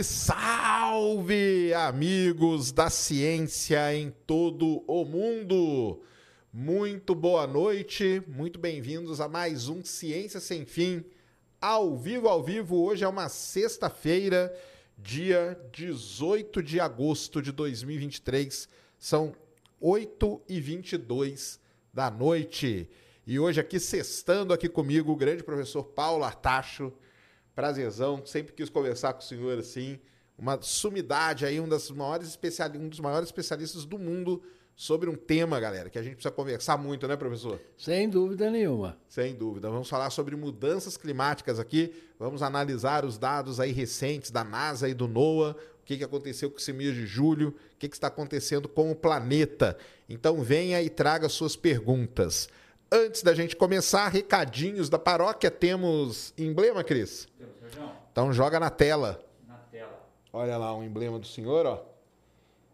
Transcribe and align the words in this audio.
Salve, 0.00 0.04
salve, 0.04 1.74
amigos 1.74 2.72
da 2.72 2.88
ciência 2.88 3.94
em 3.94 4.10
todo 4.26 4.82
o 4.86 5.04
mundo. 5.04 6.00
Muito 6.50 7.14
boa 7.14 7.46
noite, 7.46 8.22
muito 8.26 8.58
bem-vindos 8.58 9.20
a 9.20 9.28
mais 9.28 9.68
um 9.68 9.84
Ciência 9.84 10.40
Sem 10.40 10.64
Fim, 10.64 11.04
ao 11.60 11.94
vivo, 11.94 12.26
ao 12.26 12.42
vivo. 12.42 12.82
Hoje 12.82 13.04
é 13.04 13.08
uma 13.08 13.28
sexta-feira, 13.28 14.54
dia 14.96 15.60
18 15.72 16.62
de 16.62 16.80
agosto 16.80 17.42
de 17.42 17.52
2023. 17.52 18.68
São 18.98 19.34
8 19.78 20.40
e 20.48 20.58
22 20.58 21.60
da 21.92 22.10
noite. 22.10 22.88
E 23.26 23.38
hoje 23.38 23.60
aqui, 23.60 23.78
sextando 23.78 24.54
aqui 24.54 24.70
comigo, 24.70 25.12
o 25.12 25.16
grande 25.16 25.42
professor 25.42 25.84
Paulo 25.84 26.24
Artacho. 26.24 26.90
Prazerzão, 27.54 28.24
sempre 28.24 28.52
quis 28.52 28.70
conversar 28.70 29.12
com 29.12 29.20
o 29.20 29.22
senhor 29.22 29.58
assim. 29.58 29.98
Uma 30.38 30.60
sumidade 30.60 31.44
aí, 31.44 31.60
um, 31.60 31.68
das 31.68 31.90
maiores 31.90 32.28
especiali 32.28 32.78
um 32.78 32.88
dos 32.88 33.00
maiores 33.00 33.28
especialistas 33.28 33.84
do 33.84 33.98
mundo 33.98 34.42
sobre 34.74 35.08
um 35.08 35.14
tema, 35.14 35.60
galera, 35.60 35.90
que 35.90 35.98
a 35.98 36.02
gente 36.02 36.14
precisa 36.14 36.32
conversar 36.32 36.76
muito, 36.76 37.06
né, 37.06 37.14
professor? 37.14 37.60
Sem 37.76 38.08
dúvida 38.08 38.50
nenhuma. 38.50 38.98
Sem 39.06 39.34
dúvida. 39.34 39.70
Vamos 39.70 39.88
falar 39.88 40.10
sobre 40.10 40.34
mudanças 40.34 40.96
climáticas 40.96 41.60
aqui. 41.60 41.92
Vamos 42.18 42.42
analisar 42.42 43.04
os 43.04 43.18
dados 43.18 43.60
aí 43.60 43.70
recentes 43.70 44.30
da 44.30 44.42
NASA 44.42 44.88
e 44.88 44.94
do 44.94 45.06
NOAA. 45.06 45.52
O 45.52 45.84
que, 45.84 45.98
que 45.98 46.04
aconteceu 46.04 46.50
com 46.50 46.56
esse 46.56 46.72
mês 46.72 46.94
de 46.94 47.06
julho? 47.06 47.48
O 47.48 47.78
que, 47.78 47.88
que 47.88 47.94
está 47.94 48.06
acontecendo 48.06 48.68
com 48.68 48.90
o 48.90 48.96
planeta? 48.96 49.76
Então 50.08 50.42
venha 50.42 50.80
e 50.82 50.88
traga 50.88 51.28
suas 51.28 51.54
perguntas. 51.54 52.48
Antes 52.94 53.22
da 53.22 53.32
gente 53.32 53.56
começar, 53.56 54.06
recadinhos 54.08 54.90
da 54.90 54.98
paróquia. 54.98 55.50
Temos 55.50 56.34
emblema, 56.36 56.84
Cris? 56.84 57.26
Temos, 57.38 57.56
Sérgio. 57.58 57.90
Então 58.12 58.30
joga 58.34 58.60
na 58.60 58.68
tela. 58.68 59.18
Na 59.48 59.54
tela. 59.70 59.98
Olha 60.30 60.58
lá 60.58 60.76
o 60.76 60.82
emblema 60.84 61.18
do 61.18 61.26
senhor, 61.26 61.64
ó. 61.64 61.82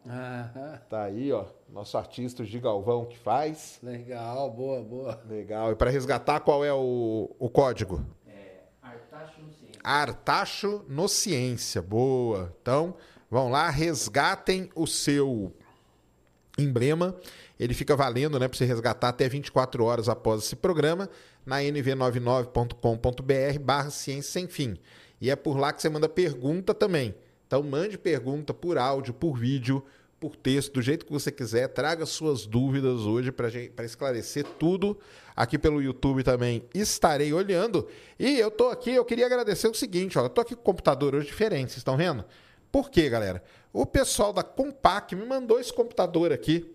Aham, 0.05 0.81
Tá 0.91 1.05
aí, 1.05 1.31
ó. 1.31 1.45
Nosso 1.69 1.97
artista 1.97 2.43
de 2.45 2.59
Galvão 2.59 3.05
que 3.05 3.17
faz. 3.17 3.79
legal, 3.81 4.51
boa, 4.51 4.83
boa. 4.83 5.23
Legal. 5.29 5.71
E 5.71 5.77
para 5.77 5.89
resgatar, 5.91 6.41
qual 6.41 6.65
é 6.65 6.73
o, 6.73 7.31
o 7.39 7.49
código? 7.49 8.05
É, 8.27 8.63
Artacho 8.83 9.41
no 9.41 9.53
Ciência. 9.53 9.81
Artacho 9.85 10.85
no 10.89 11.09
Ciência. 11.09 11.81
Boa. 11.83 12.53
Então, 12.61 12.97
vão 13.31 13.49
lá, 13.51 13.71
resgatem 13.71 14.69
o 14.75 14.85
seu 14.85 15.53
emblema. 16.59 17.15
Ele 17.59 17.75
fica 17.75 17.97
valendo, 17.97 18.39
né, 18.39 18.47
para 18.47 18.57
você 18.57 18.65
resgatar 18.65 19.09
até 19.09 19.29
24 19.29 19.85
horas 19.85 20.09
após 20.09 20.45
esse 20.45 20.57
programa 20.57 21.11
na 21.45 21.59
nv99.com.br 21.59 23.59
barra 23.61 23.91
ciência 23.91 24.31
sem 24.31 24.47
fim. 24.47 24.79
E 25.21 25.31
é 25.31 25.37
por 25.37 25.59
lá 25.59 25.73
que 25.73 25.83
você 25.83 25.89
manda 25.89 26.09
pergunta 26.09 26.73
também. 26.73 27.15
Então 27.47 27.63
mande 27.63 27.99
pergunta 27.99 28.55
por 28.55 28.79
áudio, 28.79 29.13
por 29.13 29.37
vídeo, 29.37 29.85
por 30.21 30.37
texto, 30.37 30.75
do 30.75 30.83
jeito 30.83 31.07
que 31.07 31.13
você 31.13 31.33
quiser. 31.33 31.69
Traga 31.69 32.05
suas 32.05 32.47
dúvidas 32.47 33.01
hoje 33.01 33.33
para 33.33 33.85
esclarecer 33.85 34.45
tudo. 34.59 34.99
Aqui 35.35 35.59
pelo 35.59 35.81
YouTube 35.81 36.23
também 36.23 36.65
estarei 36.75 37.33
olhando. 37.33 37.89
E 38.19 38.39
eu 38.39 38.51
tô 38.51 38.69
aqui, 38.69 38.91
eu 38.91 39.05
queria 39.05 39.27
agradecer 39.27 39.69
o 39.69 39.75
seguinte, 39.75 40.19
ó, 40.19 40.25
eu 40.25 40.29
tô 40.29 40.41
aqui 40.41 40.55
com 40.55 40.63
computador 40.63 41.15
hoje 41.15 41.27
diferente, 41.27 41.71
vocês 41.71 41.79
estão 41.79 41.97
vendo? 41.97 42.25
Por 42.71 42.91
quê, 42.91 43.09
galera? 43.09 43.43
O 43.73 43.87
pessoal 43.87 44.33
da 44.33 44.43
Compaq 44.43 45.15
me 45.15 45.25
mandou 45.25 45.59
esse 45.59 45.73
computador 45.73 46.33
aqui. 46.33 46.71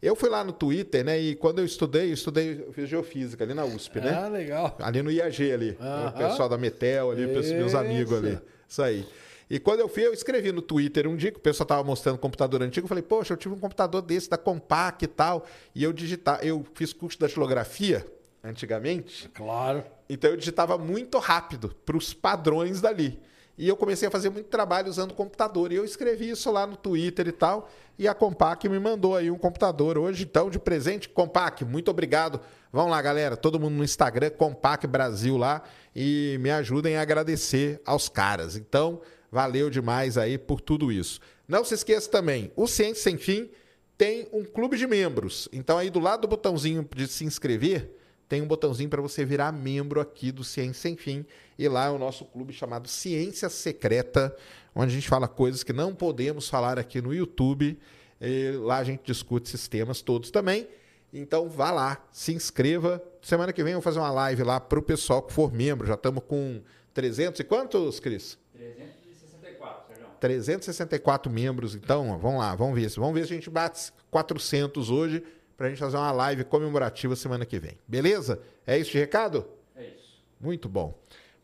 Eu 0.00 0.14
fui 0.14 0.28
lá 0.28 0.44
no 0.44 0.52
Twitter, 0.52 1.04
né? 1.04 1.18
E 1.18 1.34
quando 1.34 1.58
eu 1.58 1.64
estudei, 1.64 2.10
eu 2.10 2.14
estudei, 2.14 2.64
eu 2.66 2.72
fiz 2.72 2.88
geofísica 2.88 3.42
ali 3.42 3.52
na 3.52 3.64
USP, 3.64 4.00
né? 4.00 4.14
Ah, 4.14 4.28
legal. 4.28 4.76
Ali 4.80 5.02
no 5.02 5.10
IAG 5.10 5.52
ali. 5.52 5.76
Aham. 5.80 6.08
O 6.08 6.12
pessoal 6.12 6.48
da 6.48 6.56
Metel 6.56 7.10
ali, 7.10 7.24
os 7.24 7.50
meus 7.50 7.74
amigos 7.74 8.12
ali. 8.12 8.32
Isso. 8.32 8.42
Isso 8.68 8.82
aí. 8.82 9.06
E 9.50 9.58
quando 9.58 9.80
eu 9.80 9.88
fui, 9.88 10.06
eu 10.06 10.12
escrevi 10.12 10.52
no 10.52 10.60
Twitter 10.60 11.08
um 11.08 11.16
dia 11.16 11.32
que 11.32 11.38
o 11.38 11.40
pessoal 11.40 11.66
tava 11.66 11.82
mostrando 11.82 12.16
um 12.16 12.18
computador 12.18 12.62
antigo. 12.62 12.84
Eu 12.84 12.88
falei, 12.88 13.02
poxa, 13.02 13.32
eu 13.32 13.36
tive 13.36 13.54
um 13.54 13.58
computador 13.58 14.02
desse 14.02 14.28
da 14.28 14.36
Compaq 14.36 15.04
e 15.04 15.08
tal. 15.08 15.46
E 15.74 15.82
eu 15.82 15.92
digitar, 15.92 16.44
eu 16.44 16.64
fiz 16.74 16.92
curso 16.92 17.18
da 17.18 17.26
datilografia 17.26 18.06
antigamente. 18.44 19.28
Claro. 19.30 19.82
Então 20.08 20.30
eu 20.30 20.36
digitava 20.36 20.78
muito 20.78 21.18
rápido 21.18 21.74
para 21.84 21.96
os 21.96 22.12
padrões 22.12 22.80
dali. 22.80 23.18
E 23.58 23.68
eu 23.68 23.76
comecei 23.76 24.06
a 24.06 24.10
fazer 24.10 24.30
muito 24.30 24.46
trabalho 24.46 24.88
usando 24.88 25.12
computador. 25.12 25.72
E 25.72 25.74
eu 25.74 25.84
escrevi 25.84 26.30
isso 26.30 26.50
lá 26.50 26.66
no 26.66 26.76
Twitter 26.76 27.26
e 27.26 27.32
tal. 27.32 27.68
E 27.98 28.06
a 28.06 28.14
Compaq 28.14 28.68
me 28.68 28.78
mandou 28.78 29.16
aí 29.16 29.30
um 29.30 29.36
computador 29.36 29.98
hoje, 29.98 30.22
então, 30.22 30.48
de 30.48 30.60
presente. 30.60 31.08
Compaq, 31.08 31.64
muito 31.64 31.90
obrigado. 31.90 32.40
Vamos 32.72 32.92
lá, 32.92 33.02
galera. 33.02 33.36
Todo 33.36 33.58
mundo 33.58 33.74
no 33.74 33.82
Instagram, 33.82 34.30
Compaq 34.30 34.86
Brasil 34.86 35.36
lá. 35.36 35.62
E 35.94 36.38
me 36.40 36.50
ajudem 36.52 36.96
a 36.96 37.02
agradecer 37.02 37.82
aos 37.84 38.08
caras. 38.08 38.54
Então, 38.56 39.00
valeu 39.30 39.68
demais 39.68 40.16
aí 40.16 40.38
por 40.38 40.60
tudo 40.60 40.92
isso. 40.92 41.20
Não 41.48 41.64
se 41.64 41.74
esqueça 41.74 42.10
também, 42.10 42.52
o 42.54 42.66
Ciência 42.66 43.02
Sem 43.02 43.16
Fim 43.16 43.50
tem 43.96 44.28
um 44.32 44.44
clube 44.44 44.76
de 44.76 44.86
membros. 44.86 45.48
Então, 45.52 45.76
aí 45.76 45.90
do 45.90 45.98
lado 45.98 46.20
do 46.20 46.28
botãozinho 46.28 46.88
de 46.94 47.08
se 47.08 47.24
inscrever, 47.24 47.97
tem 48.28 48.42
um 48.42 48.46
botãozinho 48.46 48.90
para 48.90 49.00
você 49.00 49.24
virar 49.24 49.50
membro 49.52 50.00
aqui 50.00 50.30
do 50.30 50.44
Ciência 50.44 50.82
Sem 50.82 50.96
Fim. 50.96 51.24
E 51.58 51.66
lá 51.66 51.86
é 51.86 51.90
o 51.90 51.98
nosso 51.98 52.24
clube 52.26 52.52
chamado 52.52 52.86
Ciência 52.86 53.48
Secreta, 53.48 54.36
onde 54.74 54.92
a 54.92 54.94
gente 54.94 55.08
fala 55.08 55.26
coisas 55.26 55.62
que 55.62 55.72
não 55.72 55.94
podemos 55.94 56.48
falar 56.48 56.78
aqui 56.78 57.00
no 57.00 57.14
YouTube. 57.14 57.78
E 58.20 58.50
lá 58.52 58.78
a 58.78 58.84
gente 58.84 59.02
discute 59.04 59.48
esses 59.48 59.66
temas 59.66 60.02
todos 60.02 60.30
também. 60.30 60.68
Então 61.12 61.48
vá 61.48 61.70
lá, 61.70 62.06
se 62.12 62.34
inscreva. 62.34 63.02
Semana 63.22 63.52
que 63.52 63.62
vem 63.64 63.72
eu 63.72 63.78
vou 63.78 63.82
fazer 63.82 63.98
uma 63.98 64.10
live 64.10 64.42
lá 64.42 64.60
para 64.60 64.78
o 64.78 64.82
pessoal 64.82 65.22
que 65.22 65.32
for 65.32 65.50
membro. 65.50 65.86
Já 65.86 65.94
estamos 65.94 66.22
com 66.24 66.60
300 66.92 67.40
e 67.40 67.44
quantos, 67.44 67.98
Cris? 67.98 68.36
364, 68.54 69.86
Sérgio. 69.88 70.06
364 70.20 71.32
membros, 71.32 71.74
então, 71.74 72.10
ó, 72.10 72.18
vamos 72.18 72.40
lá, 72.40 72.54
vamos 72.54 72.78
ver. 72.78 72.90
Vamos 72.90 73.14
ver 73.14 73.26
se 73.26 73.32
a 73.32 73.36
gente 73.36 73.48
bate 73.48 73.90
400 74.10 74.90
hoje 74.90 75.24
para 75.58 75.66
a 75.66 75.70
gente 75.70 75.78
fazer 75.80 75.96
uma 75.96 76.12
live 76.12 76.44
comemorativa 76.44 77.16
semana 77.16 77.44
que 77.44 77.58
vem. 77.58 77.76
Beleza? 77.86 78.40
É 78.66 78.78
isso 78.78 78.92
de 78.92 78.98
recado? 78.98 79.44
É 79.76 79.82
isso. 79.82 80.22
Muito 80.40 80.68
bom. 80.68 80.94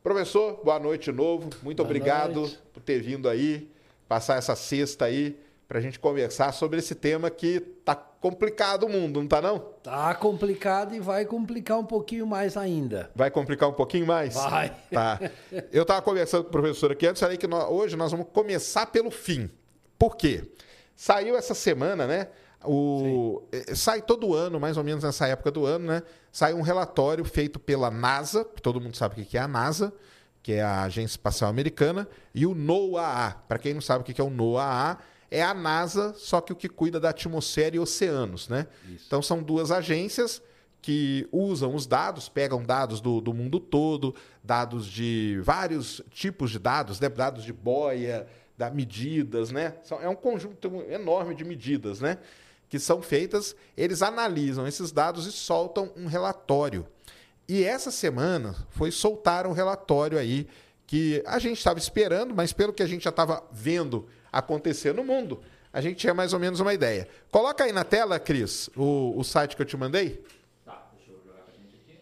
Professor, 0.04 0.60
boa 0.64 0.78
noite 0.78 1.10
de 1.10 1.12
novo. 1.16 1.50
Muito 1.62 1.78
Boa 1.78 1.86
obrigado 1.88 2.41
noite. 2.42 2.58
por 2.72 2.80
ter 2.82 3.00
vindo 3.00 3.28
aí, 3.28 3.69
passar 4.08 4.36
essa 4.36 4.54
sexta 4.54 5.06
aí 5.06 5.36
para 5.66 5.78
a 5.78 5.80
gente 5.82 5.98
conversar 5.98 6.52
sobre 6.52 6.78
esse 6.78 6.94
tema 6.94 7.28
que 7.28 7.58
tá 7.58 7.94
complicado 7.97 8.84
o 8.84 8.88
mundo, 8.88 9.20
não 9.20 9.26
tá 9.26 9.42
não? 9.42 9.58
Tá 9.82 10.14
complicado 10.14 10.94
e 10.94 11.00
vai 11.00 11.25
complicar 11.25 11.78
um 11.78 11.84
pouquinho 11.84 12.26
mais 12.26 12.56
ainda. 12.56 13.10
Vai 13.16 13.31
complicar 13.32 13.69
um 13.69 13.72
pouquinho 13.72 14.06
mais? 14.06 14.34
Vai. 14.34 14.72
Tá. 14.92 15.19
Eu 15.72 15.82
estava 15.82 16.00
conversando 16.02 16.44
com 16.44 16.48
o 16.50 16.52
professor 16.52 16.92
aqui 16.92 17.06
antes, 17.06 17.19
falei 17.20 17.36
que 17.36 17.48
nó- 17.48 17.69
hoje 17.69 17.96
nós 17.96 18.12
vamos 18.12 18.28
começar 18.32 18.86
pelo 18.86 19.10
fim. 19.10 19.50
Por 19.98 20.16
quê? 20.16 20.44
Saiu 20.94 21.34
essa 21.36 21.54
semana, 21.54 22.06
né? 22.06 22.28
O, 22.66 23.42
eh, 23.52 23.75
sai 23.75 24.02
todo 24.02 24.34
ano, 24.34 24.58
mais 24.58 24.76
ou 24.76 24.84
menos 24.84 25.04
nessa 25.04 25.26
época 25.26 25.50
do 25.50 25.66
ano, 25.66 25.86
né? 25.86 26.02
Sai 26.32 26.54
um 26.54 26.62
relatório 26.62 27.25
feito 27.25 27.58
pela 27.58 27.91
NASA, 27.91 28.44
que 28.44 28.60
todo 28.60 28.80
mundo 28.80 28.97
sabe 28.97 29.20
o 29.20 29.25
que 29.25 29.36
é 29.36 29.41
a 29.41 29.48
NASA, 29.48 29.92
que 30.42 30.52
é 30.52 30.62
a 30.62 30.82
Agência 30.82 31.14
Espacial 31.14 31.50
Americana, 31.50 32.08
e 32.34 32.47
o 32.47 32.54
NOAA. 32.54 33.34
Para 33.48 33.58
quem 33.58 33.75
não 33.75 33.80
sabe 33.80 34.02
o 34.02 34.04
que 34.04 34.20
é 34.20 34.25
o 34.25 34.30
NOAA, 34.30 34.98
é 35.30 35.42
a 35.42 35.54
NASA, 35.54 36.14
só 36.16 36.41
que 36.41 36.52
o 36.52 36.56
que 36.56 36.69
cuida 36.69 37.00
da 37.00 37.10
atmosfera 37.10 37.76
e 37.76 37.78
oceanos, 37.78 38.48
né? 38.48 38.66
Então 39.06 39.20
são 39.20 39.42
duas 39.42 39.70
agências 39.70 40.41
que 40.84 41.26
usam 41.32 41.75
os 41.75 41.86
dados, 41.86 42.28
pegam 42.28 42.62
dados 42.62 43.00
do, 43.00 43.19
do 43.19 43.32
mundo 43.32 43.58
todo, 43.58 44.14
dados 44.43 44.87
de 44.87 45.40
vários 45.43 46.02
tipos 46.10 46.50
de 46.50 46.58
dados, 46.58 47.00
né? 47.00 47.08
dados 47.08 47.43
de 47.43 47.55
boia, 47.55 48.26
da 48.56 48.70
medidas, 48.70 49.50
né? 49.50 49.75
É 50.02 50.08
um 50.10 50.14
conjunto 50.14 50.84
enorme 50.90 51.34
de 51.34 51.43
medidas, 51.43 52.00
né? 52.00 52.19
Que 52.69 52.78
são 52.78 53.02
feitas, 53.02 53.55
eles 53.76 54.02
analisam 54.02 54.66
esses 54.66 54.90
dados 54.90 55.26
e 55.26 55.32
soltam 55.32 55.93
um 55.96 56.06
relatório. 56.06 56.87
E 57.49 57.62
essa 57.62 57.90
semana 57.90 58.55
foi 58.70 58.90
soltar 58.90 59.46
um 59.46 59.52
relatório 59.52 60.19
aí 60.19 60.49
que 60.87 61.22
a 61.26 61.38
gente 61.38 61.58
estava 61.58 61.78
esperando, 61.78 62.34
mas 62.34 62.52
pelo 62.52 62.72
que 62.72 62.82
a 62.82 62.87
gente 62.87 63.05
já 63.05 63.11
estava 63.11 63.43
vendo 63.52 64.08
acontecer 64.32 64.94
no 64.94 65.05
mundo, 65.05 65.43
a 65.72 65.81
gente 65.81 65.96
tinha 65.96 66.14
mais 66.14 66.32
ou 66.32 66.38
menos 66.38 66.61
uma 66.61 66.72
ideia. 66.72 67.08
Coloca 67.31 67.64
aí 67.64 67.72
na 67.72 67.84
tela, 67.84 68.19
Cris, 68.19 68.70
o, 68.76 69.19
o 69.19 69.25
site 69.25 69.56
que 69.56 69.62
eu 69.62 69.67
te 69.67 69.76
mandei. 69.76 70.22
Tá, 70.64 70.90
deixa 70.96 71.10
eu 71.10 71.20
jogar 71.25 71.43
pra 71.43 71.55
gente 71.55 71.76
aqui. 71.76 71.99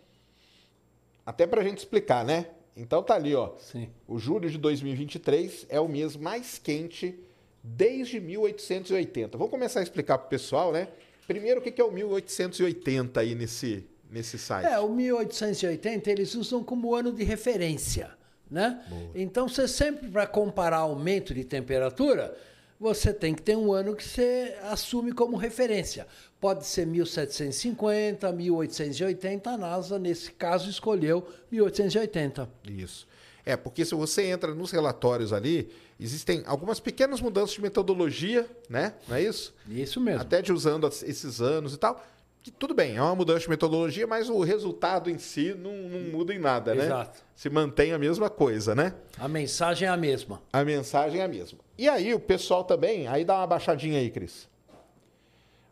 Até 1.24 1.46
para 1.46 1.60
a 1.60 1.64
gente 1.64 1.78
explicar, 1.78 2.24
né? 2.24 2.46
Então 2.76 3.02
tá 3.02 3.14
ali, 3.14 3.34
ó. 3.34 3.52
Sim. 3.58 3.90
O 4.06 4.18
julho 4.18 4.50
de 4.50 4.58
2023 4.58 5.66
é 5.68 5.80
o 5.80 5.88
mês 5.88 6.16
mais 6.16 6.58
quente 6.58 7.18
desde 7.62 8.18
1880. 8.18 9.38
Vamos 9.38 9.50
começar 9.50 9.80
a 9.80 9.82
explicar 9.82 10.18
para 10.18 10.26
o 10.26 10.30
pessoal, 10.30 10.72
né? 10.72 10.88
Primeiro, 11.26 11.60
o 11.60 11.62
que 11.62 11.80
é 11.80 11.84
o 11.84 11.92
1880 11.92 13.20
aí 13.20 13.34
nesse, 13.34 13.86
nesse 14.10 14.38
site? 14.38 14.66
É, 14.66 14.78
o 14.80 14.88
1880 14.88 16.10
eles 16.10 16.34
usam 16.34 16.64
como 16.64 16.94
ano 16.94 17.12
de 17.12 17.22
referência, 17.22 18.10
né? 18.50 18.84
Então 19.14 19.48
você 19.48 19.68
sempre 19.68 20.08
para 20.08 20.26
comparar 20.26 20.78
aumento 20.78 21.32
de 21.32 21.44
temperatura, 21.44 22.36
você 22.78 23.14
tem 23.14 23.32
que 23.32 23.40
ter 23.40 23.56
um 23.56 23.72
ano 23.72 23.94
que 23.94 24.02
você 24.02 24.58
assume 24.62 25.12
como 25.12 25.36
referência. 25.36 26.06
Pode 26.40 26.66
ser 26.66 26.84
1750, 26.84 28.32
1880, 28.32 29.50
a 29.50 29.56
NASA 29.56 29.98
nesse 30.00 30.32
caso 30.32 30.68
escolheu 30.68 31.24
1880. 31.52 32.50
Isso. 32.68 33.06
É, 33.44 33.56
porque 33.56 33.84
se 33.84 33.94
você 33.94 34.24
entra 34.24 34.52
nos 34.52 34.72
relatórios 34.72 35.32
ali, 35.32 35.70
existem 36.02 36.42
algumas 36.46 36.80
pequenas 36.80 37.20
mudanças 37.20 37.54
de 37.54 37.62
metodologia, 37.62 38.48
né? 38.68 38.94
Não 39.08 39.16
é 39.16 39.22
isso? 39.22 39.54
Isso 39.68 40.00
mesmo. 40.00 40.20
Até 40.20 40.42
de 40.42 40.52
usando 40.52 40.86
esses 40.86 41.40
anos 41.40 41.74
e 41.74 41.78
tal. 41.78 42.02
Que 42.42 42.50
tudo 42.50 42.74
bem, 42.74 42.96
é 42.96 43.02
uma 43.02 43.14
mudança 43.14 43.40
de 43.40 43.48
metodologia, 43.50 44.04
mas 44.04 44.28
o 44.28 44.40
resultado 44.40 45.08
em 45.08 45.16
si 45.16 45.54
não, 45.54 45.72
não 45.72 46.00
muda 46.10 46.34
em 46.34 46.40
nada, 46.40 46.74
né? 46.74 46.86
Exato. 46.86 47.22
Se 47.36 47.48
mantém 47.48 47.92
a 47.92 47.98
mesma 47.98 48.28
coisa, 48.28 48.74
né? 48.74 48.94
A 49.16 49.28
mensagem 49.28 49.86
é 49.86 49.90
a 49.90 49.96
mesma. 49.96 50.42
A 50.52 50.64
mensagem 50.64 51.20
é 51.20 51.24
a 51.24 51.28
mesma. 51.28 51.60
E 51.78 51.88
aí 51.88 52.12
o 52.12 52.18
pessoal 52.18 52.64
também, 52.64 53.06
aí 53.06 53.24
dá 53.24 53.36
uma 53.36 53.46
baixadinha 53.46 54.00
aí, 54.00 54.10
Cris. 54.10 54.48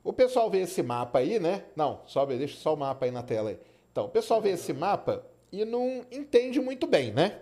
O 0.05 0.13
pessoal 0.13 0.49
vê 0.49 0.61
esse 0.61 0.81
mapa 0.81 1.19
aí, 1.19 1.41
né? 1.41 1.65
Não, 1.75 2.01
sobe, 2.07 2.39
deixa 2.39 2.57
só 2.57 2.73
o 2.73 2.77
mapa 2.77 3.05
aí 3.05 3.11
na 3.11 3.23
tela 3.23 3.51
aí. 3.51 3.59
Então, 3.91 4.05
o 4.05 4.09
pessoal 4.09 4.41
vê 4.41 4.51
esse 4.51 4.73
mapa 4.73 5.25
e 5.53 5.65
não 5.65 6.07
entende 6.11 6.61
muito 6.61 6.87
bem, 6.87 7.13
né? 7.13 7.41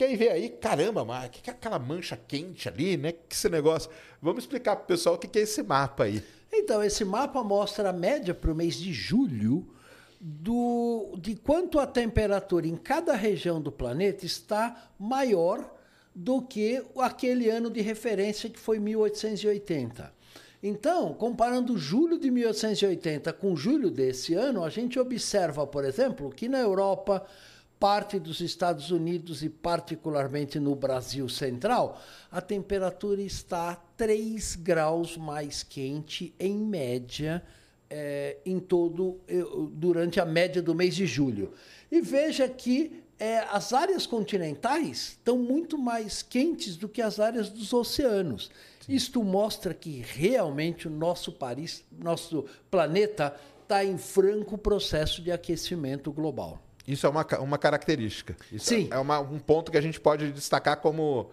Porque 0.00 0.12
aí 0.12 0.16
vê 0.16 0.30
aí, 0.30 0.48
caramba, 0.48 1.04
mas 1.04 1.26
o 1.26 1.30
que 1.30 1.50
é 1.50 1.52
aquela 1.52 1.78
mancha 1.78 2.16
quente 2.16 2.66
ali, 2.66 2.96
né? 2.96 3.12
Que 3.12 3.34
esse 3.34 3.50
negócio. 3.50 3.90
Vamos 4.22 4.44
explicar 4.44 4.76
pro 4.76 4.86
pessoal 4.86 5.16
o 5.16 5.18
que 5.18 5.38
é 5.38 5.42
esse 5.42 5.62
mapa 5.62 6.04
aí. 6.04 6.24
Então, 6.50 6.82
esse 6.82 7.04
mapa 7.04 7.44
mostra 7.44 7.90
a 7.90 7.92
média 7.92 8.32
para 8.32 8.50
o 8.50 8.54
mês 8.54 8.76
de 8.76 8.94
julho 8.94 9.68
do, 10.18 11.18
de 11.18 11.34
quanto 11.34 11.78
a 11.78 11.86
temperatura 11.86 12.66
em 12.66 12.76
cada 12.76 13.12
região 13.14 13.60
do 13.60 13.70
planeta 13.70 14.24
está 14.24 14.90
maior 14.98 15.70
do 16.14 16.40
que 16.40 16.82
aquele 16.96 17.50
ano 17.50 17.68
de 17.68 17.82
referência 17.82 18.48
que 18.48 18.58
foi 18.58 18.78
1880. 18.78 20.14
Então, 20.62 21.12
comparando 21.12 21.76
julho 21.76 22.18
de 22.18 22.30
1880 22.30 23.34
com 23.34 23.54
julho 23.54 23.90
desse 23.90 24.32
ano, 24.32 24.64
a 24.64 24.70
gente 24.70 24.98
observa, 24.98 25.66
por 25.66 25.84
exemplo, 25.84 26.30
que 26.30 26.48
na 26.48 26.58
Europa, 26.58 27.22
parte 27.80 28.18
dos 28.18 28.42
Estados 28.42 28.90
Unidos 28.90 29.42
e 29.42 29.48
particularmente 29.48 30.60
no 30.60 30.74
Brasil 30.76 31.26
Central, 31.30 31.98
a 32.30 32.38
temperatura 32.38 33.22
está 33.22 33.74
3 33.96 34.56
graus 34.56 35.16
mais 35.16 35.62
quente 35.62 36.34
em 36.38 36.58
média 36.58 37.42
é, 37.88 38.36
em 38.44 38.60
todo 38.60 39.18
durante 39.72 40.20
a 40.20 40.26
média 40.26 40.60
do 40.60 40.74
mês 40.74 40.94
de 40.94 41.06
julho. 41.06 41.54
E 41.90 42.02
veja 42.02 42.46
que 42.46 43.02
é, 43.18 43.38
as 43.50 43.72
áreas 43.72 44.06
continentais 44.06 45.16
estão 45.18 45.38
muito 45.38 45.78
mais 45.78 46.22
quentes 46.22 46.76
do 46.76 46.88
que 46.88 47.00
as 47.00 47.18
áreas 47.18 47.48
dos 47.48 47.72
oceanos. 47.72 48.50
Sim. 48.80 48.92
Isto 48.94 49.24
mostra 49.24 49.72
que 49.72 50.04
realmente 50.06 50.86
o 50.86 50.90
nosso 50.90 51.32
Paris, 51.32 51.82
nosso 51.98 52.44
planeta 52.70 53.34
está 53.62 53.82
em 53.84 53.96
franco 53.96 54.58
processo 54.58 55.22
de 55.22 55.32
aquecimento 55.32 56.12
global. 56.12 56.60
Isso 56.92 57.06
é 57.06 57.10
uma, 57.10 57.26
uma 57.40 57.58
característica. 57.58 58.36
Isso 58.52 58.66
Sim. 58.66 58.88
É 58.90 58.98
uma, 58.98 59.20
um 59.20 59.38
ponto 59.38 59.70
que 59.70 59.78
a 59.78 59.80
gente 59.80 60.00
pode 60.00 60.32
destacar 60.32 60.78
como 60.78 61.30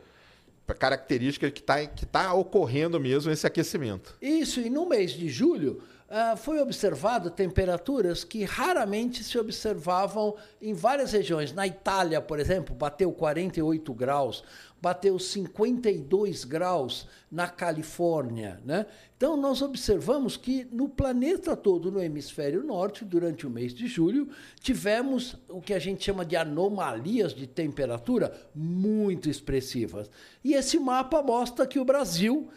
característica 0.80 1.50
que 1.50 1.62
está 1.62 1.86
que 1.86 2.06
tá 2.06 2.34
ocorrendo 2.34 3.00
mesmo 3.00 3.32
esse 3.32 3.48
aquecimento. 3.48 4.16
Isso, 4.22 4.60
e 4.60 4.70
no 4.70 4.88
mês 4.88 5.12
de 5.12 5.30
julho, 5.30 5.82
Uh, 6.08 6.38
foi 6.38 6.62
observado 6.62 7.30
temperaturas 7.30 8.24
que 8.24 8.46
raramente 8.46 9.26
se 9.26 9.38
observavam 9.38 10.38
em 10.62 10.74
várias 10.74 11.12
regiões. 11.12 11.52
Na 11.52 11.68
Itália, 11.68 12.22
por 12.22 12.40
exemplo, 12.40 12.74
bateu 12.74 13.12
48 13.12 13.94
graus, 13.94 14.42
bateu 14.82 15.18
52 15.18 16.44
graus 16.44 17.08
na 17.32 17.48
Califórnia. 17.48 18.60
Né? 18.64 18.86
Então, 19.16 19.36
nós 19.36 19.62
observamos 19.62 20.38
que 20.38 20.68
no 20.72 20.88
planeta 20.88 21.56
todo, 21.56 21.92
no 21.92 22.02
hemisfério 22.02 22.64
norte, 22.64 23.04
durante 23.04 23.48
o 23.48 23.50
mês 23.50 23.74
de 23.74 23.88
julho, 23.88 24.30
tivemos 24.60 25.36
o 25.50 25.62
que 25.62 25.74
a 25.74 25.80
gente 25.80 26.06
chama 26.06 26.26
de 26.26 26.36
anomalias 26.36 27.34
de 27.34 27.48
temperatura 27.48 28.32
muito 28.54 29.30
expressivas. 29.30 30.10
E 30.44 30.54
esse 30.54 30.80
mapa 30.80 31.22
mostra 31.24 31.66
que 31.66 31.80
o 31.80 31.86
Brasil 31.86 32.48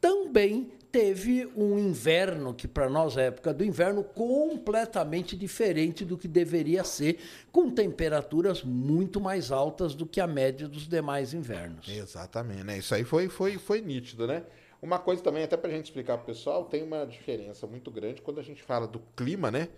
também 0.00 0.72
teve 0.92 1.50
um 1.56 1.78
inverno, 1.78 2.52
que 2.52 2.68
para 2.68 2.90
nós 2.90 3.16
é 3.16 3.22
a 3.22 3.24
época 3.24 3.54
do 3.54 3.64
inverno, 3.64 4.04
completamente 4.04 5.34
diferente 5.34 6.04
do 6.04 6.18
que 6.18 6.28
deveria 6.28 6.84
ser, 6.84 7.18
com 7.50 7.70
temperaturas 7.70 8.62
muito 8.62 9.18
mais 9.18 9.50
altas 9.50 9.94
do 9.94 10.04
que 10.04 10.20
a 10.20 10.26
média 10.26 10.68
dos 10.68 10.86
demais 10.86 11.32
invernos. 11.32 11.88
Exatamente, 11.88 12.62
né? 12.62 12.76
Isso 12.76 12.94
aí 12.94 13.04
foi, 13.04 13.30
foi, 13.30 13.56
foi 13.56 13.80
nítido, 13.80 14.26
né? 14.26 14.44
Uma 14.82 14.98
coisa 14.98 15.22
também, 15.22 15.42
até 15.44 15.56
para 15.56 15.70
a 15.70 15.74
gente 15.74 15.86
explicar 15.86 16.18
para 16.18 16.24
o 16.24 16.26
pessoal, 16.26 16.66
tem 16.66 16.82
uma 16.82 17.06
diferença 17.06 17.66
muito 17.66 17.90
grande 17.90 18.20
quando 18.20 18.38
a 18.38 18.42
gente 18.42 18.62
fala 18.62 18.86
do 18.86 19.00
clima, 19.16 19.50
né? 19.50 19.68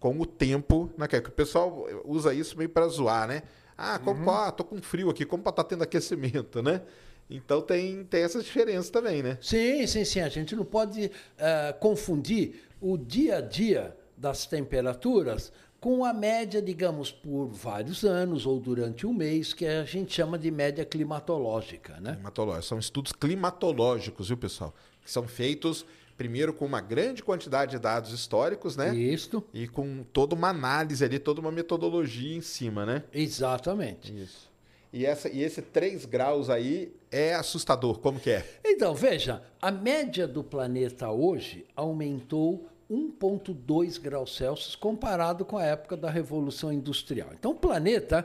Com 0.00 0.18
o 0.18 0.24
tempo, 0.24 0.90
né? 0.96 1.06
Que 1.06 1.18
o 1.18 1.32
pessoal 1.32 1.86
usa 2.06 2.32
isso 2.32 2.56
meio 2.56 2.70
para 2.70 2.88
zoar, 2.88 3.28
né? 3.28 3.42
Ah, 3.76 3.98
como, 3.98 4.22
uhum. 4.22 4.30
ah, 4.30 4.50
tô 4.50 4.64
com 4.64 4.80
frio 4.80 5.10
aqui, 5.10 5.26
como 5.26 5.42
para 5.42 5.50
estar 5.50 5.64
tá 5.64 5.68
tendo 5.68 5.82
aquecimento, 5.82 6.62
né? 6.62 6.80
Então 7.28 7.62
tem, 7.62 8.04
tem 8.04 8.22
essas 8.22 8.44
diferenças 8.44 8.90
também, 8.90 9.22
né? 9.22 9.38
Sim, 9.40 9.86
sim, 9.86 10.04
sim. 10.04 10.20
A 10.20 10.28
gente 10.28 10.54
não 10.54 10.64
pode 10.64 11.06
uh, 11.06 11.78
confundir 11.80 12.64
o 12.80 12.96
dia 12.96 13.38
a 13.38 13.40
dia 13.40 13.96
das 14.16 14.46
temperaturas 14.46 15.52
com 15.80 16.04
a 16.04 16.14
média, 16.14 16.62
digamos, 16.62 17.12
por 17.12 17.48
vários 17.48 18.04
anos 18.04 18.46
ou 18.46 18.58
durante 18.58 19.06
um 19.06 19.12
mês, 19.12 19.52
que 19.52 19.66
a 19.66 19.84
gente 19.84 20.14
chama 20.14 20.38
de 20.38 20.50
média 20.50 20.82
climatológica, 20.82 22.00
né? 22.00 22.14
Climatológica. 22.14 22.62
São 22.62 22.78
estudos 22.78 23.12
climatológicos, 23.12 24.28
viu, 24.28 24.36
pessoal? 24.36 24.74
Que 25.02 25.10
são 25.10 25.28
feitos 25.28 25.84
primeiro 26.16 26.54
com 26.54 26.64
uma 26.64 26.80
grande 26.80 27.22
quantidade 27.22 27.72
de 27.72 27.78
dados 27.78 28.12
históricos, 28.12 28.76
né? 28.76 28.94
Isso. 28.94 29.44
E 29.52 29.68
com 29.68 30.04
toda 30.12 30.34
uma 30.34 30.48
análise 30.48 31.04
ali, 31.04 31.18
toda 31.18 31.40
uma 31.40 31.52
metodologia 31.52 32.34
em 32.34 32.40
cima, 32.40 32.86
né? 32.86 33.04
Exatamente. 33.12 34.10
Isso. 34.22 34.53
E, 34.94 35.04
essa, 35.04 35.28
e 35.28 35.42
esse 35.42 35.60
3 35.60 36.04
graus 36.04 36.48
aí 36.48 36.94
é 37.10 37.34
assustador. 37.34 37.98
Como 37.98 38.20
que 38.20 38.30
é? 38.30 38.46
Então, 38.64 38.94
veja, 38.94 39.42
a 39.60 39.72
média 39.72 40.24
do 40.24 40.44
planeta 40.44 41.10
hoje 41.10 41.66
aumentou 41.74 42.68
1,2 42.88 44.00
graus 44.00 44.36
Celsius 44.36 44.76
comparado 44.76 45.44
com 45.44 45.58
a 45.58 45.64
época 45.64 45.96
da 45.96 46.08
Revolução 46.08 46.72
Industrial. 46.72 47.30
Então, 47.32 47.50
o 47.50 47.56
planeta, 47.56 48.24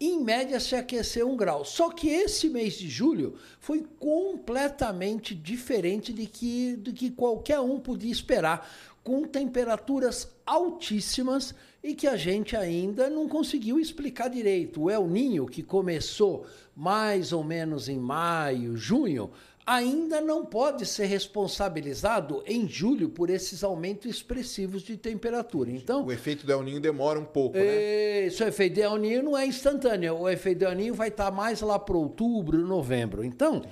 em 0.00 0.20
média, 0.20 0.58
se 0.58 0.74
aqueceu 0.74 1.30
um 1.30 1.36
grau. 1.36 1.64
Só 1.64 1.90
que 1.90 2.08
esse 2.08 2.48
mês 2.48 2.74
de 2.74 2.88
julho 2.88 3.36
foi 3.60 3.86
completamente 4.00 5.32
diferente 5.32 6.12
de 6.12 6.26
que, 6.26 6.74
do 6.74 6.92
que 6.92 7.12
qualquer 7.12 7.60
um 7.60 7.78
podia 7.78 8.10
esperar, 8.10 8.68
com 9.04 9.22
temperaturas 9.22 10.28
altíssimas 10.44 11.54
e 11.82 11.94
que 11.94 12.06
a 12.06 12.16
gente 12.16 12.56
ainda 12.56 13.08
não 13.08 13.28
conseguiu 13.28 13.78
explicar 13.78 14.28
direito. 14.28 14.82
O 14.82 14.90
El 14.90 15.06
Ninho, 15.06 15.46
que 15.46 15.62
começou 15.62 16.46
mais 16.76 17.32
ou 17.32 17.42
menos 17.42 17.88
em 17.88 17.98
maio, 17.98 18.76
junho, 18.76 19.30
ainda 19.66 20.20
não 20.20 20.44
pode 20.44 20.84
ser 20.84 21.06
responsabilizado 21.06 22.42
em 22.46 22.68
julho 22.68 23.08
por 23.08 23.30
esses 23.30 23.62
aumentos 23.62 24.10
expressivos 24.10 24.82
de 24.82 24.96
temperatura. 24.96 25.70
Então, 25.70 26.04
o 26.04 26.12
efeito 26.12 26.44
do 26.44 26.52
El 26.52 26.62
Ninho 26.62 26.80
demora 26.80 27.18
um 27.18 27.24
pouco, 27.24 27.56
né? 27.56 28.26
Isso, 28.26 28.42
o 28.42 28.46
efeito 28.46 28.74
do 28.74 28.80
El 28.80 28.96
Ninho 28.96 29.22
não 29.22 29.38
é 29.38 29.46
instantâneo. 29.46 30.16
O 30.16 30.28
efeito 30.28 30.58
do 30.58 30.64
El 30.64 30.74
Ninho 30.74 30.94
vai 30.94 31.08
estar 31.08 31.30
mais 31.30 31.60
lá 31.60 31.78
para 31.78 31.96
outubro, 31.96 32.58
novembro. 32.66 33.24
Então, 33.24 33.62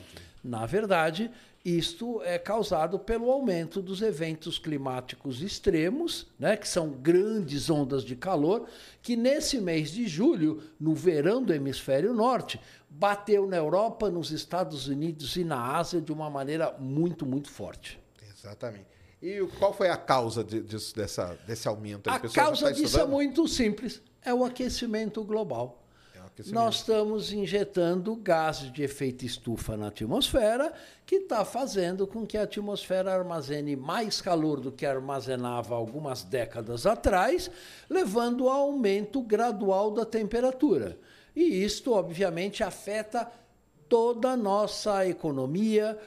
na 0.42 0.64
verdade, 0.66 1.30
isto 1.76 2.22
é 2.22 2.38
causado 2.38 2.98
pelo 2.98 3.30
aumento 3.30 3.82
dos 3.82 4.00
eventos 4.00 4.58
climáticos 4.58 5.42
extremos, 5.42 6.26
né, 6.38 6.56
que 6.56 6.68
são 6.68 6.90
grandes 6.90 7.68
ondas 7.68 8.04
de 8.04 8.14
calor, 8.14 8.68
que 9.02 9.16
nesse 9.16 9.60
mês 9.60 9.90
de 9.90 10.06
julho, 10.06 10.62
no 10.78 10.94
verão 10.94 11.42
do 11.42 11.52
hemisfério 11.52 12.14
norte, 12.14 12.60
bateu 12.88 13.46
na 13.46 13.56
Europa, 13.56 14.08
nos 14.08 14.30
Estados 14.30 14.86
Unidos 14.86 15.36
e 15.36 15.44
na 15.44 15.76
Ásia 15.76 16.00
de 16.00 16.12
uma 16.12 16.30
maneira 16.30 16.74
muito, 16.78 17.26
muito 17.26 17.50
forte. 17.50 18.00
Exatamente. 18.32 18.86
E 19.20 19.44
qual 19.58 19.74
foi 19.74 19.88
a 19.88 19.96
causa 19.96 20.44
disso, 20.44 20.94
dessa, 20.94 21.36
desse 21.46 21.66
aumento? 21.66 22.08
A 22.08 22.20
causa 22.20 22.72
disso 22.72 23.00
é 23.00 23.06
muito 23.06 23.48
simples: 23.48 24.00
é 24.24 24.32
o 24.32 24.44
aquecimento 24.44 25.24
global 25.24 25.87
nós 26.46 26.76
estamos 26.76 27.32
injetando 27.32 28.14
gases 28.14 28.72
de 28.72 28.82
efeito 28.82 29.24
estufa 29.24 29.76
na 29.76 29.88
atmosfera, 29.88 30.72
que 31.04 31.16
está 31.16 31.44
fazendo 31.44 32.06
com 32.06 32.26
que 32.26 32.38
a 32.38 32.42
atmosfera 32.42 33.12
armazene 33.12 33.74
mais 33.74 34.20
calor 34.20 34.60
do 34.60 34.70
que 34.70 34.86
armazenava 34.86 35.74
algumas 35.74 36.22
décadas 36.22 36.86
atrás, 36.86 37.50
levando 37.90 38.48
ao 38.48 38.68
aumento 38.68 39.20
gradual 39.20 39.90
da 39.90 40.04
temperatura. 40.04 40.98
E 41.34 41.64
isto, 41.64 41.92
obviamente, 41.92 42.62
afeta 42.62 43.30
toda 43.88 44.30
a 44.30 44.36
nossa 44.36 45.06
economia, 45.06 45.98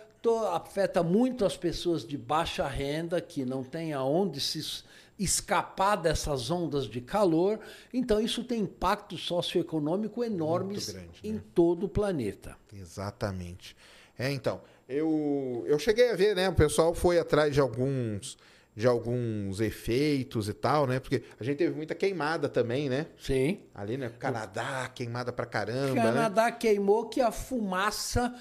afeta 0.54 1.02
muito 1.02 1.46
as 1.46 1.58
pessoas 1.58 2.06
de 2.06 2.18
baixa 2.18 2.68
renda 2.68 3.20
que 3.20 3.44
não 3.44 3.64
têm 3.64 3.92
aonde 3.92 4.40
se 4.40 4.84
escapar 5.24 5.96
dessas 5.96 6.50
ondas 6.50 6.86
de 6.86 7.02
calor. 7.02 7.60
Então, 7.94 8.20
isso 8.20 8.44
tem 8.44 8.62
impacto 8.62 9.18
socioeconômico 9.18 10.24
enormes 10.24 10.90
grande, 10.90 11.08
né? 11.08 11.30
em 11.30 11.38
todo 11.38 11.86
o 11.86 11.90
planeta. 11.90 12.58
Exatamente. 12.74 13.76
É, 14.18 14.32
então, 14.32 14.62
eu, 14.90 15.64
eu 15.68 15.78
cheguei 15.80 16.12
a 16.12 16.16
ver, 16.16 16.36
né? 16.36 16.50
O 16.50 16.56
pessoal 16.56 16.94
foi 16.94 17.20
atrás 17.20 17.54
de 17.54 17.60
alguns 17.60 18.38
de 18.74 18.88
alguns 18.88 19.60
efeitos 19.60 20.48
e 20.48 20.54
tal, 20.54 20.88
né? 20.88 21.00
Porque 21.00 21.24
a 21.40 21.44
gente 21.44 21.58
teve 21.58 21.76
muita 21.76 21.94
queimada 21.94 22.48
também, 22.48 22.90
né? 22.90 23.08
Sim. 23.20 23.60
Ali, 23.76 23.98
né? 23.98 24.10
Canadá, 24.18 24.90
queimada 24.96 25.34
pra 25.34 25.46
caramba, 25.46 25.92
O 25.92 25.96
né? 25.96 26.02
Canadá 26.04 26.52
queimou 26.52 27.10
que 27.10 27.20
a 27.20 27.32
fumaça 27.32 28.34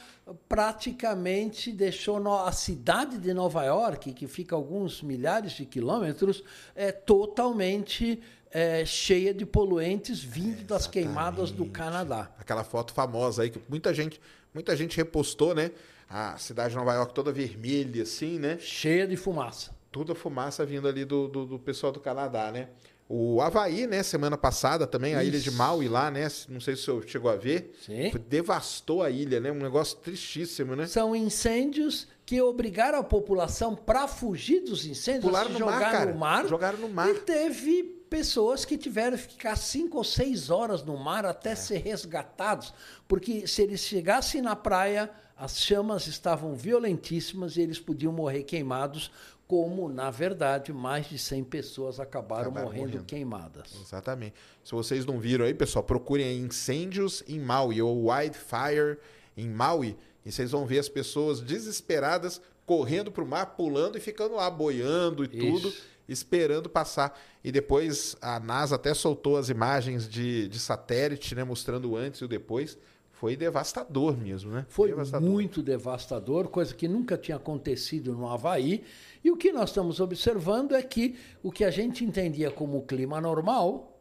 praticamente 0.49 1.73
deixou 1.73 2.17
a 2.35 2.53
cidade 2.53 3.19
de 3.19 3.33
Nova 3.33 3.65
York, 3.65 4.13
que 4.13 4.27
fica 4.27 4.55
alguns 4.55 5.03
milhares 5.03 5.53
de 5.53 5.65
quilômetros, 5.65 6.43
é, 6.75 6.93
totalmente 6.93 8.21
é, 8.51 8.85
cheia 8.85 9.33
de 9.33 9.47
poluentes 9.47 10.23
vindo 10.23 10.65
das 10.65 10.87
queimadas 10.87 11.51
do 11.51 11.67
Canadá. 11.67 12.31
Aquela 12.39 12.65
foto 12.65 12.93
famosa 12.93 13.43
aí 13.43 13.51
que 13.51 13.61
muita 13.69 13.95
gente, 13.95 14.21
muita 14.53 14.77
gente 14.77 14.97
repostou, 14.97 15.55
né? 15.55 15.71
A 16.09 16.37
cidade 16.39 16.71
de 16.71 16.77
Nova 16.77 16.93
York 16.95 17.15
toda 17.15 17.31
vermelha, 17.31 18.03
assim, 18.03 18.39
né? 18.39 18.59
Cheia 18.59 19.07
de 19.07 19.17
fumaça. 19.17 19.71
Toda 19.93 20.15
fumaça 20.15 20.65
vindo 20.65 20.89
ali 20.89 21.05
do, 21.05 21.29
do, 21.29 21.47
do 21.47 21.59
pessoal 21.59 21.93
do 21.93 22.01
Canadá, 22.01 22.51
né? 22.51 22.69
O 23.13 23.41
Havaí, 23.41 23.89
né, 23.89 24.05
semana 24.05 24.39
passada 24.39 24.87
também, 24.87 25.17
a 25.17 25.25
ilha 25.25 25.41
de. 25.41 25.51
Maui 25.51 25.89
lá, 25.89 26.13
né? 26.13 26.29
Não 26.49 26.61
sei 26.61 26.77
se 26.77 26.83
o 26.83 26.85
senhor 26.85 27.05
chegou 27.09 27.29
a 27.29 27.35
ver. 27.35 27.75
Sim. 27.85 28.13
Devastou 28.29 29.03
a 29.03 29.11
ilha, 29.11 29.41
né? 29.41 29.51
Um 29.51 29.57
negócio 29.59 29.97
tristíssimo, 29.97 30.77
né? 30.77 30.87
São 30.87 31.17
incêndios 31.17 32.07
que 32.25 32.41
obrigaram 32.41 33.01
a 33.01 33.03
população 33.03 33.75
para 33.75 34.07
fugir 34.07 34.61
dos 34.61 34.87
incêndios 34.87 35.25
Pularam 35.25 35.51
a 35.51 35.53
se 35.53 35.59
jogar 35.59 36.07
no 36.07 36.15
mar. 36.15 36.47
Jogaram 36.47 36.79
no 36.79 36.89
mar. 36.89 37.09
E 37.09 37.15
teve 37.15 37.83
pessoas 38.09 38.65
que 38.65 38.79
tiveram 38.79 39.17
que 39.17 39.25
ficar 39.25 39.57
cinco 39.57 39.99
ou 39.99 40.05
seis 40.05 40.49
horas 40.49 40.85
no 40.85 40.97
mar 40.97 41.25
É. 41.25 41.29
até 41.31 41.57
ser 41.57 41.79
resgatados, 41.79 42.73
porque 43.09 43.45
se 43.45 43.61
eles 43.61 43.81
chegassem 43.81 44.41
na 44.41 44.55
praia, 44.55 45.11
as 45.37 45.59
chamas 45.59 46.07
estavam 46.07 46.55
violentíssimas 46.55 47.57
e 47.57 47.61
eles 47.63 47.81
podiam 47.81 48.13
morrer 48.13 48.45
queimados, 48.45 49.11
como, 49.51 49.89
na 49.89 50.13
verdade, 50.13 50.73
mais 50.73 51.09
de 51.09 51.19
100 51.19 51.43
pessoas 51.43 51.99
acabaram, 51.99 52.43
Acabaram 52.53 52.67
morrendo, 52.69 52.85
morrendo. 52.87 53.05
queimadas. 53.05 53.75
Exatamente. 53.83 54.35
Se 54.63 54.71
vocês 54.71 55.05
não 55.05 55.19
viram 55.19 55.45
aí, 55.45 55.53
pessoal, 55.53 55.83
procurem 55.83 56.25
aí 56.25 56.39
incêndios 56.39 57.25
em 57.27 57.41
Maui 57.41 57.83
ou 57.83 58.09
wildfire 58.09 58.97
em 59.37 59.49
Maui 59.49 59.97
e 60.25 60.31
vocês 60.31 60.53
vão 60.53 60.65
ver 60.65 60.79
as 60.79 60.89
pessoas 60.89 61.41
desesperadas 61.41 62.41
correndo 62.65 63.11
pro 63.11 63.27
mar, 63.27 63.57
pulando 63.57 63.99
e 63.99 64.01
ficando 64.01 64.37
lá 64.37 64.49
boiando 64.49 65.25
e 65.25 65.29
tudo, 65.29 65.67
Isso. 65.71 65.83
esperando 66.09 66.69
passar. 66.71 67.21
E 67.43 67.51
depois 67.51 68.17
a 68.23 68.39
NASA 68.39 68.77
até 68.77 68.95
soltou 68.95 69.37
as 69.37 69.49
imagens 69.49 70.09
de, 70.09 70.47
de 70.47 70.61
satélite, 70.61 71.35
né, 71.35 71.43
mostrando 71.43 71.91
o 71.91 71.97
antes 71.97 72.21
e 72.21 72.25
o 72.25 72.29
depois. 72.29 72.79
Foi 73.11 73.37
devastador 73.37 74.17
mesmo, 74.17 74.51
né? 74.51 74.65
Foi 74.71 74.89
devastador. 74.89 75.29
muito 75.29 75.61
devastador, 75.63 76.49
coisa 76.49 76.75
que 76.75 76.89
nunca 76.89 77.19
tinha 77.19 77.37
acontecido 77.37 78.15
no 78.15 78.27
Havaí. 78.27 78.83
E 79.23 79.31
o 79.31 79.37
que 79.37 79.53
nós 79.53 79.71
estamos 79.71 80.01
observando 80.01 80.75
é 80.75 80.83
que 80.83 81.17
o 81.43 81.51
que 81.53 81.65
a 81.65 81.71
gente 81.71 82.05
entendia 82.05 82.51
como 82.51 82.83
clima 82.87 83.21
normal, 83.21 83.99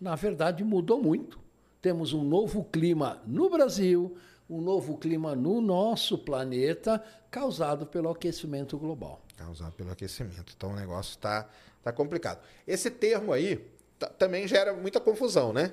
na 0.00 0.14
verdade 0.16 0.64
mudou 0.64 1.00
muito. 1.00 1.38
Temos 1.80 2.12
um 2.12 2.24
novo 2.24 2.64
clima 2.64 3.22
no 3.26 3.48
Brasil, 3.48 4.16
um 4.50 4.60
novo 4.60 4.96
clima 4.98 5.36
no 5.36 5.60
nosso 5.60 6.18
planeta, 6.18 7.02
causado 7.30 7.86
pelo 7.86 8.08
aquecimento 8.10 8.76
global. 8.78 9.22
causado 9.36 9.72
pelo 9.74 9.90
aquecimento. 9.92 10.52
Então 10.56 10.70
o 10.72 10.76
negócio 10.76 11.10
está 11.10 11.48
tá 11.82 11.92
complicado. 11.92 12.40
Esse 12.66 12.90
termo 12.90 13.32
aí 13.32 13.64
ta- 13.98 14.08
também 14.08 14.48
gera 14.48 14.72
muita 14.72 14.98
confusão, 14.98 15.52
né? 15.52 15.72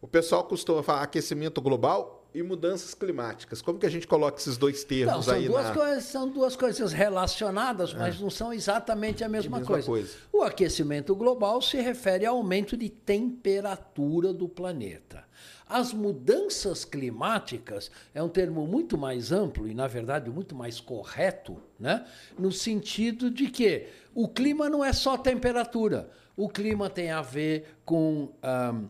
O 0.00 0.08
pessoal 0.08 0.44
costuma 0.44 0.82
falar 0.82 1.02
aquecimento 1.02 1.60
global 1.60 2.23
e 2.34 2.42
mudanças 2.42 2.94
climáticas. 2.94 3.62
Como 3.62 3.78
que 3.78 3.86
a 3.86 3.90
gente 3.90 4.08
coloca 4.08 4.38
esses 4.38 4.56
dois 4.56 4.80
Não, 4.82 4.88
termos 4.88 5.24
são, 5.26 5.34
aí 5.34 5.46
duas 5.46 5.66
na... 5.66 5.72
coisas, 5.72 6.04
são 6.04 6.28
duas 6.28 6.56
coisas 6.56 6.92
relacionadas, 6.92 7.94
mas 7.94 8.20
não 8.20 8.28
são 8.28 8.52
exatamente 8.52 9.22
a 9.22 9.28
mesma, 9.28 9.58
mesma 9.58 9.72
coisa. 9.72 9.86
coisa. 9.86 10.14
O 10.32 10.42
aquecimento 10.42 11.14
global 11.14 11.62
se 11.62 11.76
refere 11.76 12.26
ao 12.26 12.36
aumento 12.36 12.76
de 12.76 12.88
temperatura 12.88 14.32
do 14.32 14.48
planeta. 14.48 15.24
As 15.66 15.92
mudanças 15.92 16.84
climáticas 16.84 17.90
é 18.12 18.22
um 18.22 18.28
termo 18.28 18.66
muito 18.66 18.98
mais 18.98 19.32
amplo 19.32 19.68
e, 19.68 19.74
na 19.74 19.86
verdade, 19.86 20.28
muito 20.28 20.54
mais 20.54 20.80
correto, 20.80 21.56
né? 21.78 22.04
no 22.38 22.52
sentido 22.52 23.30
de 23.30 23.48
que 23.48 23.86
o 24.14 24.28
clima 24.28 24.68
não 24.68 24.84
é 24.84 24.92
só 24.92 25.16
temperatura. 25.16 26.10
O 26.36 26.48
clima 26.48 26.90
tem 26.90 27.12
a 27.12 27.22
ver 27.22 27.76
com. 27.84 28.32
ahm, 28.42 28.86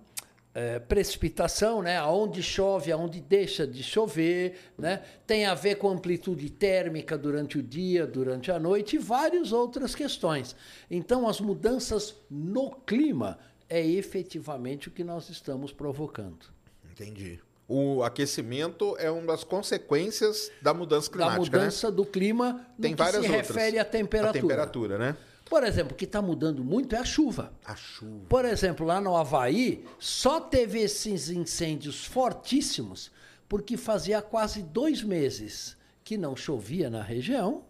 é, 0.55 0.79
precipitação, 0.79 1.83
né? 1.83 1.99
aonde 1.99 2.43
chove, 2.43 2.93
aonde 2.93 3.21
deixa 3.21 3.67
de 3.67 3.83
chover, 3.83 4.57
né? 4.79 5.03
tem 5.27 5.47
a 5.47 5.55
ver 5.55 5.75
com 5.77 5.89
amplitude 5.89 6.49
térmica 6.49 7.19
durante 7.19 7.59
o 7.59 7.63
dia, 7.63 8.07
durante 8.07 8.53
a 8.53 8.59
noite 8.59 8.97
e 8.97 8.99
várias 8.99 9.51
outras 9.53 9.95
questões. 9.95 10.55
Então, 10.89 11.29
as 11.29 11.41
mudanças 11.41 12.15
no 12.31 12.71
clima 12.87 13.39
é 13.69 13.85
efetivamente 13.85 14.89
o 14.89 14.91
que 14.93 15.03
nós 15.03 15.29
estamos 15.29 15.73
provocando. 15.73 16.47
Entendi. 16.93 17.41
O 17.67 18.03
aquecimento 18.03 18.95
é 18.99 19.11
uma 19.11 19.29
das 19.29 19.43
consequências 19.43 20.51
da 20.61 20.75
mudança 20.75 21.11
Da 21.11 21.17
climática, 21.17 21.59
mudança 21.59 21.91
do 21.91 22.05
clima 22.05 22.53
no 22.53 22.59
né? 22.59 22.65
Tem 22.81 22.93
que 22.93 23.03
várias 23.03 23.25
se 23.25 23.31
outras. 23.31 23.49
refere 23.49 23.79
à 23.79 23.83
A 23.83 23.85
temperatura. 23.87 24.41
temperatura, 24.41 24.99
né? 24.99 25.17
Por 25.55 25.63
exemplo, 25.63 25.93
o 25.93 25.97
que 25.97 26.05
está 26.05 26.21
mudando 26.21 26.65
muito 26.65 26.97
é 26.97 26.99
a 26.99 27.05
chuva. 27.05 27.53
A 27.65 27.77
chuva. 27.77 28.27
Por 28.29 28.45
exemplo, 28.45 28.85
lá 28.85 29.01
no 29.01 29.17
Havaí, 29.17 29.85
só 30.01 30.41
teve 30.41 30.81
esses 30.81 31.31
incêndios 31.31 32.05
fortíssimos 32.05 33.13
porque 33.49 33.77
fazia 33.77 34.21
quase 34.21 34.65
dois 34.65 35.05
meses 35.05 35.77
que 36.03 36.19
não 36.19 36.35
chovia 36.35 36.91
na 36.91 37.01
região 37.01 37.63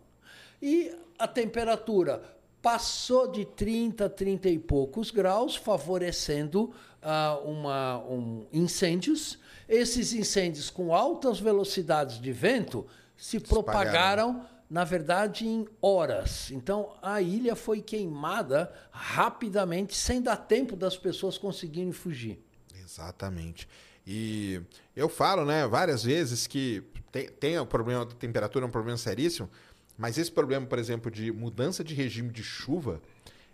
e 0.62 0.96
a 1.18 1.28
temperatura 1.28 2.22
passou 2.62 3.30
de 3.30 3.44
30, 3.44 4.08
30 4.08 4.48
e 4.48 4.58
poucos 4.58 5.10
graus, 5.10 5.54
favorecendo 5.54 6.72
ah, 7.02 7.38
uma, 7.44 7.98
um, 8.08 8.46
incêndios. 8.50 9.38
Esses 9.68 10.14
incêndios 10.14 10.70
com 10.70 10.94
altas 10.94 11.38
velocidades 11.38 12.18
de 12.18 12.32
vento 12.32 12.86
se 13.14 13.38
propagaram 13.38 14.46
na 14.74 14.82
verdade, 14.82 15.46
em 15.46 15.68
horas. 15.80 16.50
Então, 16.50 16.96
a 17.00 17.22
ilha 17.22 17.54
foi 17.54 17.80
queimada 17.80 18.74
rapidamente, 18.90 19.94
sem 19.94 20.20
dar 20.20 20.36
tempo 20.36 20.74
das 20.74 20.96
pessoas 20.96 21.38
conseguirem 21.38 21.92
fugir. 21.92 22.40
Exatamente. 22.82 23.68
E 24.04 24.60
eu 24.96 25.08
falo, 25.08 25.44
né, 25.44 25.64
várias 25.68 26.02
vezes 26.02 26.48
que 26.48 26.82
tem, 27.12 27.28
tem 27.28 27.56
o 27.56 27.64
problema 27.64 28.04
da 28.04 28.16
temperatura, 28.16 28.64
é 28.64 28.68
um 28.68 28.70
problema 28.72 28.98
seríssimo, 28.98 29.48
mas 29.96 30.18
esse 30.18 30.32
problema, 30.32 30.66
por 30.66 30.80
exemplo, 30.80 31.08
de 31.08 31.30
mudança 31.30 31.84
de 31.84 31.94
regime 31.94 32.30
de 32.30 32.42
chuva 32.42 33.00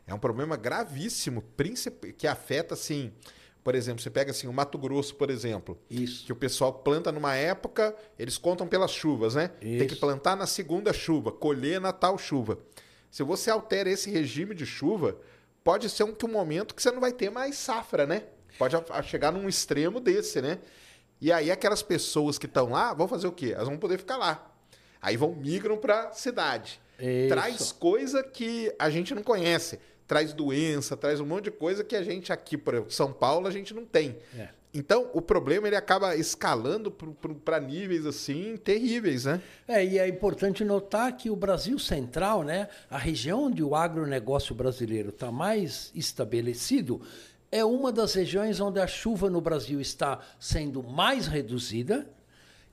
é 0.07 0.15
um 0.15 0.19
problema 0.19 0.57
gravíssimo, 0.57 1.45
que 2.17 2.27
afeta, 2.27 2.73
assim, 2.73 3.13
por 3.63 3.75
exemplo, 3.75 4.03
você 4.03 4.11
pega 4.11 4.31
assim 4.31 4.47
o 4.47 4.53
Mato 4.53 4.79
Grosso, 4.79 5.15
por 5.15 5.31
exemplo, 5.31 5.79
Isso. 5.91 6.25
que 6.25 6.33
o 6.33 6.37
pessoal 6.37 6.73
planta 6.73 7.13
numa 7.13 7.35
época, 7.35 7.95
eles 8.19 8.39
contam 8.39 8.67
pelas 8.67 8.91
chuvas, 8.91 9.35
né? 9.35 9.49
Tem 9.49 9.79
que 9.87 9.93
Isso. 9.93 10.01
plantar 10.01 10.37
na 10.37 10.47
segunda 10.47 10.93
chuva, 10.93 11.31
colher 11.31 11.81
na 11.81 11.93
tal 11.93 12.17
chuva. 12.19 12.59
Se 13.11 13.23
você 13.23 13.51
altera 13.51 13.91
esse 13.91 14.11
regime 14.11 14.55
de 14.55 14.65
chuva, 14.65 15.17
pode 15.63 15.89
ser 15.91 16.05
um, 16.05 16.15
que 16.15 16.25
um 16.25 16.31
momento 16.31 16.75
que 16.75 16.83
você 16.83 16.91
não 16.91 17.01
vai 17.01 17.13
ter 17.13 17.31
mais 17.31 17.57
safra, 17.57 18.07
né? 18.07 18.25
Pode 18.59 18.77
a- 18.77 18.85
a 18.91 19.03
chegar 19.03 19.33
num 19.33 19.49
extremo 19.49 20.01
desse, 20.01 20.41
né? 20.41 20.59
E 21.21 21.31
aí 21.31 21.51
aquelas 21.51 21.83
pessoas 21.83 22.39
que 22.39 22.47
estão 22.47 22.71
lá 22.71 22.95
vão 22.95 23.07
fazer 23.07 23.27
o 23.27 23.33
quê? 23.33 23.53
Elas 23.55 23.69
vão 23.69 23.77
poder 23.77 23.99
ficar 23.99 24.17
lá. 24.17 24.51
Aí 25.03 25.17
vão 25.17 25.35
migram 25.35 25.77
para 25.77 26.13
cidade. 26.13 26.81
Isso. 26.99 27.29
Traz 27.29 27.73
coisa 27.73 28.23
que 28.23 28.75
a 28.79 28.89
gente 28.91 29.15
não 29.15 29.23
conhece. 29.23 29.79
Traz 30.11 30.33
doença, 30.33 30.97
traz 30.97 31.21
um 31.21 31.25
monte 31.25 31.45
de 31.45 31.51
coisa 31.53 31.85
que 31.85 31.95
a 31.95 32.03
gente 32.03 32.33
aqui, 32.33 32.57
por 32.59 32.75
exemplo, 32.75 32.91
São 32.91 33.13
Paulo, 33.13 33.47
a 33.47 33.51
gente 33.53 33.73
não 33.73 33.85
tem. 33.85 34.19
É. 34.37 34.49
Então, 34.75 35.09
o 35.15 35.23
problema 35.23 35.69
ele 35.69 35.77
acaba 35.77 36.17
escalando 36.17 36.91
para 37.45 37.61
níveis 37.61 38.05
assim 38.05 38.57
terríveis, 38.57 39.25
né? 39.25 39.41
É, 39.69 39.85
e 39.85 40.01
é 40.01 40.09
importante 40.09 40.65
notar 40.65 41.17
que 41.17 41.31
o 41.31 41.37
Brasil 41.37 41.79
Central, 41.79 42.43
né, 42.43 42.69
a 42.91 42.99
região 42.99 43.45
onde 43.45 43.63
o 43.63 43.77
agronegócio 43.77 44.53
brasileiro 44.53 45.11
está 45.11 45.31
mais 45.31 45.93
estabelecido, 45.95 47.01
é 47.53 47.65
uma 47.65 47.93
das 47.93 48.13
regiões 48.13 48.59
onde 48.59 48.81
a 48.81 48.89
chuva 48.89 49.31
no 49.31 49.41
Brasil 49.41 49.81
está 49.81 50.19
sendo 50.41 50.83
mais 50.83 51.29
reduzida 51.29 52.05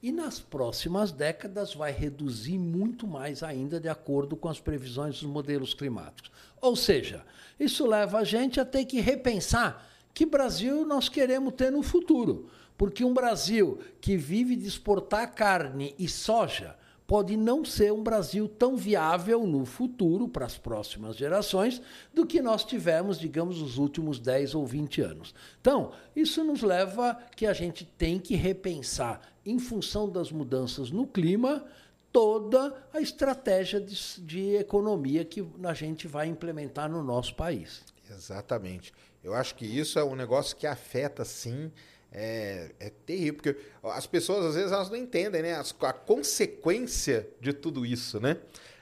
e 0.01 0.11
nas 0.11 0.39
próximas 0.39 1.11
décadas 1.11 1.75
vai 1.75 1.91
reduzir 1.91 2.57
muito 2.57 3.05
mais 3.05 3.43
ainda, 3.43 3.79
de 3.79 3.89
acordo 3.89 4.35
com 4.35 4.49
as 4.49 4.59
previsões 4.59 5.19
dos 5.19 5.29
modelos 5.29 5.75
climáticos. 5.75 6.31
Ou 6.61 6.75
seja, 6.75 7.23
isso 7.59 7.85
leva 7.85 8.19
a 8.19 8.23
gente 8.23 8.59
a 8.59 8.65
ter 8.65 8.85
que 8.85 8.99
repensar 8.99 9.87
que 10.13 10.25
Brasil 10.25 10.85
nós 10.85 11.09
queremos 11.09 11.53
ter 11.53 11.71
no 11.71 11.83
futuro. 11.83 12.49
Porque 12.77 13.03
um 13.03 13.13
Brasil 13.13 13.79
que 13.99 14.15
vive 14.15 14.55
de 14.55 14.67
exportar 14.67 15.33
carne 15.33 15.95
e 15.97 16.07
soja 16.07 16.75
pode 17.07 17.37
não 17.37 17.63
ser 17.63 17.93
um 17.93 18.03
Brasil 18.03 18.49
tão 18.49 18.75
viável 18.75 19.47
no 19.47 19.65
futuro 19.65 20.27
para 20.27 20.45
as 20.45 20.57
próximas 20.57 21.15
gerações 21.15 21.81
do 22.13 22.25
que 22.25 22.41
nós 22.41 22.65
tivemos, 22.65 23.17
digamos, 23.17 23.61
nos 23.61 23.77
últimos 23.77 24.19
10 24.19 24.53
ou 24.53 24.65
20 24.65 25.01
anos. 25.01 25.33
Então, 25.61 25.91
isso 26.13 26.43
nos 26.43 26.61
leva 26.61 27.17
que 27.35 27.45
a 27.45 27.53
gente 27.53 27.85
tem 27.97 28.19
que 28.19 28.35
repensar, 28.35 29.21
em 29.45 29.57
função 29.57 30.09
das 30.09 30.31
mudanças 30.31 30.91
no 30.91 31.07
clima, 31.07 31.63
toda 32.11 32.73
a 32.93 32.99
estratégia 33.01 33.79
de, 33.79 34.21
de 34.21 34.55
economia 34.55 35.23
que 35.25 35.45
a 35.63 35.73
gente 35.73 36.07
vai 36.07 36.27
implementar 36.27 36.89
no 36.89 37.03
nosso 37.03 37.35
país. 37.35 37.83
Exatamente. 38.09 38.93
Eu 39.23 39.33
acho 39.33 39.55
que 39.55 39.65
isso 39.65 39.99
é 39.99 40.03
um 40.03 40.15
negócio 40.15 40.55
que 40.55 40.65
afeta, 40.65 41.25
sim, 41.25 41.71
é, 42.11 42.71
é 42.79 42.89
terrível, 43.05 43.35
porque 43.35 43.57
as 43.83 44.07
pessoas, 44.07 44.45
às 44.45 44.55
vezes, 44.55 44.71
elas 44.71 44.89
não 44.89 44.95
entendem 44.95 45.41
né? 45.41 45.53
As, 45.53 45.75
a 45.81 45.93
consequência 45.93 47.27
de 47.39 47.51
tudo 47.53 47.85
isso, 47.85 48.19
né? 48.19 48.37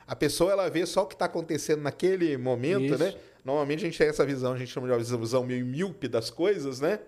A 0.08 0.16
pessoa, 0.16 0.52
ela 0.52 0.70
vê 0.70 0.86
só 0.86 1.04
o 1.04 1.08
que 1.08 1.16
está 1.16 1.26
acontecendo 1.26 1.82
naquele 1.82 2.38
momento, 2.38 2.94
Isso. 2.94 3.04
né? 3.04 3.16
Normalmente 3.44 3.80
a 3.80 3.86
gente 3.86 3.98
tem 3.98 4.08
essa 4.08 4.26
visão, 4.26 4.54
a 4.54 4.58
gente 4.58 4.72
chama 4.72 4.88
de 4.88 4.94
uma 4.94 5.18
visão 5.18 5.44
meio 5.44 5.66
míope 5.66 6.08
das 6.08 6.30
coisas, 6.30 6.80
né? 6.80 7.00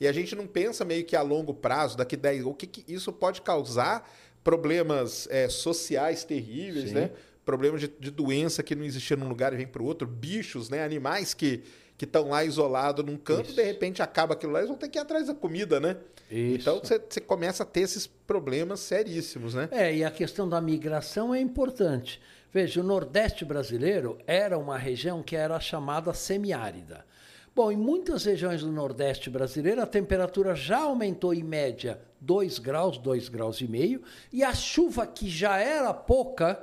E 0.00 0.08
a 0.08 0.12
gente 0.12 0.34
não 0.34 0.46
pensa 0.46 0.84
meio 0.84 1.04
que 1.04 1.14
a 1.14 1.22
longo 1.22 1.52
prazo, 1.52 1.96
daqui 1.96 2.16
10 2.16 2.46
o 2.46 2.54
que, 2.54 2.66
que 2.66 2.92
isso 2.92 3.12
pode 3.12 3.42
causar 3.42 4.08
problemas 4.42 5.28
é, 5.30 5.48
sociais 5.48 6.24
terríveis, 6.24 6.88
Sim. 6.88 6.94
né? 6.94 7.10
Problemas 7.44 7.80
de, 7.80 7.88
de 7.88 8.10
doença 8.10 8.62
que 8.62 8.74
não 8.74 8.84
existia 8.84 9.16
num 9.16 9.28
lugar 9.28 9.52
e 9.52 9.56
vem 9.56 9.66
para 9.66 9.82
o 9.82 9.86
outro, 9.86 10.06
bichos, 10.06 10.68
né? 10.68 10.84
Animais 10.84 11.34
que 11.34 11.62
que 12.00 12.06
estão 12.06 12.30
lá 12.30 12.42
isolados 12.42 13.04
num 13.04 13.18
canto, 13.18 13.48
Isso. 13.48 13.56
de 13.56 13.62
repente 13.62 14.00
acaba 14.00 14.32
aquilo 14.32 14.52
lá, 14.52 14.60
eles 14.60 14.70
vão 14.70 14.78
ter 14.78 14.88
que 14.88 14.98
ir 14.98 15.02
atrás 15.02 15.26
da 15.26 15.34
comida, 15.34 15.78
né? 15.78 15.98
Isso. 16.30 16.62
Então 16.62 16.78
você 16.78 16.98
você 16.98 17.20
começa 17.20 17.62
a 17.62 17.66
ter 17.66 17.82
esses 17.82 18.06
problemas 18.06 18.80
seríssimos, 18.80 19.52
né? 19.52 19.68
É, 19.70 19.94
e 19.94 20.02
a 20.02 20.10
questão 20.10 20.48
da 20.48 20.62
migração 20.62 21.34
é 21.34 21.40
importante. 21.42 22.18
Veja, 22.50 22.80
o 22.80 22.84
Nordeste 22.84 23.44
brasileiro 23.44 24.16
era 24.26 24.56
uma 24.56 24.78
região 24.78 25.22
que 25.22 25.36
era 25.36 25.60
chamada 25.60 26.14
semiárida. 26.14 27.04
Bom, 27.60 27.70
em 27.70 27.76
muitas 27.76 28.24
regiões 28.24 28.62
do 28.62 28.72
Nordeste 28.72 29.28
brasileiro, 29.28 29.82
a 29.82 29.86
temperatura 29.86 30.54
já 30.54 30.78
aumentou 30.78 31.34
em 31.34 31.42
média 31.42 32.00
2 32.18 32.58
graus, 32.58 32.96
2 32.96 33.28
graus 33.28 33.60
e 33.60 33.68
meio, 33.68 34.00
e 34.32 34.42
a 34.42 34.54
chuva, 34.54 35.06
que 35.06 35.28
já 35.28 35.58
era 35.58 35.92
pouca, 35.92 36.58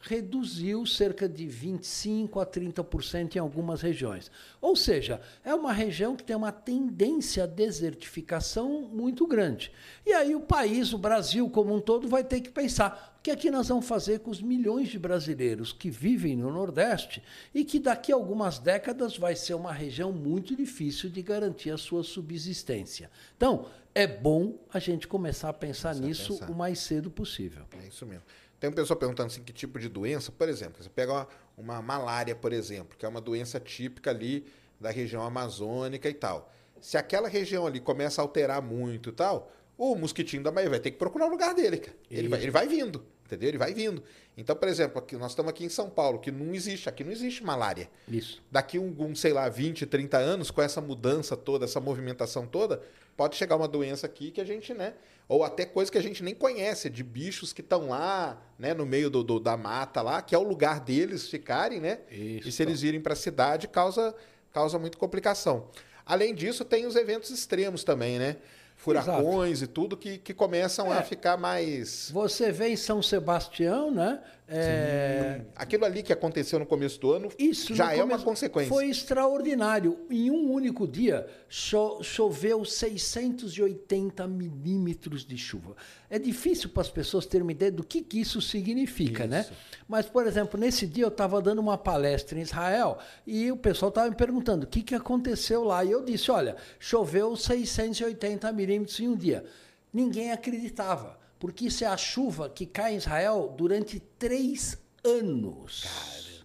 reduziu 0.00 0.86
cerca 0.86 1.28
de 1.28 1.46
25% 1.46 2.40
a 2.40 2.46
30% 2.46 3.36
em 3.36 3.38
algumas 3.38 3.82
regiões. 3.82 4.30
Ou 4.62 4.74
seja, 4.74 5.20
é 5.44 5.54
uma 5.54 5.74
região 5.74 6.16
que 6.16 6.24
tem 6.24 6.34
uma 6.34 6.52
tendência 6.52 7.44
à 7.44 7.46
desertificação 7.46 8.88
muito 8.90 9.26
grande. 9.26 9.70
E 10.06 10.12
aí 10.14 10.34
o 10.34 10.40
país, 10.40 10.94
o 10.94 10.98
Brasil 10.98 11.50
como 11.50 11.74
um 11.74 11.80
todo, 11.80 12.08
vai 12.08 12.24
ter 12.24 12.40
que 12.40 12.50
pensar 12.50 13.09
o 13.20 13.22
que 13.22 13.36
que 13.36 13.50
nós 13.50 13.68
vamos 13.68 13.86
fazer 13.86 14.20
com 14.20 14.30
os 14.30 14.40
milhões 14.40 14.88
de 14.88 14.98
brasileiros 14.98 15.74
que 15.74 15.90
vivem 15.90 16.34
no 16.34 16.50
Nordeste 16.50 17.22
e 17.54 17.66
que 17.66 17.78
daqui 17.78 18.10
a 18.10 18.14
algumas 18.14 18.58
décadas 18.58 19.18
vai 19.18 19.36
ser 19.36 19.52
uma 19.52 19.74
região 19.74 20.10
muito 20.10 20.56
difícil 20.56 21.10
de 21.10 21.20
garantir 21.20 21.70
a 21.70 21.76
sua 21.76 22.02
subsistência. 22.02 23.10
Então, 23.36 23.66
é 23.94 24.06
bom 24.06 24.58
a 24.72 24.78
gente 24.78 25.06
começar 25.06 25.50
a 25.50 25.52
pensar 25.52 25.94
nisso 25.96 26.32
pensar. 26.32 26.50
o 26.50 26.54
mais 26.54 26.78
cedo 26.78 27.10
possível. 27.10 27.66
É 27.82 27.88
isso 27.88 28.06
mesmo. 28.06 28.24
Tem 28.58 28.70
uma 28.70 28.76
pessoa 28.76 28.98
perguntando 28.98 29.26
assim, 29.26 29.42
que 29.42 29.52
tipo 29.52 29.78
de 29.78 29.90
doença, 29.90 30.32
por 30.32 30.48
exemplo, 30.48 30.82
você 30.82 30.88
pega 30.88 31.12
uma, 31.12 31.28
uma 31.58 31.82
malária, 31.82 32.34
por 32.34 32.54
exemplo, 32.54 32.96
que 32.96 33.04
é 33.04 33.08
uma 33.08 33.20
doença 33.20 33.60
típica 33.60 34.08
ali 34.08 34.46
da 34.80 34.90
região 34.90 35.22
amazônica 35.22 36.08
e 36.08 36.14
tal. 36.14 36.50
Se 36.80 36.96
aquela 36.96 37.28
região 37.28 37.66
ali 37.66 37.80
começa 37.80 38.22
a 38.22 38.24
alterar 38.24 38.62
muito 38.62 39.10
e 39.10 39.12
tal, 39.12 39.52
o 39.82 39.96
mosquitinho 39.96 40.42
da 40.42 40.50
Bahia 40.50 40.68
vai 40.68 40.78
ter 40.80 40.90
que 40.90 40.98
procurar 40.98 41.26
o 41.26 41.30
lugar 41.30 41.54
dele, 41.54 41.78
cara. 41.78 41.96
Ele 42.10 42.28
vai, 42.28 42.42
ele 42.42 42.50
vai 42.50 42.68
vindo, 42.68 43.02
entendeu? 43.24 43.48
Ele 43.48 43.56
vai 43.58 43.72
vindo. 43.72 44.02
Então, 44.36 44.54
por 44.54 44.68
exemplo, 44.68 44.98
aqui, 44.98 45.16
nós 45.16 45.32
estamos 45.32 45.48
aqui 45.50 45.64
em 45.64 45.68
São 45.70 45.88
Paulo, 45.88 46.18
que 46.18 46.30
não 46.30 46.54
existe, 46.54 46.88
aqui 46.88 47.02
não 47.02 47.10
existe 47.10 47.42
malária. 47.42 47.88
Isso. 48.06 48.42
Daqui 48.50 48.78
um, 48.78 48.94
um, 48.98 49.14
sei 49.14 49.32
lá, 49.32 49.48
20, 49.48 49.86
30 49.86 50.18
anos, 50.18 50.50
com 50.50 50.60
essa 50.60 50.80
mudança 50.80 51.36
toda, 51.36 51.64
essa 51.64 51.80
movimentação 51.80 52.46
toda, 52.46 52.82
pode 53.16 53.36
chegar 53.36 53.56
uma 53.56 53.66
doença 53.68 54.06
aqui 54.06 54.30
que 54.30 54.40
a 54.40 54.44
gente, 54.44 54.74
né? 54.74 54.92
Ou 55.26 55.44
até 55.44 55.64
coisa 55.64 55.90
que 55.90 55.96
a 55.96 56.02
gente 56.02 56.22
nem 56.22 56.34
conhece, 56.34 56.90
de 56.90 57.02
bichos 57.02 57.52
que 57.52 57.60
estão 57.62 57.88
lá, 57.88 58.42
né, 58.58 58.74
no 58.74 58.84
meio 58.84 59.08
do, 59.08 59.22
do- 59.22 59.40
da 59.40 59.56
mata 59.56 60.02
lá, 60.02 60.20
que 60.20 60.34
é 60.34 60.38
o 60.38 60.42
lugar 60.42 60.80
deles 60.80 61.28
ficarem, 61.28 61.80
né? 61.80 62.00
Isso. 62.10 62.48
E 62.48 62.52
se 62.52 62.62
eles 62.62 62.82
irem 62.82 63.00
para 63.00 63.12
a 63.14 63.16
cidade, 63.16 63.66
causa, 63.68 64.14
causa 64.52 64.78
muita 64.78 64.98
complicação. 64.98 65.68
Além 66.04 66.34
disso, 66.34 66.64
tem 66.64 66.84
os 66.86 66.96
eventos 66.96 67.30
extremos 67.30 67.84
também, 67.84 68.18
né? 68.18 68.36
Furacões 68.80 69.60
e 69.60 69.66
tudo 69.66 69.94
que, 69.96 70.16
que 70.16 70.32
começam 70.32 70.92
É. 70.92 70.98
a 70.98 71.02
ficar 71.02 71.36
mais. 71.36 72.10
Você 72.12 72.50
vê 72.50 72.68
em 72.68 72.76
São 72.76 73.02
Sebastião, 73.02 73.90
né? 73.90 74.20
É, 74.52 75.42
Aquilo 75.54 75.84
ali 75.84 76.02
que 76.02 76.12
aconteceu 76.12 76.58
no 76.58 76.66
começo 76.66 77.00
do 77.00 77.12
ano 77.12 77.28
Isso 77.38 77.72
já 77.74 77.94
é 77.94 78.02
uma 78.02 78.18
consequência. 78.18 78.68
Foi 78.68 78.88
extraordinário. 78.88 79.98
Em 80.10 80.30
um 80.30 80.50
único 80.50 80.88
dia, 80.88 81.26
cho- 81.48 82.02
choveu 82.02 82.64
680 82.64 84.26
milímetros 84.26 85.24
de 85.24 85.36
chuva. 85.36 85.76
É 86.08 86.18
difícil 86.18 86.68
para 86.70 86.82
as 86.82 86.90
pessoas 86.90 87.26
terem 87.26 87.42
uma 87.42 87.52
ideia 87.52 87.70
do 87.70 87.84
que, 87.84 88.02
que 88.02 88.20
isso 88.20 88.40
significa, 88.40 89.26
né? 89.26 89.42
Isso. 89.42 89.52
Mas, 89.88 90.06
por 90.06 90.26
exemplo, 90.26 90.58
nesse 90.58 90.86
dia 90.86 91.04
eu 91.04 91.08
estava 91.08 91.40
dando 91.40 91.60
uma 91.60 91.78
palestra 91.78 92.38
em 92.38 92.42
Israel 92.42 92.98
e 93.26 93.52
o 93.52 93.56
pessoal 93.56 93.90
estava 93.90 94.08
me 94.10 94.16
perguntando 94.16 94.64
o 94.64 94.66
que, 94.66 94.82
que 94.82 94.94
aconteceu 94.94 95.62
lá. 95.62 95.84
E 95.84 95.90
eu 95.90 96.02
disse: 96.04 96.30
olha, 96.30 96.56
choveu 96.78 97.36
680 97.36 98.50
milímetros 98.52 98.98
em 98.98 99.08
um 99.08 99.16
dia. 99.16 99.44
Ninguém 99.92 100.30
acreditava, 100.32 101.18
porque 101.40 101.66
isso 101.66 101.82
é 101.82 101.86
a 101.88 101.96
chuva 101.96 102.48
que 102.48 102.66
cai 102.66 102.92
em 102.92 102.98
Israel 102.98 103.52
durante 103.56 103.98
três 103.98 104.78
anos. 105.02 106.44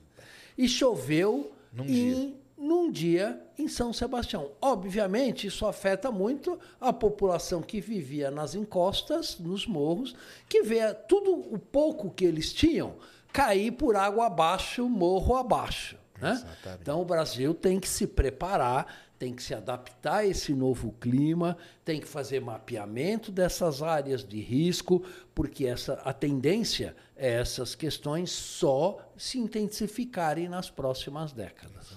E 0.57 0.67
choveu 0.67 1.51
Num 1.71 1.85
em, 1.85 2.39
num 2.57 2.89
dia 2.89 3.45
em 3.59 3.67
São 3.67 3.91
Sebastião. 3.91 4.51
Obviamente, 4.61 5.47
isso 5.47 5.65
afeta 5.67 6.09
muito 6.09 6.57
a 6.79 6.93
população 6.93 7.61
que 7.61 7.81
vivia 7.81 8.31
nas 8.31 8.55
encostas, 8.55 9.37
nos 9.37 9.67
morros, 9.67 10.15
que 10.47 10.63
vê 10.63 10.93
tudo 10.93 11.33
o 11.53 11.59
pouco 11.59 12.09
que 12.09 12.23
eles 12.23 12.53
tinham 12.53 12.95
cair 13.33 13.71
por 13.71 13.97
água 13.97 14.27
abaixo, 14.27 14.87
morro 14.87 15.35
abaixo. 15.35 15.97
Né? 16.21 16.41
Então, 16.81 17.01
o 17.01 17.05
Brasil 17.05 17.53
tem 17.53 17.81
que 17.81 17.89
se 17.89 18.07
preparar, 18.07 18.87
tem 19.17 19.33
que 19.33 19.41
se 19.41 19.53
adaptar 19.53 20.17
a 20.17 20.25
esse 20.25 20.53
novo 20.53 20.91
clima, 20.99 21.57
tem 21.83 21.99
que 21.99 22.07
fazer 22.07 22.41
mapeamento 22.41 23.31
dessas 23.31 23.81
áreas 23.81 24.23
de 24.23 24.39
risco, 24.39 25.03
porque 25.33 25.65
essa, 25.65 25.93
a 26.03 26.13
tendência 26.13 26.95
é 27.15 27.33
essas 27.39 27.75
questões 27.75 28.31
só 28.31 28.97
se 29.17 29.37
intensificarem 29.39 30.49
nas 30.49 30.69
próximas 30.69 31.31
décadas. 31.31 31.93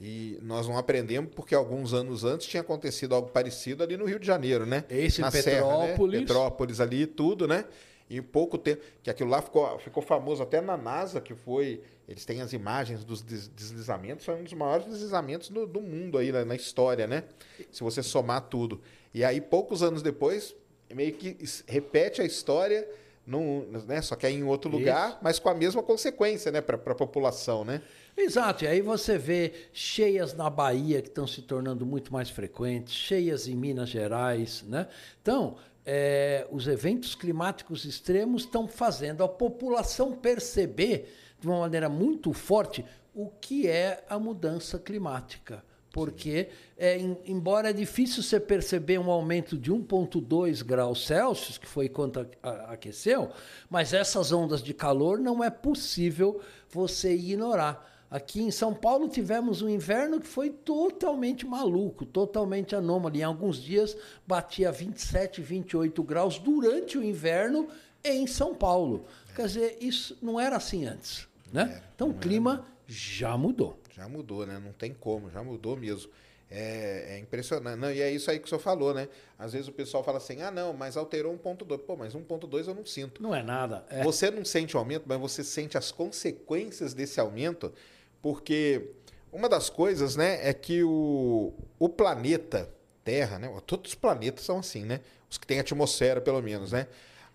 E 0.00 0.36
nós 0.42 0.66
não 0.66 0.76
aprendemos 0.76 1.30
porque 1.32 1.54
alguns 1.54 1.94
anos 1.94 2.24
antes 2.24 2.48
tinha 2.48 2.60
acontecido 2.60 3.14
algo 3.14 3.28
parecido 3.28 3.84
ali 3.84 3.96
no 3.96 4.04
Rio 4.04 4.18
de 4.18 4.26
Janeiro, 4.26 4.66
né? 4.66 4.84
Esse 4.90 5.20
Na 5.20 5.30
Serra, 5.30 5.64
Petrópolis. 5.78 6.20
né? 6.20 6.26
Petrópolis 6.26 6.80
ali 6.80 7.02
e 7.02 7.06
tudo, 7.06 7.46
né? 7.46 7.64
E 8.10 8.18
em 8.18 8.22
pouco 8.22 8.58
tempo, 8.58 8.82
que 9.00 9.08
aquilo 9.08 9.30
lá 9.30 9.40
ficou, 9.40 9.78
ficou 9.78 10.02
famoso 10.02 10.42
até 10.42 10.60
na 10.60 10.76
NASA, 10.76 11.20
que 11.20 11.34
foi, 11.34 11.80
eles 12.12 12.24
têm 12.24 12.40
as 12.40 12.52
imagens 12.52 13.04
dos 13.04 13.22
des- 13.22 13.48
deslizamentos, 13.48 14.24
foi 14.24 14.34
um 14.34 14.44
dos 14.44 14.52
maiores 14.52 14.86
deslizamentos 14.86 15.48
do, 15.48 15.66
do 15.66 15.80
mundo 15.80 16.18
aí 16.18 16.30
na, 16.30 16.44
na 16.44 16.54
história, 16.54 17.06
né? 17.06 17.24
Se 17.70 17.82
você 17.82 18.02
somar 18.02 18.42
tudo. 18.42 18.80
E 19.14 19.24
aí, 19.24 19.40
poucos 19.40 19.82
anos 19.82 20.02
depois, 20.02 20.54
meio 20.94 21.12
que 21.14 21.36
repete 21.66 22.20
a 22.20 22.24
história, 22.24 22.88
num, 23.26 23.66
né? 23.86 24.02
só 24.02 24.16
que 24.16 24.26
aí 24.26 24.34
em 24.34 24.42
outro 24.42 24.70
lugar, 24.70 25.10
Isso. 25.10 25.18
mas 25.22 25.38
com 25.38 25.48
a 25.48 25.54
mesma 25.54 25.82
consequência, 25.82 26.50
né? 26.52 26.60
Para 26.60 26.76
a 26.76 26.94
população, 26.94 27.64
né? 27.64 27.80
Exato, 28.16 28.64
e 28.64 28.66
aí 28.68 28.82
você 28.82 29.16
vê 29.16 29.52
cheias 29.72 30.34
na 30.34 30.50
Bahia 30.50 31.00
que 31.00 31.08
estão 31.08 31.26
se 31.26 31.40
tornando 31.40 31.86
muito 31.86 32.12
mais 32.12 32.28
frequentes, 32.28 32.92
cheias 32.92 33.48
em 33.48 33.54
Minas 33.56 33.88
Gerais, 33.88 34.62
né? 34.68 34.86
Então, 35.22 35.56
é, 35.84 36.46
os 36.50 36.66
eventos 36.68 37.14
climáticos 37.14 37.84
extremos 37.84 38.42
estão 38.42 38.68
fazendo 38.68 39.24
a 39.24 39.28
população 39.28 40.12
perceber 40.12 41.21
de 41.42 41.48
uma 41.48 41.58
maneira 41.58 41.88
muito 41.88 42.32
forte 42.32 42.84
o 43.12 43.28
que 43.40 43.66
é 43.68 44.04
a 44.08 44.16
mudança 44.18 44.78
climática. 44.78 45.62
Porque, 45.92 46.48
é, 46.78 46.96
em- 46.96 47.18
embora 47.26 47.68
é 47.68 47.72
difícil 47.72 48.22
você 48.22 48.40
perceber 48.40 48.98
um 48.98 49.10
aumento 49.10 49.58
de 49.58 49.70
1,2 49.70 50.62
graus 50.62 51.04
Celsius, 51.04 51.58
que 51.58 51.66
foi 51.66 51.88
quanto 51.88 52.26
aqueceu, 52.68 53.28
mas 53.68 53.92
essas 53.92 54.32
ondas 54.32 54.62
de 54.62 54.72
calor 54.72 55.18
não 55.18 55.44
é 55.44 55.50
possível 55.50 56.40
você 56.70 57.12
ignorar. 57.14 57.90
Aqui 58.10 58.40
em 58.42 58.50
São 58.50 58.72
Paulo 58.72 59.08
tivemos 59.08 59.60
um 59.62 59.68
inverno 59.68 60.20
que 60.20 60.26
foi 60.26 60.48
totalmente 60.48 61.44
maluco, 61.46 62.06
totalmente 62.06 62.74
anômalo. 62.76 63.16
Em 63.16 63.22
alguns 63.22 63.60
dias 63.60 63.96
batia 64.26 64.70
27, 64.72 65.42
28 65.42 66.02
graus 66.02 66.38
durante 66.38 66.96
o 66.96 67.02
inverno 67.02 67.68
em 68.04 68.26
São 68.26 68.54
Paulo. 68.54 69.04
Quer 69.34 69.46
dizer, 69.46 69.78
isso 69.80 70.16
não 70.22 70.38
era 70.40 70.56
assim 70.56 70.86
antes. 70.86 71.26
Né? 71.52 71.82
Então 71.94 72.08
o 72.10 72.14
clima 72.14 72.64
já 72.86 73.36
mudou. 73.36 73.78
Já 73.94 74.08
mudou, 74.08 74.46
né? 74.46 74.58
Não 74.64 74.72
tem 74.72 74.92
como, 74.94 75.30
já 75.30 75.42
mudou 75.42 75.76
mesmo. 75.76 76.10
É, 76.50 77.14
é 77.14 77.18
impressionante. 77.18 77.78
Não, 77.78 77.90
e 77.92 78.00
é 78.00 78.10
isso 78.10 78.30
aí 78.30 78.38
que 78.38 78.44
o 78.46 78.48
senhor 78.48 78.60
falou, 78.60 78.92
né? 78.92 79.08
Às 79.38 79.52
vezes 79.52 79.68
o 79.68 79.72
pessoal 79.72 80.02
fala 80.04 80.18
assim, 80.18 80.42
ah, 80.42 80.50
não, 80.50 80.72
mas 80.72 80.96
alterou 80.96 81.32
1.2. 81.38 81.78
Pô, 81.78 81.96
mas 81.96 82.14
1.2 82.14 82.66
eu 82.68 82.74
não 82.74 82.84
sinto. 82.84 83.22
Não 83.22 83.34
é 83.34 83.42
nada. 83.42 83.84
É. 83.88 84.02
Você 84.02 84.30
não 84.30 84.44
sente 84.44 84.76
o 84.76 84.78
aumento, 84.78 85.04
mas 85.06 85.18
você 85.20 85.42
sente 85.44 85.78
as 85.78 85.90
consequências 85.92 86.92
desse 86.94 87.18
aumento, 87.20 87.72
porque 88.20 88.90
uma 89.32 89.48
das 89.48 89.70
coisas, 89.70 90.14
né, 90.16 90.46
é 90.46 90.52
que 90.52 90.82
o, 90.82 91.52
o 91.78 91.88
planeta 91.88 92.68
Terra, 93.04 93.38
né? 93.38 93.50
Todos 93.66 93.92
os 93.92 93.94
planetas 93.94 94.44
são 94.44 94.58
assim, 94.58 94.84
né? 94.84 95.00
Os 95.30 95.38
que 95.38 95.46
têm 95.46 95.58
atmosfera, 95.58 96.20
pelo 96.20 96.40
menos, 96.42 96.72
né? 96.72 96.86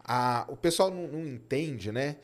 a- 0.07 0.45
o 0.47 0.55
pessoal 0.55 0.89
não, 0.89 1.07
não 1.07 1.27
entende, 1.27 1.91
né? 1.91 2.15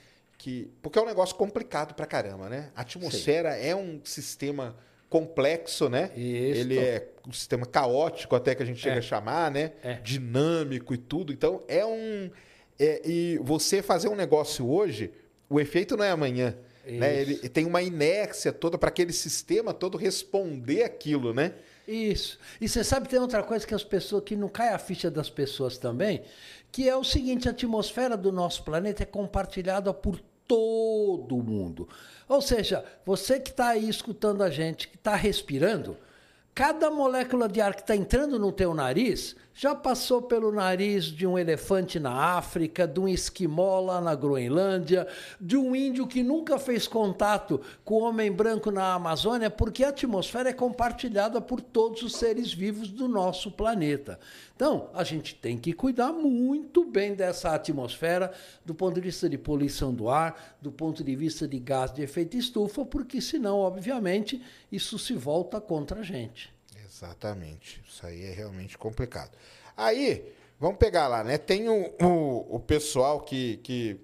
Que, 0.44 0.70
porque 0.82 1.00
é 1.00 1.02
um 1.02 1.06
negócio 1.06 1.34
complicado 1.38 1.94
pra 1.96 2.06
caramba, 2.06 2.50
né? 2.50 2.70
A 2.76 2.82
atmosfera 2.82 3.56
é 3.56 3.74
um 3.74 4.02
sistema 4.04 4.76
complexo, 5.10 5.88
né? 5.88 6.12
Isso. 6.18 6.60
Ele 6.60 6.78
é 6.80 7.08
um 7.26 7.32
sistema 7.32 7.66
caótico, 7.66 8.36
até 8.36 8.54
que 8.54 8.62
a 8.62 8.66
gente 8.66 8.82
chega 8.82 8.96
É. 8.96 9.00
a 9.00 9.02
chamar, 9.02 9.50
né? 9.50 9.72
É. 9.82 9.94
Dinâmico 10.04 10.94
e 10.94 10.98
tudo. 10.98 11.32
Então, 11.32 11.64
é 11.66 11.86
um. 11.86 12.30
é- 12.78 13.02
e 13.06 13.40
você 13.42 13.82
fazer 13.82 14.10
um 14.10 14.16
negócio 14.18 14.70
hoje, 14.70 15.14
o 15.50 15.62
efeito 15.62 15.96
não 15.96 16.04
é 16.04 16.10
amanhã. 16.12 16.58
Né? 16.86 17.22
Ele 17.22 17.36
tem 17.48 17.66
uma 17.66 17.82
inércia 17.82 18.52
toda 18.52 18.78
para 18.78 18.90
aquele 18.90 19.14
sistema 19.14 19.74
todo 19.74 19.98
responder 19.98 20.84
aquilo, 20.84 21.34
né? 21.34 21.54
Isso. 21.88 22.38
E 22.60 22.68
você 22.68 22.84
sabe, 22.84 23.08
tem 23.08 23.18
outra 23.18 23.42
coisa 23.44 23.66
que 23.66 23.74
as 23.74 23.86
pessoas, 23.86 24.26
que 24.26 24.36
não 24.36 24.50
cai 24.50 24.74
a 24.74 24.78
ficha 24.78 25.10
das 25.10 25.30
pessoas 25.30 25.78
também, 25.78 26.22
que 26.70 26.90
é 26.90 26.98
o 26.98 27.04
seguinte, 27.06 27.48
a 27.48 27.52
atmosfera 27.52 28.18
do 28.18 28.30
nosso 28.34 28.64
planeta 28.64 29.04
é 29.04 29.06
compartilhada 29.06 29.94
por 29.94 30.20
todo 30.48 31.38
mundo. 31.38 31.88
Ou 32.28 32.42
seja, 32.42 32.84
você 33.06 33.40
que 33.40 33.50
está 33.50 33.70
aí 33.70 33.88
escutando 33.88 34.44
a 34.44 34.50
gente, 34.50 34.88
que 34.88 34.96
está 34.96 35.16
respirando, 35.16 35.98
cada 36.54 36.90
molécula 36.90 37.48
de 37.48 37.62
ar 37.62 37.74
que 37.76 37.82
está 37.82 37.96
entrando 37.96 38.38
no 38.40 38.52
teu 38.52 38.74
nariz 38.74 39.36
já 39.54 39.76
passou 39.76 40.22
pelo 40.22 40.52
nariz 40.52 41.06
de 41.06 41.28
um 41.28 41.38
elefante 41.38 42.00
na 42.00 42.12
África, 42.12 42.88
de 42.88 43.00
um 43.00 43.08
esquimó 43.08 43.80
lá 43.80 44.02
na 44.02 44.16
Groenlândia, 44.16 45.08
de 45.40 45.56
um 45.56 45.76
índio 45.76 46.08
que 46.08 46.24
nunca 46.24 46.58
fez 46.58 46.88
contato 46.88 47.62
com 47.86 47.96
o 47.96 48.04
homem 48.04 48.32
branco 48.32 48.72
na 48.72 48.94
Amazônia, 48.94 49.50
porque 49.50 49.84
a 49.84 49.90
atmosfera 49.90 50.50
é 50.50 50.54
compartilhada 50.54 51.40
por 51.40 51.62
todos 51.62 52.02
os 52.02 52.16
seres 52.16 52.52
vivos 52.52 52.90
do 52.90 53.08
nosso 53.08 53.52
planeta. 53.52 54.20
Então, 54.56 54.90
a 54.94 55.04
gente 55.04 55.36
tem 55.36 55.58
que 55.58 55.74
cuidar 55.74 56.12
muito 56.12 56.86
bem 56.86 57.14
dessa 57.14 57.54
atmosfera, 57.54 58.32
do 58.66 58.74
ponto 58.74 58.96
de 58.96 59.02
vista 59.02 59.30
de 59.30 59.38
poluição 59.38 59.94
do 59.94 60.10
ar, 60.10 60.58
do 60.62 60.72
ponto 60.72 61.04
de 61.04 61.16
vista 61.16 61.48
de 61.48 61.60
gás 61.60 61.92
de 61.92 62.02
efeito 62.02 62.38
estufa, 62.38 62.86
porque 62.86 63.22
senão, 63.22 63.60
obviamente, 63.60 64.42
isso 64.72 64.98
se 64.98 65.14
volta 65.14 65.62
contra 65.62 66.00
a 66.00 66.04
gente. 66.04 66.53
Exatamente. 67.04 67.82
Isso 67.88 68.06
aí 68.06 68.24
é 68.24 68.32
realmente 68.32 68.78
complicado. 68.78 69.32
Aí, 69.76 70.34
vamos 70.60 70.78
pegar 70.78 71.08
lá, 71.08 71.24
né? 71.24 71.38
Tem 71.38 71.68
o, 71.68 71.94
o, 72.02 72.56
o 72.56 72.60
pessoal 72.60 73.20
que, 73.20 73.58
que, 73.58 74.00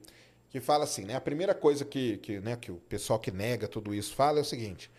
que 0.49 0.59
fala 0.59 0.83
assim, 0.83 1.05
né? 1.05 1.15
A 1.15 1.21
primeira 1.21 1.55
coisa 1.55 1.85
que, 1.85 2.17
que, 2.17 2.39
né, 2.39 2.57
que 2.57 2.71
o 2.71 2.75
pessoal 2.75 3.19
que 3.19 3.31
nega 3.31 3.67
tudo 3.67 3.93
isso 3.93 4.13
fala 4.13 4.39
é 4.39 4.41
o 4.41 4.45
seguinte: 4.45 4.91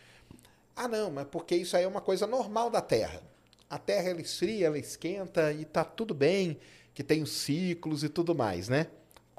ah, 0.75 0.89
não, 0.89 1.11
mas 1.11 1.27
porque 1.27 1.55
isso 1.55 1.77
aí 1.77 1.85
é 1.85 1.89
uma 1.89 2.01
coisa 2.01 2.27
normal 2.27 2.71
da 2.71 2.81
Terra. 2.81 3.23
A 3.69 3.79
Terra 3.79 4.11
ela 4.11 4.21
esfria, 4.21 4.67
ela 4.67 4.79
esquenta 4.79 5.53
e 5.53 5.65
tá 5.65 5.85
tudo 5.85 6.15
bem, 6.15 6.59
que 6.95 7.05
tem 7.05 7.23
os 7.23 7.31
ciclos 7.33 8.03
e 8.03 8.09
tudo 8.09 8.35
mais, 8.35 8.69
né? 8.69 8.87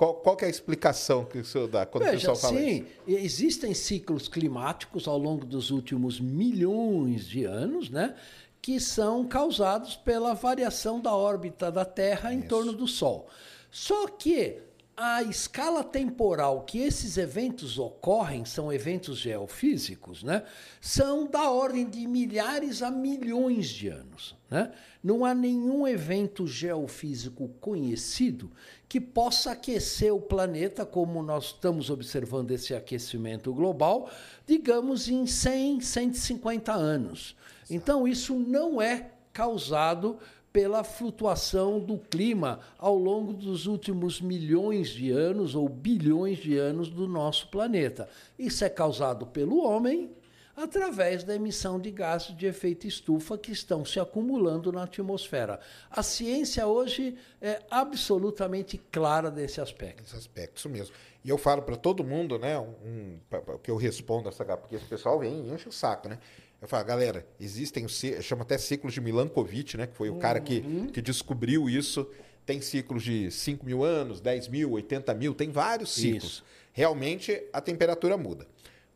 Qual, 0.01 0.15
qual 0.15 0.35
que 0.35 0.43
é 0.43 0.47
a 0.47 0.49
explicação 0.49 1.25
que 1.25 1.37
o 1.37 1.45
senhor 1.45 1.67
dá 1.67 1.85
quando 1.85 2.03
o 2.03 2.05
Veja, 2.07 2.17
pessoal 2.17 2.35
fala 2.35 2.59
sim, 2.59 2.87
isso? 3.05 3.19
existem 3.19 3.71
ciclos 3.71 4.27
climáticos 4.27 5.07
ao 5.07 5.15
longo 5.15 5.45
dos 5.45 5.69
últimos 5.69 6.19
milhões 6.19 7.27
de 7.27 7.43
anos, 7.43 7.91
né? 7.91 8.15
Que 8.61 8.79
são 8.79 9.27
causados 9.27 9.95
pela 9.95 10.33
variação 10.33 10.99
da 10.99 11.15
órbita 11.15 11.71
da 11.71 11.83
Terra 11.83 12.33
em 12.33 12.41
torno 12.41 12.73
do 12.73 12.87
Sol. 12.87 13.27
Só 13.71 14.07
que 14.07 14.61
a 14.95 15.23
escala 15.23 15.83
temporal 15.83 16.61
que 16.61 16.79
esses 16.79 17.17
eventos 17.17 17.79
ocorrem, 17.79 18.45
são 18.45 18.71
eventos 18.71 19.17
geofísicos, 19.17 20.21
né? 20.21 20.43
São 20.79 21.25
da 21.25 21.49
ordem 21.49 21.89
de 21.89 22.05
milhares 22.05 22.83
a 22.83 22.91
milhões 22.91 23.67
de 23.69 23.87
anos. 23.87 24.35
Né? 24.47 24.71
Não 25.01 25.25
há 25.25 25.33
nenhum 25.33 25.87
evento 25.87 26.45
geofísico 26.45 27.49
conhecido 27.59 28.51
que 28.87 28.99
possa 28.99 29.53
aquecer 29.53 30.13
o 30.13 30.21
planeta, 30.21 30.85
como 30.85 31.23
nós 31.23 31.45
estamos 31.45 31.89
observando 31.89 32.51
esse 32.51 32.75
aquecimento 32.75 33.53
global, 33.53 34.09
digamos 34.45 35.07
em 35.07 35.25
100, 35.25 35.79
150 35.79 36.73
anos. 36.73 37.35
Então, 37.71 38.07
isso 38.07 38.35
não 38.35 38.81
é 38.81 39.11
causado 39.31 40.19
pela 40.51 40.83
flutuação 40.83 41.79
do 41.79 41.97
clima 41.97 42.59
ao 42.77 42.97
longo 42.97 43.31
dos 43.31 43.65
últimos 43.65 44.19
milhões 44.19 44.89
de 44.89 45.09
anos 45.09 45.55
ou 45.55 45.69
bilhões 45.69 46.39
de 46.39 46.57
anos 46.57 46.89
do 46.89 47.07
nosso 47.07 47.47
planeta. 47.47 48.09
Isso 48.37 48.65
é 48.65 48.69
causado 48.69 49.25
pelo 49.25 49.63
homem 49.63 50.11
através 50.53 51.23
da 51.23 51.33
emissão 51.33 51.79
de 51.79 51.89
gases 51.89 52.35
de 52.35 52.45
efeito 52.45 52.85
estufa 52.85 53.37
que 53.37 53.53
estão 53.53 53.85
se 53.85 53.99
acumulando 53.99 54.71
na 54.71 54.83
atmosfera. 54.83 55.59
A 55.89 56.03
ciência 56.03 56.67
hoje 56.67 57.17
é 57.41 57.61
absolutamente 57.71 58.77
clara 58.91 59.31
desse 59.31 59.61
aspecto. 59.61 60.03
Esse 60.03 60.17
aspecto, 60.17 60.57
isso 60.57 60.69
mesmo. 60.69 60.93
E 61.23 61.29
eu 61.29 61.37
falo 61.37 61.61
para 61.61 61.77
todo 61.77 62.03
mundo, 62.03 62.37
né? 62.37 62.59
Um, 62.59 62.73
um, 62.85 63.19
que 63.63 63.71
eu 63.71 63.77
respondo 63.77 64.27
essa 64.27 64.43
porque 64.57 64.75
esse 64.75 64.85
pessoal 64.85 65.19
vem 65.19 65.47
e 65.47 65.53
enche 65.53 65.69
o 65.69 65.71
saco, 65.71 66.09
né? 66.09 66.19
Eu 66.61 66.67
falo, 66.67 66.85
galera, 66.85 67.25
existem, 67.39 67.87
chama 67.87 68.43
até 68.43 68.55
ciclos 68.55 68.93
de 68.93 69.01
Milankovitch, 69.01 69.73
né? 69.75 69.87
Que 69.87 69.97
foi 69.97 70.11
o 70.11 70.17
cara 70.17 70.39
que, 70.39 70.61
que 70.93 71.01
descobriu 71.01 71.67
isso. 71.67 72.07
Tem 72.45 72.61
ciclos 72.61 73.01
de 73.01 73.31
5 73.31 73.65
mil 73.65 73.83
anos, 73.83 74.21
10 74.21 74.47
mil, 74.47 74.71
80 74.71 75.13
mil, 75.15 75.33
tem 75.33 75.49
vários 75.49 75.91
ciclos. 75.91 76.23
Isso. 76.23 76.43
Realmente 76.71 77.43
a 77.51 77.59
temperatura 77.59 78.15
muda. 78.15 78.47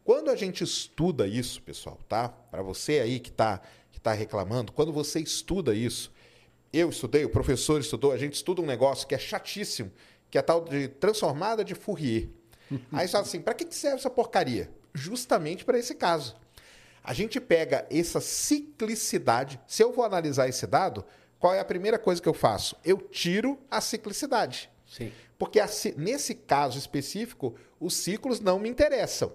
Quando 0.04 0.30
a 0.30 0.36
gente 0.36 0.64
estuda 0.64 1.28
isso, 1.28 1.60
pessoal, 1.64 1.98
tá? 2.08 2.30
Para 2.30 2.62
você 2.62 3.00
aí 3.00 3.20
que 3.20 3.30
está 3.30 3.60
que 3.92 4.00
tá 4.00 4.14
reclamando, 4.14 4.72
quando 4.72 4.94
você 4.94 5.20
estuda 5.20 5.74
isso, 5.74 6.12
eu 6.72 6.90
estudei, 6.90 7.26
o 7.26 7.30
professor 7.30 7.80
estudou, 7.80 8.12
a 8.12 8.18
gente 8.18 8.34
estuda 8.34 8.62
um 8.62 8.66
negócio 8.66 9.08
que 9.08 9.16
é 9.16 9.18
chatíssimo, 9.18 9.92
que 10.30 10.38
é 10.38 10.42
tal 10.42 10.64
de 10.64 10.90
transformada 10.90 11.64
de 11.64 11.74
Fourier. 11.74 12.30
Aí 12.92 13.08
você 13.08 13.14
fala 13.14 13.24
assim, 13.24 13.42
para 13.42 13.54
que 13.54 13.66
serve 13.74 13.98
essa 13.98 14.10
porcaria? 14.10 14.70
Justamente 14.94 15.66
para 15.66 15.80
esse 15.80 15.96
caso. 15.96 16.36
A 17.06 17.14
gente 17.14 17.40
pega 17.40 17.86
essa 17.90 18.20
ciclicidade. 18.20 19.60
Se 19.68 19.84
eu 19.84 19.94
vou 19.94 20.04
analisar 20.04 20.50
esse 20.50 20.66
dado, 20.66 21.06
qual 21.38 21.54
é 21.54 21.60
a 21.60 21.66
primeira 21.66 22.00
coisa 22.00 22.20
que 22.20 22.28
eu 22.28 22.34
faço? 22.34 22.76
Eu 22.84 22.98
tiro 22.98 23.60
a 23.70 23.80
ciclicidade. 23.80 24.72
Sim. 24.88 25.12
Porque 25.38 25.60
a 25.60 25.68
nesse 25.98 26.34
caso 26.34 26.80
específico, 26.80 27.54
os 27.80 27.96
ciclos 27.96 28.40
não 28.40 28.58
me 28.58 28.68
interessam. 28.68 29.32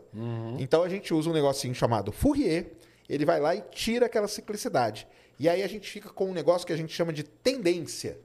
Então 0.58 0.82
a 0.82 0.88
gente 0.88 1.14
usa 1.14 1.30
um 1.30 1.32
negocinho 1.32 1.74
chamado 1.74 2.10
Fourier, 2.10 2.72
ele 3.08 3.24
vai 3.24 3.38
lá 3.38 3.54
e 3.54 3.60
tira 3.60 4.06
aquela 4.06 4.26
ciclicidade. 4.26 5.06
E 5.38 5.48
aí 5.48 5.62
a 5.62 5.68
gente 5.68 5.88
fica 5.88 6.08
com 6.08 6.30
um 6.30 6.32
negócio 6.32 6.66
que 6.66 6.72
a 6.72 6.76
gente 6.76 6.92
chama 6.92 7.12
de 7.12 7.22
tendência. 7.22 8.18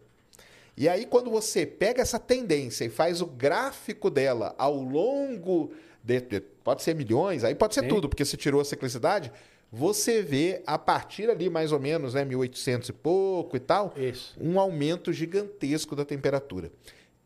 E 0.78 0.90
aí, 0.90 1.06
quando 1.06 1.30
você 1.30 1.66
pega 1.66 2.02
essa 2.02 2.20
tendência 2.20 2.84
e 2.84 2.90
faz 2.90 3.22
o 3.22 3.26
gráfico 3.26 4.10
dela 4.10 4.54
ao 4.58 4.76
longo 4.76 5.72
de, 6.06 6.22
de- 6.22 6.39
pode 6.41 6.84
ser 6.84 6.94
milhões, 6.96 7.44
aí 7.44 7.56
pode 7.56 7.74
ser 7.74 7.82
Sim. 7.82 7.88
tudo, 7.88 8.08
porque 8.08 8.24
você 8.24 8.38
tirou 8.38 8.62
a 8.62 8.65
ciclicidade, 8.65 9.32
você 9.72 10.22
vê 10.22 10.62
a 10.68 10.78
partir 10.78 11.30
ali 11.30 11.50
mais 11.50 11.72
ou 11.72 11.80
menos, 11.80 12.13
né, 12.13 12.24
1800 12.24 12.89
e 12.89 12.94
pouco 12.94 13.58
e 13.58 13.60
tal, 13.60 13.94
Isso. 13.98 14.36
um 14.39 14.60
aumento 14.60 15.12
gigantesco 15.12 15.96
da 15.96 16.06
temperatura. 16.06 16.72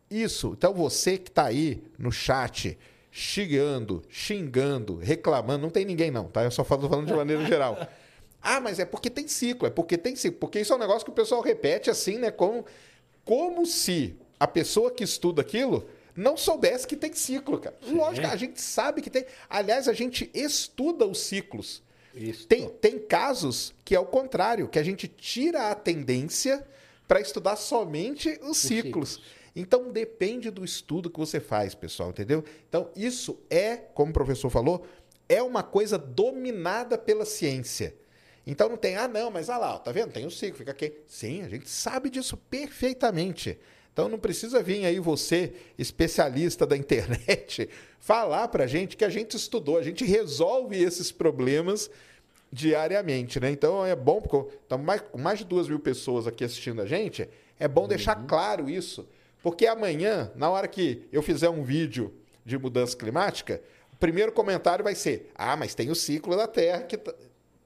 Isso, 0.09 0.53
então 0.57 0.73
você 0.73 1.17
que 1.17 1.29
está 1.29 1.45
aí 1.45 1.83
no 1.97 2.11
chat, 2.11 2.77
xingando, 3.11 4.01
xingando, 4.09 4.95
reclamando, 4.97 5.61
não 5.63 5.69
tem 5.69 5.85
ninguém 5.85 6.09
não, 6.09 6.25
tá? 6.25 6.43
Eu 6.43 6.51
só 6.51 6.63
falo 6.63 6.87
falando 6.89 7.07
de 7.07 7.13
maneira 7.13 7.45
geral. 7.45 7.77
Ah, 8.41 8.61
mas 8.61 8.79
é 8.79 8.85
porque 8.85 9.09
tem 9.09 9.27
ciclo, 9.27 9.67
é 9.67 9.69
porque 9.69 9.97
tem 9.97 10.15
ciclo. 10.15 10.39
Porque 10.39 10.61
isso 10.61 10.71
é 10.71 10.75
um 10.77 10.79
negócio 10.79 11.03
que 11.03 11.11
o 11.11 11.13
pessoal 11.13 11.41
repete 11.41 11.89
assim, 11.89 12.17
né? 12.17 12.31
Como, 12.31 12.65
como 13.25 13.65
se 13.65 14.15
a 14.39 14.47
pessoa 14.47 14.89
que 14.91 15.03
estuda 15.03 15.41
aquilo 15.41 15.85
não 16.15 16.35
soubesse 16.35 16.87
que 16.87 16.95
tem 16.95 17.13
ciclo, 17.13 17.59
cara. 17.59 17.77
Lógico, 17.87 18.27
a 18.27 18.35
gente 18.35 18.61
sabe 18.61 19.01
que 19.01 19.09
tem. 19.09 19.25
Aliás, 19.49 19.87
a 19.87 19.93
gente 19.93 20.29
estuda 20.33 21.05
os 21.05 21.19
ciclos. 21.19 21.81
Isso. 22.13 22.47
Tem, 22.47 22.67
tem 22.67 22.99
casos 22.99 23.73
que 23.85 23.95
é 23.95 23.99
o 23.99 24.05
contrário, 24.05 24.67
que 24.67 24.79
a 24.79 24.83
gente 24.83 25.07
tira 25.07 25.69
a 25.69 25.75
tendência 25.75 26.65
para 27.07 27.21
estudar 27.21 27.55
somente 27.55 28.39
os 28.43 28.57
ciclos. 28.57 29.21
Então 29.55 29.91
depende 29.91 30.49
do 30.49 30.63
estudo 30.63 31.09
que 31.09 31.19
você 31.19 31.39
faz, 31.39 31.73
pessoal, 31.73 32.09
entendeu? 32.09 32.43
Então 32.67 32.89
isso 32.95 33.39
é, 33.49 33.77
como 33.77 34.11
o 34.11 34.13
professor 34.13 34.49
falou, 34.49 34.85
é 35.27 35.41
uma 35.41 35.63
coisa 35.63 35.97
dominada 35.97 36.97
pela 36.97 37.25
ciência. 37.25 37.95
Então 38.45 38.69
não 38.69 38.77
tem, 38.77 38.95
ah 38.95 39.07
não, 39.07 39.29
mas 39.29 39.49
ah 39.49 39.57
lá, 39.57 39.75
ó, 39.75 39.79
tá 39.79 39.91
vendo? 39.91 40.11
Tem 40.11 40.25
o 40.25 40.31
ciclo, 40.31 40.57
fica 40.57 40.71
aqui. 40.71 40.93
Sim, 41.07 41.43
a 41.43 41.49
gente 41.49 41.69
sabe 41.69 42.09
disso 42.09 42.37
perfeitamente. 42.37 43.59
Então 43.99 44.07
não 44.07 44.17
precisa 44.17 44.63
vir 44.63 44.85
aí 44.85 44.97
você, 44.97 45.51
especialista 45.77 46.65
da 46.65 46.77
internet, 46.77 47.69
falar 47.99 48.47
pra 48.47 48.65
gente 48.65 48.95
que 48.95 49.03
a 49.03 49.09
gente 49.09 49.35
estudou, 49.35 49.77
a 49.77 49.83
gente 49.83 50.05
resolve 50.05 50.81
esses 50.81 51.11
problemas 51.11 51.91
diariamente, 52.49 53.41
né? 53.41 53.51
Então 53.51 53.85
é 53.85 53.97
bom, 53.97 54.21
porque 54.21 54.55
estamos 54.55 54.85
mais, 54.85 55.01
com 55.01 55.17
mais 55.17 55.39
de 55.39 55.45
duas 55.45 55.67
mil 55.67 55.81
pessoas 55.81 56.27
aqui 56.27 56.45
assistindo 56.45 56.81
a 56.81 56.85
gente, 56.85 57.27
é 57.59 57.67
bom 57.67 57.89
deixar 57.89 58.15
claro 58.25 58.69
isso, 58.69 59.05
porque 59.43 59.67
amanhã, 59.67 60.31
na 60.33 60.49
hora 60.49 60.65
que 60.65 61.05
eu 61.11 61.21
fizer 61.21 61.49
um 61.49 61.61
vídeo 61.61 62.13
de 62.45 62.57
mudança 62.57 62.95
climática, 62.95 63.61
o 63.91 63.97
primeiro 63.97 64.31
comentário 64.31 64.81
vai 64.81 64.95
ser: 64.95 65.29
ah, 65.35 65.57
mas 65.57 65.75
tem 65.75 65.91
o 65.91 65.95
ciclo 65.95 66.37
da 66.37 66.47
Terra 66.47 66.83
que 66.83 66.95
tá-" 66.95 67.13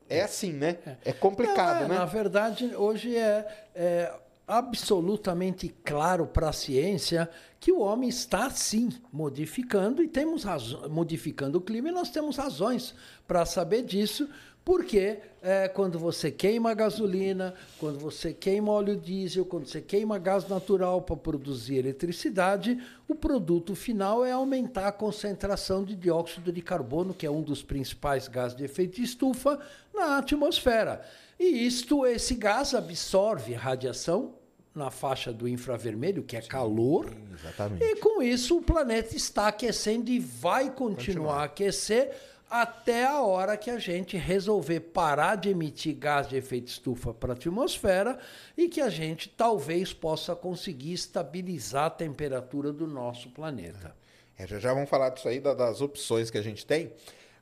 é 0.09 0.21
assim, 0.21 0.51
né? 0.51 0.79
É 1.05 1.13
complicado, 1.13 1.81
Não, 1.81 1.85
é, 1.85 1.89
né? 1.89 1.95
Na 1.99 2.05
verdade, 2.05 2.75
hoje 2.75 3.15
é, 3.15 3.47
é, 3.75 4.13
absolutamente 4.47 5.73
claro 5.83 6.27
para 6.27 6.49
a 6.49 6.53
ciência 6.53 7.29
que 7.59 7.71
o 7.71 7.79
homem 7.79 8.09
está 8.09 8.49
sim 8.49 8.89
modificando 9.11 10.03
e 10.03 10.07
temos 10.07 10.43
modificando 10.89 11.57
o 11.57 11.61
clima 11.61 11.89
e 11.89 11.93
nós 11.93 12.09
temos 12.09 12.37
razões 12.37 12.93
para 13.25 13.45
saber 13.45 13.83
disso, 13.83 14.27
porque 14.65 15.19
é, 15.41 15.67
quando 15.67 15.99
você 15.99 16.31
queima 16.31 16.73
gasolina, 16.73 17.53
quando 17.77 17.99
você 17.99 18.33
queima 18.33 18.71
óleo 18.71 18.95
diesel, 18.95 19.45
quando 19.45 19.65
você 19.65 19.81
queima 19.81 20.17
gás 20.17 20.47
natural 20.47 21.01
para 21.01 21.17
produzir 21.17 21.75
eletricidade, 21.75 22.81
o 23.07 23.15
produto 23.15 23.75
final 23.75 24.25
é 24.25 24.31
aumentar 24.31 24.87
a 24.87 24.91
concentração 24.91 25.83
de 25.83 25.95
dióxido 25.95 26.51
de 26.51 26.61
carbono, 26.61 27.13
que 27.13 27.25
é 27.25 27.31
um 27.31 27.41
dos 27.41 27.61
principais 27.61 28.27
gases 28.29 28.57
de 28.57 28.63
efeito 28.63 28.95
de 28.95 29.03
estufa, 29.03 29.59
na 29.93 30.17
atmosfera. 30.17 31.01
E 31.39 31.65
isto, 31.65 32.05
esse 32.05 32.35
gás 32.35 32.73
absorve 32.73 33.53
radiação 33.53 34.35
na 34.73 34.89
faixa 34.89 35.31
do 35.31 35.47
infravermelho, 35.47 36.23
que 36.23 36.35
é 36.35 36.41
calor. 36.41 37.13
Exatamente. 37.33 37.83
E 37.83 37.95
com 37.97 38.21
isso 38.21 38.57
o 38.57 38.61
planeta 38.61 39.15
está 39.15 39.47
aquecendo 39.47 40.09
e 40.09 40.19
vai 40.19 40.69
continuar, 40.71 40.95
Continuar. 40.95 41.39
a 41.41 41.43
aquecer 41.43 42.11
até 42.49 43.05
a 43.05 43.21
hora 43.21 43.57
que 43.57 43.69
a 43.71 43.79
gente 43.79 44.15
resolver 44.15 44.79
parar 44.79 45.35
de 45.35 45.49
emitir 45.49 45.95
gás 45.95 46.27
de 46.27 46.35
efeito 46.35 46.67
estufa 46.67 47.11
para 47.13 47.33
a 47.33 47.35
atmosfera 47.35 48.17
e 48.55 48.69
que 48.69 48.79
a 48.79 48.89
gente 48.89 49.27
talvez 49.29 49.91
possa 49.91 50.35
conseguir 50.35 50.93
estabilizar 50.93 51.85
a 51.85 51.89
temperatura 51.89 52.71
do 52.71 52.85
nosso 52.85 53.29
planeta. 53.29 53.95
É, 54.37 54.45
já, 54.47 54.59
já 54.59 54.73
vamos 54.73 54.89
falar 54.89 55.09
disso 55.09 55.27
aí, 55.27 55.39
da- 55.39 55.53
das 55.55 55.81
opções 55.81 56.29
que 56.29 56.37
a 56.37 56.41
gente 56.43 56.63
tem. 56.65 56.91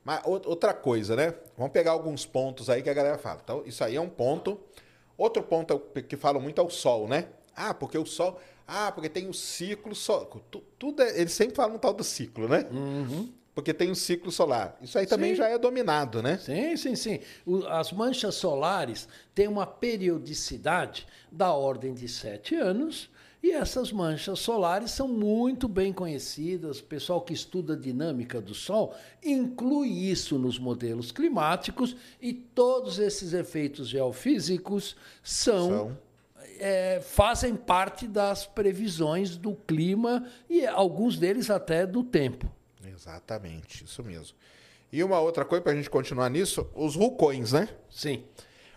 Mas 0.04 0.20
ou- 0.24 0.40
outra 0.46 0.74
coisa, 0.74 1.14
né? 1.14 1.34
Vamos 1.56 1.72
pegar 1.72 1.92
alguns 1.92 2.26
pontos 2.26 2.68
aí 2.68 2.82
que 2.82 2.90
a 2.90 2.94
galera 2.94 3.18
fala. 3.18 3.40
Então, 3.42 3.62
isso 3.64 3.84
aí 3.84 3.96
é 3.96 4.00
um 4.00 4.08
ponto. 4.08 4.58
Outro 5.16 5.42
ponto 5.42 5.80
é 5.94 6.02
que 6.02 6.16
falam 6.16 6.40
muito 6.42 6.60
é 6.60 6.64
o 6.64 6.70
sol, 6.70 7.06
né? 7.06 7.28
Ah, 7.54 7.72
porque 7.72 7.96
o 7.98 8.06
sol. 8.06 8.38
Ah, 8.66 8.90
porque 8.90 9.08
tem 9.08 9.28
o 9.28 9.34
ciclo 9.34 9.94
solar. 9.94 10.26
Tudo 10.78 11.02
é- 11.02 11.20
eles 11.20 11.32
sempre 11.32 11.54
falam 11.54 11.76
um 11.76 11.78
tal 11.78 11.92
do 11.92 12.02
ciclo, 12.02 12.48
né? 12.48 12.66
Porque 13.54 13.74
tem 13.74 13.90
o 13.90 13.94
ciclo 13.94 14.32
solar. 14.32 14.78
Isso 14.80 14.98
aí 14.98 15.06
também 15.06 15.30
Sim. 15.32 15.36
já 15.36 15.48
é 15.48 15.58
dominado, 15.58 16.22
né? 16.22 16.38
Sim, 16.38 16.74
sim, 16.76 16.96
sim. 16.96 17.20
O- 17.44 17.66
as 17.66 17.92
manchas 17.92 18.34
solares 18.36 19.06
têm 19.34 19.46
uma 19.46 19.66
periodicidade 19.66 21.06
da 21.30 21.52
ordem 21.52 21.92
de 21.94 22.08
sete 22.08 22.54
anos. 22.54 23.10
E 23.42 23.50
essas 23.50 23.90
manchas 23.90 24.38
solares 24.38 24.92
são 24.92 25.08
muito 25.08 25.66
bem 25.66 25.92
conhecidas. 25.92 26.78
O 26.78 26.84
pessoal 26.84 27.20
que 27.20 27.32
estuda 27.32 27.72
a 27.72 27.76
dinâmica 27.76 28.40
do 28.40 28.54
Sol 28.54 28.94
inclui 29.22 29.88
isso 29.88 30.38
nos 30.38 30.58
modelos 30.60 31.10
climáticos 31.10 31.96
e 32.20 32.32
todos 32.32 33.00
esses 33.00 33.32
efeitos 33.32 33.88
geofísicos 33.88 34.94
são, 35.24 35.68
São. 35.68 35.98
é, 36.60 37.00
fazem 37.00 37.56
parte 37.56 38.06
das 38.06 38.46
previsões 38.46 39.36
do 39.36 39.54
clima 39.54 40.24
e 40.48 40.64
alguns 40.64 41.18
deles 41.18 41.50
até 41.50 41.84
do 41.84 42.04
tempo. 42.04 42.48
Exatamente, 42.86 43.84
isso 43.84 44.04
mesmo. 44.04 44.36
E 44.92 45.02
uma 45.02 45.18
outra 45.18 45.44
coisa, 45.44 45.62
para 45.62 45.72
a 45.72 45.74
gente 45.74 45.90
continuar 45.90 46.28
nisso, 46.28 46.68
os 46.76 46.94
vulcões, 46.94 47.50
né? 47.52 47.68
Sim. 47.90 48.22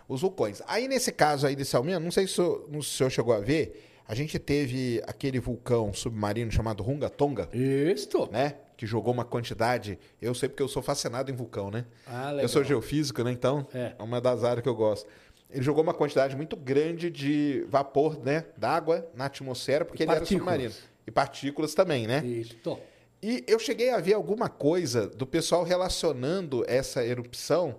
Os 0.08 0.22
vulcões. 0.22 0.62
Aí, 0.66 0.88
nesse 0.88 1.12
caso 1.12 1.46
aí 1.46 1.54
desse 1.54 1.76
Alminha, 1.76 2.00
não 2.00 2.10
sei 2.10 2.26
se 2.26 2.40
o, 2.40 2.66
se 2.70 2.78
o 2.78 2.82
senhor 2.82 3.10
chegou 3.10 3.34
a 3.34 3.38
ver, 3.38 3.85
a 4.08 4.14
gente 4.14 4.38
teve 4.38 5.02
aquele 5.06 5.40
vulcão 5.40 5.92
submarino 5.92 6.50
chamado 6.50 6.82
Runga 6.82 7.08
Tonga, 7.10 7.48
Isto. 7.52 8.28
né? 8.30 8.54
Que 8.76 8.86
jogou 8.86 9.12
uma 9.12 9.24
quantidade. 9.24 9.98
Eu 10.20 10.34
sei 10.34 10.48
porque 10.48 10.62
eu 10.62 10.68
sou 10.68 10.82
fascinado 10.82 11.30
em 11.30 11.34
vulcão, 11.34 11.70
né? 11.70 11.84
Ah, 12.06 12.32
Eu 12.34 12.48
sou 12.48 12.60
legal. 12.62 12.80
geofísico, 12.80 13.22
né? 13.24 13.32
Então, 13.32 13.66
É. 13.74 13.94
é 13.98 14.02
uma 14.02 14.20
das 14.20 14.44
áreas 14.44 14.62
que 14.62 14.68
eu 14.68 14.74
gosto. 14.74 15.08
Ele 15.50 15.62
jogou 15.62 15.82
uma 15.82 15.94
quantidade 15.94 16.36
muito 16.36 16.56
grande 16.56 17.08
de 17.10 17.64
vapor, 17.68 18.18
né? 18.18 18.44
D'água 18.56 19.08
na 19.14 19.26
atmosfera, 19.26 19.84
porque 19.84 20.02
E 20.02 20.04
ele 20.04 20.10
era 20.10 20.20
partículas. 20.20 20.44
submarino. 20.52 20.74
E 21.06 21.10
partículas 21.10 21.74
também, 21.74 22.06
né? 22.06 22.24
Isto. 22.26 22.78
E 23.22 23.42
eu 23.46 23.58
cheguei 23.58 23.90
a 23.90 23.98
ver 23.98 24.12
alguma 24.12 24.48
coisa 24.48 25.06
do 25.06 25.26
pessoal 25.26 25.62
relacionando 25.64 26.64
essa 26.68 27.04
erupção 27.04 27.76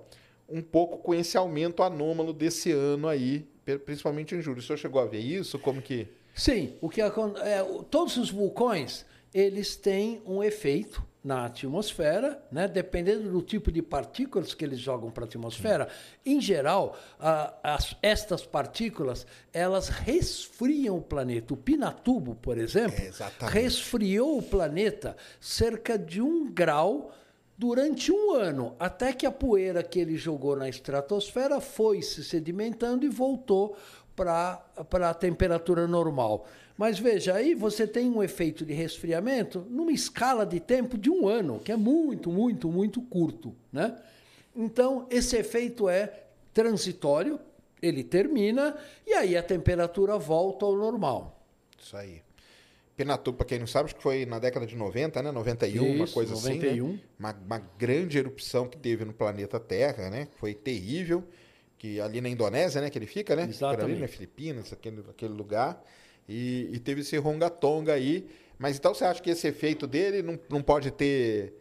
um 0.49 0.62
pouco 0.62 0.97
com 0.99 1.13
esse 1.13 1.38
aumento 1.38 1.83
anômalo 1.83 2.31
desse 2.33 2.71
ano 2.71 3.07
aí, 3.07 3.45
principalmente 3.86 4.33
em 4.36 4.41
julho. 4.41 4.60
O 4.60 4.62
senhor 4.62 4.77
chegou 4.77 5.01
a 5.01 5.05
ver 5.05 5.19
isso? 5.19 5.60
Como 5.60 5.81
que. 5.81 6.07
Sim, 6.33 6.75
o 6.81 6.88
que 6.89 7.01
é, 7.01 7.10
todos 7.89 8.15
os 8.17 8.29
vulcões 8.29 9.05
eles 9.33 9.75
têm 9.75 10.21
um 10.25 10.41
efeito 10.41 11.03
na 11.23 11.45
atmosfera, 11.45 12.41
né? 12.49 12.67
dependendo 12.69 13.29
do 13.29 13.41
tipo 13.41 13.69
de 13.71 13.81
partículas 13.81 14.53
que 14.53 14.63
eles 14.63 14.79
jogam 14.79 15.12
para 15.12 15.25
a 15.25 15.27
atmosfera. 15.27 15.89
Em 16.25 16.39
geral, 16.39 16.97
a- 17.19 17.53
as- 17.62 17.95
estas 18.01 18.45
partículas 18.45 19.27
elas 19.51 19.89
resfriam 19.89 20.97
o 20.97 21.01
planeta. 21.01 21.53
O 21.53 21.57
Pinatubo, 21.57 22.36
por 22.36 22.57
exemplo, 22.57 22.97
É, 23.03 23.45
resfriou 23.47 24.38
o 24.38 24.41
planeta 24.43 25.17
cerca 25.41 25.97
de 25.99 26.21
um 26.21 26.49
grau 26.49 27.12
durante 27.58 28.12
um 28.12 28.32
ano, 28.32 28.76
até 28.80 29.12
que 29.12 29.26
a 29.26 29.32
poeira 29.32 29.82
que 29.82 30.00
ele 30.00 30.15
jogou 30.15 30.56
na 30.56 30.70
estratosfera 30.70 31.60
foi 31.60 32.02
se 32.02 32.24
sedimentando 32.24 33.06
e 33.06 33.10
voltou 33.10 33.76
para 34.15 34.63
a 35.10 35.13
temperatura 35.13 35.88
normal. 35.88 36.46
Mas 36.78 37.00
veja, 37.00 37.34
aí 37.34 37.56
você 37.56 37.88
tem 37.88 38.10
um 38.10 38.22
efeito 38.22 38.63
de 38.63 38.74
resfriamento 38.74 39.65
numa 39.70 39.91
escala 39.91 40.46
de 40.46 40.60
tempo 40.60 40.98
de 40.98 41.10
um 41.10 41.28
ano, 41.28 41.60
que 41.60 41.72
é 41.72 41.76
muito, 41.76 42.32
muito, 42.32 42.70
muito 42.70 43.02
curto. 43.02 43.56
Né? 43.74 43.98
Então, 44.56 45.08
esse 45.10 45.36
efeito 45.36 45.89
é 45.89 46.26
transitório, 46.54 47.39
ele 47.82 48.04
termina 48.04 48.76
e 49.06 49.13
aí 49.13 49.36
a 49.36 49.41
temperatura 49.41 50.17
volta 50.17 50.65
ao 50.65 50.76
normal. 50.76 51.43
Isso 51.80 51.98
aí. 51.98 52.26
Pinatubo, 52.97 53.38
para 53.38 53.45
quem 53.45 53.60
não 53.60 53.67
sabe, 53.67 53.86
acho 53.86 53.95
que 53.95 54.01
foi 54.01 54.25
na 54.25 54.39
década 54.39 54.65
de 54.65 54.75
90, 54.75 55.21
né? 55.21 55.31
91, 55.31 55.86
uma 55.86 56.05
Isso, 56.05 56.13
coisa 56.15 56.33
assim. 56.33 56.55
91. 56.55 56.88
Né? 56.88 56.99
Uma, 57.19 57.31
uma 57.45 57.60
grande 57.77 58.17
erupção 58.17 58.67
que 58.67 58.75
teve 58.75 59.05
no 59.05 59.13
planeta 59.13 59.60
Terra, 59.60 60.10
né? 60.10 60.27
Foi 60.38 60.55
terrível. 60.55 61.23
Que 61.77 62.01
ali 62.01 62.19
na 62.19 62.27
Indonésia, 62.27 62.81
né? 62.81 62.89
Que 62.89 62.97
ele 62.97 63.05
fica, 63.05 63.36
né? 63.36 63.43
Por 63.43 63.49
ali, 63.49 63.55
Exatamente. 63.55 64.01
na 64.01 64.07
Filipinas, 64.07 64.73
aquele, 64.73 65.03
aquele 65.07 65.33
lugar. 65.33 65.79
E, 66.27 66.71
e 66.73 66.79
teve 66.79 67.01
esse 67.01 67.15
Rongatonga 67.17 67.93
aí. 67.93 68.27
Mas 68.57 68.77
então 68.77 68.95
você 68.95 69.05
acha 69.05 69.21
que 69.21 69.29
esse 69.29 69.47
efeito 69.47 69.86
dele 69.86 70.23
não, 70.23 70.39
não 70.49 70.63
pode 70.63 70.89
ter 70.89 71.53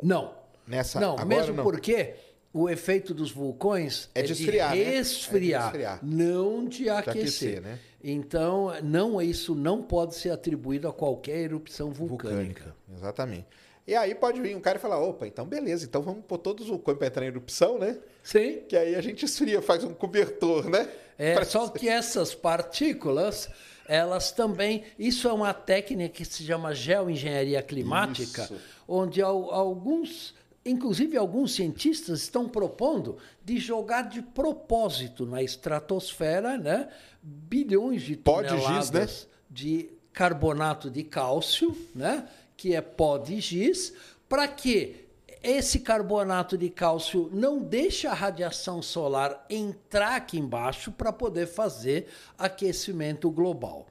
Não, 0.00 0.32
nessa. 0.64 1.00
Não, 1.00 1.14
agora, 1.14 1.26
mesmo 1.26 1.56
não? 1.56 1.64
porque 1.64 2.14
o 2.58 2.68
efeito 2.70 3.12
dos 3.12 3.30
vulcões 3.30 4.08
É 4.14 4.22
de 4.22 4.32
esfriar, 4.32 4.74
né? 4.74 4.80
É 4.80 4.84
de 4.84 4.90
resfriar, 4.96 5.66
esfriar. 5.66 5.98
não 6.02 6.64
de 6.64 6.88
aquecer. 6.88 7.20
aquecer, 7.20 7.60
né? 7.62 7.78
Então, 8.02 8.72
não 8.82 9.20
isso 9.20 9.54
não 9.54 9.82
pode 9.82 10.14
ser 10.14 10.30
atribuído 10.30 10.86
a 10.88 10.92
qualquer 10.92 11.38
erupção 11.38 11.90
vulcânica. 11.90 12.36
vulcânica. 12.64 12.76
Exatamente. 12.94 13.46
E 13.86 13.94
aí 13.94 14.14
pode 14.14 14.40
vir 14.40 14.56
um 14.56 14.60
cara 14.60 14.78
e 14.78 14.80
falar: 14.80 14.98
opa, 15.00 15.26
então 15.26 15.44
beleza, 15.46 15.84
então 15.84 16.02
vamos 16.02 16.24
pôr 16.26 16.38
todos 16.38 16.64
os 16.64 16.70
vulcões 16.70 16.98
para 16.98 17.06
entrar 17.08 17.24
em 17.24 17.28
erupção, 17.28 17.78
né? 17.78 17.98
Sim. 18.22 18.60
Que 18.68 18.76
aí 18.76 18.94
a 18.96 19.00
gente 19.00 19.24
esfria, 19.24 19.60
faz 19.62 19.84
um 19.84 19.92
cobertor, 19.94 20.68
né? 20.68 20.88
É, 21.18 21.42
só 21.44 21.68
que 21.68 21.88
essas 21.88 22.34
partículas, 22.34 23.48
elas 23.88 24.32
também. 24.32 24.82
Isso 24.98 25.28
é 25.28 25.32
uma 25.32 25.54
técnica 25.54 26.08
que 26.14 26.24
se 26.24 26.42
chama 26.44 26.74
geoengenharia 26.74 27.62
climática, 27.62 28.42
Isso. 28.42 28.56
onde 28.88 29.22
al- 29.22 29.50
alguns, 29.52 30.34
inclusive 30.66 31.16
alguns 31.16 31.54
cientistas, 31.54 32.22
estão 32.22 32.48
propondo 32.48 33.16
de 33.44 33.58
jogar 33.58 34.02
de 34.02 34.20
propósito 34.20 35.24
na 35.24 35.42
estratosfera 35.42 36.58
né, 36.58 36.88
bilhões 37.22 38.02
de 38.02 38.16
Pó 38.16 38.42
de 38.42 38.48
toneladas 38.48 39.10
giz, 39.10 39.22
né? 39.24 39.28
de 39.48 39.90
carbonato 40.12 40.90
de 40.90 41.04
cálcio, 41.04 41.76
né, 41.94 42.26
que 42.56 42.74
é 42.74 42.80
pó 42.80 43.18
de 43.18 43.38
giz, 43.38 43.92
para 44.28 44.48
que 44.48 45.06
esse 45.42 45.80
carbonato 45.80 46.56
de 46.56 46.70
cálcio 46.70 47.30
não 47.32 47.60
deixe 47.62 48.06
a 48.06 48.14
radiação 48.14 48.82
solar 48.82 49.44
entrar 49.48 50.16
aqui 50.16 50.38
embaixo 50.38 50.90
para 50.90 51.12
poder 51.12 51.46
fazer 51.46 52.08
aquecimento 52.36 53.30
global. 53.30 53.86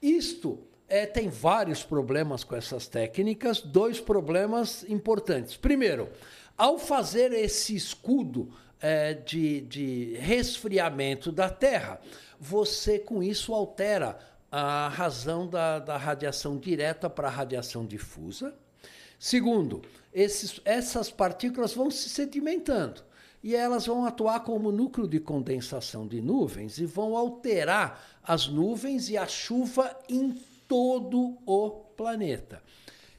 Isto 0.00 0.58
é, 0.88 1.04
tem 1.04 1.28
vários 1.28 1.82
problemas 1.82 2.42
com 2.42 2.56
essas 2.56 2.86
técnicas, 2.86 3.60
dois 3.60 4.00
problemas 4.00 4.84
importantes. 4.88 5.56
Primeiro, 5.56 6.08
ao 6.56 6.78
fazer 6.78 7.32
esse 7.32 7.76
escudo 7.76 8.50
é, 8.80 9.14
de, 9.14 9.60
de 9.62 10.14
resfriamento 10.18 11.30
da 11.30 11.50
Terra, 11.50 12.00
você 12.40 12.98
com 12.98 13.22
isso 13.22 13.52
altera 13.52 14.18
a 14.50 14.88
razão 14.88 15.46
da, 15.46 15.78
da 15.78 15.96
radiação 15.96 16.56
direta 16.56 17.10
para 17.10 17.28
a 17.28 17.30
radiação 17.30 17.84
difusa. 17.84 18.54
Segundo, 19.18 19.82
esses, 20.12 20.60
essas 20.64 21.10
partículas 21.10 21.74
vão 21.74 21.90
se 21.90 22.08
sedimentando 22.08 23.02
e 23.42 23.54
elas 23.54 23.86
vão 23.86 24.04
atuar 24.04 24.40
como 24.40 24.72
núcleo 24.72 25.06
de 25.06 25.20
condensação 25.20 26.06
de 26.06 26.20
nuvens 26.20 26.78
e 26.78 26.86
vão 26.86 27.16
alterar 27.16 28.02
as 28.22 28.48
nuvens 28.48 29.10
e 29.10 29.16
a 29.16 29.26
chuva 29.26 29.96
em 30.08 30.32
todo 30.68 31.38
o 31.44 31.70
planeta. 31.96 32.62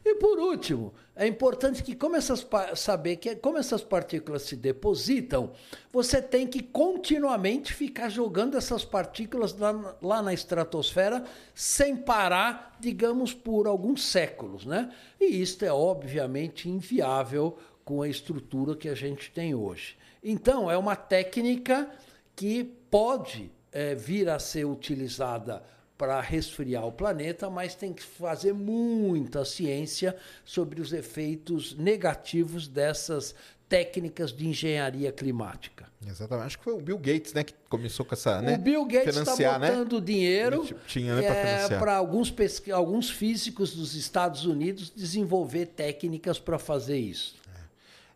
E 0.06 0.16
por 0.16 0.40
último, 0.40 0.94
é 1.16 1.28
importante 1.28 1.84
que 1.84 1.94
como 1.94 2.16
essas 2.16 2.48
saber 2.76 3.18
que 3.18 3.36
como 3.36 3.58
essas 3.58 3.84
partículas 3.84 4.44
se 4.44 4.56
depositam, 4.56 5.52
você 5.92 6.22
tem 6.22 6.48
que 6.48 6.64
continuamente 6.64 7.74
ficar 7.74 8.08
jogando 8.08 8.58
essas 8.58 8.86
partículas 8.86 9.56
lá, 9.58 9.98
lá 10.02 10.22
na 10.22 10.34
estratosfera 10.34 11.26
sem 11.54 11.96
parar, 11.98 12.78
digamos, 12.80 13.34
por 13.34 13.68
alguns 13.68 14.06
séculos, 14.06 14.66
né? 14.66 14.90
E 15.20 15.42
isso 15.42 15.66
é 15.66 15.72
obviamente 15.72 16.70
inviável 16.70 17.58
com 17.84 18.02
a 18.02 18.08
estrutura 18.08 18.78
que 18.78 18.88
a 18.88 18.96
gente 18.96 19.30
tem 19.32 19.54
hoje. 19.54 19.98
Então, 20.24 20.72
é 20.72 20.78
uma 20.78 20.96
técnica 20.96 21.90
que 22.36 22.64
pode 22.64 23.52
eh, 23.72 23.96
vir 23.96 24.30
a 24.30 24.40
ser 24.40 24.66
utilizada 24.66 25.62
para 26.00 26.22
resfriar 26.22 26.88
o 26.88 26.94
planeta, 26.94 27.50
mas 27.50 27.76
tem 27.76 27.92
que 27.94 28.02
fazer 28.02 28.54
muita 28.54 29.44
ciência 29.44 30.16
sobre 30.46 30.80
os 30.80 30.94
efeitos 30.94 31.76
negativos 31.76 32.70
dessas 32.70 33.36
técnicas 33.68 34.32
de 34.32 34.48
engenharia 34.48 35.12
climática. 35.12 35.88
Exatamente. 36.08 36.46
Acho 36.48 36.58
que 36.58 36.64
foi 36.64 36.74
o 36.74 36.80
Bill 36.80 36.98
Gates, 36.98 37.34
né, 37.34 37.44
que 37.44 37.54
começou 37.68 38.06
com 38.06 38.16
essa, 38.16 38.42
né? 38.42 38.56
O 38.56 38.58
Bill 38.60 38.86
Gates 38.86 39.14
está 39.18 39.60
né? 39.60 39.72
botando 39.72 40.00
dinheiro 40.00 40.64
Ele 40.64 40.76
tinha, 40.88 41.16
né, 41.16 41.22
financiar. 41.22 41.80
para 41.82 41.98
alguns, 41.98 42.32
pesqui- 42.32 42.72
alguns 42.72 43.10
físicos 43.10 43.76
dos 43.76 43.94
Estados 43.94 44.46
Unidos 44.46 44.90
desenvolver 44.96 45.66
técnicas 45.66 46.40
para 46.40 46.58
fazer 46.58 46.98
isso. 46.98 47.36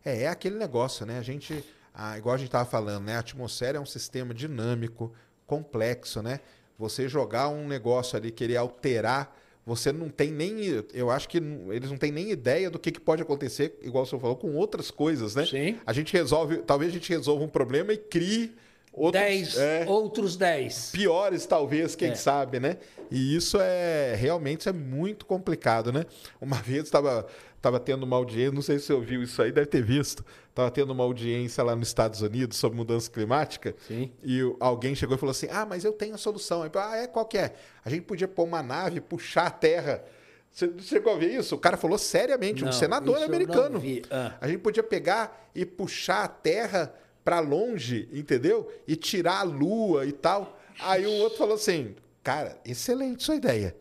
É, 0.02 0.22
é 0.22 0.28
aquele 0.28 0.56
negócio, 0.56 1.04
né? 1.04 1.18
A 1.18 1.22
gente, 1.22 1.62
ah, 1.92 2.16
igual 2.16 2.34
a 2.34 2.38
gente 2.38 2.48
estava 2.48 2.64
falando, 2.64 3.04
né? 3.04 3.16
A 3.16 3.18
atmosfera 3.20 3.76
é 3.76 3.80
um 3.80 3.86
sistema 3.86 4.32
dinâmico, 4.32 5.12
complexo, 5.46 6.22
né? 6.22 6.40
Você 6.78 7.08
jogar 7.08 7.48
um 7.48 7.66
negócio 7.68 8.16
ali, 8.16 8.30
querer 8.30 8.56
alterar, 8.56 9.36
você 9.66 9.92
não 9.92 10.08
tem 10.08 10.30
nem. 10.30 10.84
Eu 10.92 11.10
acho 11.10 11.28
que 11.28 11.38
eles 11.70 11.90
não 11.90 11.96
têm 11.96 12.12
nem 12.12 12.30
ideia 12.30 12.70
do 12.70 12.78
que, 12.78 12.90
que 12.92 13.00
pode 13.00 13.22
acontecer, 13.22 13.78
igual 13.82 14.04
o 14.04 14.06
senhor 14.06 14.20
falou, 14.20 14.36
com 14.36 14.54
outras 14.54 14.90
coisas, 14.90 15.34
né? 15.34 15.46
Sim. 15.46 15.78
A 15.86 15.92
gente 15.92 16.12
resolve, 16.12 16.58
talvez 16.58 16.90
a 16.90 16.94
gente 16.94 17.08
resolva 17.10 17.44
um 17.44 17.48
problema 17.48 17.92
e 17.92 17.96
crie 17.96 18.52
outros. 18.92 19.22
Dez, 19.22 19.56
é, 19.58 19.84
outros 19.88 20.36
dez. 20.36 20.90
piores, 20.92 21.46
talvez, 21.46 21.94
quem 21.96 22.10
É. 22.10 22.14
sabe, 22.14 22.60
né? 22.60 22.76
E 23.10 23.34
isso 23.36 23.58
é 23.60 24.14
realmente 24.16 24.60
isso 24.60 24.68
é 24.68 24.72
muito 24.72 25.24
complicado, 25.26 25.92
né? 25.92 26.04
Uma 26.40 26.56
vez 26.56 26.84
estava 26.84 27.26
tava 27.64 27.80
tendo 27.80 28.02
uma 28.02 28.16
audiência, 28.16 28.52
não 28.52 28.60
sei 28.60 28.78
se 28.78 28.84
você 28.84 28.92
ouviu 28.92 29.22
isso 29.22 29.40
aí, 29.40 29.50
deve 29.50 29.66
ter 29.66 29.82
visto. 29.82 30.22
Estava 30.50 30.70
tendo 30.70 30.92
uma 30.92 31.02
audiência 31.02 31.64
lá 31.64 31.74
nos 31.74 31.88
Estados 31.88 32.20
Unidos 32.20 32.58
sobre 32.58 32.76
mudança 32.76 33.10
climática. 33.10 33.74
Sim. 33.88 34.12
E 34.22 34.40
alguém 34.60 34.94
chegou 34.94 35.16
e 35.16 35.18
falou 35.18 35.30
assim: 35.30 35.48
Ah, 35.50 35.64
mas 35.64 35.82
eu 35.82 35.92
tenho 35.92 36.14
a 36.14 36.18
solução. 36.18 36.62
Aí, 36.62 36.70
ah, 36.74 36.96
é? 36.96 37.06
Qual 37.06 37.24
que 37.24 37.38
é? 37.38 37.54
A 37.82 37.88
gente 37.88 38.02
podia 38.02 38.28
pôr 38.28 38.44
uma 38.44 38.62
nave, 38.62 39.00
puxar 39.00 39.46
a 39.46 39.50
terra. 39.50 40.04
Você 40.52 40.70
chegou 40.82 41.14
a 41.14 41.16
ver 41.16 41.34
isso? 41.34 41.54
O 41.54 41.58
cara 41.58 41.78
falou 41.78 41.96
seriamente, 41.96 42.62
um 42.62 42.66
Não, 42.66 42.72
senador 42.72 43.14
eu 43.14 43.20
não 43.20 43.26
americano. 43.26 43.82
Ah. 44.10 44.34
A 44.42 44.46
gente 44.46 44.58
podia 44.58 44.82
pegar 44.82 45.50
e 45.54 45.64
puxar 45.64 46.24
a 46.24 46.28
terra 46.28 46.94
para 47.24 47.40
longe, 47.40 48.08
entendeu? 48.12 48.70
E 48.86 48.94
tirar 48.94 49.40
a 49.40 49.42
lua 49.42 50.04
e 50.04 50.12
tal. 50.12 50.60
Aí 50.80 51.06
o 51.06 51.12
outro 51.12 51.38
falou 51.38 51.54
assim: 51.54 51.96
Cara, 52.22 52.58
excelente 52.62 53.24
sua 53.24 53.36
ideia. 53.36 53.74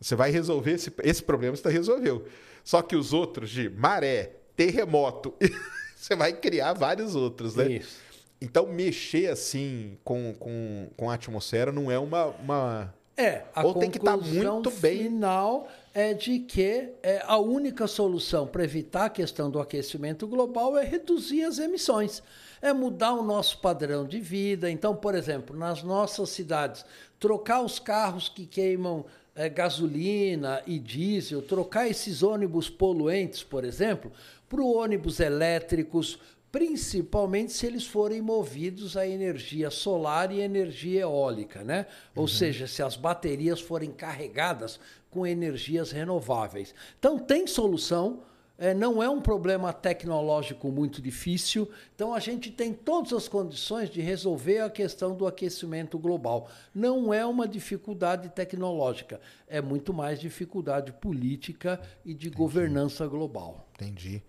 Você 0.00 0.14
vai 0.14 0.30
resolver 0.30 0.72
esse, 0.72 0.92
esse 1.02 1.22
problema, 1.22 1.56
você 1.56 1.68
resolveu. 1.70 2.24
Só 2.66 2.82
que 2.82 2.96
os 2.96 3.12
outros 3.12 3.48
de 3.50 3.70
maré, 3.70 4.32
terremoto, 4.56 5.32
você 5.94 6.16
vai 6.16 6.32
criar 6.32 6.72
vários 6.72 7.14
outros, 7.14 7.54
né? 7.54 7.74
Isso. 7.74 8.00
Então, 8.40 8.66
mexer 8.66 9.30
assim 9.30 9.96
com, 10.02 10.34
com, 10.34 10.90
com 10.96 11.08
a 11.08 11.14
atmosfera 11.14 11.70
não 11.70 11.88
é 11.92 11.96
uma. 11.96 12.26
uma... 12.26 12.94
É, 13.16 13.44
a 13.54 13.64
Ou 13.64 13.72
tem 13.72 13.88
que 13.88 14.00
tá 14.00 14.14
conclusão 14.14 14.54
muito 14.54 14.70
bem- 14.72 15.04
final 15.04 15.68
é 15.94 16.12
de 16.12 16.40
que 16.40 16.90
é, 17.04 17.22
a 17.24 17.38
única 17.38 17.86
solução 17.86 18.48
para 18.48 18.64
evitar 18.64 19.04
a 19.04 19.10
questão 19.10 19.48
do 19.48 19.60
aquecimento 19.60 20.26
global 20.26 20.76
é 20.76 20.84
reduzir 20.84 21.44
as 21.44 21.60
emissões, 21.60 22.20
é 22.60 22.72
mudar 22.72 23.14
o 23.14 23.22
nosso 23.22 23.58
padrão 23.60 24.04
de 24.04 24.18
vida. 24.18 24.68
Então, 24.68 24.94
por 24.94 25.14
exemplo, 25.14 25.56
nas 25.56 25.84
nossas 25.84 26.30
cidades, 26.30 26.84
trocar 27.20 27.62
os 27.62 27.78
carros 27.78 28.28
que 28.28 28.44
queimam 28.44 29.06
é, 29.36 29.48
gasolina 29.50 30.62
e 30.66 30.78
diesel, 30.78 31.42
trocar 31.42 31.86
esses 31.86 32.22
ônibus 32.22 32.70
poluentes, 32.70 33.42
por 33.42 33.64
exemplo, 33.64 34.10
para 34.48 34.62
ônibus 34.62 35.20
elétricos, 35.20 36.18
principalmente 36.50 37.52
se 37.52 37.66
eles 37.66 37.86
forem 37.86 38.22
movidos 38.22 38.96
a 38.96 39.06
energia 39.06 39.70
solar 39.70 40.32
e 40.32 40.40
energia 40.40 41.02
eólica, 41.02 41.62
né? 41.62 41.86
Ou 42.14 42.26
seja, 42.26 42.66
se 42.66 42.82
as 42.82 42.96
baterias 42.96 43.60
forem 43.60 43.90
carregadas 43.90 44.80
com 45.10 45.26
energias 45.26 45.90
renováveis. 45.90 46.74
Então 46.98 47.18
tem 47.18 47.46
solução, 47.46 48.22
eh, 48.58 48.74
não 48.74 49.02
é 49.02 49.08
um 49.08 49.20
problema 49.20 49.72
tecnológico 49.72 50.70
muito 50.70 51.02
difícil, 51.02 51.68
então 51.94 52.14
a 52.14 52.20
gente 52.20 52.50
tem 52.50 52.72
todas 52.72 53.12
as 53.12 53.28
condições 53.28 53.90
de 53.90 54.00
resolver 54.00 54.60
a 54.60 54.70
questão 54.70 55.14
do 55.14 55.26
aquecimento 55.26 55.98
global. 55.98 56.48
Não 56.74 57.12
é 57.12 57.24
uma 57.24 57.46
dificuldade 57.46 58.28
tecnológica, 58.30 59.20
é 59.46 59.60
muito 59.60 59.92
mais 59.92 60.18
dificuldade 60.18 60.92
política 60.92 61.80
e 62.04 62.14
de 62.14 62.30
governança 62.30 63.06
global. 63.06 63.68
Entendi. 63.74 64.22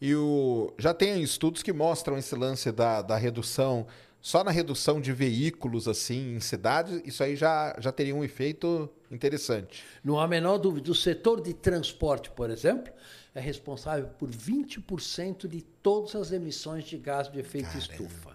E 0.00 0.14
o... 0.14 0.72
já 0.78 0.92
tem 0.92 1.22
estudos 1.22 1.62
que 1.62 1.72
mostram 1.72 2.18
esse 2.18 2.34
lance 2.34 2.72
da, 2.72 3.02
da 3.02 3.16
redução, 3.16 3.86
só 4.20 4.44
na 4.44 4.52
redução 4.52 5.00
de 5.00 5.12
veículos 5.12 5.88
assim 5.88 6.36
em 6.36 6.40
cidades, 6.40 7.02
isso 7.04 7.24
aí 7.24 7.34
já, 7.34 7.76
já 7.80 7.90
teria 7.90 8.14
um 8.14 8.22
efeito 8.22 8.88
interessante. 9.10 9.82
Não 10.04 10.18
há 10.18 10.24
a 10.24 10.28
menor 10.28 10.58
dúvida. 10.58 10.92
O 10.92 10.94
setor 10.94 11.40
de 11.40 11.52
transporte, 11.52 12.30
por 12.30 12.48
exemplo, 12.48 12.92
é 13.34 13.40
responsável 13.40 14.08
por 14.18 14.30
20% 14.30 15.48
de 15.48 15.62
todas 15.82 16.14
as 16.14 16.32
emissões 16.32 16.84
de 16.84 16.98
gás 16.98 17.30
de 17.30 17.38
efeito 17.38 17.76
estufa. 17.76 18.32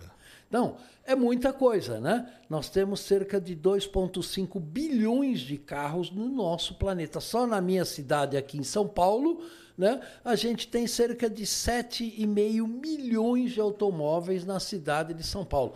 Então, 0.48 0.78
é 1.06 1.14
muita 1.14 1.52
coisa, 1.52 2.00
né? 2.00 2.32
Nós 2.50 2.70
temos 2.70 3.02
cerca 3.02 3.40
de 3.40 3.56
2,5 3.56 4.60
bilhões 4.60 5.42
de 5.42 5.58
carros 5.58 6.10
no 6.10 6.30
nosso 6.30 6.76
planeta. 6.76 7.20
Só 7.20 7.46
na 7.46 7.60
minha 7.60 7.84
cidade, 7.84 8.38
aqui 8.38 8.58
em 8.58 8.64
São 8.64 8.88
Paulo, 8.88 9.42
né, 9.78 10.02
a 10.24 10.36
gente 10.36 10.68
tem 10.68 10.88
cerca 10.88 11.30
de 11.30 11.44
7,5 11.44 12.66
milhões 12.66 13.52
de 13.52 13.60
automóveis 13.60 14.46
na 14.46 14.60
cidade 14.60 15.14
de 15.14 15.24
São 15.24 15.46
Paulo. 15.46 15.74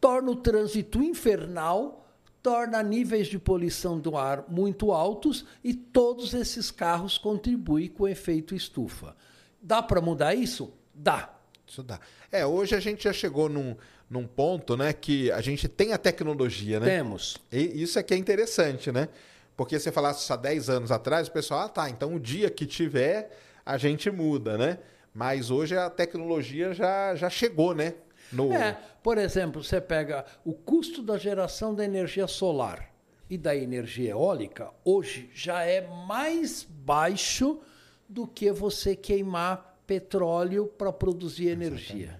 Torna 0.00 0.30
o 0.30 0.36
trânsito 0.36 1.02
infernal 1.02 2.03
torna 2.44 2.82
níveis 2.82 3.26
de 3.26 3.38
poluição 3.38 3.98
do 3.98 4.18
ar 4.18 4.44
muito 4.48 4.92
altos 4.92 5.46
e 5.64 5.72
todos 5.72 6.34
esses 6.34 6.70
carros 6.70 7.16
contribuem 7.16 7.88
com 7.88 8.02
o 8.02 8.08
efeito 8.08 8.54
estufa. 8.54 9.16
Dá 9.62 9.82
para 9.82 9.98
mudar 9.98 10.34
isso? 10.34 10.70
Dá. 10.94 11.34
Isso 11.66 11.82
dá. 11.82 11.98
É, 12.30 12.44
hoje 12.44 12.74
a 12.74 12.80
gente 12.80 13.04
já 13.04 13.14
chegou 13.14 13.48
num, 13.48 13.74
num 14.10 14.26
ponto, 14.26 14.76
né, 14.76 14.92
que 14.92 15.32
a 15.32 15.40
gente 15.40 15.66
tem 15.66 15.94
a 15.94 15.98
tecnologia, 15.98 16.78
né? 16.78 16.84
Temos. 16.98 17.38
E 17.50 17.82
isso 17.82 17.98
é 17.98 18.02
que 18.02 18.12
é 18.12 18.16
interessante, 18.18 18.92
né? 18.92 19.08
Porque 19.56 19.80
se 19.80 19.90
falasse 19.90 20.20
isso 20.20 20.32
há 20.34 20.36
10 20.36 20.68
anos 20.68 20.92
atrás, 20.92 21.28
o 21.28 21.32
pessoal, 21.32 21.60
ah, 21.60 21.68
tá, 21.70 21.88
então 21.88 22.14
o 22.14 22.20
dia 22.20 22.50
que 22.50 22.66
tiver, 22.66 23.30
a 23.64 23.78
gente 23.78 24.10
muda, 24.10 24.58
né? 24.58 24.78
Mas 25.14 25.50
hoje 25.50 25.78
a 25.78 25.88
tecnologia 25.88 26.74
já, 26.74 27.14
já 27.14 27.30
chegou, 27.30 27.74
né? 27.74 27.94
No... 28.30 28.52
É, 28.52 28.76
por 29.04 29.18
exemplo, 29.18 29.62
você 29.62 29.82
pega 29.82 30.24
o 30.46 30.54
custo 30.54 31.02
da 31.02 31.18
geração 31.18 31.74
da 31.74 31.84
energia 31.84 32.26
solar 32.26 32.90
e 33.28 33.36
da 33.36 33.54
energia 33.54 34.12
eólica, 34.12 34.72
hoje 34.82 35.30
já 35.34 35.62
é 35.62 35.86
mais 36.06 36.62
baixo 36.62 37.60
do 38.08 38.26
que 38.26 38.50
você 38.50 38.96
queimar 38.96 39.78
petróleo 39.86 40.66
para 40.66 40.90
produzir 40.90 41.48
energia. 41.48 42.18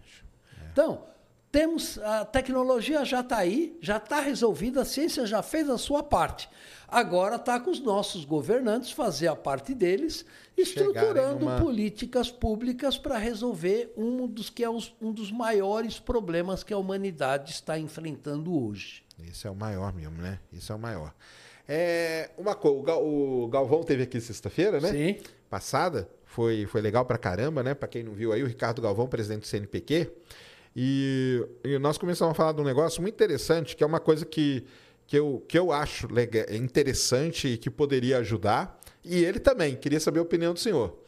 Então, 0.71 1.07
temos 1.51 1.97
a 2.01 2.23
tecnologia 2.27 3.03
já 3.03 3.21
está 3.21 3.39
aí, 3.39 3.79
já 3.81 3.97
está 3.97 4.21
resolvida, 4.21 4.83
a 4.83 4.85
ciência 4.85 5.27
já 5.27 5.43
fez 5.43 5.71
a 5.71 5.79
sua 5.79 6.03
parte. 6.03 6.51
Agora 6.95 7.37
está 7.37 7.59
com 7.59 7.71
os 7.71 7.81
nossos 7.81 8.25
governantes 8.25 8.93
fazer 8.93 9.27
a 9.27 9.35
parte 9.35 9.75
deles, 9.75 10.25
estruturando 10.57 11.41
numa- 11.41 11.61
políticas 11.61 12.31
públicas 12.31 12.97
para 12.97 13.19
resolver 13.19 13.93
um 13.97 14.27
dos 14.27 14.49
que 14.49 14.63
é 14.63 14.71
os- 14.71 14.95
um 15.03 15.13
dos 15.13 15.33
maiores 15.33 15.99
problemas 15.99 16.63
que 16.63 16.73
a 16.73 16.79
humanidade 16.79 17.51
está 17.51 17.77
enfrentando 17.79 18.55
hoje. 18.57 19.03
Esse 19.29 19.47
é 19.47 19.51
o 19.51 19.55
maior 19.57 19.93
mesmo, 19.93 20.21
né? 20.23 20.39
Esse 20.57 20.71
é 20.71 20.75
o 20.75 20.79
maior. 20.79 21.13
É, 21.69 22.31
uma 22.39 22.55
coisa, 22.55 22.77
o, 22.79 22.83
Gal- 22.83 23.05
o 23.05 23.49
Galvão 23.49 23.83
teve 23.83 24.03
aqui 24.05 24.21
sexta-feira, 24.21 24.81
né? 24.81 24.91
Sim. 24.91 25.17
Passada. 25.51 26.09
Foi, 26.27 26.67
foi 26.67 26.81
legal 26.81 27.05
pra 27.05 27.17
caramba, 27.17 27.63
né? 27.63 27.75
Pra 27.75 27.87
quem 27.89 28.03
não 28.03 28.13
viu 28.13 28.33
aí, 28.33 28.43
o 28.43 28.47
Ricardo 28.47 28.83
Galvão, 28.83 29.07
presidente 29.07 29.41
do 29.43 29.47
CNPq. 29.47 30.11
E, 30.77 31.47
e 31.65 31.79
nós 31.79 31.97
começamos 31.97 32.33
a 32.33 32.35
falar 32.35 32.53
de 32.53 32.61
um 32.61 32.65
negócio 32.65 33.01
muito 33.01 33.15
interessante, 33.15 33.77
que 33.77 33.85
é 33.85 33.87
uma 33.87 34.01
coisa 34.01 34.27
que, 34.27 34.65
que, 35.07 35.19
eu, 35.19 35.45
que 35.49 35.59
eu 35.59 35.73
acho 35.73 36.07
lega- 36.13 36.47
interessante 36.55 37.49
e 37.49 37.57
que 37.59 37.71
poderia 37.71 38.19
ajudar. 38.19 38.81
E 39.05 39.23
ele 39.25 39.39
também, 39.39 39.77
queria 39.77 40.01
saber 40.01 40.19
a 40.19 40.23
opinião 40.23 40.55
do 40.55 40.61
senhor. 40.61 40.99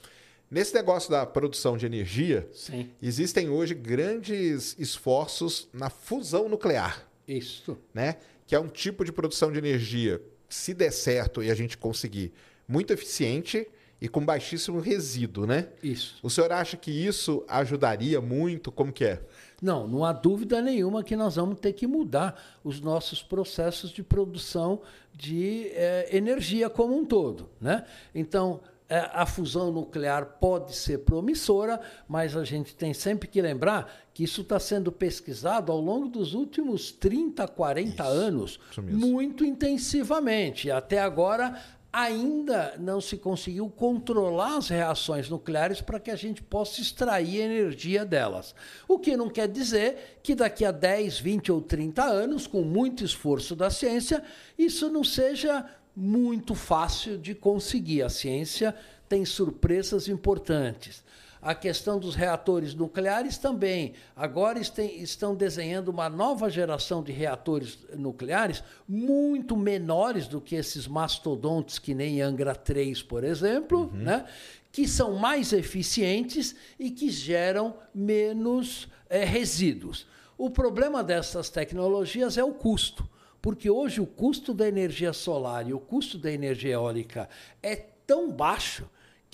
Nesse 0.51 0.75
negócio 0.75 1.11
da 1.11 1.27
produção 1.27 1.77
de 1.77 1.87
energia, 1.87 2.49
Sim. 2.53 2.91
existem 3.03 3.49
hoje 3.49 3.75
grandes 3.75 4.77
esforços 4.79 5.69
na 5.73 5.91
fusão 5.91 6.49
nuclear 6.49 7.09
Isso. 7.27 7.77
né? 7.93 8.17
Que 8.47 8.55
é 8.55 8.61
um 8.61 8.69
tipo 8.69 9.05
de 9.05 9.11
produção 9.11 9.51
de 9.51 9.59
energia, 9.59 10.23
se 10.49 10.73
der 10.73 10.93
certo 10.93 11.43
e 11.43 11.51
a 11.51 11.55
gente 11.55 11.77
conseguir, 11.77 12.33
muito 12.69 12.93
eficiente 12.93 13.67
e 14.01 14.09
com 14.09 14.25
baixíssimo 14.25 14.79
resíduo, 14.79 15.47
né? 15.47 15.69
Isso. 15.83 16.17
O 16.23 16.31
senhor 16.31 16.53
acha 16.53 16.77
que 16.77 16.91
isso 16.93 17.45
ajudaria 17.49 18.21
muito? 18.21 18.71
Como 18.71 18.93
que 18.93 19.05
é? 19.05 19.21
Não, 19.61 19.87
não 19.87 20.05
há 20.05 20.13
dúvida 20.13 20.61
nenhuma 20.61 21.03
que 21.03 21.17
nós 21.17 21.37
vamos 21.37 21.59
ter 21.59 21.73
que 21.73 21.87
mudar 21.87 22.41
os 22.63 22.81
nossos 22.81 23.23
processos 23.23 23.91
de 23.91 24.03
produção 24.03 24.83
de 25.15 25.69
eh, 25.73 26.09
energia 26.13 26.69
como 26.69 26.95
um 26.95 27.05
todo. 27.05 27.49
Né? 27.59 27.85
Então, 28.15 28.61
eh, 28.89 29.11
a 29.13 29.27
fusão 29.27 29.73
nuclear 29.73 30.37
pode 30.39 30.77
ser 30.77 30.99
promissora, 30.99 31.81
mas 32.07 32.37
a 32.37 32.45
gente 32.45 32.75
tem 32.75 32.95
sempre 32.95 33.27
que 33.27 33.41
lembrar 33.41 34.07
que 34.15 34.23
isso 34.23 34.43
está 34.43 34.61
sendo 34.61 34.93
pesquisado 34.93 35.73
ao 35.73 35.81
longo 35.81 36.09
dos 36.09 36.35
últimos 36.35 36.93
30, 36.93 37.49
40 37.49 38.05
anos, 38.05 38.61
isso 38.71 38.83
muito 38.83 39.45
intensivamente. 39.45 40.71
Até 40.71 41.01
agora 41.01 41.61
ainda 41.97 42.75
não 42.79 43.01
se 43.01 43.17
conseguiu 43.17 43.71
controlar 43.71 44.59
as 44.59 44.69
reações 44.69 45.31
nucleares 45.31 45.81
para 45.81 45.99
que 45.99 46.11
a 46.11 46.15
gente 46.15 46.43
possa 46.43 46.83
extrair 46.83 47.41
energia 47.41 48.05
delas. 48.05 48.55
O 48.87 48.99
que 48.99 49.17
não 49.17 49.31
quer 49.31 49.49
dizer 49.49 50.21
que 50.23 50.35
daqui 50.35 50.63
a 50.63 50.71
10, 50.71 51.19
20 51.19 51.53
ou 51.53 51.63
30 51.63 52.05
anos, 52.05 52.47
com 52.47 52.61
muito 52.61 53.03
esforço 53.03 53.57
da 53.57 53.71
ciência, 53.71 54.23
isso 54.59 54.91
não 54.91 55.03
seja 55.03 55.65
muito 55.97 56.55
fácil 56.55 57.17
de 57.17 57.35
conseguir. 57.35 58.03
A 58.03 58.11
ciência 58.11 58.77
tem 59.09 59.25
surpresas 59.25 60.07
importantes. 60.07 61.03
A 61.41 61.55
questão 61.55 61.99
dos 61.99 62.15
reatores 62.15 62.75
nucleares 62.75 63.39
também. 63.39 63.95
Agora 64.15 64.59
estão 64.59 65.35
desenhando 65.35 65.89
uma 65.89 66.09
nova 66.09 66.51
geração 66.51 67.03
de 67.03 67.13
reatores 67.13 67.79
nucleares 67.95 68.63
muito 68.89 69.57
menores 69.57 70.27
do 70.27 70.41
que 70.41 70.57
esses 70.57 70.87
mastodontes, 70.87 71.79
que 71.79 71.95
nem 71.95 72.21
Angra 72.23 72.55
3, 72.55 73.03
por 73.03 73.25
exemplo, 73.25 73.91
uhum. 73.93 73.99
né? 73.99 74.25
que 74.77 74.87
são 74.87 75.15
mais 75.15 75.55
eficientes 75.55 76.55
e 76.79 76.91
que 76.91 77.09
geram 77.09 77.75
menos 77.95 78.89
é, 79.09 79.25
resíduos. 79.25 80.07
O 80.37 80.51
problema 80.51 81.03
dessas 81.03 81.49
tecnologias 81.49 82.37
é 82.37 82.45
o 82.45 82.53
custo, 82.53 83.09
porque 83.41 83.71
hoje 83.71 84.03
o 84.03 84.07
custo 84.07 84.53
da 84.53 84.69
energia 84.69 85.15
solar 85.15 85.67
e 85.67 85.73
o 85.73 85.79
custo 85.79 86.19
da 86.19 86.31
energia 86.31 86.75
eólica 86.75 87.27
é 87.63 87.75
tão 87.75 88.31
baixo 88.31 88.87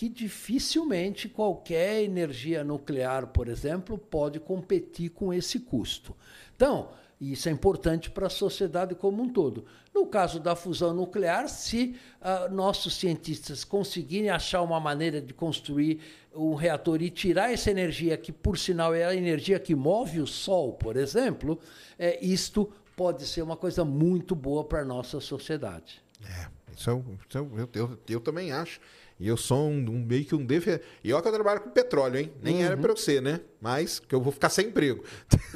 que 0.03 0.09
dificilmente 0.09 1.29
qualquer 1.29 2.03
energia 2.03 2.65
nuclear, 2.65 3.29
por 3.29 3.47
exemplo, 3.47 3.97
pode 3.97 4.41
competir 4.41 5.11
com 5.11 5.33
esse 5.33 5.61
custo. 5.61 6.17
Então, 6.57 6.89
isso 7.21 7.49
é 7.49 7.53
importante 7.53 8.11
para 8.11 8.27
a 8.27 8.29
sociedade 8.29 8.97
como 8.97 9.23
um 9.23 9.29
todo. 9.29 9.65
No 9.95 10.05
caso 10.09 10.41
da 10.41 10.57
fusão 10.57 10.93
nuclear, 10.93 11.49
se 11.49 11.95
uh, 12.21 12.53
nossos 12.53 12.97
cientistas 12.97 13.63
conseguirem 13.63 14.29
achar 14.29 14.63
uma 14.63 14.81
maneira 14.81 15.21
de 15.21 15.33
construir 15.33 16.01
um 16.35 16.57
reator 16.57 17.01
e 17.01 17.09
tirar 17.09 17.53
essa 17.53 17.71
energia, 17.71 18.17
que 18.17 18.33
por 18.33 18.59
sinal 18.59 18.93
é 18.93 19.05
a 19.05 19.15
energia 19.15 19.61
que 19.61 19.73
move 19.73 20.21
o 20.21 20.27
Sol, 20.27 20.73
por 20.73 20.97
exemplo, 20.97 21.61
é, 21.97 22.19
isto 22.21 22.73
pode 22.97 23.25
ser 23.25 23.43
uma 23.43 23.57
coisa 23.57 23.85
muito 23.85 24.35
boa 24.35 24.65
para 24.65 24.81
a 24.81 24.85
nossa 24.85 25.21
sociedade. 25.21 26.03
É, 26.25 26.49
isso, 26.77 26.91
é, 26.91 26.95
isso 27.29 27.39
é, 27.39 27.41
eu, 27.41 27.69
eu, 27.73 27.99
eu 28.09 28.21
também 28.21 28.51
acho. 28.51 28.81
E 29.23 29.29
eu 29.29 29.37
sou 29.37 29.69
um, 29.69 29.79
um 29.89 30.05
meio 30.05 30.25
que 30.25 30.35
um 30.35 30.45
defensor. 30.45 30.81
E 31.05 31.13
olha 31.13 31.23
que 31.23 31.29
eu 31.29 31.33
trabalho 31.33 31.61
com 31.61 31.71
petróleo, 31.71 32.19
hein? 32.19 32.33
Nem 32.43 32.57
uhum. 32.57 32.63
era 32.65 32.77
para 32.77 32.91
eu 32.91 32.97
ser, 32.97 33.23
né? 33.23 33.39
Mas 33.61 34.01
que 34.01 34.13
eu 34.13 34.21
vou 34.21 34.33
ficar 34.33 34.49
sem 34.49 34.67
emprego. 34.67 35.05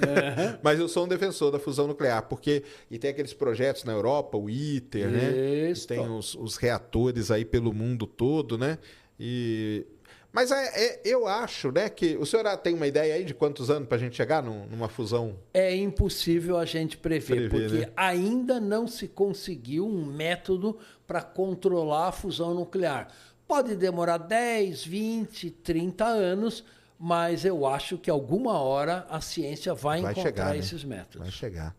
Mas 0.62 0.78
eu 0.78 0.88
sou 0.88 1.04
um 1.04 1.08
defensor 1.08 1.50
da 1.50 1.58
fusão 1.58 1.88
nuclear, 1.88 2.22
porque. 2.28 2.62
E 2.88 2.96
tem 2.96 3.10
aqueles 3.10 3.34
projetos 3.34 3.82
na 3.82 3.92
Europa, 3.92 4.38
o 4.38 4.48
ITER, 4.48 5.10
né? 5.10 5.68
Isso. 5.68 5.88
tem 5.88 5.98
os, 5.98 6.36
os 6.36 6.56
reatores 6.56 7.32
aí 7.32 7.44
pelo 7.44 7.72
mundo 7.72 8.06
todo, 8.06 8.56
né? 8.56 8.78
E 9.18 9.84
mas 10.32 10.50
é, 10.50 10.84
é, 10.84 11.00
eu 11.02 11.26
acho, 11.26 11.72
né, 11.72 11.88
que 11.88 12.14
o 12.18 12.26
senhor 12.26 12.44
tem 12.58 12.74
uma 12.74 12.86
ideia 12.86 13.14
aí 13.14 13.24
de 13.24 13.32
quantos 13.32 13.70
anos 13.70 13.88
para 13.88 13.96
a 13.96 13.98
gente 13.98 14.14
chegar 14.14 14.42
num, 14.42 14.66
numa 14.66 14.86
fusão? 14.86 15.34
É 15.54 15.74
impossível 15.74 16.58
a 16.58 16.66
gente 16.66 16.98
prever, 16.98 17.48
prever 17.48 17.70
porque 17.70 17.86
né? 17.86 17.92
ainda 17.96 18.60
não 18.60 18.86
se 18.86 19.08
conseguiu 19.08 19.86
um 19.86 20.04
método 20.04 20.78
para 21.06 21.22
controlar 21.22 22.08
a 22.08 22.12
fusão 22.12 22.52
nuclear. 22.52 23.08
Pode 23.46 23.76
demorar 23.76 24.18
10, 24.18 24.84
20, 24.84 25.50
30 25.50 26.04
anos, 26.04 26.64
mas 26.98 27.44
eu 27.44 27.66
acho 27.66 27.96
que 27.96 28.10
alguma 28.10 28.58
hora 28.58 29.06
a 29.08 29.20
ciência 29.20 29.74
vai, 29.74 30.02
vai 30.02 30.12
encontrar 30.12 30.30
chegar, 30.30 30.52
né? 30.52 30.58
esses 30.58 30.84
métodos. 30.84 31.18
Vai 31.18 31.30
chegar. 31.30 31.76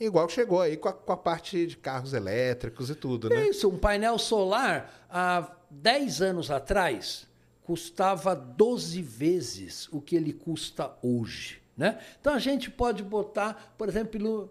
Igual 0.00 0.28
chegou 0.28 0.60
aí 0.60 0.76
com 0.76 0.88
a, 0.88 0.92
com 0.92 1.12
a, 1.12 1.16
parte 1.16 1.66
de 1.66 1.76
carros 1.76 2.12
elétricos 2.12 2.88
e 2.88 2.94
tudo, 2.94 3.28
né? 3.28 3.48
Isso, 3.48 3.68
um 3.68 3.76
painel 3.76 4.16
solar 4.16 5.06
há 5.10 5.50
10 5.70 6.22
anos 6.22 6.50
atrás 6.50 7.26
custava 7.64 8.34
12 8.34 9.02
vezes 9.02 9.88
o 9.90 10.00
que 10.00 10.14
ele 10.14 10.32
custa 10.32 10.92
hoje. 11.02 11.60
Né? 11.76 11.98
Então 12.20 12.32
a 12.32 12.38
gente 12.38 12.70
pode 12.70 13.02
botar, 13.02 13.74
por 13.76 13.88
exemplo, 13.88 14.50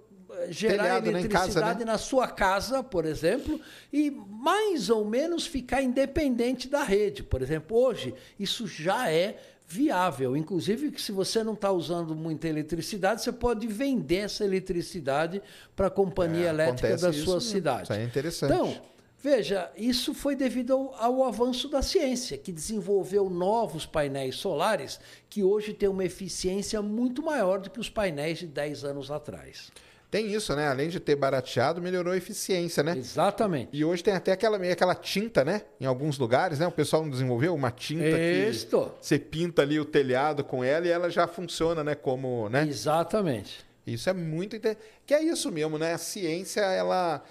gerar 0.49 0.83
Telhado, 0.83 1.11
né, 1.11 1.19
eletricidade 1.19 1.53
casa, 1.53 1.79
né? 1.79 1.85
na 1.85 1.97
sua 1.97 2.27
casa, 2.27 2.83
por 2.83 3.05
exemplo, 3.05 3.59
e 3.91 4.11
mais 4.11 4.89
ou 4.89 5.05
menos 5.05 5.45
ficar 5.45 5.81
independente 5.81 6.67
da 6.67 6.83
rede. 6.83 7.23
Por 7.23 7.41
exemplo, 7.41 7.77
hoje 7.77 8.13
isso 8.39 8.67
já 8.67 9.09
é 9.11 9.37
viável. 9.67 10.37
Inclusive, 10.37 10.91
que 10.91 11.01
se 11.01 11.11
você 11.11 11.43
não 11.43 11.53
está 11.53 11.71
usando 11.71 12.15
muita 12.15 12.47
eletricidade, 12.47 13.21
você 13.21 13.31
pode 13.31 13.67
vender 13.67 14.17
essa 14.17 14.45
eletricidade 14.45 15.41
para 15.75 15.87
a 15.87 15.91
companhia 15.91 16.47
é, 16.47 16.49
elétrica 16.49 16.97
da 16.97 17.11
sua 17.11 17.41
cidade. 17.41 17.83
Isso 17.83 17.93
é 17.93 18.03
interessante. 18.03 18.53
Então, 18.53 18.81
veja, 19.21 19.69
isso 19.75 20.13
foi 20.13 20.35
devido 20.35 20.71
ao, 20.71 20.95
ao, 20.95 21.23
avanço 21.25 21.67
da 21.67 21.81
ciência, 21.81 22.37
que 22.37 22.51
desenvolveu 22.51 23.29
novos 23.29 23.85
painéis 23.85 24.35
solares 24.35 24.99
que 25.29 25.43
hoje 25.43 25.73
têm 25.73 25.89
uma 25.89 26.05
eficiência 26.05 26.81
muito 26.81 27.21
maior 27.21 27.59
do 27.59 27.69
que 27.69 27.79
os 27.79 27.89
painéis 27.89 28.39
de 28.39 28.47
10 28.47 28.85
anos 28.85 29.11
atrás. 29.11 29.69
Tem 30.09 30.31
isso, 30.31 30.55
né? 30.55 30.69
Além 30.69 30.87
de 30.87 30.99
ter 31.01 31.15
barateado, 31.15 31.81
melhorou 31.81 32.13
a 32.13 32.17
eficiência, 32.17 32.81
né? 32.81 32.95
Exatamente. 32.97 33.69
E 33.73 33.83
hoje 33.83 34.01
tem 34.01 34.13
até 34.13 34.31
aquela 34.31 34.57
meio 34.57 34.71
aquela 34.71 34.95
tinta, 34.95 35.43
né? 35.43 35.63
Em 35.81 35.85
alguns 35.85 36.17
lugares, 36.17 36.59
né? 36.59 36.67
O 36.67 36.71
pessoal 36.71 37.03
não 37.03 37.09
desenvolveu 37.09 37.53
uma 37.53 37.71
tinta 37.71 38.17
Isto. 38.17 38.93
que 38.99 39.05
você 39.05 39.19
pinta 39.19 39.63
ali 39.63 39.79
o 39.79 39.85
telhado 39.85 40.45
com 40.45 40.63
ela 40.63 40.87
e 40.87 40.89
ela 40.89 41.09
já 41.09 41.27
funciona, 41.27 41.83
né? 41.83 41.93
Como, 41.93 42.47
né? 42.47 42.65
Exatamente. 42.65 43.65
Isso 43.85 44.09
é 44.09 44.13
muito 44.13 44.55
interessante. 44.55 44.85
Que 45.05 45.13
é 45.13 45.23
isso 45.23 45.51
mesmo, 45.51 45.77
né? 45.77 45.93
A 45.93 45.97
ciência, 45.97 46.61
ela, 46.61 47.21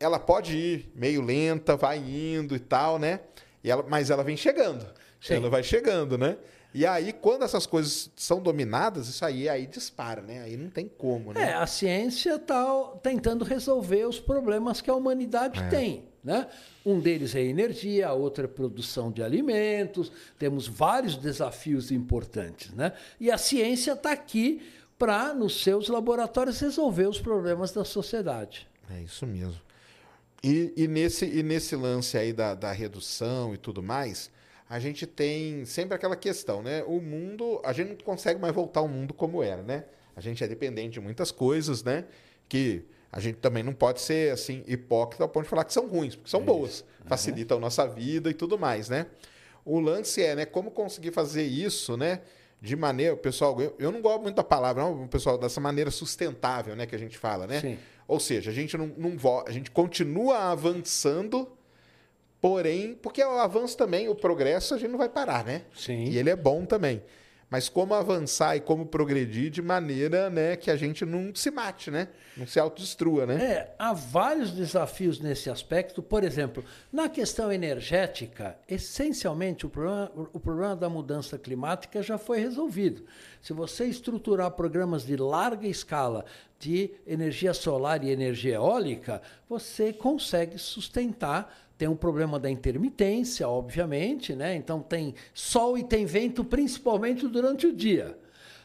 ela 0.00 0.18
pode 0.18 0.56
ir 0.56 0.92
meio 0.96 1.22
lenta, 1.22 1.76
vai 1.76 1.98
indo 1.98 2.56
e 2.56 2.60
tal, 2.60 2.98
né? 2.98 3.20
E 3.62 3.70
ela, 3.70 3.84
mas 3.88 4.10
ela 4.10 4.24
vem 4.24 4.36
chegando. 4.36 4.84
Sim. 5.20 5.34
Ela 5.34 5.48
vai 5.48 5.62
chegando, 5.62 6.18
né? 6.18 6.36
E 6.76 6.84
aí, 6.84 7.10
quando 7.10 7.42
essas 7.42 7.64
coisas 7.64 8.10
são 8.14 8.38
dominadas, 8.38 9.08
isso 9.08 9.24
aí, 9.24 9.48
aí 9.48 9.66
dispara, 9.66 10.20
né? 10.20 10.42
Aí 10.42 10.58
não 10.58 10.68
tem 10.68 10.86
como, 10.86 11.32
né? 11.32 11.52
É, 11.52 11.54
a 11.54 11.66
ciência 11.66 12.34
está 12.34 12.66
tentando 13.02 13.46
resolver 13.46 14.04
os 14.04 14.20
problemas 14.20 14.82
que 14.82 14.90
a 14.90 14.94
humanidade 14.94 15.58
é. 15.58 15.68
tem. 15.68 16.04
Né? 16.22 16.46
Um 16.84 17.00
deles 17.00 17.34
é 17.34 17.40
energia, 17.40 18.08
a 18.08 18.12
outra 18.12 18.44
é 18.44 18.46
produção 18.46 19.10
de 19.10 19.22
alimentos. 19.22 20.12
Temos 20.38 20.68
vários 20.68 21.16
desafios 21.16 21.90
importantes. 21.90 22.70
Né? 22.72 22.92
E 23.18 23.30
a 23.30 23.38
ciência 23.38 23.92
está 23.92 24.12
aqui 24.12 24.60
para, 24.98 25.32
nos 25.32 25.62
seus 25.62 25.88
laboratórios, 25.88 26.60
resolver 26.60 27.06
os 27.06 27.18
problemas 27.18 27.72
da 27.72 27.86
sociedade. 27.86 28.68
É 28.90 29.00
isso 29.00 29.26
mesmo. 29.26 29.62
E, 30.44 30.74
e, 30.76 30.86
nesse, 30.86 31.24
e 31.24 31.42
nesse 31.42 31.74
lance 31.74 32.18
aí 32.18 32.34
da, 32.34 32.54
da 32.54 32.70
redução 32.70 33.54
e 33.54 33.56
tudo 33.56 33.82
mais, 33.82 34.30
a 34.68 34.78
gente 34.78 35.06
tem 35.06 35.64
sempre 35.64 35.94
aquela 35.94 36.16
questão, 36.16 36.62
né? 36.62 36.82
O 36.84 37.00
mundo, 37.00 37.60
a 37.64 37.72
gente 37.72 37.88
não 37.90 37.96
consegue 37.96 38.40
mais 38.40 38.54
voltar 38.54 38.80
ao 38.80 38.88
mundo 38.88 39.14
como 39.14 39.42
era, 39.42 39.62
né? 39.62 39.84
A 40.14 40.20
gente 40.20 40.42
é 40.42 40.48
dependente 40.48 40.94
de 40.94 41.00
muitas 41.00 41.30
coisas, 41.30 41.84
né? 41.84 42.04
Que 42.48 42.84
a 43.12 43.20
gente 43.20 43.36
também 43.36 43.62
não 43.62 43.72
pode 43.72 44.00
ser 44.00 44.32
assim 44.32 44.64
hipócrita 44.66 45.22
ao 45.22 45.28
ponto 45.28 45.44
de 45.44 45.50
falar 45.50 45.64
que 45.64 45.72
são 45.72 45.86
ruins, 45.86 46.16
porque 46.16 46.30
são 46.30 46.40
é 46.40 46.44
boas, 46.44 46.80
uhum. 46.80 47.06
facilitam 47.06 47.58
a 47.58 47.60
nossa 47.60 47.86
vida 47.86 48.28
e 48.28 48.34
tudo 48.34 48.58
mais, 48.58 48.88
né? 48.88 49.06
O 49.64 49.78
lance 49.80 50.22
é, 50.22 50.34
né, 50.34 50.46
como 50.46 50.70
conseguir 50.70 51.12
fazer 51.12 51.44
isso, 51.44 51.96
né? 51.96 52.20
De 52.60 52.74
maneira, 52.74 53.16
pessoal, 53.16 53.60
eu, 53.60 53.74
eu 53.78 53.92
não 53.92 54.00
gosto 54.00 54.22
muito 54.22 54.36
da 54.36 54.44
palavra, 54.44 54.82
não, 54.82 55.06
pessoal, 55.06 55.38
dessa 55.38 55.60
maneira 55.60 55.90
sustentável, 55.90 56.74
né, 56.74 56.86
que 56.86 56.94
a 56.94 56.98
gente 56.98 57.16
fala, 57.18 57.46
né? 57.46 57.60
Sim. 57.60 57.78
Ou 58.08 58.18
seja, 58.18 58.50
a 58.50 58.54
gente 58.54 58.76
não, 58.76 58.86
não 58.96 59.16
a 59.46 59.50
gente 59.50 59.70
continua 59.70 60.50
avançando, 60.50 61.48
Porém, 62.46 62.94
porque 63.02 63.24
o 63.24 63.40
avanço 63.40 63.76
também, 63.76 64.08
o 64.08 64.14
progresso, 64.14 64.72
a 64.72 64.78
gente 64.78 64.92
não 64.92 64.98
vai 64.98 65.08
parar, 65.08 65.44
né? 65.44 65.62
Sim. 65.74 66.04
E 66.04 66.16
ele 66.16 66.30
é 66.30 66.36
bom 66.36 66.64
também. 66.64 67.02
Mas 67.50 67.68
como 67.68 67.92
avançar 67.92 68.56
e 68.56 68.60
como 68.60 68.86
progredir 68.86 69.50
de 69.50 69.60
maneira 69.60 70.30
né, 70.30 70.54
que 70.54 70.70
a 70.70 70.76
gente 70.76 71.04
não 71.04 71.34
se 71.34 71.50
mate, 71.50 71.90
né? 71.90 72.06
Não 72.36 72.46
se 72.46 72.60
autodestrua, 72.60 73.26
né? 73.26 73.44
É, 73.44 73.74
há 73.76 73.92
vários 73.92 74.52
desafios 74.52 75.18
nesse 75.18 75.50
aspecto. 75.50 76.00
Por 76.00 76.22
exemplo, 76.22 76.64
na 76.92 77.08
questão 77.08 77.50
energética, 77.50 78.56
essencialmente 78.68 79.66
o 79.66 79.68
problema, 79.68 80.12
o 80.32 80.38
problema 80.38 80.76
da 80.76 80.88
mudança 80.88 81.36
climática 81.36 82.00
já 82.00 82.16
foi 82.16 82.38
resolvido. 82.38 83.04
Se 83.42 83.52
você 83.52 83.86
estruturar 83.86 84.52
programas 84.52 85.04
de 85.04 85.16
larga 85.16 85.66
escala 85.66 86.24
de 86.58 86.90
energia 87.06 87.52
solar 87.52 88.02
e 88.04 88.10
energia 88.10 88.54
eólica, 88.54 89.20
você 89.48 89.92
consegue 89.92 90.58
sustentar. 90.58 91.65
Tem 91.78 91.88
um 91.88 91.96
problema 91.96 92.38
da 92.38 92.50
intermitência, 92.50 93.48
obviamente, 93.48 94.34
né? 94.34 94.56
Então 94.56 94.80
tem 94.80 95.14
sol 95.34 95.76
e 95.76 95.84
tem 95.84 96.06
vento, 96.06 96.44
principalmente 96.44 97.28
durante 97.28 97.66
o 97.66 97.72
dia. 97.72 98.16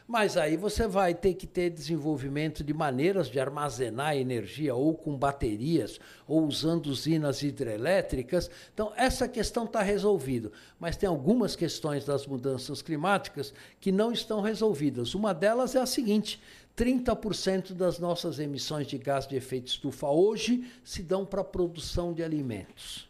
Mas 0.06 0.36
aí 0.36 0.56
você 0.56 0.86
vai 0.86 1.14
ter 1.14 1.34
que 1.34 1.46
ter 1.46 1.70
desenvolvimento 1.70 2.64
de 2.64 2.74
maneiras 2.74 3.28
de 3.28 3.38
armazenar 3.38 4.16
energia, 4.16 4.74
ou 4.74 4.94
com 4.94 5.16
baterias, 5.16 5.98
ou 6.26 6.44
usando 6.44 6.86
usinas 6.86 7.42
hidrelétricas. 7.42 8.50
Então, 8.74 8.92
essa 8.96 9.28
questão 9.28 9.64
está 9.64 9.80
resolvida. 9.80 10.50
Mas 10.78 10.96
tem 10.96 11.08
algumas 11.08 11.54
questões 11.54 12.04
das 12.04 12.26
mudanças 12.26 12.82
climáticas 12.82 13.54
que 13.80 13.92
não 13.92 14.12
estão 14.12 14.40
resolvidas. 14.40 15.14
Uma 15.14 15.32
delas 15.32 15.74
é 15.74 15.80
a 15.80 15.86
seguinte: 15.86 16.40
30% 16.76 17.74
das 17.74 17.98
nossas 17.98 18.38
emissões 18.38 18.86
de 18.86 18.96
gás 18.98 19.26
de 19.26 19.36
efeito 19.36 19.68
estufa 19.68 20.08
hoje 20.08 20.64
se 20.82 21.02
dão 21.02 21.24
para 21.24 21.42
a 21.42 21.44
produção 21.44 22.12
de 22.12 22.22
alimentos, 22.22 23.08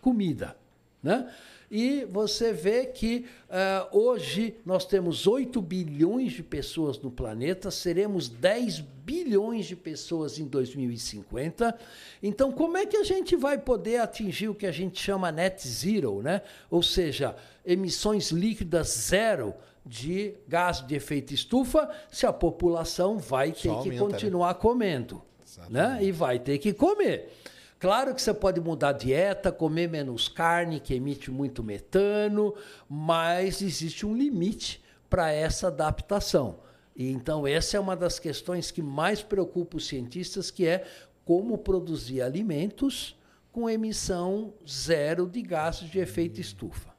comida. 0.00 0.56
Né? 1.02 1.30
E 1.70 2.04
você 2.04 2.52
vê 2.52 2.86
que 2.86 3.26
uh, 3.48 3.98
hoje 3.98 4.56
nós 4.64 4.84
temos 4.84 5.26
8 5.26 5.60
bilhões 5.60 6.32
de 6.32 6.42
pessoas 6.42 6.98
no 6.98 7.10
planeta, 7.10 7.70
seremos 7.70 8.28
10 8.28 8.80
bilhões 8.80 9.66
de 9.66 9.74
pessoas 9.74 10.38
em 10.38 10.46
2050. 10.46 11.76
Então, 12.22 12.52
como 12.52 12.76
é 12.76 12.86
que 12.86 12.96
a 12.96 13.04
gente 13.04 13.34
vai 13.36 13.58
poder 13.58 13.98
atingir 13.98 14.48
o 14.48 14.54
que 14.54 14.66
a 14.66 14.72
gente 14.72 15.00
chama 15.00 15.32
net 15.32 15.66
zero, 15.66 16.22
né? 16.22 16.42
ou 16.70 16.82
seja, 16.82 17.36
emissões 17.64 18.30
líquidas 18.30 18.88
zero? 18.88 19.54
De 19.86 20.34
gás 20.48 20.84
de 20.84 20.96
efeito 20.96 21.32
estufa 21.32 21.88
se 22.10 22.26
a 22.26 22.32
população 22.32 23.18
vai 23.18 23.52
ter 23.52 23.68
Só 23.68 23.82
que 23.82 23.88
aumenta, 23.90 24.04
né? 24.04 24.10
continuar 24.10 24.54
comendo. 24.54 25.22
Né? 25.70 25.98
E 26.02 26.10
vai 26.10 26.40
ter 26.40 26.58
que 26.58 26.72
comer. 26.72 27.32
Claro 27.78 28.14
que 28.14 28.20
você 28.20 28.34
pode 28.34 28.60
mudar 28.60 28.88
a 28.88 28.92
dieta, 28.92 29.52
comer 29.52 29.88
menos 29.88 30.28
carne, 30.28 30.80
que 30.80 30.94
emite 30.94 31.30
muito 31.30 31.62
metano, 31.62 32.54
mas 32.88 33.62
existe 33.62 34.04
um 34.04 34.14
limite 34.14 34.82
para 35.08 35.30
essa 35.30 35.68
adaptação. 35.68 36.58
E 36.96 37.10
então 37.12 37.46
essa 37.46 37.76
é 37.76 37.80
uma 37.80 37.94
das 37.94 38.18
questões 38.18 38.70
que 38.70 38.82
mais 38.82 39.22
preocupa 39.22 39.76
os 39.76 39.86
cientistas, 39.86 40.50
que 40.50 40.66
é 40.66 40.84
como 41.24 41.58
produzir 41.58 42.22
alimentos 42.22 43.16
com 43.52 43.70
emissão 43.70 44.52
zero 44.68 45.28
de 45.28 45.42
gases 45.42 45.88
de 45.90 45.98
efeito 45.98 46.40
estufa. 46.40 46.95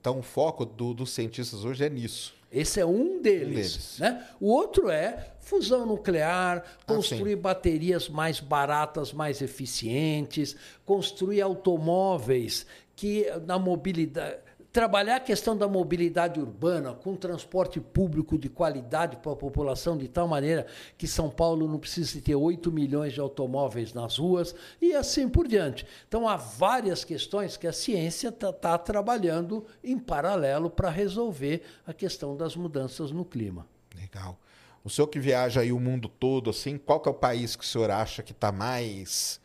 Então 0.00 0.20
o 0.20 0.22
foco 0.22 0.64
do- 0.64 0.94
dos 0.94 1.10
cientistas 1.10 1.64
hoje 1.64 1.84
é 1.84 1.90
nisso. 1.90 2.32
Esse 2.52 2.78
é 2.80 2.86
um 2.86 3.20
deles. 3.20 3.48
deles. 3.54 3.96
Né? 3.98 4.24
O 4.40 4.46
outro 4.48 4.88
é 4.88 5.32
fusão 5.40 5.84
nuclear, 5.84 6.64
Ah, 6.64 6.94
construir 6.94 7.34
baterias 7.36 8.08
mais 8.08 8.38
baratas, 8.40 9.12
mais 9.12 9.42
eficientes, 9.42 10.54
construir 10.86 11.40
automóveis 11.42 12.64
que 12.94 13.26
na 13.44 13.58
mobilidade. 13.58 14.36
Trabalhar 14.70 15.16
a 15.16 15.20
questão 15.20 15.56
da 15.56 15.66
mobilidade 15.66 16.38
urbana 16.38 16.92
com 16.92 17.16
transporte 17.16 17.80
público 17.80 18.38
de 18.38 18.50
qualidade 18.50 19.16
para 19.16 19.32
a 19.32 19.36
população, 19.36 19.96
de 19.96 20.08
tal 20.08 20.28
maneira 20.28 20.66
que 20.98 21.06
São 21.06 21.30
Paulo 21.30 21.66
não 21.66 21.78
precise 21.78 22.20
ter 22.20 22.34
8 22.34 22.70
milhões 22.70 23.14
de 23.14 23.20
automóveis 23.20 23.94
nas 23.94 24.18
ruas 24.18 24.54
e 24.80 24.94
assim 24.94 25.26
por 25.26 25.48
diante. 25.48 25.86
Então, 26.06 26.28
há 26.28 26.36
várias 26.36 27.02
questões 27.02 27.56
que 27.56 27.66
a 27.66 27.72
ciência 27.72 28.28
está 28.28 28.76
trabalhando 28.76 29.64
em 29.82 29.98
paralelo 29.98 30.68
para 30.68 30.90
resolver 30.90 31.62
a 31.86 31.94
questão 31.94 32.36
das 32.36 32.54
mudanças 32.54 33.10
no 33.10 33.24
clima. 33.24 33.66
Legal. 33.96 34.38
O 34.84 34.90
senhor 34.90 35.08
que 35.08 35.18
viaja 35.18 35.62
aí 35.62 35.72
o 35.72 35.80
mundo 35.80 36.08
todo, 36.08 36.50
assim, 36.50 36.76
qual 36.76 37.00
que 37.00 37.08
é 37.08 37.12
o 37.12 37.14
país 37.14 37.56
que 37.56 37.64
o 37.64 37.66
senhor 37.66 37.90
acha 37.90 38.22
que 38.22 38.32
está 38.32 38.52
mais 38.52 39.40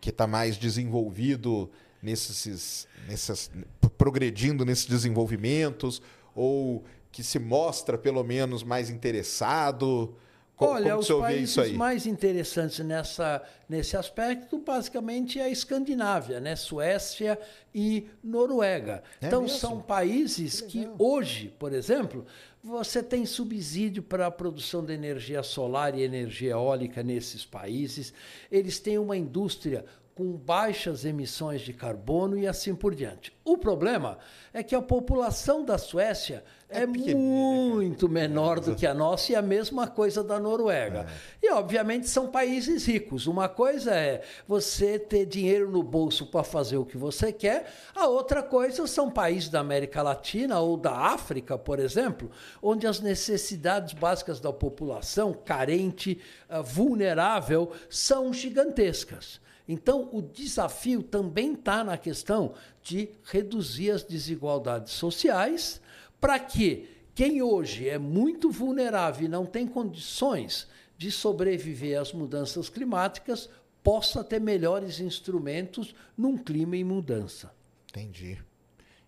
que 0.00 0.10
tá 0.10 0.26
mais 0.26 0.56
desenvolvido 0.56 1.70
nesses, 2.02 2.88
nessas, 3.08 3.50
progredindo 3.98 4.64
nesses 4.64 4.86
desenvolvimentos 4.86 6.00
ou 6.34 6.84
que 7.10 7.22
se 7.22 7.38
mostra 7.38 7.98
pelo 7.98 8.22
menos 8.24 8.62
mais 8.62 8.88
interessado? 8.90 10.14
Co- 10.56 10.66
Olha, 10.66 10.92
Como 10.92 11.04
que 11.04 11.12
os 11.12 11.20
países 11.20 11.72
mais 11.72 12.06
interessantes 12.06 12.78
nessa, 12.84 13.42
nesse 13.68 13.96
aspecto, 13.96 14.58
basicamente, 14.58 15.38
é 15.40 15.44
a 15.44 15.48
Escandinávia, 15.48 16.40
né? 16.40 16.54
Suécia 16.56 17.38
e 17.74 18.06
Noruega. 18.22 19.02
É 19.20 19.26
então, 19.26 19.42
mesmo? 19.42 19.58
são 19.58 19.80
países 19.80 20.60
que, 20.60 20.88
hoje, 20.98 21.52
por 21.58 21.72
exemplo, 21.72 22.24
você 22.62 23.02
tem 23.02 23.26
subsídio 23.26 24.02
para 24.02 24.26
a 24.26 24.30
produção 24.30 24.84
de 24.84 24.92
energia 24.92 25.42
solar 25.42 25.98
e 25.98 26.02
energia 26.02 26.52
eólica 26.52 27.02
nesses 27.02 27.44
países. 27.44 28.12
Eles 28.50 28.78
têm 28.78 28.98
uma 28.98 29.16
indústria 29.16 29.84
com 30.14 30.32
baixas 30.32 31.04
emissões 31.04 31.62
de 31.62 31.72
carbono 31.72 32.38
e 32.38 32.46
assim 32.46 32.74
por 32.74 32.94
diante. 32.94 33.32
O 33.44 33.56
problema 33.56 34.18
é 34.52 34.62
que 34.62 34.74
a 34.74 34.82
população 34.82 35.64
da 35.64 35.78
Suécia 35.78 36.44
É 36.68 36.82
é, 36.82 36.86
pequenininha, 36.86 37.16
muito 37.16 38.08
menor 38.08 38.60
do 38.60 38.76
que 38.76 38.86
a 38.86 38.94
nossa 38.94 39.32
e 39.32 39.34
a 39.34 39.42
mesma 39.42 39.88
coisa 39.88 40.22
da 40.22 40.38
Noruega. 40.38 41.06
E, 41.42 41.50
obviamente, 41.50 42.08
são 42.08 42.30
países 42.30 42.86
ricos. 42.86 43.26
Uma 43.26 43.48
coisa 43.48 43.94
é 43.94 44.22
você 44.46 44.98
ter 44.98 45.26
dinheiro 45.26 45.70
no 45.70 45.82
bolso 45.82 46.26
para 46.26 46.44
fazer 46.44 46.76
o 46.76 46.84
que 46.84 46.96
você 46.96 47.32
quer, 47.32 47.72
a 47.94 48.06
outra 48.06 48.42
coisa 48.42 48.86
são 48.86 49.10
países 49.10 49.48
da 49.48 49.60
América 49.60 50.02
Latina 50.02 50.60
ou 50.60 50.76
da 50.76 50.94
África, 50.94 51.58
por 51.58 51.78
exemplo, 51.78 52.30
onde 52.62 52.86
as 52.86 53.00
necessidades 53.00 53.92
básicas 53.92 54.40
da 54.40 54.52
população 54.52 55.32
carente, 55.32 56.20
ah, 56.48 56.60
vulnerável, 56.62 57.72
são 57.90 58.32
gigantescas. 58.32 59.41
Então, 59.68 60.08
o 60.12 60.20
desafio 60.20 61.02
também 61.02 61.54
está 61.54 61.84
na 61.84 61.96
questão 61.96 62.54
de 62.82 63.10
reduzir 63.24 63.90
as 63.90 64.02
desigualdades 64.02 64.92
sociais 64.92 65.80
para 66.20 66.38
que 66.38 66.88
quem 67.14 67.42
hoje 67.42 67.88
é 67.88 67.98
muito 67.98 68.50
vulnerável 68.50 69.26
e 69.26 69.28
não 69.28 69.44
tem 69.44 69.66
condições 69.66 70.66
de 70.96 71.10
sobreviver 71.10 72.00
às 72.00 72.12
mudanças 72.12 72.68
climáticas 72.68 73.48
possa 73.82 74.22
ter 74.22 74.40
melhores 74.40 75.00
instrumentos 75.00 75.94
num 76.16 76.38
clima 76.38 76.76
em 76.76 76.84
mudança. 76.84 77.52
Entendi. 77.90 78.38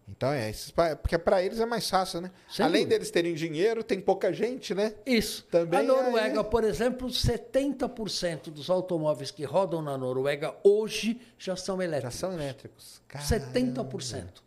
Então 0.07 0.31
é, 0.31 0.51
esses 0.51 0.71
porque 1.01 1.17
para 1.17 1.43
eles 1.43 1.59
é 1.61 1.65
mais 1.67 1.89
fácil, 1.89 2.21
né? 2.21 2.31
Sem 2.49 2.65
Além 2.65 2.83
dúvida. 2.83 2.97
deles 2.97 3.11
terem 3.11 3.35
dinheiro, 3.35 3.83
tem 3.83 3.99
pouca 4.01 4.33
gente, 4.33 4.75
né? 4.75 4.95
Isso. 5.07 5.45
Também 5.51 5.81
a 5.81 5.83
Noruega, 5.83 6.41
aí- 6.41 6.45
por 6.47 6.63
exemplo, 6.63 7.09
70% 7.11 8.51
dos 8.51 8.69
automóveis 8.69 9.31
que 9.31 9.45
rodam 9.45 9.81
na 9.81 9.97
Noruega 9.97 10.55
hoje 10.63 11.19
já 11.39 11.57
são 11.57 11.79
Já 11.79 11.85
elétricos. 11.85 12.15
são 12.17 12.33
elétricos. 12.33 13.03
Caramba. 13.09 13.29
70%. 13.29 14.43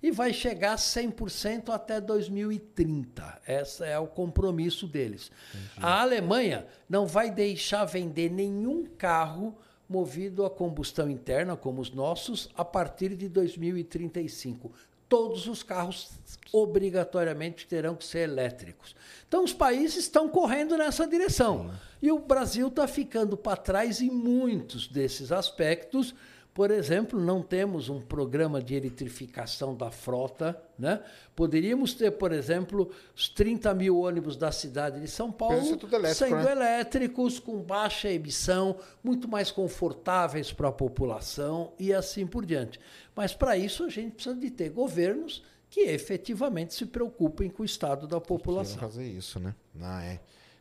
E 0.00 0.10
vai 0.12 0.32
chegar 0.32 0.74
a 0.74 0.76
100% 0.78 1.70
até 1.72 2.00
2030. 2.00 3.40
Esse 3.48 3.82
é 3.84 3.98
o 3.98 4.06
compromisso 4.06 4.86
deles. 4.86 5.30
A 5.76 6.02
Alemanha 6.02 6.66
não 6.88 7.06
vai 7.06 7.30
deixar 7.30 7.84
vender 7.84 8.30
nenhum 8.30 8.84
carro 8.84 9.56
movido 9.88 10.44
a 10.44 10.50
combustão 10.50 11.08
interna, 11.10 11.56
como 11.56 11.80
os 11.80 11.90
nossos, 11.90 12.48
a 12.54 12.64
partir 12.64 13.16
de 13.16 13.26
2035. 13.28 14.70
Todos 15.08 15.46
os 15.46 15.62
carros 15.62 16.10
obrigatoriamente 16.52 17.66
terão 17.66 17.94
que 17.94 18.04
ser 18.04 18.20
elétricos. 18.20 18.94
Então, 19.26 19.44
os 19.44 19.52
países 19.52 20.04
estão 20.04 20.28
correndo 20.28 20.76
nessa 20.76 21.06
direção. 21.06 21.70
E 22.00 22.10
o 22.10 22.18
Brasil 22.18 22.68
está 22.68 22.86
ficando 22.86 23.36
para 23.36 23.56
trás 23.56 24.00
em 24.00 24.10
muitos 24.10 24.86
desses 24.86 25.32
aspectos. 25.32 26.14
Por 26.58 26.72
exemplo, 26.72 27.20
não 27.20 27.40
temos 27.40 27.88
um 27.88 28.00
programa 28.00 28.60
de 28.60 28.74
eletrificação 28.74 29.76
da 29.76 29.92
frota. 29.92 30.60
Né? 30.76 31.00
Poderíamos 31.36 31.94
ter, 31.94 32.10
por 32.10 32.32
exemplo, 32.32 32.90
os 33.14 33.28
30 33.28 33.72
mil 33.74 34.00
ônibus 34.00 34.36
da 34.36 34.50
cidade 34.50 35.00
de 35.00 35.06
São 35.06 35.30
Paulo 35.30 35.56
elétrico, 35.56 36.14
sendo 36.16 36.34
né? 36.34 36.50
elétricos, 36.50 37.38
com 37.38 37.62
baixa 37.62 38.10
emissão, 38.10 38.76
muito 39.04 39.28
mais 39.28 39.52
confortáveis 39.52 40.52
para 40.52 40.66
a 40.66 40.72
população 40.72 41.74
e 41.78 41.94
assim 41.94 42.26
por 42.26 42.44
diante. 42.44 42.80
Mas 43.14 43.32
para 43.32 43.56
isso 43.56 43.84
a 43.84 43.88
gente 43.88 44.14
precisa 44.14 44.34
de 44.34 44.50
ter 44.50 44.70
governos 44.70 45.44
que 45.70 45.82
efetivamente 45.82 46.74
se 46.74 46.86
preocupem 46.86 47.48
com 47.48 47.62
o 47.62 47.66
estado 47.66 48.08
da 48.08 48.20
população. 48.20 48.78
fazer 48.78 49.06
isso, 49.06 49.38
né? 49.38 49.54
Não, 49.72 50.00
é. 50.00 50.18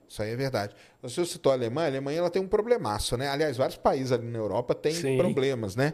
Isso 0.09 0.21
aí 0.21 0.31
é 0.31 0.35
verdade. 0.35 0.73
O 1.01 1.09
senhor 1.09 1.25
citou 1.25 1.51
a 1.51 1.55
Alemanha, 1.55 1.87
a 1.87 1.91
Alemanha 1.91 2.19
ela 2.19 2.29
tem 2.29 2.41
um 2.41 2.47
problemaço, 2.47 3.17
né? 3.17 3.27
Aliás, 3.29 3.57
vários 3.57 3.77
países 3.77 4.11
ali 4.11 4.25
na 4.27 4.39
Europa 4.39 4.73
têm 4.73 4.93
Sim. 4.93 5.17
problemas, 5.17 5.75
né? 5.75 5.93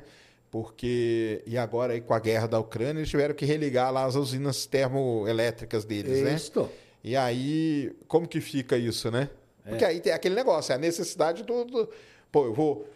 Porque, 0.51 1.41
e 1.47 1.57
agora 1.57 1.93
aí 1.93 2.01
com 2.01 2.13
a 2.13 2.19
guerra 2.19 2.47
da 2.47 2.59
Ucrânia, 2.59 2.99
eles 2.99 3.09
tiveram 3.09 3.33
que 3.33 3.43
religar 3.43 3.91
lá 3.91 4.05
as 4.05 4.15
usinas 4.15 4.67
termoelétricas 4.67 5.83
deles, 5.83 6.21
né? 6.21 6.35
Isto. 6.35 6.69
E 7.03 7.15
aí, 7.17 7.91
como 8.07 8.27
que 8.27 8.39
fica 8.39 8.77
isso, 8.77 9.09
né? 9.09 9.29
É. 9.65 9.69
Porque 9.69 9.83
aí 9.83 9.99
tem 9.99 10.13
aquele 10.13 10.35
negócio, 10.35 10.71
é 10.71 10.75
a 10.75 10.77
necessidade 10.77 11.41
do, 11.43 11.65
do- 11.65 11.89
Pô, 12.31 12.45
eu 12.45 12.53
vou. 12.53 12.87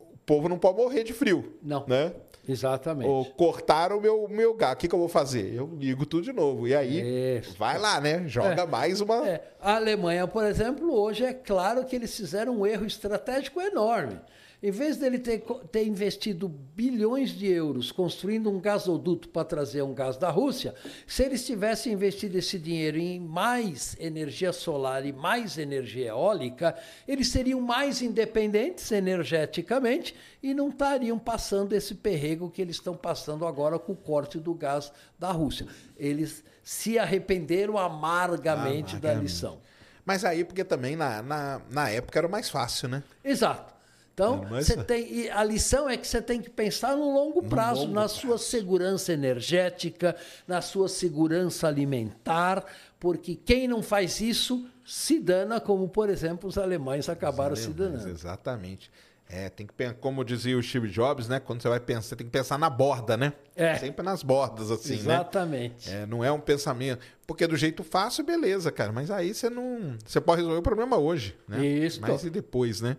O 0.00 0.16
povo 0.26 0.48
não 0.48 0.58
pode 0.58 0.78
morrer 0.78 1.04
de 1.04 1.12
frio. 1.12 1.54
Não. 1.62 1.84
Né? 1.86 2.12
Exatamente. 2.48 3.08
Ou 3.08 3.24
cortaram 3.24 3.98
o 3.98 4.00
meu, 4.00 4.28
meu 4.28 4.54
gás. 4.54 4.74
O 4.74 4.76
que, 4.76 4.88
que 4.88 4.94
eu 4.94 4.98
vou 4.98 5.08
fazer? 5.08 5.52
Eu 5.54 5.68
ligo 5.76 6.06
tudo 6.06 6.24
de 6.24 6.32
novo. 6.32 6.66
E 6.68 6.74
aí, 6.74 7.38
Isso. 7.40 7.56
vai 7.58 7.78
lá, 7.78 8.00
né? 8.00 8.24
Joga 8.26 8.62
É. 8.62 8.66
mais 8.66 9.00
uma. 9.00 9.26
É, 9.28 9.42
a 9.60 9.76
Alemanha, 9.76 10.26
por 10.26 10.44
exemplo, 10.44 10.92
hoje 10.92 11.24
é 11.24 11.34
claro 11.34 11.84
que 11.84 11.96
eles 11.96 12.14
fizeram 12.16 12.58
um 12.60 12.66
erro 12.66 12.86
estratégico 12.86 13.60
enorme. 13.60 14.18
Em 14.62 14.70
vez 14.70 14.96
dele 14.96 15.18
ter, 15.18 15.40
ter 15.70 15.86
investido 15.86 16.48
bilhões 16.48 17.30
de 17.30 17.46
euros 17.46 17.92
construindo 17.92 18.50
um 18.50 18.58
gasoduto 18.58 19.28
para 19.28 19.44
trazer 19.44 19.82
um 19.82 19.92
gás 19.92 20.16
da 20.16 20.30
Rússia, 20.30 20.74
se 21.06 21.22
eles 21.22 21.44
tivessem 21.44 21.92
investido 21.92 22.38
esse 22.38 22.58
dinheiro 22.58 22.96
em 22.96 23.20
mais 23.20 23.94
energia 24.00 24.52
solar 24.52 25.04
e 25.04 25.12
mais 25.12 25.58
energia 25.58 26.08
eólica, 26.08 26.74
eles 27.06 27.28
seriam 27.28 27.60
mais 27.60 28.00
independentes 28.00 28.90
energeticamente 28.90 30.14
e 30.42 30.54
não 30.54 30.70
estariam 30.70 31.18
passando 31.18 31.74
esse 31.74 31.94
perrego 31.94 32.50
que 32.50 32.62
eles 32.62 32.76
estão 32.76 32.96
passando 32.96 33.46
agora 33.46 33.78
com 33.78 33.92
o 33.92 33.96
corte 33.96 34.38
do 34.38 34.54
gás 34.54 34.90
da 35.18 35.30
Rússia. 35.30 35.66
Eles 35.98 36.42
se 36.62 36.98
arrependeram 36.98 37.76
amargamente 37.78 38.96
da 38.96 39.10
Amargamente. 39.10 39.22
lição. 39.22 39.60
Mas 40.04 40.24
aí, 40.24 40.44
porque 40.44 40.64
também 40.64 40.96
na, 40.96 41.20
na, 41.22 41.60
na 41.70 41.90
época 41.90 42.18
era 42.18 42.28
mais 42.28 42.48
fácil, 42.48 42.88
né? 42.88 43.02
Exato. 43.24 43.75
Então, 44.16 44.44
É, 44.44 44.50
mas- 44.50 44.66
você 44.66 44.82
tem, 44.82 45.12
e 45.12 45.30
a 45.30 45.44
lição 45.44 45.90
é 45.90 45.94
que 45.94 46.06
você 46.08 46.22
tem 46.22 46.40
que 46.40 46.48
pensar 46.48 46.96
no 46.96 47.12
longo 47.12 47.42
prazo, 47.42 47.82
longo 47.82 47.92
na 47.92 48.08
sua 48.08 48.38
segurança 48.38 49.12
energética, 49.12 50.16
na 50.48 50.62
sua 50.62 50.88
segurança 50.88 51.68
alimentar, 51.68 52.64
porque 52.98 53.34
quem 53.36 53.68
não 53.68 53.82
faz 53.82 54.18
isso 54.22 54.66
se 54.86 55.20
dana, 55.20 55.60
como, 55.60 55.86
por 55.86 56.08
exemplo, 56.08 56.48
os 56.48 56.56
alemães 56.56 57.10
acabaram 57.10 57.54
se 57.54 57.66
Alemães, 57.66 57.92
danando. 57.92 58.08
Exatamente. 58.08 58.90
É, 59.28 59.50
tem 59.50 59.66
que 59.66 59.74
pensar, 59.74 59.94
como 59.94 60.24
dizia 60.24 60.56
o 60.56 60.62
Steve 60.62 60.88
Jobs, 60.88 61.28
né? 61.28 61.38
Quando 61.38 61.60
você 61.60 61.68
vai 61.68 61.80
pensar, 61.80 62.02
você 62.02 62.16
tem 62.16 62.26
que 62.26 62.32
pensar 62.32 62.56
na 62.58 62.70
borda, 62.70 63.18
né? 63.18 63.34
É. 63.54 63.74
Sempre 63.76 64.02
nas 64.02 64.22
bordas, 64.22 64.70
assim, 64.70 64.94
né? 64.94 65.00
Exatamente. 65.00 65.90
É, 65.90 66.06
não 66.06 66.24
é 66.24 66.32
um 66.32 66.40
pensamento. 66.40 67.00
Porque 67.26 67.46
do 67.46 67.56
jeito 67.56 67.82
fácil, 67.84 68.24
beleza, 68.24 68.70
cara. 68.72 68.92
Mas 68.92 69.10
aí 69.10 69.34
você 69.34 69.50
não. 69.50 69.96
Você 70.06 70.20
pode 70.22 70.40
resolver 70.40 70.60
o 70.60 70.62
problema 70.62 70.96
hoje, 70.96 71.36
né? 71.48 71.66
Isso. 71.66 72.00
Mas 72.00 72.22
e 72.24 72.30
depois, 72.30 72.80
né? 72.80 72.96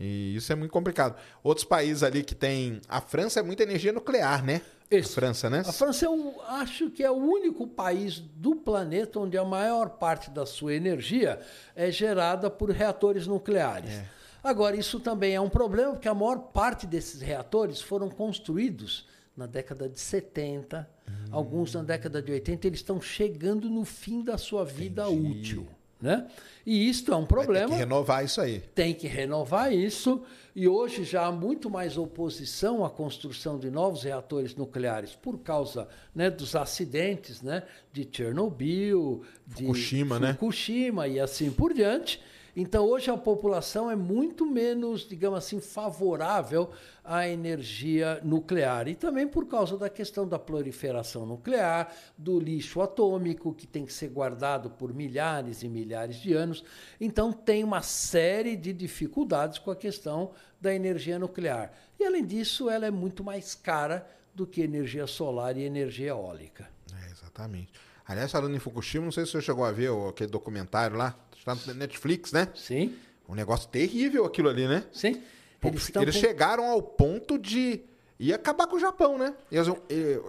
E 0.00 0.34
isso 0.34 0.50
é 0.50 0.56
muito 0.56 0.70
complicado. 0.72 1.14
Outros 1.42 1.64
países 1.64 2.02
ali 2.02 2.24
que 2.24 2.34
tem. 2.34 2.80
A 2.88 3.02
França 3.02 3.38
é 3.40 3.42
muita 3.42 3.62
energia 3.62 3.92
nuclear, 3.92 4.42
né? 4.42 4.62
Isso. 4.90 5.10
A 5.10 5.14
França, 5.14 5.50
né? 5.50 5.60
A 5.60 5.72
França, 5.72 6.06
eu 6.06 6.40
acho 6.48 6.90
que 6.90 7.04
é 7.04 7.10
o 7.10 7.14
único 7.14 7.66
país 7.66 8.18
do 8.18 8.56
planeta 8.56 9.20
onde 9.20 9.36
a 9.36 9.44
maior 9.44 9.90
parte 9.90 10.30
da 10.30 10.46
sua 10.46 10.74
energia 10.74 11.38
é 11.76 11.90
gerada 11.92 12.50
por 12.50 12.70
reatores 12.70 13.26
nucleares. 13.26 13.90
É. 13.90 14.06
Agora, 14.42 14.74
isso 14.74 14.98
também 14.98 15.34
é 15.34 15.40
um 15.40 15.50
problema, 15.50 15.92
porque 15.92 16.08
a 16.08 16.14
maior 16.14 16.38
parte 16.38 16.86
desses 16.86 17.20
reatores 17.20 17.80
foram 17.82 18.08
construídos 18.08 19.06
na 19.36 19.46
década 19.46 19.88
de 19.88 20.00
70, 20.00 20.88
Hum. 21.08 21.12
alguns 21.32 21.74
na 21.74 21.82
década 21.82 22.22
de 22.22 22.30
80, 22.32 22.66
eles 22.66 22.78
estão 22.80 23.00
chegando 23.00 23.68
no 23.68 23.84
fim 23.84 24.22
da 24.22 24.38
sua 24.38 24.64
vida 24.64 25.08
útil. 25.08 25.66
Né? 26.00 26.26
E 26.64 26.88
isto 26.88 27.12
é 27.12 27.16
um 27.16 27.26
problema 27.26 27.68
que 27.68 27.74
renovar 27.74 28.24
isso 28.24 28.40
aí. 28.40 28.60
tem 28.74 28.94
que 28.94 29.06
renovar 29.06 29.72
isso. 29.72 30.22
E 30.56 30.66
hoje 30.66 31.04
já 31.04 31.26
há 31.26 31.32
muito 31.32 31.68
mais 31.70 31.96
oposição 31.96 32.84
à 32.84 32.90
construção 32.90 33.58
de 33.58 33.70
novos 33.70 34.02
reatores 34.02 34.54
nucleares 34.56 35.14
por 35.14 35.38
causa 35.38 35.88
né, 36.14 36.30
dos 36.30 36.56
acidentes 36.56 37.42
né, 37.42 37.62
de 37.92 38.08
Chernobyl, 38.10 39.22
de 39.46 39.64
Fukushima, 39.64 40.18
né? 40.18 40.32
Fukushima 40.32 41.06
e 41.06 41.20
assim 41.20 41.50
por 41.50 41.72
diante. 41.74 42.20
Então, 42.56 42.86
hoje 42.86 43.10
a 43.10 43.16
população 43.16 43.90
é 43.90 43.96
muito 43.96 44.44
menos, 44.44 45.08
digamos 45.08 45.38
assim, 45.38 45.60
favorável 45.60 46.70
à 47.04 47.28
energia 47.28 48.20
nuclear. 48.22 48.88
E 48.88 48.94
também 48.94 49.26
por 49.26 49.46
causa 49.46 49.76
da 49.76 49.88
questão 49.88 50.26
da 50.26 50.38
proliferação 50.38 51.24
nuclear, 51.24 51.94
do 52.16 52.38
lixo 52.38 52.80
atômico, 52.80 53.54
que 53.54 53.66
tem 53.66 53.84
que 53.84 53.92
ser 53.92 54.08
guardado 54.08 54.70
por 54.70 54.92
milhares 54.92 55.62
e 55.62 55.68
milhares 55.68 56.16
de 56.16 56.32
anos. 56.32 56.64
Então, 57.00 57.32
tem 57.32 57.62
uma 57.62 57.82
série 57.82 58.56
de 58.56 58.72
dificuldades 58.72 59.58
com 59.58 59.70
a 59.70 59.76
questão 59.76 60.32
da 60.60 60.74
energia 60.74 61.18
nuclear. 61.18 61.72
E, 61.98 62.04
além 62.04 62.24
disso, 62.24 62.68
ela 62.68 62.86
é 62.86 62.90
muito 62.90 63.22
mais 63.24 63.54
cara 63.54 64.06
do 64.34 64.46
que 64.46 64.60
energia 64.60 65.06
solar 65.06 65.56
e 65.56 65.62
energia 65.62 66.08
eólica. 66.08 66.68
É, 66.94 67.10
exatamente. 67.10 67.72
Aliás, 68.06 68.32
falando 68.32 68.56
em 68.56 68.58
Fukushima, 68.58 69.04
não 69.04 69.12
sei 69.12 69.24
se 69.24 69.32
você 69.32 69.40
chegou 69.40 69.64
a 69.64 69.70
ver 69.70 69.90
aquele 70.08 70.30
documentário 70.30 70.96
lá. 70.96 71.16
Está 71.40 71.54
no 71.54 71.74
Netflix, 71.74 72.32
né? 72.32 72.48
Sim, 72.54 72.94
Um 73.28 73.34
negócio 73.34 73.68
terrível 73.68 74.24
aquilo 74.24 74.48
ali, 74.48 74.68
né? 74.68 74.84
sim. 74.92 75.20
Eles, 75.62 75.90
Eles 75.94 76.14
com- 76.14 76.20
chegaram 76.20 76.64
ao 76.70 76.80
ponto 76.82 77.38
de 77.38 77.80
ir 78.18 78.32
acabar 78.32 78.66
com 78.66 78.76
o 78.76 78.80
Japão, 78.80 79.18
né? 79.18 79.34
Eles, 79.52 79.68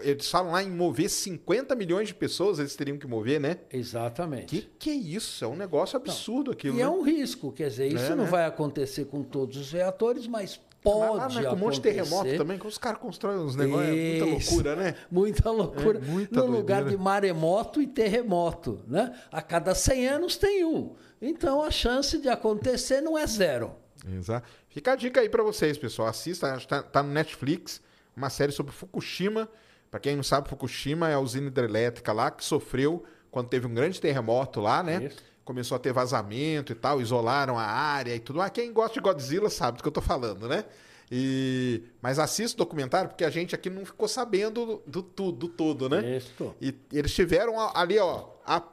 eles 0.02 0.30
falam 0.30 0.52
lá 0.52 0.62
em 0.62 0.70
mover 0.70 1.10
50 1.10 1.74
milhões 1.76 2.10
de 2.10 2.14
pessoas, 2.14 2.60
eles 2.60 2.76
teriam 2.76 2.98
que 2.98 3.08
mover, 3.08 3.40
né? 3.40 3.58
Exatamente. 3.72 4.46
Que 4.62 4.70
que 4.78 4.90
é 4.90 4.94
isso? 4.94 5.44
É 5.44 5.48
um 5.48 5.56
negócio 5.56 5.96
absurdo 5.98 6.52
aquilo, 6.52 6.76
E 6.76 6.78
né? 6.78 6.84
é 6.84 6.90
um 6.90 7.02
risco, 7.02 7.52
quer 7.52 7.70
dizer, 7.70 7.88
isso 7.88 8.12
É, 8.12 8.16
não 8.16 8.26
né? 8.26 8.30
vai 8.30 8.46
acontecer 8.46 9.06
com 9.06 9.24
todos 9.24 9.56
os 9.58 9.72
reatores, 9.72 10.28
Mas 10.28 10.60
pode 10.82 11.18
lá, 11.18 11.30
né, 11.30 11.50
com 11.50 11.56
um 11.56 11.60
monte 11.60 11.76
de 11.76 11.82
terremoto 11.82 12.38
também, 12.38 12.58
que 12.58 12.68
os 12.68 12.78
caras 12.78 13.00
constroem 13.00 13.38
uns 13.38 13.56
negócios, 13.56 13.90
é 13.90 13.94
muita 13.94 14.26
loucura, 14.26 14.76
né? 14.76 14.96
Muita 15.10 15.52
loucura. 15.52 16.00
É, 16.00 16.02
muita 16.02 16.40
no 16.42 16.46
lugar 16.48 16.82
doideira. 16.82 16.98
de 16.98 17.04
maremoto 17.04 17.82
e 17.82 17.88
terremoto. 17.88 18.84
Né? 18.88 19.14
A 19.32 19.42
cada 19.42 19.76
100 19.76 20.08
anos 20.08 20.38
tem 20.38 20.66
um. 20.66 20.96
Então 21.22 21.62
a 21.62 21.70
chance 21.70 22.18
de 22.18 22.28
acontecer 22.28 23.02
não 23.02 23.18
é 23.18 23.26
zero. 23.28 23.76
Exato. 24.18 24.48
Fica 24.70 24.94
a 24.94 24.96
dica 24.96 25.22
aí 25.22 25.30
pra 25.30 25.44
vocês, 25.44 25.78
pessoal. 25.78 26.08
Assista, 26.08 26.58
que 26.58 26.68
tá, 26.68 26.82
tá 26.82 27.04
no 27.04 27.12
Netflix, 27.12 27.82
uma 28.16 28.30
série 28.30 28.52
sobre 28.52 28.72
Fukushima. 28.72 29.48
Pra 29.90 30.00
quem 30.00 30.16
não 30.16 30.24
sabe, 30.24 30.50
Fukushima 30.50 31.10
é 31.10 31.14
a 31.14 31.20
usina 31.20 31.48
hidrelétrica 31.48 32.12
lá 32.14 32.32
que 32.32 32.44
sofreu 32.44 33.04
quando 33.30 33.50
teve 33.50 33.68
um 33.68 33.74
grande 33.74 34.00
terremoto 34.00 34.60
lá, 34.60 34.82
né? 34.82 35.06
Isso. 35.06 35.31
Começou 35.52 35.76
a 35.76 35.80
ter 35.80 35.92
vazamento 35.92 36.72
e 36.72 36.76
tal, 36.76 37.02
isolaram 37.02 37.60
a 37.60 37.66
área 37.66 38.16
e 38.16 38.20
tudo. 38.22 38.38
mais. 38.38 38.54
quem 38.54 38.72
gosta 38.72 38.94
de 38.94 39.02
Godzilla 39.02 39.50
sabe 39.50 39.80
do 39.80 39.84
que 39.84 39.88
eu 39.90 39.92
tô 39.92 40.00
falando, 40.00 40.48
né? 40.48 40.64
E... 41.12 41.84
Mas 42.02 42.20
assista 42.20 42.56
o 42.56 42.60
documentário, 42.60 43.10
porque 43.10 43.26
a 43.26 43.30
gente 43.30 43.54
aqui 43.54 43.70
não 43.70 43.86
ficou 43.86 44.08
sabendo 44.08 44.66
do, 44.66 44.84
do 44.88 45.04
tudo, 45.04 45.38
do 45.40 45.50
todo, 45.50 45.90
né? 45.90 46.16
Isso. 46.16 46.56
E 46.62 46.74
eles 46.94 47.14
tiveram 47.14 47.60
ali, 47.76 48.00
ó, 48.00 48.30
a 48.46 48.64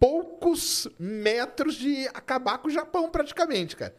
poucos 0.00 0.88
metros 0.98 1.76
de 1.76 2.08
acabar 2.08 2.58
com 2.58 2.66
o 2.66 2.72
Japão, 2.72 3.08
praticamente, 3.08 3.76
cara. 3.76 3.94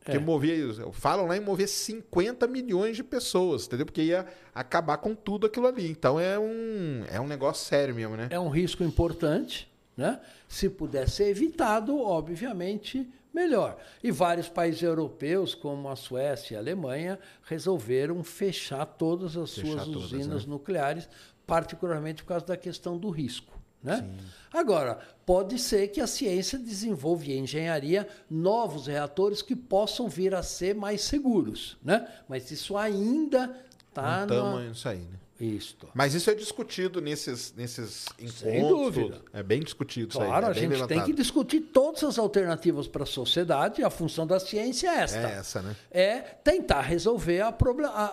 Porque 0.00 0.18
É. 0.18 0.20
mover, 0.20 0.74
falam 0.92 1.26
lá 1.26 1.34
em 1.34 1.40
mover 1.40 1.66
50 1.66 2.46
milhões 2.46 2.94
de 2.94 3.02
pessoas, 3.02 3.66
entendeu? 3.66 3.86
Porque 3.86 4.02
ia 4.02 4.26
acabar 4.54 4.98
com 4.98 5.14
tudo 5.14 5.46
aquilo 5.46 5.66
ali. 5.66 5.88
Então 5.88 6.20
é 6.20 6.38
um, 6.38 7.04
é 7.10 7.18
um 7.18 7.26
negócio 7.26 7.66
sério 7.66 7.94
mesmo, 7.94 8.18
né? 8.18 8.28
É 8.28 8.38
um 8.38 8.50
risco 8.50 8.84
importante. 8.84 9.72
Né? 9.96 10.20
Se 10.48 10.68
puder 10.68 11.08
ser 11.08 11.28
evitado, 11.28 11.98
obviamente, 11.98 13.08
melhor. 13.32 13.76
E 14.02 14.10
vários 14.10 14.48
países 14.48 14.82
europeus, 14.82 15.54
como 15.54 15.88
a 15.88 15.96
Suécia 15.96 16.54
e 16.54 16.56
a 16.56 16.60
Alemanha, 16.60 17.18
resolveram 17.44 18.22
fechar 18.24 18.84
todas 18.86 19.36
as 19.36 19.54
Fechar 19.54 19.68
suas 19.70 19.84
todas, 19.86 20.12
usinas 20.12 20.44
né? 20.44 20.50
nucleares, 20.50 21.08
particularmente 21.46 22.22
por 22.22 22.28
causa 22.28 22.46
da 22.46 22.56
questão 22.56 22.96
do 22.98 23.10
risco. 23.10 23.54
Né? 23.82 24.02
Agora, 24.50 24.98
pode 25.26 25.58
ser 25.58 25.88
que 25.88 26.00
a 26.00 26.06
ciência 26.06 26.58
desenvolva 26.58 27.26
e 27.26 27.32
a 27.34 27.36
engenharia 27.36 28.08
novos 28.30 28.86
reatores 28.86 29.42
que 29.42 29.54
possam 29.54 30.08
vir 30.08 30.34
a 30.34 30.42
ser 30.42 30.74
mais 30.74 31.02
seguros. 31.02 31.76
Né? 31.84 32.08
Mas 32.26 32.50
isso 32.50 32.78
ainda 32.78 33.54
está 33.90 34.26
Não 34.26 34.36
no. 34.36 34.42
tamo 34.42 34.60
nisso 34.60 34.88
aí, 34.88 35.00
né? 35.00 35.18
Isto. 35.56 35.88
Mas 35.94 36.14
isso 36.14 36.30
é 36.30 36.34
discutido 36.34 37.00
nesses, 37.00 37.52
nesses 37.54 38.06
encontros. 38.18 38.38
Sem 38.40 38.68
dúvida. 38.68 39.20
É 39.32 39.42
bem 39.42 39.60
discutido 39.60 40.10
isso 40.10 40.20
aí. 40.20 40.26
Claro, 40.28 40.46
é 40.46 40.48
a 40.50 40.52
gente 40.52 40.60
tem 40.62 40.70
levantado. 40.70 41.04
que 41.06 41.12
discutir 41.12 41.60
todas 41.60 42.02
as 42.04 42.18
alternativas 42.18 42.86
para 42.88 43.02
a 43.02 43.06
sociedade 43.06 43.82
a 43.84 43.90
função 43.90 44.26
da 44.26 44.40
ciência 44.40 44.88
é 44.88 45.00
esta. 45.00 45.18
É 45.18 45.32
essa, 45.38 45.62
né? 45.62 45.76
É 45.90 46.18
tentar 46.20 46.80
resolver 46.82 47.40
a- 47.42 47.54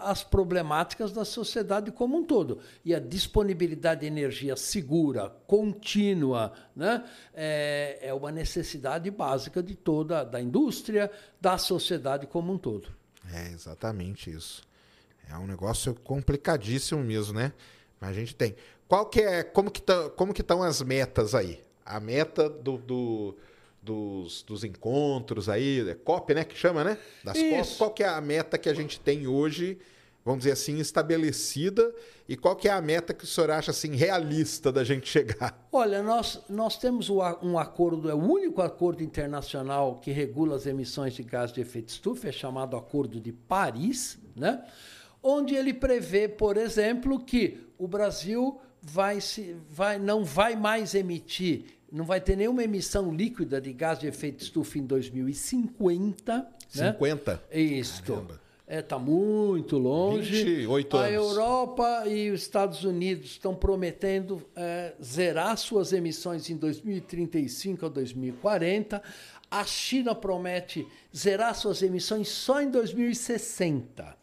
as 0.03 0.23
problemáticas 0.23 1.11
da 1.11 1.23
sociedade 1.23 1.91
como 1.91 2.17
um 2.17 2.23
todo. 2.23 2.59
E 2.83 2.93
a 2.93 2.99
disponibilidade 2.99 4.01
de 4.01 4.07
energia 4.07 4.55
segura, 4.55 5.29
contínua, 5.47 6.53
né, 6.75 7.03
é, 7.33 7.99
é 8.01 8.13
uma 8.13 8.31
necessidade 8.31 9.09
básica 9.09 9.61
de 9.63 9.75
toda 9.75 10.23
da 10.23 10.41
indústria, 10.41 11.09
da 11.39 11.57
sociedade 11.57 12.27
como 12.27 12.53
um 12.53 12.57
todo. 12.57 12.89
É 13.33 13.51
exatamente 13.51 14.29
isso. 14.31 14.61
É 15.31 15.37
um 15.37 15.47
negócio 15.47 15.93
complicadíssimo 16.03 17.01
mesmo, 17.03 17.33
né? 17.33 17.53
Mas 17.99 18.11
a 18.11 18.13
gente 18.13 18.35
tem. 18.35 18.55
Qual 18.87 19.05
que 19.05 19.21
é, 19.21 19.43
como 19.43 19.71
que 19.71 19.81
tá, 19.81 20.09
como 20.09 20.33
que 20.33 20.41
estão 20.41 20.61
as 20.61 20.81
metas 20.81 21.33
aí? 21.33 21.59
A 21.85 21.99
meta 21.99 22.49
do, 22.49 22.77
do- 22.77 23.37
dos, 23.81 24.43
dos 24.43 24.63
encontros 24.63 25.49
aí, 25.49 25.89
é 25.89 25.95
COP, 25.95 26.33
né, 26.35 26.43
que 26.43 26.55
chama, 26.55 26.83
né? 26.83 26.97
Das 27.23 27.35
COP. 27.37 27.77
Qual 27.77 27.91
que 27.91 28.03
é 28.03 28.07
a 28.07 28.21
meta 28.21 28.57
que 28.57 28.69
a 28.69 28.73
gente 28.73 28.99
tem 28.99 29.25
hoje, 29.25 29.79
vamos 30.23 30.41
dizer 30.41 30.51
assim, 30.51 30.77
estabelecida 30.79 31.91
e 32.29 32.37
qual 32.37 32.55
que 32.55 32.67
é 32.67 32.71
a 32.71 32.81
meta 32.81 33.11
que 33.13 33.23
o 33.23 33.27
senhor 33.27 33.49
acha 33.49 33.71
assim 33.71 33.95
realista 33.95 34.71
da 34.71 34.83
gente 34.83 35.07
chegar? 35.09 35.67
Olha, 35.71 36.03
nós, 36.03 36.41
nós 36.47 36.77
temos 36.77 37.09
um 37.09 37.57
acordo, 37.57 38.09
é 38.09 38.13
o 38.13 38.17
único 38.19 38.61
acordo 38.61 39.01
internacional 39.03 39.95
que 39.99 40.11
regula 40.11 40.55
as 40.57 40.65
emissões 40.67 41.13
de 41.13 41.23
gás 41.23 41.51
de 41.51 41.61
efeito 41.61 41.89
estufa, 41.89 42.29
é 42.29 42.31
chamado 42.31 42.75
Acordo 42.77 43.19
de 43.19 43.31
Paris, 43.31 44.19
né? 44.35 44.63
Onde 45.23 45.55
ele 45.55 45.73
prevê, 45.73 46.27
por 46.27 46.57
exemplo, 46.57 47.19
que 47.19 47.59
o 47.77 47.87
Brasil 47.87 48.59
vai 48.81 49.21
se, 49.21 49.55
vai, 49.69 49.99
não 49.99 50.23
vai 50.23 50.55
mais 50.55 50.95
emitir, 50.95 51.65
não 51.91 52.05
vai 52.05 52.19
ter 52.19 52.35
nenhuma 52.35 52.63
emissão 52.63 53.13
líquida 53.13 53.59
de 53.61 53.71
gás 53.73 53.99
de 53.99 54.07
efeito 54.07 54.43
estufa 54.43 54.77
em 54.77 54.85
2050. 54.85 56.47
né? 56.75 56.91
50? 56.93 57.43
Isto. 57.51 58.13
Caramba. 58.13 58.41
Está 58.67 58.97
muito 58.97 59.77
longe. 59.77 60.45
28 60.45 60.95
A 60.95 60.99
anos. 61.01 61.13
Europa 61.13 62.03
e 62.07 62.31
os 62.31 62.41
Estados 62.41 62.85
Unidos 62.85 63.31
estão 63.31 63.53
prometendo 63.53 64.41
eh, 64.55 64.93
zerar 65.03 65.57
suas 65.57 65.91
emissões 65.91 66.49
em 66.49 66.55
2035 66.55 67.85
a 67.85 67.89
2040. 67.89 69.03
A 69.49 69.65
China 69.65 70.15
promete 70.15 70.87
zerar 71.13 71.53
suas 71.53 71.81
emissões 71.81 72.29
só 72.29 72.61
em 72.61 72.71
2060. 72.71 74.20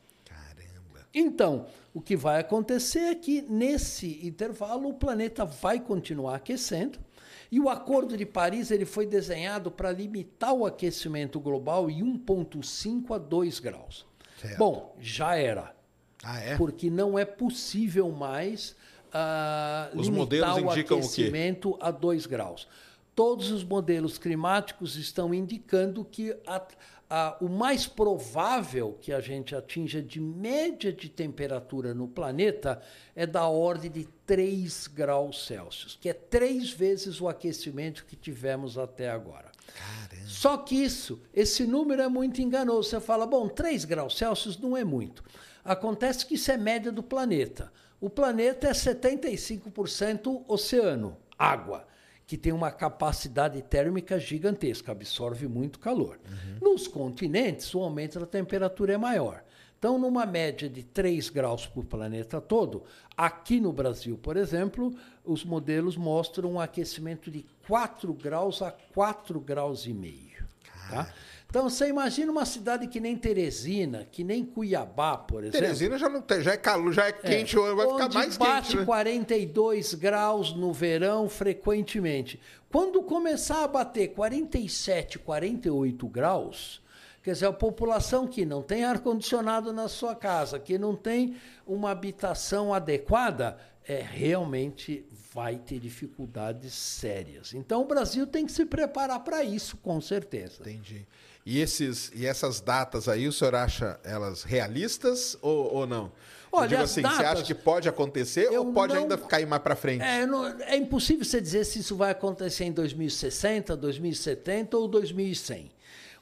Então, 1.15 1.67
o 1.95 2.01
que 2.01 2.17
vai 2.17 2.41
acontecer 2.41 3.01
é 3.01 3.15
que, 3.15 3.43
nesse 3.43 4.27
intervalo, 4.27 4.89
o 4.91 4.95
planeta 4.95 5.45
vai 5.45 5.81
continuar 5.81 6.37
aquecendo. 6.37 6.99
E 7.51 7.59
o 7.59 7.69
Acordo 7.69 8.17
de 8.17 8.27
Paris 8.27 8.71
ele 8.71 8.85
foi 8.85 9.07
desenhado 9.07 9.71
para 9.71 9.91
limitar 9.91 10.53
o 10.53 10.67
aquecimento 10.67 11.41
global 11.41 11.89
em 11.91 12.03
1,5 12.03 13.15
a 13.15 13.19
2 13.19 13.59
graus. 13.59 14.07
Certo. 14.41 14.59
Bom, 14.59 14.95
já 15.01 15.35
era. 15.35 15.75
Ah, 16.23 16.39
é? 16.41 16.57
Porque 16.57 16.91
não 16.91 17.19
é 17.19 17.25
possível 17.25 18.11
mais 18.11 18.77
ah, 19.13 19.89
Os 19.95 20.07
limitar 20.09 20.19
modelos 20.55 20.57
o 20.57 20.61
indicam 20.73 20.99
o 20.99 21.01
quê? 21.01 21.07
aquecimento 21.07 21.79
a 21.81 21.91
2 21.91 22.27
graus. 22.27 22.69
Todos 23.15 23.51
os 23.51 23.65
modelos 23.65 24.19
climáticos 24.19 24.97
estão 24.97 25.33
indicando 25.33 26.05
que 26.05 26.37
a- 26.47 26.63
a- 27.11 27.37
o 27.41 27.49
mais 27.49 27.87
provável 27.87 28.99
que 29.01 29.13
a 29.13 29.21
gente 29.21 29.55
atinja 29.55 30.03
de 30.03 30.21
média 30.21 30.93
de 30.93 31.09
temperatura 31.09 31.95
no 31.95 32.07
planeta 32.09 32.81
é 33.17 33.27
da 33.27 33.47
ordem 33.47 33.91
de 33.91 34.05
3 34.27 34.87
graus 34.87 35.47
Celsius, 35.47 35.97
que 36.01 36.09
é 36.09 36.13
três 36.13 36.71
vezes 36.71 37.21
o 37.21 37.29
aquecimento 37.29 38.05
que 38.05 38.15
tivemos 38.17 38.77
até 38.77 39.09
agora. 39.11 39.51
Caramba. 39.75 40.27
Só 40.29 40.57
que 40.59 40.75
isso, 40.75 41.21
esse 41.33 41.65
número 41.67 42.03
é 42.03 42.09
muito 42.09 42.41
enganoso. 42.43 42.89
Você 42.91 43.01
fala, 43.01 43.27
bom, 43.27 43.49
3 43.49 43.85
graus 43.85 44.17
Celsius 44.17 44.59
não 44.59 44.77
é 44.77 44.85
muito. 44.85 45.23
Acontece 45.65 46.25
que 46.27 46.35
isso 46.35 46.51
é 46.51 46.57
média 46.57 46.91
do 46.91 47.03
planeta. 47.03 47.73
O 48.01 48.09
planeta 48.09 48.69
é 48.69 48.73
75% 48.75 50.45
oceano, 50.47 51.17
água, 51.39 51.87
que 52.29 52.37
tem 52.37 52.53
uma 52.53 52.71
capacidade 52.71 53.63
térmica 53.63 54.21
gigantesca, 54.21 54.93
absorve 54.93 55.49
muito 55.49 55.79
calor. 55.79 56.21
Nos 56.61 56.87
continentes, 56.87 57.75
o 57.75 57.81
aumento 57.81 58.21
da 58.21 58.27
temperatura 58.27 58.93
é 58.93 58.99
maior. 58.99 59.43
Então, 59.79 59.99
numa 59.99 60.27
média 60.27 60.69
de 60.69 60.83
3 60.83 61.31
graus 61.31 61.67
por 61.67 61.87
planeta 61.87 62.39
todo, 62.39 62.85
aqui 63.17 63.59
no 63.59 63.73
Brasil, 63.73 64.19
por 64.19 64.37
exemplo, 64.37 64.95
os 65.25 65.43
modelos 65.43 65.97
mostram 65.97 66.53
um 66.53 66.61
aquecimento 66.61 67.31
de 67.31 67.47
4 67.67 68.13
graus 68.13 68.61
a 68.61 68.73
4 68.73 69.41
graus 69.41 69.87
e 69.87 69.95
meio. 69.95 70.47
Tá? 70.91 71.11
Então, 71.51 71.71
você 71.71 71.89
imagina 71.89 72.31
uma 72.31 72.45
cidade 72.45 72.87
que 72.87 73.01
nem 73.01 73.17
Teresina, 73.17 74.07
que 74.13 74.23
nem 74.23 74.45
Cuiabá, 74.45 75.17
por 75.17 75.43
exemplo. 75.43 75.61
Teresina 75.61 75.97
já, 75.97 76.07
não 76.07 76.21
tem, 76.21 76.43
já 76.43 76.53
é 76.53 76.59
calor, 76.59 76.93
já 76.93 77.07
é 77.07 77.13
quente, 77.13 77.57
vai 77.57 77.89
ficar 77.89 78.13
mais 78.13 78.37
bate 78.37 78.67
quente. 78.69 78.77
Né? 78.77 78.85
42 78.85 79.95
graus 79.95 80.55
no 80.55 80.75
verão 80.75 81.27
frequentemente. 81.27 82.39
Quando 82.71 83.03
começar 83.03 83.65
a 83.65 83.69
bater 83.69 84.09
47, 84.09 85.19
48 85.21 86.07
graus, 86.07 86.83
quer 87.23 87.33
dizer, 87.33 87.47
a 87.47 87.53
população 87.53 88.27
que 88.27 88.45
não 88.45 88.63
tem 88.63 88.85
ar-condicionado 88.85 89.73
na 89.73 89.89
sua 89.89 90.15
casa, 90.15 90.59
que 90.59 90.77
não 90.77 90.95
tem 90.95 91.35
uma 91.67 91.93
habitação 91.93 92.75
adequada, 92.75 93.57
é, 93.87 94.03
realmente 94.03 95.07
vai 95.33 95.57
ter 95.57 95.79
dificuldades 95.79 96.75
sérias. 96.75 97.55
Então 97.55 97.81
o 97.81 97.87
Brasil 97.87 98.27
tem 98.27 98.45
que 98.45 98.53
se 98.53 98.67
preparar 98.67 99.25
para 99.25 99.43
isso, 99.43 99.79
com 99.79 99.99
certeza. 99.99 100.61
Entendi. 100.61 101.07
E, 101.51 101.61
esses, 101.61 102.13
e 102.15 102.27
essas 102.27 102.61
datas 102.61 103.09
aí, 103.09 103.27
o 103.27 103.33
senhor 103.33 103.55
acha 103.55 103.99
elas 104.05 104.43
realistas 104.43 105.35
ou, 105.41 105.73
ou 105.77 105.87
não? 105.87 106.13
Eu 106.53 106.59
Olha, 106.59 106.69
digo 106.69 106.83
as 106.83 106.91
assim, 106.91 107.01
você 107.01 107.09
datas- 107.09 107.27
acha 107.41 107.43
que 107.43 107.55
pode 107.55 107.89
acontecer 107.89 108.53
Eu 108.53 108.67
ou 108.67 108.73
pode 108.75 108.93
não- 108.93 109.01
ainda 109.03 109.17
cair 109.17 109.47
mais 109.47 109.63
para 109.63 109.75
frente? 109.75 110.03
É, 110.03 110.27
não- 110.27 110.47
é 110.47 110.77
impossível 110.77 111.25
você 111.25 111.41
dizer 111.41 111.65
se 111.65 111.79
isso 111.79 111.97
vai 111.97 112.11
acontecer 112.11 112.65
em 112.65 112.73
2060, 112.73 113.75
2070 113.75 114.77
ou 114.77 114.87
2100. 114.87 115.71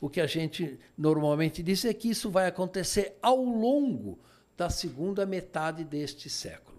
O 0.01 0.09
que 0.09 0.21
a 0.21 0.29
gente 0.29 0.79
normalmente 0.97 1.61
diz 1.61 1.85
é 1.85 1.93
que 1.93 2.09
isso 2.11 2.31
vai 2.31 2.47
acontecer 2.47 3.17
ao 3.21 3.43
longo 3.43 4.21
da 4.57 4.71
segunda 4.71 5.27
metade 5.27 5.83
deste 5.83 6.31
século. 6.31 6.76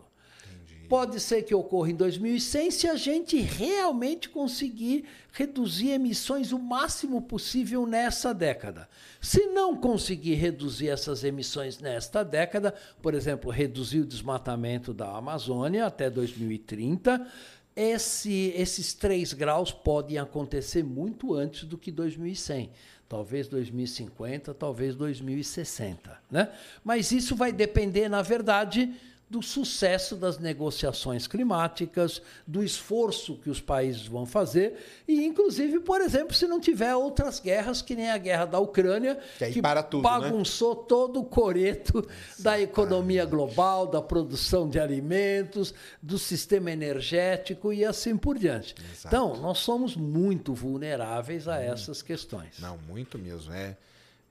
Pode 0.88 1.20
ser 1.20 1.44
que 1.44 1.54
ocorra 1.54 1.92
em 1.92 1.96
2100 1.96 2.72
se 2.72 2.88
a 2.88 2.96
gente 2.96 3.38
realmente 3.40 4.30
conseguir 4.30 5.04
reduzir 5.34 5.90
emissões 5.90 6.52
o 6.54 6.60
máximo 6.60 7.22
possível 7.22 7.86
nessa 7.86 8.34
década. 8.34 8.88
Se 9.20 9.48
não 9.48 9.76
conseguir 9.76 10.36
reduzir 10.36 10.88
essas 10.90 11.24
emissões 11.24 11.80
nesta 11.80 12.24
década, 12.24 12.74
por 13.02 13.14
exemplo, 13.14 13.52
reduzir 13.52 14.00
o 14.00 14.06
desmatamento 14.06 14.94
da 14.94 15.10
Amazônia 15.18 15.86
até 15.86 16.10
2030, 16.10 17.28
esse- 17.76 18.54
esses 18.56 18.94
3 18.94 19.34
graus 19.34 19.72
podem 19.72 20.18
acontecer 20.18 20.84
muito 20.84 21.34
antes 21.34 21.66
do 21.66 21.78
que 21.78 21.92
2100. 21.92 22.72
Talvez 23.10 23.48
2050, 23.48 24.54
talvez 24.54 24.96
2060. 24.96 26.18
Né? 26.32 26.50
Mas 26.84 27.12
isso 27.12 27.36
vai 27.36 27.52
depender, 27.52 28.10
na 28.10 28.22
verdade, 28.22 28.94
do 29.30 29.42
sucesso 29.42 30.16
das 30.16 30.38
negociações 30.40 31.28
climáticas, 31.28 32.22
do 32.46 32.64
esforço 32.64 33.36
que 33.38 33.50
os 33.50 33.60
países 33.60 34.08
vão 34.08 34.26
fazer 34.26 34.78
e, 35.08 35.26
inclusive, 35.26 35.82
por 35.82 36.00
exemplo, 36.00 36.34
se 36.34 36.48
não 36.48 36.60
tiver 36.62 36.96
outras 36.96 37.40
guerras, 37.40 37.82
que 37.82 37.96
nem 37.96 38.10
a 38.10 38.18
guerra 38.18 38.46
da 38.46 38.60
Ucrânia, 38.60 39.20
Que 39.38 39.62
para 39.62 39.84
tudo, 39.84 40.04
né? 40.04 40.10
bagunçou 40.10 40.76
todo 40.76 41.20
o 41.20 41.26
coreto 41.26 42.08
da 42.40 42.60
economia 42.60 43.26
global, 43.26 43.86
da 43.86 44.02
produção 44.02 44.70
de 44.70 44.80
alimentos, 44.80 45.74
do 46.02 46.18
sistema 46.18 46.72
energético 46.72 47.74
e 47.74 47.84
assim 47.84 48.16
por 48.16 48.38
diante. 48.38 48.76
Exato. 48.94 49.08
Então, 49.08 49.36
nós 49.42 49.58
somos 49.60 49.96
muito 49.96 50.54
vulneráveis 50.54 51.48
a 51.48 51.62
essas 51.62 52.02
questões. 52.02 52.60
Não, 52.60 52.78
muito 52.88 53.18
mesmo. 53.20 53.54
É, 53.54 53.76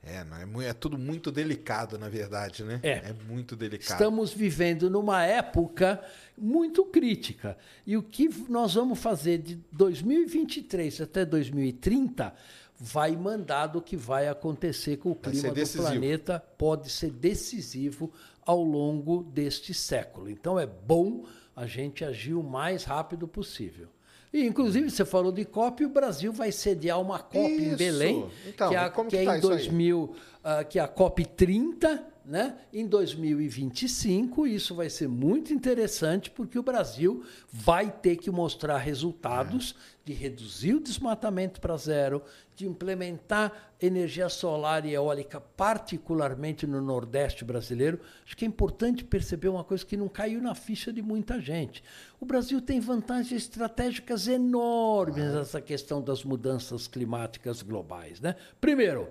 é, 0.07 0.23
não, 0.23 0.61
é, 0.61 0.67
é 0.69 0.73
tudo 0.73 0.97
muito 0.97 1.31
delicado, 1.31 1.97
na 1.97 2.09
verdade, 2.09 2.63
né? 2.63 2.79
É. 2.83 3.13
muito 3.27 3.55
delicado. 3.55 3.91
Estamos 3.91 4.33
vivendo 4.33 4.89
numa 4.89 5.23
época 5.23 6.01
muito 6.37 6.85
crítica. 6.85 7.57
E 7.85 7.97
o 7.97 8.03
que 8.03 8.29
nós 8.49 8.73
vamos 8.75 8.99
fazer 8.99 9.39
de 9.39 9.55
2023 9.71 11.01
até 11.01 11.25
2030 11.25 12.33
vai 12.79 13.15
mandar 13.15 13.67
do 13.67 13.81
que 13.81 13.97
vai 13.97 14.27
acontecer 14.27 14.97
com 14.97 15.11
o 15.11 15.15
clima 15.15 15.51
do 15.51 15.67
planeta, 15.77 16.39
pode 16.57 16.89
ser 16.89 17.09
decisivo 17.09 18.11
ao 18.45 18.63
longo 18.63 19.23
deste 19.23 19.73
século. 19.73 20.29
Então 20.29 20.59
é 20.59 20.67
bom 20.67 21.25
a 21.55 21.65
gente 21.65 22.05
agir 22.05 22.35
o 22.35 22.43
mais 22.43 22.83
rápido 22.83 23.27
possível. 23.27 23.87
E, 24.33 24.45
inclusive, 24.45 24.89
você 24.89 25.05
falou 25.05 25.31
de 25.31 25.45
COP, 25.45 25.85
o 25.85 25.89
Brasil 25.89 26.31
vai 26.33 26.51
sediar 26.51 26.99
uma 27.01 27.17
COP 27.19 27.37
em 27.47 27.67
Isso. 27.69 27.77
Belém, 27.77 28.25
Então, 28.47 28.69
que 28.69 28.75
é, 28.75 28.77
a- 28.79 28.89
que 28.89 29.05
que 29.07 29.17
é 29.17 29.23
tá 29.25 29.35
em 29.35 29.39
isso 29.39 29.49
aí? 29.51 29.57
2000, 29.57 30.15
ah, 30.43 30.63
que 30.63 30.77
é 30.79 30.81
a 30.81 30.87
COP 30.87 31.25
30, 31.25 32.03
né? 32.27 32.57
Em 32.73 32.85
2025, 32.85 34.45
isso 34.45 34.75
vai 34.75 34.89
ser 34.89 35.07
muito 35.07 35.53
interessante 35.53 36.29
porque 36.29 36.59
o 36.59 36.63
Brasil 36.63 37.23
vai 37.49 37.89
ter 37.89 38.17
que 38.17 38.29
mostrar 38.29 38.77
resultados 38.79 39.73
de 40.03 40.11
reduzir 40.11 40.73
o 40.73 40.79
desmatamento 40.81 41.61
para 41.61 41.77
zero, 41.77 42.21
de 42.53 42.67
implementar 42.67 43.71
energia 43.81 44.27
solar 44.27 44.85
e 44.85 44.93
eólica, 44.93 45.39
particularmente 45.39 46.67
no 46.67 46.81
Nordeste 46.81 47.45
brasileiro. 47.45 48.01
Acho 48.25 48.35
que 48.35 48.43
é 48.43 48.47
importante 48.47 49.05
perceber 49.05 49.47
uma 49.47 49.63
coisa 49.63 49.85
que 49.85 49.95
não 49.95 50.09
caiu 50.09 50.41
na 50.41 50.53
ficha 50.53 50.91
de 50.91 51.01
muita 51.01 51.39
gente. 51.39 51.81
O 52.19 52.25
Brasil 52.25 52.59
tem 52.59 52.81
vantagens 52.81 53.31
estratégicas 53.31 54.27
enormes 54.27 55.33
nessa 55.33 55.61
questão 55.61 56.01
das 56.01 56.25
mudanças 56.25 56.87
climáticas 56.87 57.61
globais, 57.61 58.19
né? 58.19 58.35
Primeiro, 58.59 59.07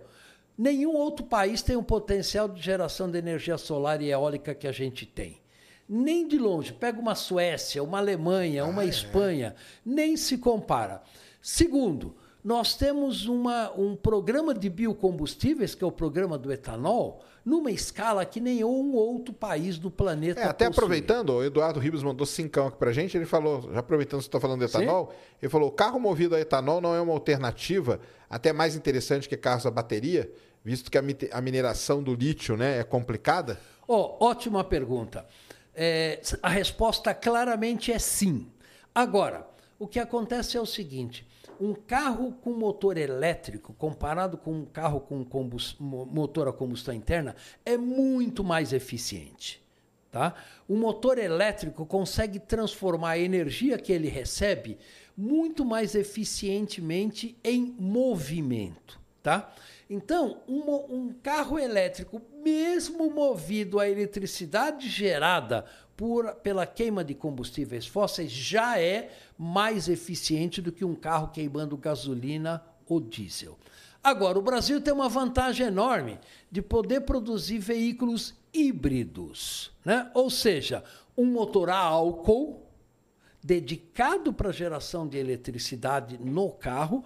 Nenhum 0.56 0.94
outro 0.94 1.24
país 1.24 1.60
tem 1.60 1.76
o 1.76 1.82
potencial 1.82 2.48
de 2.48 2.62
geração 2.62 3.10
de 3.10 3.18
energia 3.18 3.58
solar 3.58 4.00
e 4.00 4.10
eólica 4.10 4.54
que 4.54 4.66
a 4.66 4.72
gente 4.72 5.04
tem. 5.04 5.40
Nem 5.88 6.26
de 6.26 6.38
longe. 6.38 6.72
Pega 6.72 6.98
uma 6.98 7.14
Suécia, 7.14 7.82
uma 7.82 7.98
Alemanha, 7.98 8.64
uma 8.64 8.84
Espanha, 8.84 9.54
nem 9.84 10.16
se 10.16 10.38
compara. 10.38 11.02
Segundo, 11.42 12.16
nós 12.42 12.76
temos 12.76 13.26
uma, 13.26 13.72
um 13.76 13.94
programa 13.96 14.54
de 14.54 14.70
biocombustíveis, 14.70 15.74
que 15.74 15.82
é 15.82 15.86
o 15.86 15.92
programa 15.92 16.38
do 16.38 16.52
etanol, 16.52 17.20
numa 17.44 17.70
escala 17.70 18.24
que 18.24 18.40
nenhum 18.40 18.94
outro 18.94 19.34
país 19.34 19.78
do 19.78 19.90
planeta 19.90 20.40
É, 20.40 20.44
até 20.44 20.66
possui. 20.66 20.84
aproveitando, 20.84 21.30
o 21.30 21.44
Eduardo 21.44 21.78
Ribas 21.78 22.02
mandou 22.04 22.24
cincão 22.26 22.68
aqui 22.68 22.78
pra 22.78 22.92
gente, 22.92 23.16
ele 23.16 23.26
falou, 23.26 23.68
já 23.72 23.80
aproveitando 23.80 24.18
que 24.20 24.24
você 24.24 24.28
está 24.28 24.40
falando 24.40 24.60
de 24.60 24.66
etanol, 24.66 25.12
ele 25.42 25.50
falou, 25.50 25.70
carro 25.70 25.98
movido 25.98 26.34
a 26.34 26.40
etanol 26.40 26.80
não 26.80 26.94
é 26.94 27.00
uma 27.00 27.12
alternativa 27.12 28.00
até 28.30 28.52
mais 28.52 28.74
interessante 28.76 29.28
que 29.28 29.36
carros 29.36 29.66
a 29.66 29.70
bateria, 29.70 30.32
visto 30.66 30.90
que 30.90 30.98
a, 30.98 31.40
mineração 31.40 32.02
do 32.02 32.12
lítio 32.12 32.56
né, 32.56 32.80
é 32.80 32.82
complicada? 32.82 33.60
Ó, 33.86 34.16
ótima 34.18 34.64
pergunta. 34.64 35.24
É, 35.72 36.20
a 36.42 36.48
resposta 36.48 37.14
claramente 37.14 37.92
é 37.92 38.00
sim. 38.00 38.50
Agora, 38.92 39.46
o 39.78 39.86
que 39.86 40.00
acontece 40.00 40.56
é 40.56 40.60
o 40.60 40.66
seguinte: 40.66 41.24
um 41.60 41.72
carro 41.72 42.32
com 42.32 42.50
motor 42.50 42.98
elétrico, 42.98 43.74
comparado 43.74 44.36
com 44.36 44.52
um 44.54 44.64
carro 44.64 44.98
com 44.98 45.24
motor 45.78 46.48
a 46.48 46.52
combustão 46.52 46.92
interna, 46.92 47.36
é 47.64 47.76
muito 47.76 48.42
mais 48.42 48.72
eficiente. 48.72 49.64
Tá? 50.10 50.34
O 50.66 50.74
motor 50.74 51.16
elétrico 51.16 51.86
consegue 51.86 52.40
transformar 52.40 53.10
a 53.10 53.18
energia 53.18 53.78
que 53.78 53.92
ele 53.92 54.08
recebe 54.08 54.78
muito 55.16 55.64
mais 55.64 55.94
eficientemente 55.94 57.38
em 57.44 57.76
movimento. 57.78 58.98
Tá? 59.22 59.52
Então, 59.88 60.42
um, 60.48 60.94
um 60.94 61.14
carro 61.22 61.58
elétrico, 61.58 62.20
mesmo 62.42 63.08
movido 63.10 63.78
à 63.78 63.88
eletricidade 63.88 64.88
gerada 64.88 65.64
por, 65.96 66.34
pela 66.36 66.66
queima 66.66 67.04
de 67.04 67.14
combustíveis 67.14 67.86
fósseis, 67.86 68.30
já 68.30 68.78
é 68.78 69.10
mais 69.38 69.88
eficiente 69.88 70.60
do 70.60 70.72
que 70.72 70.84
um 70.84 70.94
carro 70.94 71.28
queimando 71.28 71.76
gasolina 71.76 72.62
ou 72.86 73.00
diesel. 73.00 73.56
Agora, 74.02 74.38
o 74.38 74.42
Brasil 74.42 74.80
tem 74.80 74.92
uma 74.92 75.08
vantagem 75.08 75.66
enorme 75.66 76.18
de 76.50 76.62
poder 76.62 77.02
produzir 77.02 77.58
veículos 77.58 78.34
híbridos, 78.52 79.72
né? 79.84 80.10
ou 80.14 80.30
seja, 80.30 80.84
um 81.16 81.26
motor 81.26 81.70
a 81.70 81.76
álcool 81.76 82.66
dedicado 83.42 84.32
para 84.32 84.50
geração 84.50 85.06
de 85.06 85.16
eletricidade 85.16 86.18
no 86.18 86.50
carro 86.50 87.04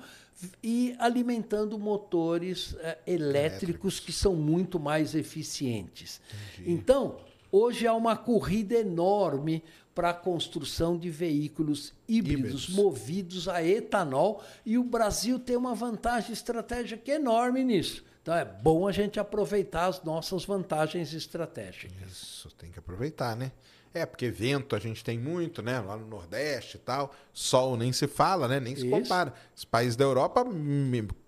e 0.62 0.94
alimentando 0.98 1.78
motores 1.78 2.74
eh, 2.80 2.98
elétricos 3.06 4.00
que 4.00 4.12
são 4.12 4.34
muito 4.34 4.78
mais 4.78 5.14
eficientes. 5.14 6.20
Então, 6.64 7.18
hoje 7.50 7.86
há 7.86 7.94
uma 7.94 8.16
corrida 8.16 8.74
enorme 8.74 9.62
para 9.94 10.10
a 10.10 10.14
construção 10.14 10.96
de 10.96 11.10
veículos 11.10 11.92
híbridos, 12.08 12.64
Híbridos. 12.64 12.68
movidos 12.70 13.48
a 13.48 13.62
etanol 13.62 14.42
e 14.64 14.78
o 14.78 14.84
Brasil 14.84 15.38
tem 15.38 15.56
uma 15.56 15.74
vantagem 15.74 16.32
estratégica 16.32 17.10
enorme 17.12 17.64
nisso. 17.64 18.04
Então 18.22 18.34
é 18.34 18.44
bom 18.44 18.86
a 18.86 18.92
gente 18.92 19.18
aproveitar 19.18 19.86
as 19.86 20.02
nossas 20.04 20.44
vantagens 20.44 21.12
estratégicas. 21.12 22.10
Isso, 22.10 22.48
tem 22.56 22.70
que 22.70 22.78
aproveitar, 22.78 23.34
né? 23.34 23.50
É, 23.92 24.06
porque 24.06 24.30
vento 24.30 24.76
a 24.76 24.78
gente 24.78 25.02
tem 25.02 25.18
muito, 25.18 25.62
né? 25.62 25.80
Lá 25.80 25.96
no 25.96 26.06
Nordeste 26.06 26.76
e 26.76 26.80
tal. 26.80 27.12
Sol 27.32 27.76
nem 27.76 27.92
se 27.92 28.06
fala, 28.06 28.46
né? 28.46 28.60
Nem 28.60 28.76
se 28.76 28.82
Isso. 28.82 28.90
compara. 28.90 29.34
Os 29.54 29.64
países 29.64 29.96
da 29.96 30.04
Europa, 30.04 30.44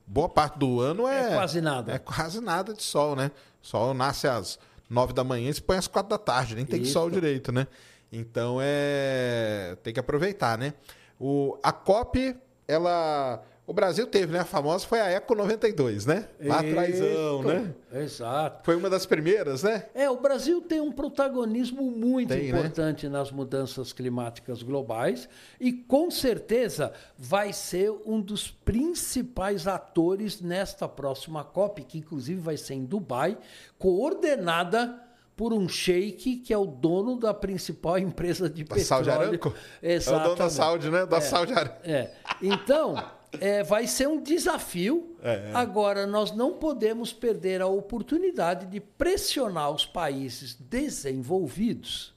boa 0.06 0.28
parte 0.28 0.58
do 0.58 0.80
ano 0.80 1.08
é... 1.08 1.32
É 1.32 1.34
quase 1.34 1.60
nada. 1.60 1.92
É 1.92 1.98
quase 1.98 2.40
nada 2.40 2.72
de 2.72 2.82
sol, 2.82 3.16
né? 3.16 3.32
Sol 3.60 3.92
nasce 3.94 4.28
às 4.28 4.58
nove 4.88 5.12
da 5.12 5.24
manhã 5.24 5.50
e 5.50 5.54
se 5.54 5.60
põe 5.60 5.76
às 5.76 5.88
quatro 5.88 6.10
da 6.10 6.18
tarde. 6.18 6.54
Nem 6.54 6.64
tem 6.64 6.82
Isso. 6.82 6.92
sol 6.92 7.10
direito, 7.10 7.50
né? 7.50 7.66
Então, 8.12 8.58
é... 8.60 9.76
Tem 9.82 9.92
que 9.92 9.98
aproveitar, 9.98 10.56
né? 10.56 10.74
O... 11.18 11.58
A 11.62 11.72
COP, 11.72 12.36
ela... 12.68 13.42
O 13.64 13.72
Brasil 13.72 14.06
teve, 14.08 14.32
né? 14.32 14.40
A 14.40 14.44
famosa 14.44 14.84
foi 14.86 15.00
a 15.00 15.08
Eco 15.08 15.36
92, 15.36 16.04
né? 16.04 16.28
Lá 16.40 16.64
Isso. 16.64 17.42
né? 17.44 17.72
Exato. 17.94 18.64
Foi 18.64 18.74
uma 18.74 18.90
das 18.90 19.06
primeiras, 19.06 19.62
né? 19.62 19.86
É, 19.94 20.10
o 20.10 20.16
Brasil 20.20 20.60
tem 20.60 20.80
um 20.80 20.90
protagonismo 20.90 21.88
muito 21.88 22.30
Tem, 22.30 22.50
né? 22.52 22.58
importante 22.58 23.08
nas 23.08 23.30
mudanças 23.30 23.92
climáticas 23.92 24.64
globais 24.64 25.28
e 25.60 25.72
com 25.72 26.10
certeza 26.10 26.92
vai 27.16 27.52
ser 27.52 27.92
um 28.04 28.20
dos 28.20 28.50
principais 28.50 29.68
atores 29.68 30.40
nesta 30.40 30.88
próxima 30.88 31.44
COP, 31.44 31.84
que 31.84 31.98
inclusive 31.98 32.40
vai 32.40 32.56
ser 32.56 32.74
em 32.74 32.84
Dubai, 32.84 33.38
coordenada 33.78 34.98
por 35.36 35.52
um 35.52 35.68
sheik 35.68 36.36
que 36.36 36.52
é 36.52 36.58
o 36.58 36.66
dono 36.66 37.16
da 37.18 37.32
principal 37.32 37.96
empresa 37.98 38.50
de 38.50 38.64
Da 38.64 38.74
petróleo. 38.74 39.04
Saudi 39.04 39.10
Aramco? 39.10 39.54
É 39.80 39.96
o 39.96 40.00
dono 40.00 40.34
da 40.34 40.46
Exatamente. 40.46 40.52
Saudi, 40.54 40.90
né? 40.90 41.06
Da 41.06 41.16
É. 41.16 41.20
Saudi 41.20 41.52
Aramco. 41.52 41.80
É. 41.84 42.10
Então, 42.42 42.94
é, 43.40 43.62
vai 43.62 43.86
ser 43.86 44.08
um 44.08 44.20
desafio. 44.20 45.16
É, 45.22 45.50
é. 45.50 45.50
Agora, 45.54 46.06
nós 46.06 46.32
não 46.32 46.54
podemos 46.54 47.12
perder 47.12 47.60
a 47.60 47.66
oportunidade 47.66 48.66
de 48.66 48.80
pressionar 48.80 49.70
os 49.70 49.86
países 49.86 50.54
desenvolvidos 50.54 52.12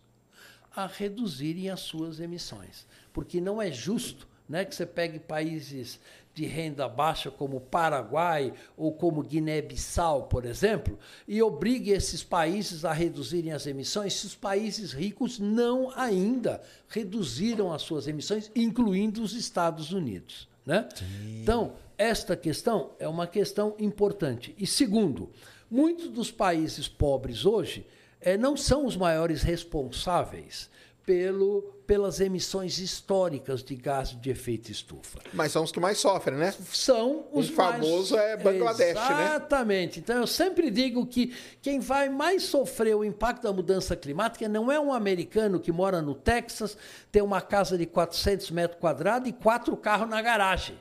a 0.75 0.87
reduzirem 0.87 1.69
as 1.69 1.79
suas 1.81 2.19
emissões. 2.19 2.85
Porque 3.13 3.39
não 3.39 3.61
é 3.61 3.71
justo 3.71 4.27
né, 4.47 4.65
que 4.65 4.75
você 4.75 4.85
pegue 4.85 5.19
países 5.19 5.99
de 6.33 6.45
renda 6.45 6.87
baixa 6.89 7.31
como 7.31 7.61
Paraguai 7.61 8.53
ou 8.75 8.91
como 8.91 9.23
Guiné-Bissau, 9.23 10.23
por 10.23 10.43
exemplo, 10.43 10.99
e 11.25 11.41
obrigue 11.41 11.91
esses 11.91 12.21
países 12.21 12.83
a 12.83 12.91
reduzirem 12.91 13.53
as 13.53 13.65
emissões 13.65 14.13
se 14.15 14.25
os 14.25 14.35
países 14.35 14.91
ricos 14.91 15.39
não 15.39 15.89
ainda 15.95 16.61
reduziram 16.89 17.71
as 17.71 17.83
suas 17.83 18.05
emissões, 18.05 18.51
incluindo 18.53 19.23
os 19.23 19.33
Estados 19.33 19.93
Unidos. 19.93 20.49
Né? 20.65 20.87
Então, 21.41 21.73
esta 21.97 22.35
questão 22.35 22.91
é 22.99 23.07
uma 23.07 23.27
questão 23.27 23.75
importante. 23.79 24.55
E 24.57 24.65
segundo, 24.65 25.29
muitos 25.69 26.09
dos 26.09 26.31
países 26.31 26.87
pobres 26.87 27.45
hoje 27.45 27.85
eh, 28.19 28.37
não 28.37 28.57
são 28.57 28.85
os 28.85 28.97
maiores 28.97 29.43
responsáveis 29.43 30.69
pelo, 31.05 31.61
pelas 31.85 32.19
emissões 32.19 32.79
históricas 32.79 33.63
de 33.63 33.75
gás 33.75 34.09
de 34.19 34.29
efeito 34.29 34.71
estufa. 34.71 35.19
Mas 35.33 35.51
são 35.51 35.63
os 35.63 35.71
que 35.71 35.79
mais 35.79 35.97
sofrem, 35.97 36.37
né? 36.37 36.53
São 36.71 37.27
os 37.31 37.49
Um 37.49 37.53
famoso 37.53 38.15
mais... 38.15 38.29
é 38.29 38.37
Bangladesh, 38.37 38.95
né? 38.95 39.25
Exatamente. 39.25 39.99
Então, 39.99 40.17
eu 40.17 40.27
sempre 40.27 40.71
digo 40.71 41.05
que 41.05 41.33
quem 41.61 41.79
vai 41.79 42.09
mais 42.09 42.43
sofrer 42.43 42.95
o 42.95 43.03
impacto 43.03 43.43
da 43.43 43.53
mudança 43.53 43.95
climática 43.95 44.47
não 44.49 44.71
é 44.71 44.79
um 44.79 44.91
americano 44.91 45.59
que 45.59 45.71
mora 45.71 46.01
no 46.01 46.15
Texas, 46.15 46.75
tem 47.11 47.21
uma 47.21 47.41
casa 47.41 47.77
de 47.77 47.85
400 47.85 48.49
metros 48.51 48.79
quadrados 48.79 49.29
e 49.29 49.33
quatro 49.33 49.77
carros 49.77 50.09
na 50.09 50.21
garagem. 50.21 50.75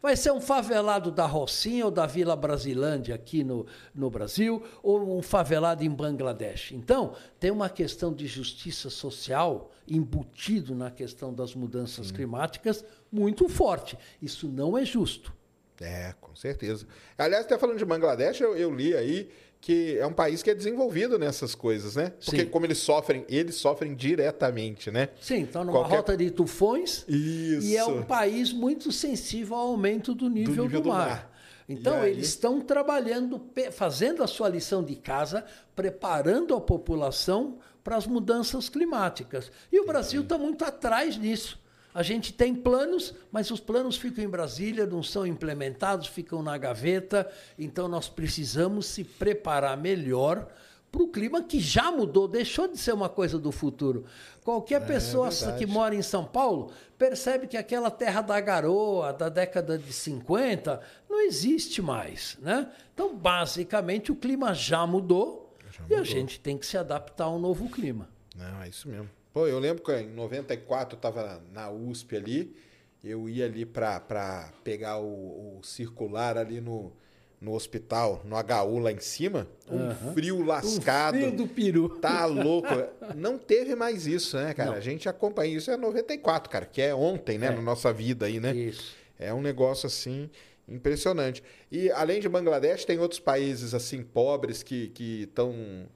Vai 0.00 0.16
ser 0.16 0.30
um 0.30 0.40
favelado 0.40 1.10
da 1.10 1.26
Rocinha 1.26 1.84
ou 1.84 1.90
da 1.90 2.06
Vila 2.06 2.36
Brasilândia 2.36 3.14
aqui 3.14 3.42
no, 3.42 3.66
no 3.92 4.08
Brasil, 4.08 4.62
ou 4.82 5.18
um 5.18 5.22
favelado 5.22 5.82
em 5.82 5.90
Bangladesh. 5.90 6.72
Então, 6.72 7.14
tem 7.40 7.50
uma 7.50 7.68
questão 7.68 8.12
de 8.12 8.26
justiça 8.26 8.90
social 8.90 9.72
embutido 9.88 10.74
na 10.74 10.90
questão 10.90 11.34
das 11.34 11.54
mudanças 11.54 12.12
climáticas 12.12 12.84
muito 13.10 13.48
forte. 13.48 13.98
Isso 14.22 14.46
não 14.48 14.78
é 14.78 14.84
justo. 14.84 15.32
É, 15.80 16.12
com 16.20 16.34
certeza. 16.34 16.86
Aliás, 17.16 17.44
até 17.44 17.56
falando 17.56 17.78
de 17.78 17.84
Bangladesh, 17.84 18.40
eu, 18.40 18.56
eu 18.56 18.74
li 18.74 18.96
aí 18.96 19.30
que 19.60 19.98
é 19.98 20.06
um 20.06 20.12
país 20.12 20.42
que 20.42 20.50
é 20.50 20.54
desenvolvido 20.54 21.18
nessas 21.18 21.54
coisas, 21.54 21.96
né? 21.96 22.12
Porque 22.24 22.42
Sim. 22.42 22.46
como 22.46 22.64
eles 22.64 22.78
sofrem, 22.78 23.24
eles 23.28 23.56
sofrem 23.56 23.94
diretamente, 23.94 24.90
né? 24.90 25.08
Sim, 25.20 25.42
está 25.44 25.64
numa 25.64 25.72
Qualquer- 25.80 25.96
rota 25.96 26.16
de 26.16 26.30
tufões 26.30 27.04
Isso. 27.08 27.66
e 27.66 27.76
é 27.76 27.84
um 27.84 28.02
país 28.02 28.52
muito 28.52 28.92
sensível 28.92 29.56
ao 29.56 29.68
aumento 29.68 30.14
do 30.14 30.28
nível 30.30 30.54
do, 30.54 30.62
nível 30.62 30.80
do 30.80 30.88
mar. 30.90 31.08
mar. 31.08 31.38
Então, 31.68 32.00
aí- 32.00 32.12
eles 32.12 32.28
estão 32.28 32.60
trabalhando, 32.60 33.40
fazendo 33.72 34.22
a 34.22 34.26
sua 34.26 34.48
lição 34.48 34.82
de 34.82 34.94
casa, 34.96 35.44
preparando 35.76 36.54
a 36.54 36.60
população 36.60 37.58
para 37.84 37.96
as 37.96 38.06
mudanças 38.06 38.68
climáticas. 38.68 39.50
E 39.70 39.78
o 39.80 39.86
Brasil 39.86 40.22
está 40.22 40.38
muito 40.38 40.64
atrás 40.64 41.20
disso. 41.20 41.58
A 41.98 42.02
gente 42.04 42.32
tem 42.32 42.54
planos, 42.54 43.12
mas 43.32 43.50
os 43.50 43.58
planos 43.58 43.96
ficam 43.96 44.22
em 44.22 44.28
Brasília, 44.28 44.86
não 44.86 45.02
são 45.02 45.26
implementados, 45.26 46.06
ficam 46.06 46.44
na 46.44 46.56
gaveta. 46.56 47.28
Então, 47.58 47.88
nós 47.88 48.08
precisamos 48.08 48.86
se 48.86 49.02
preparar 49.02 49.76
melhor 49.76 50.46
para 50.92 51.02
o 51.02 51.08
clima 51.08 51.42
que 51.42 51.58
já 51.58 51.90
mudou, 51.90 52.28
deixou 52.28 52.68
de 52.68 52.78
ser 52.78 52.94
uma 52.94 53.08
coisa 53.08 53.36
do 53.36 53.50
futuro. 53.50 54.04
Qualquer 54.44 54.86
pessoa 54.86 55.26
É 55.26 55.30
verdade. 55.30 55.58
que 55.58 55.66
mora 55.66 55.92
em 55.92 56.00
São 56.00 56.24
Paulo 56.24 56.70
percebe 56.96 57.48
que 57.48 57.56
aquela 57.56 57.90
terra 57.90 58.22
da 58.22 58.40
garoa 58.40 59.12
da 59.12 59.28
década 59.28 59.76
de 59.76 59.92
50 59.92 60.80
não 61.10 61.20
existe 61.22 61.82
mais. 61.82 62.38
Né? 62.40 62.70
Então, 62.94 63.16
basicamente, 63.16 64.12
o 64.12 64.14
clima 64.14 64.54
já 64.54 64.86
mudou 64.86 65.52
e 65.90 65.96
a 65.96 66.04
gente 66.04 66.38
tem 66.38 66.56
que 66.56 66.64
se 66.64 66.78
adaptar 66.78 67.24
ao 67.24 67.40
novo 67.40 67.68
clima. 67.68 68.08
Não, 68.36 68.62
é 68.62 68.68
isso 68.68 68.88
mesmo. 68.88 69.17
Pô, 69.32 69.46
eu 69.46 69.58
lembro 69.58 69.82
que 69.82 69.92
em 69.92 70.08
94 70.08 70.96
eu 70.96 71.00
tava 71.00 71.42
na 71.52 71.70
USP 71.70 72.16
ali, 72.16 72.56
eu 73.04 73.28
ia 73.28 73.44
ali 73.44 73.64
pra, 73.64 74.00
pra 74.00 74.52
pegar 74.64 74.98
o, 74.98 75.58
o 75.58 75.60
circular 75.62 76.36
ali 76.36 76.60
no, 76.60 76.92
no 77.40 77.54
hospital, 77.54 78.22
no 78.24 78.34
HU 78.36 78.78
lá 78.78 78.90
em 78.90 78.98
cima, 78.98 79.46
um 79.70 80.12
frio 80.12 80.42
lascado. 80.44 81.16
O 81.16 81.20
frio 81.20 81.32
do 81.36 81.46
peru. 81.46 81.88
Tá 82.00 82.24
louco. 82.26 82.68
Não 83.14 83.38
teve 83.38 83.74
mais 83.76 84.06
isso, 84.06 84.36
né, 84.36 84.52
cara? 84.54 84.70
Não. 84.70 84.76
A 84.76 84.80
gente 84.80 85.08
acompanha 85.08 85.56
isso 85.56 85.70
é 85.70 85.76
94, 85.76 86.50
cara, 86.50 86.66
que 86.66 86.82
é 86.82 86.94
ontem, 86.94 87.38
né, 87.38 87.46
É. 87.48 87.50
na 87.50 87.62
nossa 87.62 87.92
vida 87.92 88.26
aí, 88.26 88.40
né? 88.40 88.52
Isso. 88.54 88.96
É 89.18 89.32
um 89.32 89.42
negócio 89.42 89.86
assim 89.86 90.28
impressionante. 90.66 91.42
E 91.70 91.90
além 91.92 92.20
de 92.20 92.28
Bangladesh, 92.28 92.84
tem 92.84 92.98
outros 92.98 93.20
países 93.20 93.72
assim 93.74 94.02
pobres 94.02 94.62
que 94.62 94.88
que 94.88 95.22
estão 95.22 95.86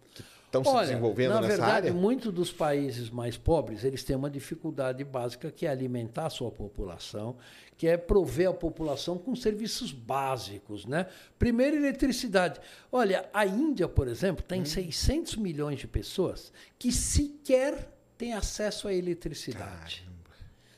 estão 0.61 0.65
se 0.65 0.81
desenvolvendo 0.87 1.31
na 1.35 1.41
nessa 1.41 1.49
verdade, 1.57 1.73
área? 1.89 1.93
muitos 1.95 2.33
dos 2.33 2.53
países 2.53 3.11
mais 3.11 3.37
pobres, 3.37 3.85
eles 3.85 4.03
têm 4.05 4.15
uma 4.17 4.31
dificuldade 4.31 5.03
básica 5.05 5.51
que 5.51 5.67
é 5.67 5.71
alimentar 5.71 6.27
a 6.27 6.31
sua 6.31 6.51
população, 6.51 7.37
que 7.77 7.87
é 7.89 7.97
prover 7.97 8.49
a 8.51 8.53
população 8.55 9.17
com 9.19 9.35
serviços 9.35 9.91
básicos, 9.93 10.85
né? 10.87 11.07
Primeiro, 11.39 11.77
eletricidade. 11.77 12.61
Olha, 12.91 13.29
a 13.33 13.45
Índia, 13.47 13.89
por 13.89 14.07
exemplo, 14.09 14.45
Hum. 14.45 14.49
tem 14.49 14.65
600 14.65 15.37
milhões 15.37 15.79
de 15.81 15.87
pessoas 15.89 16.53
que 16.79 16.93
sequer 16.93 17.91
têm 18.17 18.35
acesso 18.35 18.87
à 18.89 18.95
eletricidade. 18.95 20.05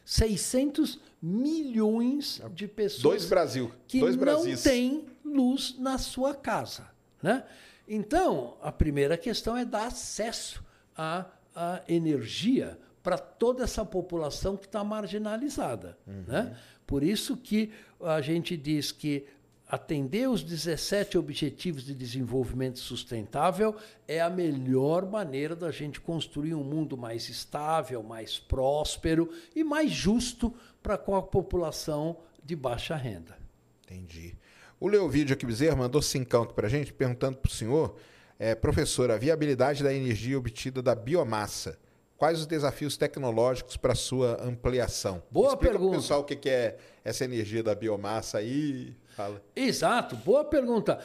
600 0.05 1.01
milhões 1.20 2.41
de 2.55 2.68
pessoas 2.68 3.03
Dois 3.03 3.25
Brasil. 3.27 3.72
que 3.89 4.01
dois 4.01 4.16
não 4.16 4.45
tem 4.57 5.07
luz 5.25 5.77
na 5.79 5.97
sua 5.99 6.35
casa. 6.35 6.87
Né? 7.22 7.43
Então, 7.89 8.57
a 8.62 8.72
primeira 8.72 9.16
questão 9.16 9.57
é 9.57 9.64
dar 9.64 9.87
acesso 9.87 10.64
à, 10.97 11.26
à 11.55 11.82
energia 11.89 12.78
para 13.03 13.18
toda 13.18 13.64
essa 13.64 13.85
população 13.85 14.57
que 14.57 14.64
está 14.64 14.82
marginalizada. 14.82 15.99
Né? 16.07 16.57
Por 16.87 17.03
isso 17.03 17.37
que 17.37 17.70
a 18.01 18.20
gente 18.22 18.57
diz 18.57 18.91
que 18.91 19.26
atender 19.68 20.28
os 20.28 20.43
17 20.43 21.18
Objetivos 21.18 21.85
de 21.85 21.95
Desenvolvimento 21.95 22.78
Sustentável 22.78 23.76
é 24.09 24.20
a 24.20 24.30
melhor 24.30 25.05
maneira 25.07 25.55
da 25.55 25.70
gente 25.70 26.01
construir 26.01 26.55
um 26.55 26.64
mundo 26.64 26.97
mais 26.97 27.28
estável, 27.28 28.03
mais 28.03 28.39
próspero 28.39 29.30
e 29.55 29.62
mais 29.62 29.91
justo 29.91 30.55
para 30.82 30.97
com 30.97 31.14
a 31.14 31.22
população 31.22 32.18
de 32.43 32.57
baixa 32.57 32.97
renda. 32.97 33.37
Entendi. 33.82 34.35
O 34.85 34.87
Leovídio 34.87 35.32
aqui 35.32 35.47
Bezerra 35.47 35.74
mandou 35.74 36.03
cincão 36.03 36.43
aqui 36.43 36.53
pra 36.53 36.68
gente, 36.68 36.93
perguntando 36.93 37.39
pro 37.39 37.51
senhor, 37.51 37.97
é, 38.39 38.55
professor, 38.55 39.11
a 39.11 39.16
viabilidade 39.16 39.82
da 39.82 39.91
energia 39.91 40.37
obtida 40.37 40.82
da 40.82 40.95
biomassa. 40.95 41.78
Quais 42.18 42.41
os 42.41 42.47
desafios 42.47 42.95
tecnológicos 42.95 43.78
para 43.78 43.95
sua 43.95 44.39
ampliação? 44.45 45.22
Boa 45.30 45.55
Explica 45.55 45.72
pergunta. 45.72 45.97
Pessoal 45.97 46.20
o 46.20 46.24
que 46.24 46.51
é 46.51 46.76
essa 47.03 47.24
energia 47.24 47.62
da 47.62 47.74
biomassa 47.74 48.37
aí. 48.37 48.95
Fala. 49.16 49.43
Exato, 49.57 50.16
boa 50.16 50.45
pergunta. 50.45 51.03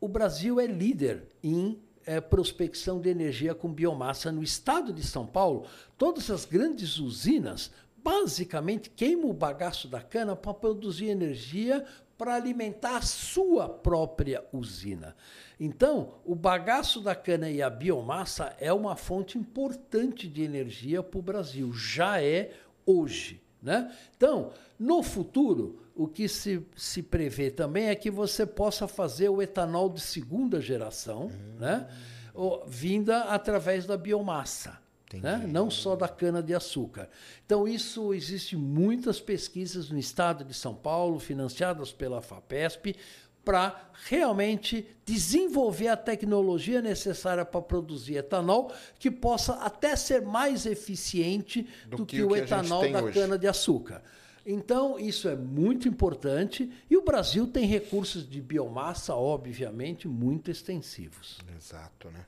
O 0.00 0.08
Brasil 0.08 0.58
é 0.58 0.66
líder 0.66 1.24
em 1.42 1.78
eh, 2.06 2.22
prospecção 2.22 2.98
de 3.02 3.10
energia 3.10 3.54
com 3.54 3.70
biomassa 3.70 4.32
no 4.32 4.42
estado 4.42 4.94
de 4.94 5.06
São 5.06 5.26
Paulo. 5.26 5.66
Todas 5.98 6.30
as 6.30 6.46
grandes 6.46 6.96
usinas 6.96 7.70
basicamente 8.02 8.88
queimam 8.88 9.28
o 9.28 9.34
bagaço 9.34 9.88
da 9.88 10.00
cana 10.00 10.34
para 10.34 10.54
produzir 10.54 11.08
energia 11.08 11.84
para 12.20 12.34
alimentar 12.34 12.98
a 12.98 13.00
sua 13.00 13.66
própria 13.66 14.44
usina. 14.52 15.16
Então, 15.58 16.16
o 16.22 16.34
bagaço 16.34 17.00
da 17.00 17.14
cana 17.14 17.48
e 17.48 17.62
a 17.62 17.70
biomassa 17.70 18.54
é 18.60 18.70
uma 18.70 18.94
fonte 18.94 19.38
importante 19.38 20.28
de 20.28 20.42
energia 20.42 21.02
para 21.02 21.18
o 21.18 21.22
Brasil. 21.22 21.72
Já 21.72 22.22
é 22.22 22.52
hoje. 22.84 23.42
Né? 23.62 23.90
Então, 24.14 24.52
no 24.78 25.02
futuro, 25.02 25.80
o 25.96 26.06
que 26.06 26.28
se, 26.28 26.62
se 26.76 27.02
prevê 27.02 27.50
também 27.50 27.86
é 27.86 27.94
que 27.94 28.10
você 28.10 28.44
possa 28.44 28.86
fazer 28.86 29.30
o 29.30 29.40
etanol 29.40 29.88
de 29.88 30.02
segunda 30.02 30.60
geração, 30.60 31.30
né? 31.58 31.88
Ou, 32.34 32.66
vinda 32.66 33.24
através 33.24 33.86
da 33.86 33.96
biomassa. 33.96 34.78
Né? 35.18 35.44
Não 35.48 35.70
só 35.70 35.96
da 35.96 36.08
cana-de-açúcar. 36.08 37.08
Então, 37.44 37.66
isso 37.66 38.14
existe 38.14 38.56
muitas 38.56 39.20
pesquisas 39.20 39.90
no 39.90 39.98
estado 39.98 40.44
de 40.44 40.54
São 40.54 40.74
Paulo, 40.74 41.18
financiadas 41.18 41.92
pela 41.92 42.22
FAPESP, 42.22 42.96
para 43.44 43.90
realmente 44.06 44.86
desenvolver 45.04 45.88
a 45.88 45.96
tecnologia 45.96 46.82
necessária 46.82 47.44
para 47.44 47.60
produzir 47.60 48.16
etanol, 48.16 48.72
que 48.98 49.10
possa 49.10 49.54
até 49.54 49.96
ser 49.96 50.22
mais 50.22 50.66
eficiente 50.66 51.66
do, 51.88 51.98
Do 51.98 52.06
que, 52.06 52.16
que 52.16 52.22
o 52.22 52.28
que 52.28 52.38
etanol 52.40 52.90
da 52.90 53.10
cana-de-açúcar. 53.10 54.02
Então, 54.44 54.98
isso 54.98 55.28
é 55.28 55.36
muito 55.36 55.88
importante 55.88 56.70
e 56.88 56.96
o 56.96 57.04
Brasil 57.04 57.46
tem 57.46 57.66
recursos 57.66 58.28
de 58.28 58.40
biomassa, 58.40 59.14
obviamente, 59.14 60.08
muito 60.08 60.50
extensivos. 60.50 61.38
Exato, 61.56 62.10
né? 62.10 62.24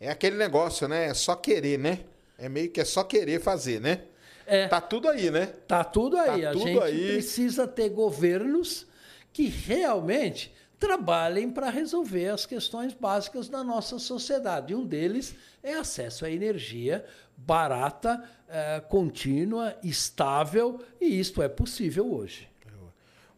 É, 0.00 0.06
é 0.06 0.10
aquele 0.10 0.36
negócio, 0.36 0.86
né? 0.88 1.06
É 1.06 1.14
só 1.14 1.34
querer, 1.36 1.78
né? 1.78 2.00
É 2.38 2.48
meio 2.48 2.70
que 2.70 2.80
é 2.80 2.84
só 2.84 3.02
querer 3.04 3.40
fazer, 3.40 3.80
né? 3.80 4.02
É. 4.46 4.68
Tá 4.68 4.80
tudo 4.80 5.08
aí, 5.08 5.30
né? 5.30 5.46
Tá 5.66 5.82
tudo 5.82 6.16
aí. 6.16 6.42
Tá 6.42 6.50
a 6.50 6.52
tudo 6.52 6.64
gente 6.66 6.82
aí. 6.82 7.12
precisa 7.12 7.66
ter 7.66 7.88
governos 7.88 8.86
que 9.32 9.46
realmente 9.48 10.54
trabalhem 10.78 11.50
para 11.50 11.70
resolver 11.70 12.28
as 12.28 12.44
questões 12.46 12.92
básicas 12.92 13.48
da 13.48 13.64
nossa 13.64 13.98
sociedade. 13.98 14.72
E 14.72 14.76
um 14.76 14.86
deles 14.86 15.34
é 15.62 15.74
acesso 15.74 16.24
à 16.24 16.30
energia 16.30 17.04
barata, 17.36 18.22
eh, 18.48 18.80
contínua, 18.88 19.76
estável, 19.82 20.80
e 21.00 21.18
isto 21.18 21.42
é 21.42 21.48
possível 21.48 22.10
hoje. 22.14 22.48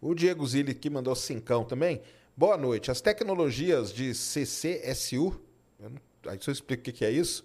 O 0.00 0.14
Diego 0.14 0.46
Zilli 0.46 0.70
aqui 0.72 0.88
mandou 0.88 1.14
cincão 1.16 1.64
também. 1.64 2.00
Boa 2.36 2.56
noite. 2.56 2.90
As 2.90 3.00
tecnologias 3.00 3.92
de 3.92 4.14
CCSU, 4.14 5.40
eu 5.80 5.90
não- 5.90 6.00
aí 6.28 6.38
você 6.38 6.50
explica 6.52 6.90
o 6.90 6.92
que 6.92 7.04
é 7.04 7.10
isso, 7.10 7.44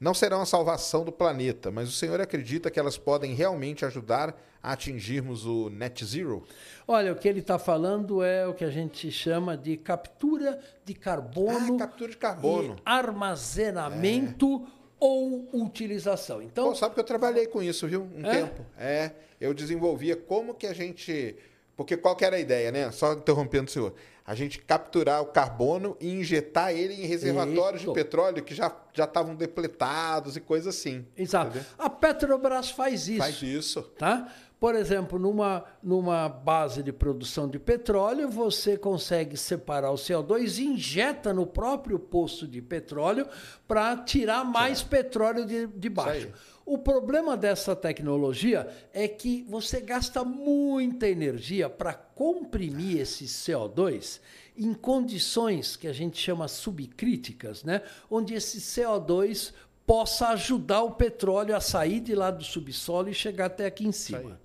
não 0.00 0.14
serão 0.14 0.40
a 0.40 0.46
salvação 0.46 1.04
do 1.04 1.10
planeta, 1.10 1.70
mas 1.70 1.88
o 1.88 1.92
senhor 1.92 2.20
acredita 2.20 2.70
que 2.70 2.78
elas 2.78 2.96
podem 2.96 3.34
realmente 3.34 3.84
ajudar 3.84 4.38
a 4.62 4.72
atingirmos 4.72 5.44
o 5.46 5.68
net 5.70 6.04
zero? 6.04 6.44
Olha, 6.86 7.12
o 7.12 7.16
que 7.16 7.28
ele 7.28 7.40
está 7.40 7.58
falando 7.58 8.22
é 8.22 8.46
o 8.46 8.54
que 8.54 8.64
a 8.64 8.70
gente 8.70 9.10
chama 9.10 9.56
de 9.56 9.76
captura 9.76 10.58
de 10.84 10.94
carbono, 10.94 11.74
Ah, 11.76 11.78
captura 11.78 12.10
de 12.10 12.16
carbono. 12.16 12.76
e 12.76 12.80
armazenamento 12.84 14.66
ou 15.00 15.48
utilização. 15.52 16.42
Então, 16.42 16.68
Pô, 16.70 16.74
sabe 16.74 16.94
que 16.94 17.00
eu 17.00 17.04
trabalhei 17.04 17.46
com 17.46 17.62
isso, 17.62 17.86
viu? 17.86 18.08
Um 18.16 18.26
É? 18.26 18.30
tempo. 18.32 18.64
É, 18.76 19.12
eu 19.40 19.54
desenvolvia 19.54 20.16
como 20.16 20.54
que 20.54 20.66
a 20.66 20.72
gente. 20.74 21.36
Porque 21.76 21.96
qual 21.96 22.16
que 22.16 22.24
era 22.24 22.34
a 22.36 22.40
ideia, 22.40 22.72
né? 22.72 22.90
Só 22.90 23.12
interrompendo 23.12 23.68
o 23.68 23.70
senhor. 23.70 23.94
A 24.28 24.34
gente 24.34 24.58
capturar 24.58 25.22
o 25.22 25.26
carbono 25.26 25.96
e 25.98 26.12
injetar 26.12 26.70
ele 26.70 26.92
em 26.92 27.06
reservatórios 27.06 27.80
de 27.80 27.90
petróleo 27.94 28.44
que 28.44 28.54
já 28.54 28.70
já 28.92 29.04
estavam 29.04 29.34
depletados 29.34 30.36
e 30.36 30.40
coisa 30.40 30.68
assim. 30.68 31.06
exato. 31.16 31.50
entendeu? 31.50 31.66
A 31.78 31.88
Petrobras 31.88 32.70
faz 32.70 33.08
isso. 33.08 33.18
Faz 33.18 33.40
isso. 33.40 33.82
Tá? 33.96 34.30
Por 34.60 34.74
exemplo, 34.74 35.20
numa, 35.20 35.64
numa 35.80 36.28
base 36.28 36.82
de 36.82 36.92
produção 36.92 37.48
de 37.48 37.60
petróleo, 37.60 38.28
você 38.28 38.76
consegue 38.76 39.36
separar 39.36 39.92
o 39.92 39.94
CO2 39.94 40.58
e 40.58 40.64
injeta 40.64 41.32
no 41.32 41.46
próprio 41.46 41.96
poço 41.98 42.46
de 42.46 42.60
petróleo 42.60 43.26
para 43.68 43.96
tirar 43.98 44.44
mais 44.44 44.82
petróleo 44.82 45.46
de, 45.46 45.68
de 45.68 45.88
baixo. 45.88 46.28
O 46.70 46.76
problema 46.76 47.34
dessa 47.34 47.74
tecnologia 47.74 48.68
é 48.92 49.08
que 49.08 49.42
você 49.48 49.80
gasta 49.80 50.22
muita 50.22 51.08
energia 51.08 51.66
para 51.70 51.94
comprimir 51.94 53.00
esse 53.00 53.24
CO2 53.24 54.20
em 54.54 54.74
condições 54.74 55.76
que 55.76 55.88
a 55.88 55.94
gente 55.94 56.20
chama 56.20 56.46
subcríticas, 56.46 57.64
né? 57.64 57.80
onde 58.10 58.34
esse 58.34 58.58
CO2 58.58 59.54
possa 59.86 60.28
ajudar 60.28 60.82
o 60.82 60.90
petróleo 60.90 61.56
a 61.56 61.60
sair 61.60 62.00
de 62.00 62.14
lá 62.14 62.30
do 62.30 62.44
subsolo 62.44 63.08
e 63.08 63.14
chegar 63.14 63.46
até 63.46 63.64
aqui 63.64 63.86
em 63.86 63.92
cima. 63.92 64.38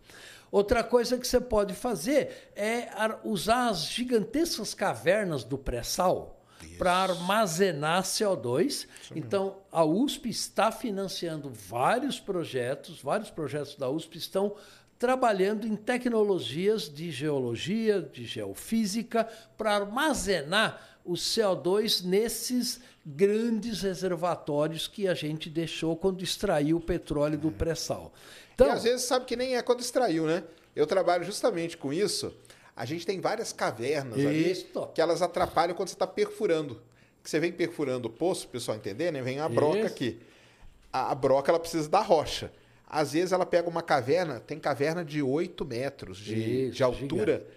Outra 0.49 0.82
coisa 0.82 1.17
que 1.17 1.28
você 1.28 1.41
pode 1.41 1.74
fazer 1.74 2.51
é 2.55 2.88
ar- 2.93 3.19
usar 3.26 3.67
as 3.67 3.84
gigantescas 3.88 4.74
cavernas 4.74 5.43
do 5.43 5.57
pré-sal 5.57 6.39
para 6.78 6.93
armazenar 6.93 8.03
CO2. 8.03 8.88
Então, 9.15 9.57
a 9.71 9.84
USP 9.84 10.30
está 10.30 10.71
financiando 10.71 11.49
vários 11.49 12.19
projetos, 12.19 13.01
vários 13.01 13.30
projetos 13.30 13.76
da 13.76 13.89
USP 13.89 14.17
estão 14.17 14.55
trabalhando 14.97 15.67
em 15.67 15.76
tecnologias 15.76 16.88
de 16.88 17.11
geologia, 17.11 18.01
de 18.01 18.26
geofísica, 18.26 19.28
para 19.57 19.76
armazenar 19.76 20.82
o 21.03 21.13
CO2 21.13 22.03
nesses 22.03 22.80
grandes 23.05 23.82
reservatórios 23.82 24.88
que 24.88 25.07
a 25.07 25.13
gente 25.13 25.49
deixou 25.49 25.97
quando 25.97 26.24
extraiu 26.24 26.78
o 26.78 26.82
petróleo 26.82 27.38
do 27.38 27.51
pré-sal. 27.51 28.13
Então, 28.53 28.67
e 28.67 28.69
às 28.69 28.84
vezes 28.84 29.05
sabe 29.05 29.26
que 29.26 29.36
nem 29.36 29.57
é 29.57 29.61
quando 29.61 29.82
extraiu, 29.82 30.26
né? 30.26 30.43
Eu 30.76 30.88
trabalho 30.88 31.24
justamente 31.24 31.76
com 31.78 31.91
isso. 31.91 32.34
A 32.76 32.86
gente 32.86 33.05
tem 33.05 33.19
várias 33.19 33.53
cavernas 33.53 34.17
ali 34.17 34.67
que 34.93 35.01
elas 35.01 35.21
atrapalham 35.21 35.76
quando 35.76 35.89
você 35.89 35.95
está 35.95 36.07
perfurando. 36.07 36.82
Que 37.24 37.30
você 37.30 37.39
vem 37.39 37.51
perfurando 37.51 38.07
o 38.07 38.11
poço, 38.11 38.47
o 38.47 38.49
pessoal 38.49 38.76
entender, 38.78 39.11
né? 39.11 39.21
Vem 39.21 39.39
a 39.39 39.47
broca 39.47 39.78
Isso. 39.80 39.88
aqui. 39.88 40.19
A, 40.91 41.11
a 41.11 41.15
broca 41.15 41.51
ela 41.51 41.59
precisa 41.59 41.88
da 41.88 42.01
rocha. 42.01 42.51
Às 42.88 43.13
vezes 43.13 43.32
ela 43.32 43.45
pega 43.45 43.67
uma 43.69 43.82
caverna, 43.82 44.39
tem 44.39 44.59
caverna 44.59 45.03
de 45.05 45.21
8 45.21 45.65
metros 45.65 46.17
de, 46.17 46.65
Isso, 46.65 46.76
de 46.76 46.84
altura, 46.84 47.47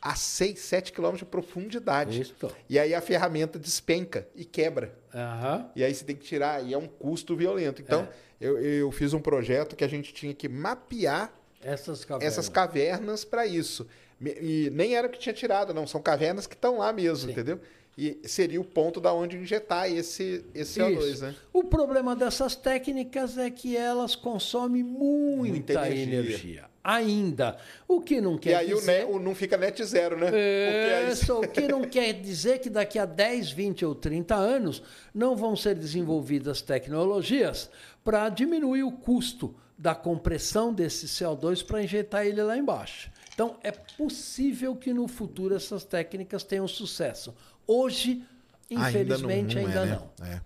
a 0.00 0.14
6, 0.14 0.58
7 0.58 0.92
quilômetros 0.92 1.20
de 1.20 1.30
profundidade. 1.30 2.22
Isso. 2.22 2.34
E 2.68 2.78
aí 2.78 2.94
a 2.94 3.00
ferramenta 3.00 3.58
despenca 3.58 4.26
e 4.34 4.44
quebra. 4.44 4.94
Aham. 5.14 5.70
E 5.74 5.82
aí 5.84 5.92
você 5.94 6.04
tem 6.04 6.16
que 6.16 6.24
tirar, 6.24 6.64
e 6.64 6.72
é 6.72 6.78
um 6.78 6.86
custo 6.86 7.36
violento. 7.36 7.82
Então, 7.82 8.02
É. 8.40 8.46
eu, 8.46 8.58
eu 8.62 8.90
fiz 8.92 9.12
um 9.12 9.20
projeto 9.20 9.74
que 9.76 9.84
a 9.84 9.88
gente 9.88 10.12
tinha 10.14 10.32
que 10.32 10.48
mapear 10.48 11.34
Essas 11.60 12.04
cavernas. 12.04 12.32
essas 12.32 12.48
cavernas 12.48 13.24
para 13.24 13.46
isso. 13.46 13.86
E 14.20 14.70
nem 14.72 14.94
era 14.96 15.06
o 15.06 15.10
que 15.10 15.18
tinha 15.18 15.32
tirado, 15.32 15.72
não. 15.72 15.86
São 15.86 16.00
cavernas 16.02 16.46
que 16.46 16.54
estão 16.54 16.78
lá 16.78 16.92
mesmo, 16.92 17.26
Sim. 17.26 17.32
entendeu? 17.32 17.60
E 17.96 18.20
seria 18.24 18.60
o 18.60 18.64
ponto 18.64 19.00
da 19.00 19.12
onde 19.12 19.36
injetar 19.36 19.90
esse, 19.90 20.44
esse 20.54 20.78
CO2, 20.80 21.02
Isso. 21.14 21.22
né? 21.24 21.34
O 21.52 21.64
problema 21.64 22.14
dessas 22.14 22.54
técnicas 22.54 23.36
é 23.36 23.50
que 23.50 23.76
elas 23.76 24.14
consomem 24.14 24.84
muita, 24.84 25.48
Muita 25.50 25.88
energia. 25.90 26.18
energia. 26.20 26.64
ainda. 26.84 27.56
O 27.88 28.00
que 28.00 28.20
não 28.20 28.38
quer 28.38 28.50
e 28.50 28.54
aí 28.54 28.72
o, 28.72 28.76
dizer... 28.78 29.04
ne- 29.04 29.12
o 29.12 29.18
não 29.18 29.34
fica 29.34 29.56
net 29.56 29.84
zero, 29.84 30.16
né? 30.16 30.28
Aí- 30.32 31.12
Isso, 31.12 31.34
o 31.42 31.48
que 31.48 31.66
não 31.66 31.82
quer 31.82 32.12
dizer 32.12 32.60
que 32.60 32.70
daqui 32.70 33.00
a 33.00 33.04
10, 33.04 33.50
20 33.50 33.84
ou 33.84 33.94
30 33.96 34.34
anos 34.36 34.80
não 35.12 35.34
vão 35.36 35.56
ser 35.56 35.74
desenvolvidas 35.74 36.62
tecnologias 36.62 37.68
para 38.04 38.28
diminuir 38.28 38.84
o 38.84 38.92
custo 38.92 39.54
da 39.76 39.94
compressão 39.94 40.72
desse 40.72 41.06
CO2 41.06 41.64
para 41.64 41.82
injetar 41.82 42.26
ele 42.26 42.42
lá 42.42 42.56
embaixo. 42.56 43.10
Então, 43.38 43.56
é 43.62 43.70
possível 43.70 44.74
que 44.74 44.92
no 44.92 45.06
futuro 45.06 45.54
essas 45.54 45.84
técnicas 45.84 46.42
tenham 46.42 46.66
sucesso. 46.66 47.32
Hoje, 47.64 48.24
infelizmente, 48.68 49.56
ainda 49.56 49.86
não. 49.86 50.10
é, 50.22 50.24
né? 50.24 50.34
É. 50.34 50.40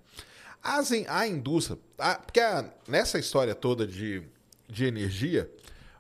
As 0.63 0.91
in- 0.93 1.07
a 1.09 1.27
indústria, 1.27 1.79
a- 1.97 2.17
porque 2.17 2.39
a- 2.39 2.71
nessa 2.87 3.19
história 3.19 3.55
toda 3.55 3.87
de, 3.87 4.23
de 4.69 4.85
energia, 4.85 5.51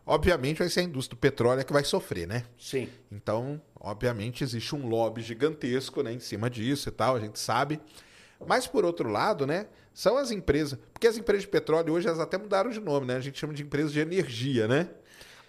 obviamente 0.04 0.58
vai 0.58 0.68
ser 0.68 0.80
a 0.80 0.82
indústria 0.82 1.16
do 1.16 1.18
petróleo 1.20 1.64
que 1.64 1.72
vai 1.72 1.82
sofrer, 1.82 2.26
né? 2.28 2.44
Sim. 2.60 2.90
Então, 3.10 3.58
obviamente, 3.80 4.44
existe 4.44 4.74
um 4.76 4.86
lobby 4.86 5.22
gigantesco 5.22 6.02
né, 6.02 6.12
em 6.12 6.20
cima 6.20 6.50
disso 6.50 6.90
e 6.90 6.92
tal, 6.92 7.16
a 7.16 7.20
gente 7.20 7.38
sabe. 7.38 7.80
Mas, 8.46 8.66
por 8.66 8.84
outro 8.84 9.08
lado, 9.08 9.46
né, 9.46 9.66
são 9.94 10.18
as 10.18 10.30
empresas. 10.30 10.78
Porque 10.92 11.06
as 11.06 11.16
empresas 11.16 11.44
de 11.44 11.48
petróleo 11.48 11.94
hoje 11.94 12.06
elas 12.06 12.20
até 12.20 12.36
mudaram 12.36 12.70
de 12.70 12.80
nome, 12.80 13.06
né? 13.06 13.16
A 13.16 13.20
gente 13.20 13.38
chama 13.38 13.54
de 13.54 13.62
empresas 13.62 13.92
de 13.92 13.98
energia, 14.00 14.68
né? 14.68 14.90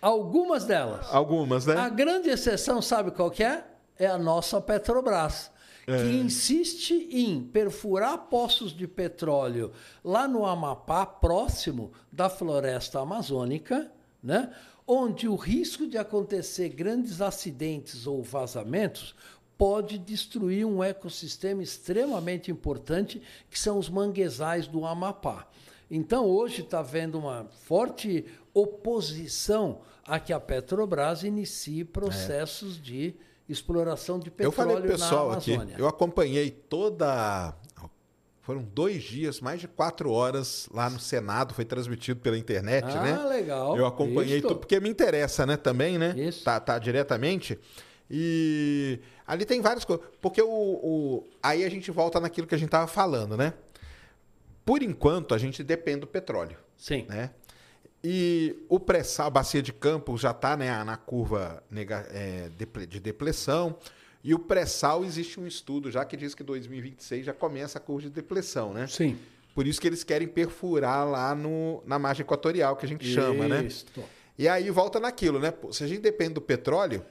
Algumas 0.04 0.66
delas. 0.66 1.08
Algumas, 1.14 1.66
né? 1.66 1.78
A 1.78 1.88
grande 1.88 2.30
exceção, 2.30 2.82
sabe 2.82 3.10
qual 3.12 3.32
que 3.32 3.41
é? 3.41 3.64
É 3.97 4.06
a 4.06 4.18
nossa 4.18 4.60
Petrobras, 4.60 5.49
que 5.86 6.18
insiste 6.18 7.08
em 7.10 7.41
perfurar 7.41 8.18
poços 8.30 8.76
de 8.76 8.86
petróleo 8.86 9.72
lá 10.04 10.28
no 10.28 10.45
Amapá, 10.45 11.06
próximo 11.06 11.93
da 12.12 12.30
floresta 12.30 12.99
amazônica, 12.99 13.89
né? 14.22 14.54
onde 14.86 15.26
o 15.26 15.36
risco 15.36 15.88
de 15.88 15.97
acontecer 15.97 16.68
grandes 16.68 17.22
acidentes 17.22 18.06
ou 18.06 18.22
vazamentos 18.22 19.16
pode 19.58 19.97
destruir 19.97 20.66
um 20.66 20.84
ecossistema 20.84 21.64
extremamente 21.64 22.51
importante, 22.51 23.22
que 23.49 23.58
são 23.58 23.80
os 23.80 23.88
manguezais 23.88 24.68
do 24.68 24.86
Amapá. 24.86 25.47
Então, 25.89 26.26
hoje 26.26 26.62
está 26.62 26.80
havendo 26.80 27.18
uma 27.18 27.45
forte 27.62 28.26
oposição 28.54 29.80
a 30.06 30.20
que 30.20 30.32
a 30.34 30.39
Petrobras 30.39 31.24
inicie 31.24 31.84
processos 31.84 32.82
de 32.82 33.16
exploração 33.47 34.20
de 34.20 34.28
É. 34.30 34.45
Eu 34.45 34.51
petróleo 34.51 34.54
falei 34.56 34.76
pro 34.78 34.91
pessoal 34.91 35.32
na 35.32 35.38
aqui, 35.38 35.54
Amazônia. 35.54 35.76
eu 35.78 35.88
acompanhei 35.88 36.49
toda. 36.51 37.54
Foram 38.41 38.62
dois 38.62 39.01
dias, 39.04 39.39
mais 39.39 39.62
de 39.62 39.70
quatro 39.70 40.12
horas 40.12 40.68
lá 40.74 40.89
no 40.89 40.99
Senado, 40.99 41.54
foi 41.54 41.64
transmitido 41.64 42.20
pela 42.20 42.38
internet, 42.38 42.86
ah, 42.89 43.01
né? 43.01 43.18
legal. 43.24 43.78
Eu 43.78 43.86
acompanhei 43.86 44.36
Isto. 44.38 44.49
tudo, 44.49 44.60
porque 44.60 44.82
me 44.82 44.89
interessa, 44.89 45.45
né, 45.45 45.56
também, 45.56 45.97
né? 45.97 46.14
Isso. 46.18 46.43
Tá, 46.43 46.60
tá 46.60 46.78
diretamente. 46.78 47.58
E 48.12 48.99
ali 49.26 49.45
tem 49.45 49.62
várias 49.62 49.86
coisas. 49.86 50.06
Porque 50.22 50.41
o, 50.41 50.49
o- 50.49 51.28
Aí 51.41 51.64
a 51.64 51.70
gente 51.70 51.89
volta 51.89 52.20
naquilo 52.20 52.45
que 52.45 52.54
a 52.54 52.58
gente 52.58 52.70
tava 52.70 52.86
falando, 52.86 53.38
né? 53.38 53.54
Por 54.66 54.84
enquanto, 54.84 55.34
a 55.34 55.38
gente 55.38 55.64
depende 55.64 56.01
do 56.01 56.08
petróleo, 56.08 56.58
Sim. 56.78 57.06
né? 57.08 57.32
E 58.04 58.66
o 58.68 58.80
pré-sal, 58.80 59.28
a 59.28 59.30
bacia 59.30 59.62
de 59.62 59.72
Campos 59.72 60.22
já 60.22 60.32
está 60.32 60.58
né, 60.58 60.84
na 60.84 60.97
curva 60.97 61.64
é, 62.12 62.49
de 62.88 62.99
depressão. 62.99 63.78
E 64.24 64.34
o 64.34 64.39
pré-sal 64.39 65.06
existe 65.06 65.39
um 65.39 65.47
estudo 65.47 65.89
já 65.89 66.04
que 66.04 66.18
diz 66.18 66.36
que 66.36 66.43
2026 66.43 67.26
já 67.26 67.34
começa 67.34 67.78
a 67.78 67.82
curva 67.82 68.04
de 68.04 68.10
depressão, 68.10 68.74
né? 68.74 68.88
Sim. 68.88 69.18
Por 69.56 69.68
isso 69.68 69.80
que 69.80 69.88
eles 69.88 70.04
querem 70.04 70.28
perfurar 70.28 71.08
lá 71.08 71.36
no, 71.36 71.84
na 71.86 71.99
margem 71.99 72.24
equatorial, 72.24 72.76
que 72.76 72.86
a 72.86 72.89
gente 72.89 73.06
chama, 73.06 73.47
né? 73.47 73.64
Isto. 73.64 74.04
E 74.38 74.47
aí 74.47 74.70
volta 74.70 74.99
naquilo, 74.99 75.39
né? 75.39 75.51
Pô, 75.51 75.72
Se 75.72 75.84
a 75.84 75.88
gente 75.88 76.01
depende 76.01 76.34
do 76.34 76.41
petróleo, 76.41 77.06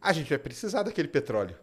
a 0.00 0.12
gente 0.12 0.28
vai 0.28 0.38
precisar 0.38 0.82
daquele 0.82 1.08
petróleo. 1.08 1.56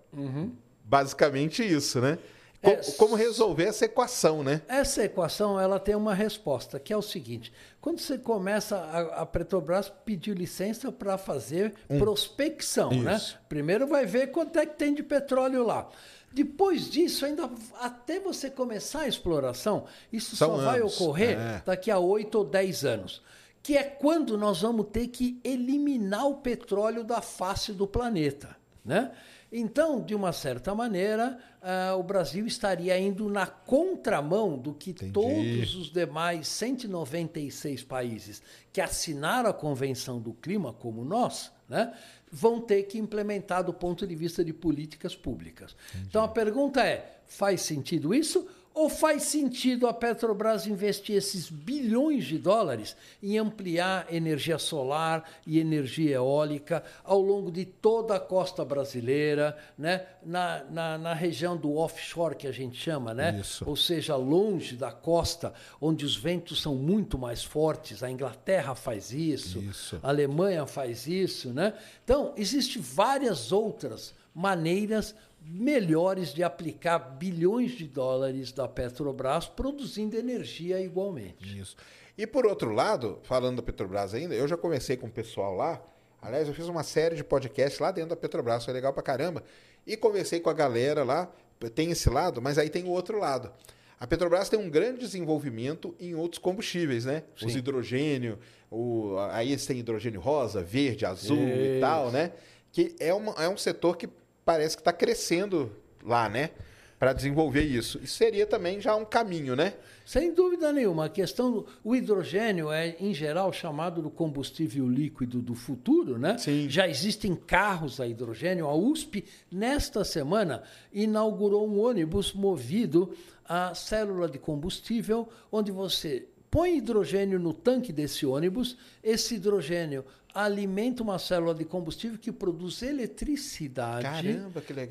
Basicamente 0.84 1.64
isso, 1.64 2.02
né? 2.02 2.20
Co- 2.66 2.72
É, 2.72 2.92
Como 2.98 3.16
resolver 3.16 3.64
essa 3.66 3.86
equação, 3.86 4.44
né? 4.44 4.62
Essa 4.68 5.04
equação 5.06 5.60
ela 5.60 5.80
tem 5.80 5.96
uma 5.96 6.14
resposta, 6.14 6.80
que 6.80 6.92
é 6.92 6.98
o 6.98 7.02
seguinte: 7.02 7.54
quando 7.80 8.00
você 8.00 8.18
começa, 8.18 8.76
a, 8.78 9.22
a 9.22 9.26
Petrobras 9.26 9.90
pediu 10.04 10.34
licença 10.34 10.92
para 10.92 11.18
fazer 11.18 11.74
prospecção, 12.00 12.90
né? 12.92 13.14
Hum. 13.14 13.16
Isso. 13.18 13.40
Primeiro 13.48 13.88
vai 13.88 14.06
ver 14.06 14.28
quanto 14.32 14.58
é 14.58 14.66
que 14.66 14.76
tem 14.78 14.94
de 14.94 15.04
petróleo 15.04 15.64
lá. 15.66 15.88
Depois 16.32 16.90
disso, 16.90 17.26
ainda 17.26 17.50
até 17.80 18.20
você 18.20 18.50
começar 18.50 19.02
a 19.02 19.08
exploração, 19.08 19.86
isso 20.12 20.36
São 20.36 20.58
só 20.58 20.64
vai 20.66 20.80
anos, 20.82 21.00
ocorrer 21.00 21.40
é. 21.40 21.62
daqui 21.66 21.90
a 21.90 21.98
8 21.98 22.36
ou 22.38 22.44
10 22.44 22.84
anos. 22.84 23.22
Que 23.64 23.78
é 23.78 23.84
quando 23.84 24.38
nós 24.38 24.62
vamos 24.62 24.88
ter 24.92 25.08
que 25.08 25.40
eliminar 25.44 26.28
o 26.28 26.36
petróleo 26.36 27.04
da 27.04 27.22
face 27.22 27.72
do 27.72 27.88
planeta. 27.88 28.56
Né? 28.84 29.12
Então, 29.52 30.02
de 30.02 30.14
uma 30.14 30.34
certa 30.34 30.76
maneira, 30.76 31.40
ah, 31.68 31.96
o 31.96 32.04
Brasil 32.04 32.46
estaria 32.46 32.96
indo 33.00 33.28
na 33.28 33.48
contramão 33.48 34.56
do 34.56 34.72
que 34.72 34.94
todos 34.94 35.74
os 35.74 35.92
demais 35.92 36.48
196 36.48 37.84
países 37.84 38.40
que 38.72 38.80
assinaram 38.80 39.50
a 39.50 39.54
Convenção 39.54 40.22
do 40.22 40.32
Clima, 40.32 40.72
como 40.72 41.04
nós, 41.04 41.52
né, 41.68 41.92
vão 42.32 42.62
ter 42.62 42.84
que 42.84 43.00
implementar 43.00 43.64
do 43.64 43.74
ponto 43.74 44.06
de 44.06 44.14
vista 44.14 44.46
de 44.46 44.54
políticas 44.54 45.16
públicas. 45.16 45.76
Então, 46.08 46.24
a 46.24 46.28
pergunta 46.28 46.86
é: 46.86 47.22
faz 47.26 47.62
sentido 47.62 48.14
isso? 48.14 48.48
Ou 48.76 48.90
faz 48.90 49.24
sentido 49.24 49.88
a 49.88 49.94
Petrobras 49.94 50.68
investir 50.68 51.16
esses 51.16 51.50
bilhões 51.50 52.26
de 52.26 52.38
dólares 52.38 52.94
em 53.24 53.38
ampliar 53.38 54.14
energia 54.14 54.60
solar 54.60 55.24
e 55.48 55.60
energia 55.60 56.16
eólica 56.16 56.84
ao 57.02 57.22
longo 57.22 57.50
de 57.50 57.64
toda 57.64 58.18
a 58.18 58.20
costa 58.20 58.66
brasileira, 58.66 59.58
né? 59.78 60.06
na, 60.26 60.64
na, 60.66 60.98
na 60.98 61.14
região 61.14 61.56
do 61.56 61.78
offshore 61.78 62.36
que 62.36 62.48
a 62.48 62.52
gente 62.52 62.78
chama, 62.78 63.14
né? 63.14 63.40
Isso. 63.40 63.64
ou 63.66 63.78
seja, 63.78 64.18
longe 64.18 64.76
da 64.76 64.92
costa, 64.92 65.54
onde 65.80 66.04
os 66.04 66.18
ventos 66.18 66.62
são 66.62 66.76
muito 66.76 67.18
mais 67.18 67.46
fortes. 67.46 68.04
A 68.04 68.12
Inglaterra 68.12 68.76
faz 68.76 69.14
isso, 69.14 69.60
Isso. 69.60 70.00
a 70.04 70.10
Alemanha 70.10 70.66
faz 70.66 71.08
isso. 71.08 71.54
Né? 71.54 71.74
Então, 72.04 72.34
existem 72.36 72.82
várias 72.82 73.54
outras 73.54 74.14
maneiras 74.34 75.16
melhores 75.48 76.34
de 76.34 76.44
aplicar 76.44 76.98
bilhões 76.98 77.72
de 77.72 77.88
dólares 77.88 78.52
da 78.52 78.68
Petrobras 78.68 79.48
produzindo 79.48 80.18
energia 80.18 80.82
igualmente. 80.82 81.60
Isso. 81.60 81.76
E 82.18 82.26
por 82.26 82.46
outro 82.46 82.72
lado, 82.72 83.20
falando 83.24 83.58
da 83.58 83.62
Petrobras 83.62 84.14
ainda, 84.14 84.34
eu 84.34 84.48
já 84.48 84.58
conversei 84.58 84.98
com 84.98 85.08
o 85.08 85.12
pessoal 85.12 85.54
lá. 85.56 85.82
Aliás, 86.22 86.48
eu 86.48 86.54
fiz 86.54 86.68
uma 86.68 86.82
série 86.82 87.16
de 87.16 87.24
podcasts 87.24 87.80
lá 87.80 87.92
dentro 87.92 88.10
da 88.10 88.16
Petrobras, 88.16 88.66
foi 88.66 88.74
legal 88.74 88.94
pra 88.94 89.04
caramba. 89.04 89.44
E 89.86 89.96
conversei 89.96 90.40
com 90.40 90.50
a 90.50 90.54
galera 90.54 91.04
lá. 91.04 91.32
Tem 91.74 91.92
esse 91.92 92.10
lado, 92.10 92.42
mas 92.42 92.58
aí 92.58 92.70
tem 92.70 92.84
o 92.84 92.90
outro 92.90 93.20
lado. 93.20 93.52
A 94.00 94.06
Petrobras 94.06 94.50
tem 94.50 94.60
um 94.60 94.70
grande 94.70 95.00
desenvolvimento 95.00 95.96
em 96.00 96.16
outros 96.16 96.40
combustíveis, 96.40 97.06
né? 97.06 97.24
Os 97.36 97.54
Sim. 97.54 97.60
hidrogênio, 97.60 98.38
o, 98.70 99.16
aí 99.32 99.52
eles 99.52 99.66
têm 99.66 99.80
hidrogênio 99.80 100.20
rosa, 100.20 100.62
verde, 100.62 101.06
azul 101.06 101.38
e 101.38 101.74
Isso. 101.74 101.82
tal, 101.82 102.12
né? 102.12 102.34
Que 102.72 102.94
é, 103.00 103.14
uma, 103.14 103.32
é 103.42 103.48
um 103.48 103.56
setor 103.56 103.96
que 103.96 104.10
parece 104.46 104.78
que 104.78 104.82
está 104.82 104.94
crescendo 104.94 105.72
lá, 106.04 106.30
né? 106.30 106.52
Para 106.98 107.12
desenvolver 107.12 107.64
isso. 107.64 108.00
Isso 108.02 108.16
seria 108.16 108.46
também 108.46 108.80
já 108.80 108.96
um 108.96 109.04
caminho, 109.04 109.56
né? 109.56 109.74
Sem 110.06 110.34
dúvida 110.34 110.72
nenhuma, 110.72 111.06
a 111.06 111.10
questão 111.10 111.52
do 111.52 111.68
o 111.84 111.96
hidrogênio 111.96 112.72
é 112.72 112.96
em 113.00 113.14
geral 113.14 113.52
chamado 113.52 114.02
do 114.02 114.10
combustível 114.10 114.88
líquido 114.88 115.42
do 115.42 115.56
futuro, 115.56 116.18
né? 116.18 116.38
Sim. 116.38 116.70
Já 116.70 116.88
existem 116.88 117.36
carros 117.36 118.00
a 118.00 118.08
hidrogênio. 118.08 118.68
A 118.68 118.76
USP 118.76 119.26
nesta 119.52 120.04
semana 120.06 120.64
inaugurou 120.94 121.68
um 121.68 121.80
ônibus 121.80 122.34
movido 122.34 123.14
a 123.44 123.74
célula 123.74 124.30
de 124.30 124.38
combustível, 124.38 125.28
onde 125.52 125.72
você 125.72 126.28
põe 126.56 126.78
hidrogênio 126.78 127.38
no 127.38 127.54
tanque 127.54 127.92
desse 127.92 128.26
ônibus, 128.26 128.78
esse 129.04 129.36
hidrogênio 129.36 130.06
alimenta 130.34 131.04
uma 131.04 131.20
célula 131.20 131.54
de 131.54 131.66
combustível 131.66 132.18
que 132.18 132.32
produz 132.32 132.82
eletricidade 132.82 134.08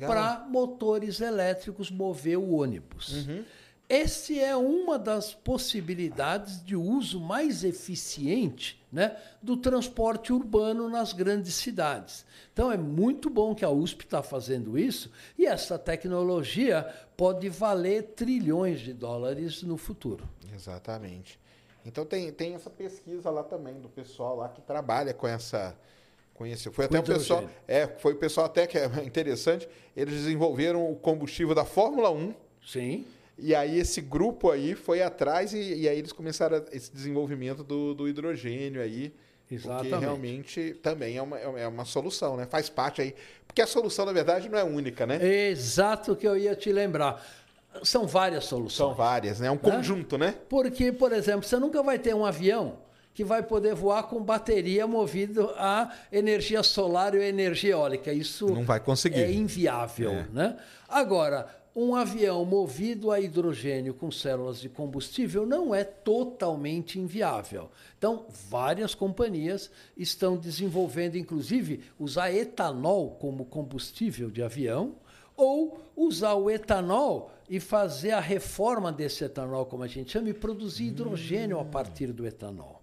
para 0.05 0.45
motores 0.47 1.21
elétricos 1.21 1.89
mover 1.89 2.37
o 2.37 2.51
ônibus. 2.51 3.27
Esse 3.89 4.39
é 4.39 4.55
uma 4.55 4.99
das 4.99 5.33
possibilidades 5.33 6.63
de 6.63 6.75
uso 6.75 7.19
mais 7.19 7.63
eficiente 7.63 8.79
né, 8.91 9.17
do 9.41 9.57
transporte 9.57 10.31
urbano 10.31 10.87
nas 10.87 11.13
grandes 11.13 11.55
cidades. 11.55 12.27
Então 12.53 12.71
é 12.71 12.77
muito 12.77 13.27
bom 13.27 13.55
que 13.55 13.65
a 13.65 13.71
USP 13.71 14.05
está 14.05 14.21
fazendo 14.21 14.77
isso 14.77 15.11
e 15.35 15.47
essa 15.47 15.79
tecnologia 15.79 16.87
pode 17.17 17.49
valer 17.49 18.13
trilhões 18.15 18.81
de 18.81 18.93
dólares 18.93 19.63
no 19.63 19.77
futuro. 19.77 20.29
Exatamente. 20.53 21.43
Então 21.85 22.05
tem, 22.05 22.31
tem 22.31 22.55
essa 22.55 22.69
pesquisa 22.69 23.29
lá 23.29 23.43
também 23.43 23.79
do 23.79 23.89
pessoal 23.89 24.37
lá 24.37 24.49
que 24.49 24.61
trabalha 24.61 25.13
com 25.13 25.27
essa 25.27 25.77
Conheceu. 26.35 26.71
Foi 26.73 26.83
até 26.83 26.99
o 26.99 27.03
pessoal. 27.03 27.49
É, 27.65 27.87
foi 27.87 28.11
o 28.11 28.17
pessoal 28.17 28.45
até 28.45 28.67
que 28.67 28.77
é 28.77 28.85
interessante. 29.03 29.67
Eles 29.95 30.13
desenvolveram 30.13 30.91
o 30.91 30.95
combustível 30.95 31.55
da 31.55 31.63
Fórmula 31.63 32.11
1. 32.11 32.33
Sim. 32.63 33.05
E 33.37 33.55
aí 33.55 33.79
esse 33.79 34.01
grupo 34.01 34.51
aí 34.51 34.75
foi 34.75 35.01
atrás 35.01 35.53
e, 35.53 35.57
e 35.57 35.89
aí 35.89 35.97
eles 35.97 36.11
começaram 36.11 36.63
esse 36.73 36.91
desenvolvimento 36.91 37.63
do, 37.63 37.93
do 37.93 38.07
hidrogênio 38.07 38.81
aí. 38.81 39.13
Porque 39.47 39.55
Exatamente. 39.55 39.99
realmente 39.99 40.73
também 40.81 41.17
é 41.17 41.21
uma, 41.21 41.39
é 41.39 41.67
uma 41.67 41.85
solução, 41.85 42.35
né? 42.35 42.45
Faz 42.45 42.69
parte 42.69 43.01
aí. 43.01 43.15
Porque 43.47 43.61
a 43.61 43.67
solução, 43.67 44.05
na 44.05 44.11
verdade, 44.11 44.49
não 44.49 44.57
é 44.57 44.63
única, 44.63 45.05
né? 45.05 45.23
Exato 45.49 46.15
que 46.15 46.27
eu 46.27 46.35
ia 46.35 46.55
te 46.55 46.71
lembrar. 46.71 47.23
São 47.83 48.07
várias 48.07 48.45
soluções. 48.45 48.77
São 48.77 48.93
várias, 48.93 49.39
né? 49.39 49.47
É 49.47 49.51
um 49.51 49.57
conjunto, 49.57 50.17
né? 50.17 50.35
Porque, 50.49 50.91
por 50.91 51.11
exemplo, 51.11 51.43
você 51.43 51.57
nunca 51.57 51.81
vai 51.83 51.99
ter 51.99 52.13
um 52.15 52.25
avião 52.25 52.77
que 53.13 53.23
vai 53.23 53.41
poder 53.41 53.73
voar 53.73 54.03
com 54.03 54.21
bateria 54.21 54.85
movido 54.85 55.49
a 55.55 55.89
energia 56.11 56.61
solar 56.61 57.15
ou 57.15 57.21
energia 57.21 57.71
eólica. 57.71 58.11
Isso 58.11 58.47
Não 58.47 58.63
vai 58.63 58.79
conseguir. 58.79 59.21
é 59.21 59.31
inviável. 59.31 60.11
É. 60.11 60.27
Né? 60.33 60.57
Agora, 60.87 61.47
um 61.73 61.95
avião 61.95 62.43
movido 62.45 63.11
a 63.11 63.19
hidrogênio 63.19 63.93
com 63.93 64.11
células 64.11 64.59
de 64.61 64.69
combustível 64.69 65.45
não 65.45 65.73
é 65.73 65.83
totalmente 65.83 66.99
inviável. 66.99 67.69
Então, 67.97 68.25
várias 68.49 68.93
companhias 68.93 69.69
estão 69.97 70.37
desenvolvendo, 70.37 71.17
inclusive, 71.17 71.83
usar 71.99 72.33
etanol 72.33 73.11
como 73.11 73.45
combustível 73.45 74.29
de 74.29 74.43
avião 74.43 74.95
ou 75.35 75.79
usar 75.95 76.33
o 76.33 76.49
etanol 76.49 77.31
e 77.49 77.59
fazer 77.59 78.11
a 78.11 78.19
reforma 78.19 78.91
desse 78.91 79.23
etanol, 79.23 79.65
como 79.65 79.83
a 79.83 79.87
gente 79.87 80.11
chama, 80.11 80.29
e 80.29 80.33
produzir 80.33 80.85
hidrogênio 80.85 81.59
a 81.59 81.65
partir 81.65 82.11
do 82.11 82.25
etanol. 82.25 82.81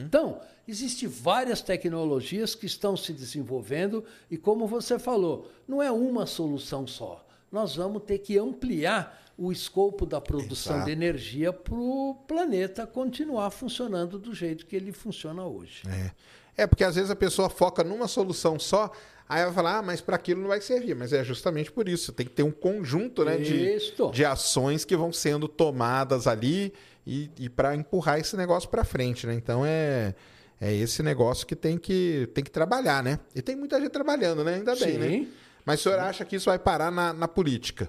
Então, 0.00 0.40
existem 0.66 1.08
várias 1.08 1.60
tecnologias 1.60 2.54
que 2.54 2.66
estão 2.66 2.96
se 2.96 3.12
desenvolvendo 3.12 4.04
e, 4.30 4.36
como 4.36 4.66
você 4.66 4.98
falou, 4.98 5.50
não 5.66 5.82
é 5.82 5.90
uma 5.92 6.26
solução 6.26 6.86
só. 6.86 7.24
Nós 7.52 7.76
vamos 7.76 8.02
ter 8.02 8.18
que 8.18 8.38
ampliar 8.38 9.20
o 9.36 9.50
escopo 9.50 10.04
da 10.04 10.20
produção 10.20 10.76
Exato. 10.76 10.86
de 10.86 10.92
energia 10.92 11.52
para 11.52 11.74
o 11.74 12.14
planeta 12.26 12.86
continuar 12.86 13.50
funcionando 13.50 14.18
do 14.18 14.34
jeito 14.34 14.66
que 14.66 14.76
ele 14.76 14.92
funciona 14.92 15.44
hoje. 15.44 15.82
É. 15.88 16.62
é, 16.62 16.66
porque 16.66 16.84
às 16.84 16.96
vezes 16.96 17.10
a 17.10 17.16
pessoa 17.16 17.48
foca 17.48 17.82
numa 17.82 18.06
solução 18.06 18.58
só, 18.58 18.92
aí 19.30 19.42
ela 19.42 19.52
fala, 19.52 19.78
ah, 19.78 19.82
mas 19.82 20.00
para 20.00 20.16
aquilo 20.16 20.40
não 20.40 20.48
vai 20.48 20.60
servir. 20.60 20.96
Mas 20.96 21.12
é 21.12 21.22
justamente 21.22 21.70
por 21.70 21.88
isso. 21.88 22.12
Tem 22.12 22.26
que 22.26 22.32
ter 22.32 22.42
um 22.42 22.50
conjunto 22.50 23.24
né, 23.24 23.36
de, 23.36 23.76
Isto. 23.76 24.10
de 24.10 24.24
ações 24.24 24.84
que 24.84 24.96
vão 24.96 25.12
sendo 25.12 25.46
tomadas 25.46 26.26
ali 26.26 26.72
e, 27.06 27.30
e 27.38 27.48
para 27.48 27.76
empurrar 27.76 28.18
esse 28.18 28.36
negócio 28.36 28.68
para 28.68 28.82
frente. 28.82 29.26
Né? 29.28 29.34
Então 29.34 29.64
é, 29.64 30.14
é 30.60 30.74
esse 30.74 31.00
negócio 31.02 31.46
que 31.46 31.54
tem, 31.54 31.78
que 31.78 32.28
tem 32.34 32.42
que 32.42 32.50
trabalhar, 32.50 33.02
né? 33.04 33.20
E 33.34 33.40
tem 33.40 33.54
muita 33.54 33.80
gente 33.80 33.90
trabalhando, 33.90 34.42
né? 34.42 34.56
Ainda 34.56 34.74
bem, 34.74 34.92
Sim. 34.92 34.98
né? 34.98 35.26
Mas 35.64 35.80
o 35.80 35.82
senhor 35.84 36.00
acha 36.00 36.24
que 36.24 36.34
isso 36.34 36.46
vai 36.46 36.58
parar 36.58 36.90
na, 36.90 37.12
na 37.12 37.28
política? 37.28 37.88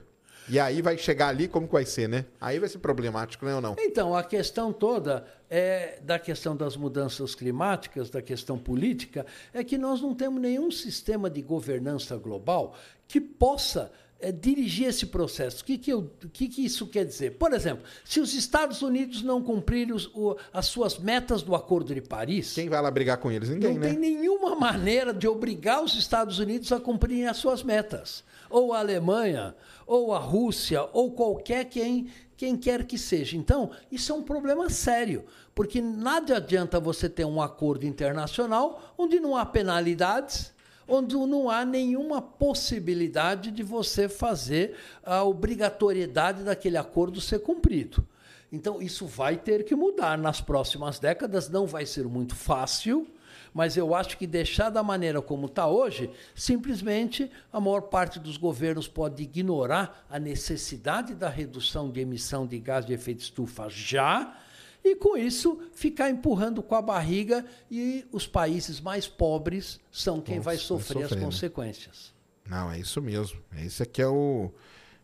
E 0.50 0.60
aí 0.60 0.82
vai 0.82 0.98
chegar 0.98 1.28
ali, 1.30 1.48
como 1.48 1.68
que 1.68 1.74
vai 1.74 1.86
ser, 1.86 2.10
né? 2.10 2.26
Aí 2.40 2.60
vai 2.60 2.68
ser 2.68 2.80
problemático, 2.80 3.46
né 3.46 3.56
ou 3.56 3.62
não? 3.62 3.76
Então, 3.80 4.16
a 4.16 4.24
questão 4.24 4.74
toda 4.74 5.26
é 5.50 6.00
da 6.04 6.18
questão 6.20 6.56
das 6.56 6.76
mudanças 6.76 7.36
climáticas, 7.36 8.10
da 8.10 8.22
questão 8.22 8.58
política, 8.58 9.26
é 9.54 9.64
que 9.64 9.78
nós 9.78 10.02
não 10.02 10.14
temos 10.16 10.42
nenhum 10.42 10.72
sistema 10.72 11.30
de 11.30 11.42
governança 11.42 12.18
global 12.18 12.76
que 13.08 13.22
possa 13.22 13.92
eh, 14.20 14.32
dirigir 14.32 14.88
esse 14.88 15.08
processo. 15.08 15.64
O 15.64 15.66
que, 15.66 15.78
que, 15.78 15.92
eu- 15.92 16.12
que, 16.32 16.48
que 16.48 16.64
isso 16.66 16.86
quer 16.88 17.06
dizer? 17.06 17.32
Por 17.38 17.54
exemplo, 17.54 17.84
se 18.06 18.20
os 18.20 18.34
Estados 18.34 18.82
Unidos 18.82 19.22
não 19.24 19.42
cumprirem 19.42 19.94
os- 19.94 20.08
o- 20.14 20.38
as 20.54 20.66
suas 20.68 20.98
metas 21.00 21.42
do 21.42 21.56
Acordo 21.56 21.94
de 21.94 22.02
Paris, 22.02 22.54
Quem 22.54 22.70
vai 22.70 22.82
lá 22.82 22.92
brigar 22.92 23.18
com 23.18 23.32
eles? 23.32 23.50
Ninguém, 23.50 23.74
não 23.74 23.80
né? 23.82 23.90
tem 23.90 23.98
nenhuma 23.98 24.56
maneira 24.56 25.14
de 25.14 25.28
obrigar 25.28 25.84
os 25.84 25.96
Estados 25.96 26.40
Unidos 26.40 26.72
a 26.72 26.80
cumprirem 26.80 27.28
as 27.28 27.38
suas 27.38 27.64
metas. 27.64 28.24
Ou 28.52 28.74
a 28.74 28.80
Alemanha, 28.80 29.56
ou 29.88 30.14
a 30.14 30.20
Rússia, 30.20 30.88
ou 30.94 31.12
qualquer 31.12 31.66
quem, 31.66 32.08
quem 32.38 32.58
quer 32.58 32.86
que 32.86 32.98
seja. 32.98 33.36
Então, 33.38 33.72
isso 33.92 34.12
é 34.12 34.16
um 34.16 34.24
problema 34.24 34.70
sério, 34.70 35.26
porque 35.56 35.82
nada 35.82 36.38
adianta 36.38 36.80
você 36.80 37.10
ter 37.10 37.26
um 37.26 37.42
acordo 37.42 37.86
internacional 37.86 38.94
onde 38.98 39.20
não 39.20 39.36
há 39.36 39.46
penalidades, 39.46 40.54
onde 40.88 41.16
não 41.16 41.50
há 41.50 41.64
nenhuma 41.64 42.22
possibilidade 42.22 43.52
de 43.52 43.64
você 43.64 44.10
fazer 44.10 44.76
a 45.04 45.24
obrigatoriedade 45.24 46.44
daquele 46.44 46.78
acordo 46.78 47.22
ser 47.22 47.40
cumprido. 47.40 48.06
Então, 48.52 48.82
isso 48.82 49.06
vai 49.06 49.38
ter 49.38 49.64
que 49.64 49.74
mudar 49.74 50.18
nas 50.18 50.42
próximas 50.42 51.00
décadas, 51.00 51.48
não 51.48 51.66
vai 51.66 51.86
ser 51.86 52.06
muito 52.06 52.36
fácil, 52.36 53.08
mas 53.54 53.76
eu 53.76 53.94
acho 53.94 54.18
que 54.18 54.26
deixar 54.26 54.70
da 54.70 54.82
maneira 54.82 55.22
como 55.22 55.48
está 55.48 55.68
hoje, 55.68 56.10
simplesmente 56.34 57.30
a 57.52 57.60
maior 57.60 57.82
parte 57.82 58.20
dos 58.20 58.38
governos 58.38 58.88
pode 58.88 59.24
ignorar 59.24 60.06
a 60.10 60.20
necessidade 60.20 61.14
da 61.14 61.30
redução 61.30 61.90
de 61.90 62.00
emissão 62.00 62.46
de 62.48 62.60
gás 62.60 62.86
de 62.86 62.94
efeito 62.94 63.20
estufa 63.20 63.68
já, 63.70 64.38
e 64.84 64.96
com 64.96 65.16
isso 65.16 65.62
ficar 65.74 66.10
empurrando 66.10 66.64
com 66.64 66.76
a 66.76 66.82
barriga, 66.82 67.46
e 67.70 68.06
os 68.12 68.26
países 68.26 68.80
mais 68.80 69.08
pobres 69.08 69.80
são 69.92 70.20
quem 70.20 70.38
Nossa, 70.38 70.46
vai 70.46 70.56
vai 70.56 70.66
sofrer 70.66 71.04
as 71.04 71.10
sofrer, 71.10 71.20
né? 71.20 71.26
consequências. 71.26 72.14
Não, 72.50 72.72
é 72.72 72.80
isso 72.80 73.02
mesmo. 73.02 73.40
Esse 73.58 73.84
aqui 73.84 74.02
é 74.02 74.08
o 74.08 74.52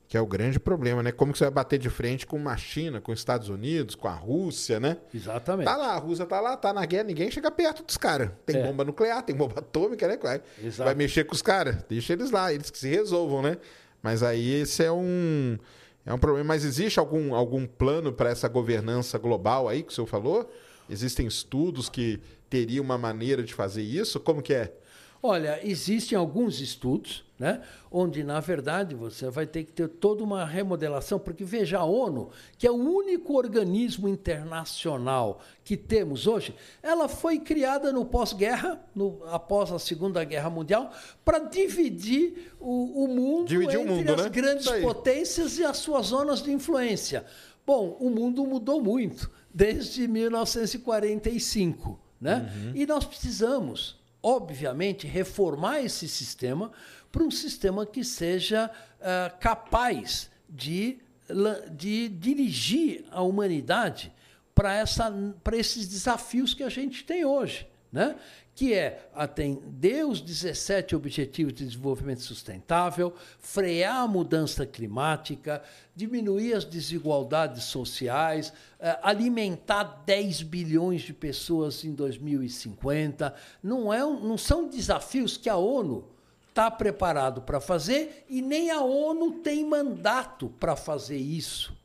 que 0.07 0.15
é 0.15 0.21
o 0.21 0.25
grande 0.25 0.59
problema, 0.59 1.03
né? 1.03 1.11
Como 1.11 1.31
que 1.33 1.37
você 1.37 1.43
vai 1.45 1.51
bater 1.53 1.77
de 1.77 1.89
frente 1.89 2.25
com 2.25 2.37
uma 2.37 2.55
China, 2.55 3.01
com 3.01 3.11
os 3.11 3.19
Estados 3.19 3.49
Unidos, 3.49 3.93
com 3.93 4.07
a 4.07 4.13
Rússia, 4.13 4.79
né? 4.79 4.97
Exatamente. 5.13 5.65
Tá 5.65 5.75
lá, 5.75 5.93
a 5.93 5.97
Rússia 5.97 6.25
tá 6.25 6.39
lá, 6.39 6.55
tá 6.55 6.71
na 6.73 6.85
guerra, 6.85 7.03
ninguém 7.03 7.29
chega 7.29 7.51
perto 7.51 7.83
dos 7.83 7.97
caras. 7.97 8.31
Tem 8.45 8.55
É. 8.57 8.63
bomba 8.63 8.85
nuclear, 8.85 9.21
tem 9.23 9.35
bomba 9.35 9.59
atômica, 9.59 10.07
né? 10.07 10.17
Vai, 10.17 10.41
vai 10.77 10.95
mexer 10.95 11.25
com 11.25 11.33
os 11.35 11.41
caras, 11.41 11.83
deixa 11.89 12.13
eles 12.13 12.31
lá, 12.31 12.53
eles 12.53 12.69
que 12.69 12.77
se 12.77 12.87
resolvam, 12.87 13.41
né? 13.41 13.57
Mas 14.01 14.23
aí 14.23 14.53
esse 14.61 14.83
é 14.83 14.91
um 14.91 15.57
é 16.05 16.13
um 16.13 16.17
problema. 16.17 16.45
Mas 16.47 16.63
existe 16.63 16.99
algum, 16.99 17.35
algum 17.35 17.65
plano 17.67 18.13
para 18.13 18.29
essa 18.29 18.47
governança 18.47 19.17
global 19.17 19.67
aí 19.67 19.83
que 19.83 19.91
o 19.91 19.95
senhor 19.95 20.07
falou? 20.07 20.49
Existem 20.89 21.27
estudos 21.27 21.89
que 21.89 22.21
teriam 22.49 22.81
uma 22.85 22.97
maneira 22.97 23.43
de 23.43 23.53
fazer 23.53 23.81
isso? 23.83 24.21
Como 24.21 24.41
que 24.41 24.53
é? 24.53 24.73
Olha, 25.21 25.59
existem 25.67 26.17
alguns 26.17 26.61
estudos, 26.61 27.25
né, 27.39 27.61
onde 27.91 28.23
na 28.23 28.39
verdade 28.39 28.95
você 28.95 29.29
vai 29.29 29.45
ter 29.45 29.63
que 29.63 29.71
ter 29.71 29.87
toda 29.87 30.23
uma 30.23 30.43
remodelação, 30.43 31.19
porque 31.19 31.43
veja 31.43 31.77
a 31.77 31.83
ONU, 31.83 32.31
que 32.57 32.65
é 32.65 32.71
o 32.71 32.75
único 32.75 33.35
organismo 33.35 34.07
internacional 34.07 35.39
que 35.63 35.77
temos 35.77 36.25
hoje, 36.25 36.55
ela 36.81 37.07
foi 37.07 37.39
criada 37.39 37.91
no 37.91 38.05
pós-guerra, 38.05 38.81
após 39.31 39.71
a 39.71 39.77
Segunda 39.77 40.23
Guerra 40.23 40.49
Mundial, 40.49 40.91
para 41.23 41.39
dividir 41.39 42.53
o, 42.59 43.03
o 43.03 43.07
mundo 43.07 43.47
Dividir 43.47 43.77
o 43.77 43.81
entre 43.81 43.93
mundo, 43.93 44.13
as 44.13 44.23
né? 44.23 44.29
grandes 44.29 44.67
potências 44.81 45.59
e 45.59 45.63
as 45.63 45.77
suas 45.77 46.07
zonas 46.07 46.41
de 46.41 46.51
influência. 46.51 47.23
Bom, 47.65 47.97
o 47.99 48.09
mundo 48.09 48.45
mudou 48.45 48.81
muito 48.81 49.29
desde 49.53 50.07
1945, 50.07 51.99
né? 52.19 52.49
Uhum. 52.55 52.71
E 52.75 52.85
nós 52.85 53.05
precisamos, 53.05 53.96
obviamente, 54.21 55.07
reformar 55.07 55.81
esse 55.81 56.07
sistema 56.07 56.71
para 57.11 57.23
um 57.23 57.31
sistema 57.31 57.85
que 57.85 58.03
seja 58.03 58.69
ah, 59.01 59.33
capaz 59.39 60.29
de, 60.49 60.99
de 61.71 62.09
dirigir 62.09 63.05
a 63.11 63.21
humanidade 63.21 64.11
para 64.53 65.57
esses 65.57 65.87
desafios 65.87 66.53
que 66.53 66.63
a 66.63 66.69
gente 66.69 67.03
tem 67.03 67.23
hoje, 67.23 67.67
né? 67.91 68.15
Que 68.57 68.73
é 68.73 69.07
atender 69.13 70.03
os 70.03 70.19
17 70.19 70.95
Objetivos 70.95 71.53
de 71.53 71.63
Desenvolvimento 71.63 72.23
Sustentável, 72.23 73.13
frear 73.37 73.97
a 73.97 74.07
mudança 74.07 74.65
climática, 74.65 75.61
diminuir 75.95 76.55
as 76.55 76.65
desigualdades 76.65 77.65
sociais, 77.65 78.51
eh, 78.79 78.97
alimentar 79.03 80.01
10 80.07 80.41
bilhões 80.41 81.03
de 81.03 81.13
pessoas 81.13 81.85
em 81.85 81.93
2050. 81.93 83.35
Não, 83.61 83.93
é 83.93 83.99
não 83.99 84.39
são 84.39 84.67
desafios 84.67 85.37
que 85.37 85.49
a 85.49 85.55
ONU 85.55 86.07
está 86.49 86.71
preparado 86.71 87.43
para 87.43 87.61
fazer 87.61 88.25
e 88.27 88.41
nem 88.41 88.71
a 88.71 88.81
ONU 88.81 89.33
tem 89.33 89.63
mandato 89.63 90.49
para 90.59 90.75
fazer 90.75 91.17
isso. 91.17 91.77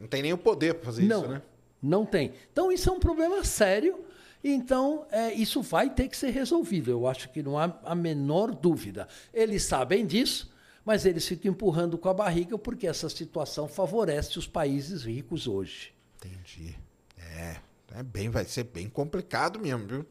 Não 0.00 0.06
tem 0.06 0.22
nem 0.22 0.32
o 0.32 0.38
poder 0.38 0.76
para 0.76 0.86
fazer 0.86 1.04
não, 1.04 1.20
isso, 1.20 1.28
né? 1.28 1.42
não 1.82 2.06
tem. 2.06 2.32
Então, 2.50 2.72
isso 2.72 2.88
é 2.88 2.92
um 2.94 2.98
problema 2.98 3.44
sério. 3.44 4.02
Então, 4.46 5.06
é, 5.10 5.32
isso 5.32 5.62
vai 5.62 5.88
ter 5.88 6.06
que 6.06 6.16
ser 6.16 6.28
resolvido. 6.28 6.90
Eu 6.90 7.06
acho 7.06 7.30
que 7.30 7.42
não 7.42 7.58
há 7.58 7.74
a 7.82 7.94
menor 7.94 8.54
dúvida. 8.54 9.08
Eles 9.32 9.62
sabem 9.62 10.04
disso, 10.04 10.52
mas 10.84 11.06
eles 11.06 11.26
ficam 11.26 11.50
empurrando 11.50 11.96
com 11.96 12.10
a 12.10 12.14
barriga 12.14 12.58
porque 12.58 12.86
essa 12.86 13.08
situação 13.08 13.66
favorece 13.66 14.38
os 14.38 14.46
países 14.46 15.02
ricos 15.04 15.48
hoje. 15.48 15.94
Entendi. 16.18 16.76
É, 17.18 17.56
é 17.94 18.02
bem, 18.02 18.28
vai 18.28 18.44
ser 18.44 18.64
bem 18.64 18.86
complicado 18.86 19.58
mesmo, 19.58 19.86
viu? 19.86 20.06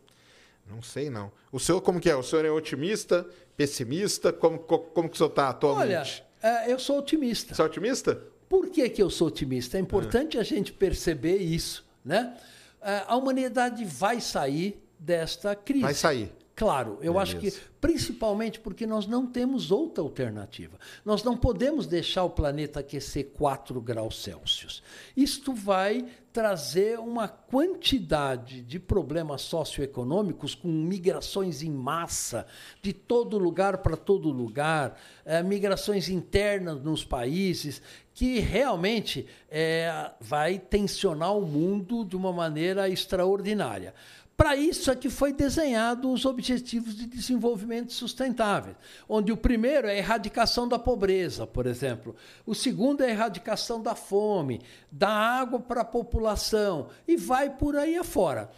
Não 0.68 0.82
sei 0.82 1.12
não. 1.12 1.32
O 1.52 1.60
senhor 1.60 1.80
como 1.82 2.00
que 2.00 2.10
é? 2.10 2.16
O 2.16 2.24
senhor 2.24 2.44
é 2.44 2.50
otimista, 2.50 3.28
pessimista? 3.56 4.34
Como, 4.34 4.58
co- 4.58 4.80
como 4.80 5.08
que 5.10 5.14
o 5.16 5.18
senhor 5.18 5.30
está 5.30 5.44
Olha, 5.44 5.52
atualmente? 5.52 6.24
é, 6.42 6.72
eu 6.72 6.80
sou 6.80 6.98
otimista. 6.98 7.54
Você 7.54 7.62
é 7.62 7.66
otimista? 7.66 8.20
Por 8.50 8.70
que, 8.70 8.90
que 8.90 9.02
eu 9.04 9.10
sou 9.12 9.28
otimista? 9.28 9.78
É 9.78 9.82
importante 9.82 10.38
a 10.40 10.44
gente 10.44 10.74
perceber 10.74 11.38
isso. 11.38 11.86
Né? 12.04 12.36
É, 12.84 13.04
A 13.08 13.16
humanidade 13.16 13.84
vai 13.86 14.20
sair 14.20 14.84
desta 15.00 15.56
crise. 15.56 15.82
Vai 15.82 15.94
sair. 15.94 16.32
Claro, 16.56 17.00
eu 17.02 17.18
acho 17.18 17.38
que 17.38 17.50
Beleza. 17.50 17.62
principalmente 17.82 18.60
porque 18.60 18.86
nós 18.86 19.08
não 19.08 19.26
temos 19.26 19.72
outra 19.72 20.04
alternativa. 20.04 20.78
Nós 21.04 21.24
não 21.24 21.36
podemos 21.36 21.88
deixar 21.88 22.24
o 22.24 22.30
planeta 22.30 22.80
aquecer 22.80 23.32
4 23.34 23.82
graus 23.82 24.22
Celsius. 24.22 24.84
Isto 25.18 25.52
vai 25.52 26.06
trazer 26.34 27.00
uma 27.00 27.28
quantidade 27.28 28.64
de 28.64 28.80
problemas 28.80 29.44
socioeconômicos 29.44 30.56
com 30.56 30.68
migrações 30.68 31.62
em 31.62 31.70
massa 31.70 32.48
de 32.82 32.92
todo 32.92 33.38
lugar 33.38 33.78
para 33.78 33.96
todo 33.96 34.32
lugar, 34.32 35.00
eh, 35.24 35.44
migrações 35.44 36.10
internas 36.10 36.82
nos 36.82 37.06
países, 37.06 37.84
que 38.16 38.40
realmente 38.40 39.28
eh, 39.50 40.12
vai 40.20 40.58
tensionar 40.58 41.38
o 41.38 41.46
mundo 41.46 42.04
de 42.04 42.16
uma 42.16 42.34
maneira 42.34 42.90
extraordinária. 42.90 43.94
Para 44.36 44.56
isso 44.56 44.90
é 44.90 44.96
que 44.96 45.10
foi 45.10 45.32
desenhado 45.32 46.12
os 46.12 46.26
Objetivos 46.26 46.96
de 46.96 47.06
Desenvolvimento 47.06 47.94
Sustentável, 47.94 48.76
onde 49.08 49.32
o 49.32 49.38
primeiro 49.38 49.88
é 49.88 49.92
a 49.92 49.98
erradicação 49.98 50.68
da 50.68 50.80
pobreza, 50.80 51.46
por 51.46 51.68
exemplo. 51.68 52.16
O 52.46 52.56
segundo 52.56 53.02
é 53.02 53.08
a 53.08 53.10
erradicação 53.12 53.82
da 53.82 53.94
fome, 53.94 54.62
da 54.92 55.10
água 55.10 55.60
para 55.60 55.82
a 55.82 55.86
população 55.86 56.90
e 57.08 57.16
vai 57.16 57.50
por 57.50 57.76
aí 57.76 57.96
afora. 57.96 58.50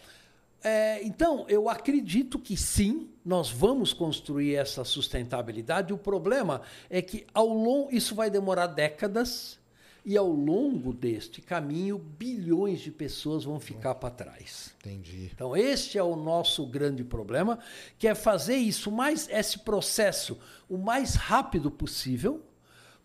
É, 0.64 1.04
então, 1.04 1.44
eu 1.48 1.68
acredito 1.68 2.38
que 2.38 2.56
sim, 2.56 3.10
nós 3.24 3.50
vamos 3.50 3.92
construir 3.92 4.54
essa 4.54 4.82
sustentabilidade. 4.82 5.92
O 5.92 5.98
problema 5.98 6.62
é 6.88 7.02
que 7.02 7.26
ao 7.34 7.48
longo 7.48 7.94
isso 7.94 8.14
vai 8.14 8.30
demorar 8.30 8.66
décadas 8.68 9.58
e 10.06 10.16
ao 10.16 10.28
longo 10.28 10.92
deste 10.92 11.42
caminho 11.42 11.98
bilhões 11.98 12.78
de 12.78 12.92
pessoas 12.92 13.42
vão 13.42 13.58
ficar 13.58 13.96
para 13.96 14.08
trás. 14.08 14.72
Entendi. 14.78 15.28
Então, 15.34 15.56
este 15.56 15.98
é 15.98 16.02
o 16.02 16.14
nosso 16.14 16.64
grande 16.64 17.02
problema, 17.02 17.58
que 17.98 18.06
é 18.06 18.14
fazer 18.14 18.54
isso 18.54 18.88
mais 18.92 19.28
esse 19.28 19.58
processo 19.58 20.38
o 20.68 20.78
mais 20.78 21.16
rápido 21.16 21.72
possível 21.72 22.40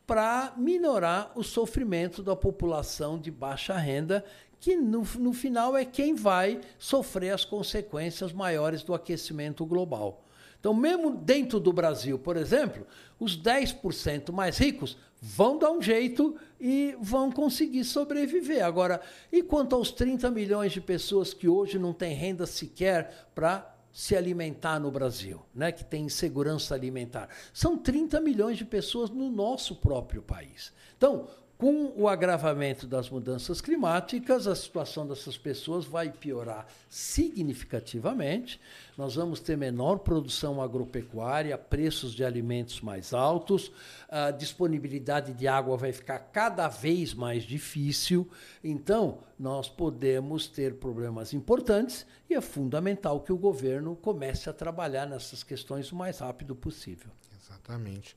para 0.05 0.53
minorar 0.55 1.31
o 1.35 1.43
sofrimento 1.43 2.21
da 2.21 2.35
população 2.35 3.17
de 3.17 3.31
baixa 3.31 3.75
renda, 3.75 4.23
que 4.59 4.75
no, 4.75 5.01
no 5.17 5.33
final 5.33 5.75
é 5.75 5.83
quem 5.83 6.13
vai 6.13 6.61
sofrer 6.77 7.31
as 7.31 7.43
consequências 7.43 8.31
maiores 8.31 8.83
do 8.83 8.93
aquecimento 8.93 9.65
global. 9.65 10.23
Então, 10.59 10.71
mesmo 10.71 11.09
dentro 11.09 11.59
do 11.59 11.73
Brasil, 11.73 12.19
por 12.19 12.37
exemplo, 12.37 12.85
os 13.19 13.35
10% 13.35 14.31
mais 14.31 14.59
ricos 14.59 14.95
vão 15.19 15.57
dar 15.57 15.71
um 15.71 15.81
jeito 15.81 16.35
e 16.61 16.95
vão 17.01 17.31
conseguir 17.31 17.83
sobreviver. 17.83 18.63
Agora, 18.63 19.01
e 19.31 19.41
quanto 19.41 19.75
aos 19.75 19.91
30 19.91 20.29
milhões 20.29 20.71
de 20.71 20.79
pessoas 20.79 21.33
que 21.33 21.47
hoje 21.47 21.79
não 21.79 21.91
têm 21.91 22.13
renda 22.13 22.45
sequer 22.45 23.29
para 23.33 23.75
se 23.91 24.15
alimentar 24.15 24.79
no 24.79 24.91
Brasil, 24.91 25.41
né, 25.55 25.71
que 25.71 25.83
tem 25.83 26.05
insegurança 26.05 26.75
alimentar? 26.75 27.29
São 27.51 27.75
30 27.75 28.21
milhões 28.21 28.59
de 28.59 28.63
pessoas 28.63 29.09
no 29.09 29.31
nosso 29.31 29.77
próprio 29.77 30.21
país. 30.21 30.71
Então, 30.95 31.27
com 31.61 31.93
o 31.95 32.07
agravamento 32.07 32.87
das 32.87 33.07
mudanças 33.07 33.61
climáticas, 33.61 34.47
a 34.47 34.55
situação 34.55 35.05
dessas 35.07 35.37
pessoas 35.37 35.85
vai 35.85 36.09
piorar 36.09 36.65
significativamente. 36.89 38.59
Nós 38.97 39.13
vamos 39.13 39.39
ter 39.39 39.55
menor 39.55 39.99
produção 39.99 40.59
agropecuária, 40.59 41.55
preços 41.59 42.15
de 42.15 42.25
alimentos 42.25 42.81
mais 42.81 43.13
altos, 43.13 43.71
a 44.09 44.31
disponibilidade 44.31 45.33
de 45.33 45.47
água 45.47 45.77
vai 45.77 45.93
ficar 45.93 46.17
cada 46.17 46.67
vez 46.67 47.13
mais 47.13 47.43
difícil. 47.43 48.27
Então, 48.63 49.19
nós 49.37 49.69
podemos 49.69 50.47
ter 50.47 50.73
problemas 50.77 51.31
importantes 51.31 52.07
e 52.27 52.33
é 52.33 52.41
fundamental 52.41 53.19
que 53.19 53.31
o 53.31 53.37
governo 53.37 53.95
comece 53.95 54.49
a 54.49 54.53
trabalhar 54.53 55.05
nessas 55.05 55.43
questões 55.43 55.91
o 55.91 55.95
mais 55.95 56.17
rápido 56.17 56.55
possível. 56.55 57.11
Exatamente. 57.39 58.15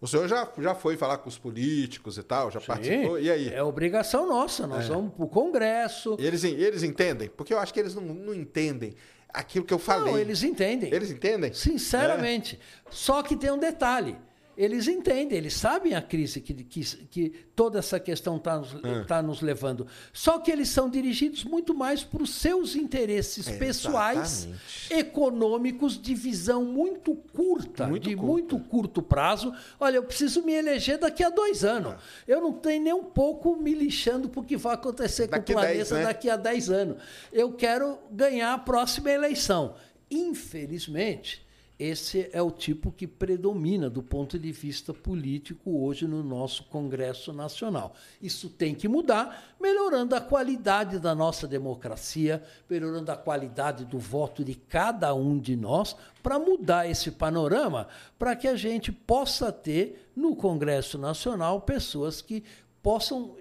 O 0.00 0.06
senhor 0.06 0.28
já, 0.28 0.48
já 0.58 0.74
foi 0.74 0.96
falar 0.96 1.18
com 1.18 1.28
os 1.28 1.36
políticos 1.36 2.18
e 2.18 2.22
tal, 2.22 2.50
já 2.50 2.60
participou? 2.60 3.18
E 3.18 3.30
aí? 3.30 3.52
É 3.52 3.62
obrigação 3.62 4.28
nossa, 4.28 4.66
nós 4.66 4.86
vamos 4.86 5.12
para 5.12 5.24
o 5.24 5.28
Congresso. 5.28 6.16
Eles, 6.20 6.44
eles 6.44 6.84
entendem? 6.84 7.28
Porque 7.28 7.52
eu 7.52 7.58
acho 7.58 7.74
que 7.74 7.80
eles 7.80 7.94
não, 7.94 8.02
não 8.02 8.34
entendem 8.34 8.94
aquilo 9.28 9.64
que 9.64 9.74
eu 9.74 9.78
falei. 9.78 10.12
Não, 10.12 10.18
eles 10.18 10.42
entendem. 10.44 10.92
Eles 10.94 11.10
entendem? 11.10 11.52
Sinceramente. 11.52 12.60
Só 12.90 13.22
que 13.22 13.36
tem 13.36 13.50
um 13.50 13.58
detalhe. 13.58 14.16
Eles 14.60 14.88
entendem, 14.88 15.38
eles 15.38 15.54
sabem 15.54 15.94
a 15.94 16.02
crise 16.02 16.40
que, 16.40 16.52
que, 16.52 16.80
que 16.84 17.28
toda 17.54 17.78
essa 17.78 18.00
questão 18.00 18.38
está 18.38 18.58
nos, 18.58 18.74
Ah. 18.82 19.04
tá 19.06 19.22
nos 19.22 19.40
levando. 19.40 19.86
Só 20.12 20.40
que 20.40 20.50
eles 20.50 20.68
são 20.68 20.90
dirigidos 20.90 21.44
muito 21.44 21.72
mais 21.72 22.02
para 22.02 22.24
os 22.24 22.34
seus 22.34 22.74
interesses 22.74 23.46
É, 23.46 23.56
pessoais, 23.56 24.48
exatamente. 24.48 24.94
econômicos, 24.94 25.96
de 26.02 26.12
visão 26.12 26.64
muito 26.64 27.14
curta, 27.14 27.86
Muito 27.86 28.08
de 28.08 28.16
curta. 28.16 28.26
muito 28.32 28.58
curto 28.58 29.00
prazo. 29.00 29.54
Olha, 29.78 29.94
eu 29.98 30.02
preciso 30.02 30.42
me 30.42 30.52
eleger 30.54 30.98
daqui 30.98 31.22
a 31.22 31.30
dois 31.30 31.64
anos. 31.64 31.92
Ah. 31.92 31.98
Eu 32.26 32.40
não 32.40 32.52
tenho 32.52 32.82
nem 32.82 32.92
um 32.92 33.04
pouco 33.04 33.54
me 33.54 33.72
lixando 33.72 34.28
para 34.28 34.40
o 34.40 34.44
que 34.44 34.56
vai 34.56 34.74
acontecer 34.74 35.28
Daqui 35.28 35.52
com 35.52 35.58
o 35.60 35.62
10, 35.62 35.88
planeta 35.88 35.94
né? 35.94 36.02
daqui 36.02 36.28
a 36.28 36.36
10 36.36 36.68
anos. 36.70 36.96
Eu 37.32 37.52
quero 37.52 37.96
ganhar 38.10 38.54
a 38.54 38.58
próxima 38.58 39.08
eleição. 39.10 39.76
Infelizmente, 40.10 41.46
esse 41.78 42.28
é 42.32 42.42
o 42.42 42.50
tipo 42.50 42.90
que 42.90 43.06
predomina 43.06 43.88
do 43.88 44.02
ponto 44.02 44.36
de 44.36 44.50
vista 44.50 44.92
político 44.92 45.84
hoje 45.84 46.08
no 46.08 46.24
nosso 46.24 46.64
Congresso 46.64 47.32
Nacional. 47.32 47.94
Isso 48.20 48.50
tem 48.50 48.74
que 48.74 48.88
mudar, 48.88 49.54
melhorando 49.60 50.16
a 50.16 50.20
qualidade 50.20 50.98
da 50.98 51.14
nossa 51.14 51.46
democracia, 51.46 52.42
melhorando 52.68 53.12
a 53.12 53.16
qualidade 53.16 53.84
do 53.84 53.98
voto 53.98 54.44
de 54.44 54.56
cada 54.56 55.14
um 55.14 55.38
de 55.38 55.54
nós, 55.54 55.94
para 56.20 56.36
mudar 56.36 56.90
esse 56.90 57.12
panorama, 57.12 57.86
para 58.18 58.34
que 58.34 58.48
a 58.48 58.56
gente 58.56 58.90
possa 58.90 59.52
ter 59.52 60.10
no 60.16 60.34
Congresso 60.34 60.98
Nacional 60.98 61.60
pessoas 61.60 62.20
que 62.20 62.42
possam, 62.82 63.36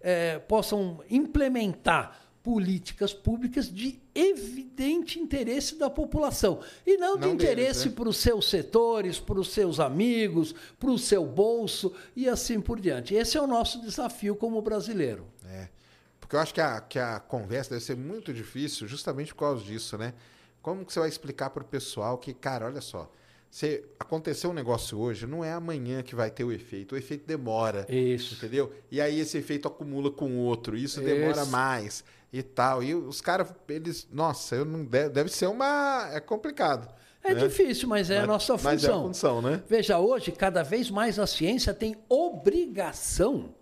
eh, 0.00 0.40
possam 0.40 1.00
implementar 1.08 2.27
políticas 2.42 3.12
públicas 3.12 3.70
de 3.70 4.00
evidente 4.14 5.18
interesse 5.18 5.76
da 5.76 5.90
população 5.90 6.60
e 6.86 6.96
não, 6.96 7.16
de 7.16 7.26
Não 7.26 7.36
deles, 7.36 7.52
interesse 7.52 7.88
né? 7.88 7.94
para 7.94 8.08
os 8.08 8.16
seus 8.16 8.48
setores, 8.48 9.18
para 9.18 9.38
os 9.38 9.52
seus 9.52 9.80
amigos, 9.80 10.54
para 10.78 10.90
o 10.90 10.98
seu 10.98 11.26
bolso 11.26 11.92
e 12.16 12.28
assim 12.28 12.60
por 12.60 12.80
diante. 12.80 13.14
Esse 13.14 13.36
é 13.36 13.42
o 13.42 13.46
nosso 13.46 13.80
desafio 13.80 14.34
como 14.36 14.62
brasileiro. 14.62 15.26
É. 15.46 15.68
Porque 16.20 16.36
eu 16.36 16.40
acho 16.40 16.54
que 16.54 16.60
a, 16.60 16.80
que 16.80 16.98
a 16.98 17.18
conversa 17.20 17.70
deve 17.70 17.84
ser 17.84 17.96
muito 17.96 18.32
difícil 18.32 18.86
justamente 18.86 19.34
por 19.34 19.40
causa 19.40 19.64
disso, 19.64 19.96
né? 19.96 20.14
Como 20.60 20.84
que 20.84 20.92
você 20.92 21.00
vai 21.00 21.08
explicar 21.08 21.50
para 21.50 21.62
o 21.62 21.66
pessoal 21.66 22.18
que, 22.18 22.34
cara, 22.34 22.66
olha 22.66 22.80
só, 22.80 23.10
se 23.50 23.82
aconteceu 23.98 24.50
um 24.50 24.52
negócio 24.52 24.98
hoje, 24.98 25.26
não 25.26 25.42
é 25.42 25.52
amanhã 25.52 26.02
que 26.02 26.14
vai 26.14 26.30
ter 26.30 26.44
o 26.44 26.52
efeito. 26.52 26.94
O 26.94 26.98
efeito 26.98 27.26
demora. 27.26 27.86
Isso. 27.88 28.34
Entendeu? 28.34 28.72
E 28.90 29.00
aí 29.00 29.18
esse 29.20 29.38
efeito 29.38 29.66
acumula 29.66 30.10
com 30.10 30.36
outro. 30.36 30.76
Isso 30.76 31.00
demora 31.00 31.42
Isso. 31.42 31.50
mais 31.50 32.04
e 32.32 32.42
tal. 32.42 32.82
E 32.82 32.94
os 32.94 33.20
caras, 33.20 33.52
eles. 33.68 34.06
Nossa, 34.12 34.56
eu 34.56 34.64
não 34.64 34.84
deve, 34.84 35.10
deve 35.10 35.30
ser 35.30 35.46
uma. 35.46 36.08
É 36.12 36.20
complicado. 36.20 36.88
É 37.22 37.34
né? 37.34 37.46
difícil, 37.46 37.88
mas 37.88 38.10
é 38.10 38.18
a 38.18 38.26
nossa 38.26 38.56
função. 38.56 38.72
Mas 38.72 38.84
é 38.84 38.90
a 38.90 38.94
função, 38.94 39.42
né? 39.42 39.62
Veja, 39.68 39.98
hoje, 39.98 40.32
cada 40.32 40.62
vez 40.62 40.90
mais 40.90 41.18
a 41.18 41.26
ciência 41.26 41.74
tem 41.74 41.96
obrigação 42.08 43.54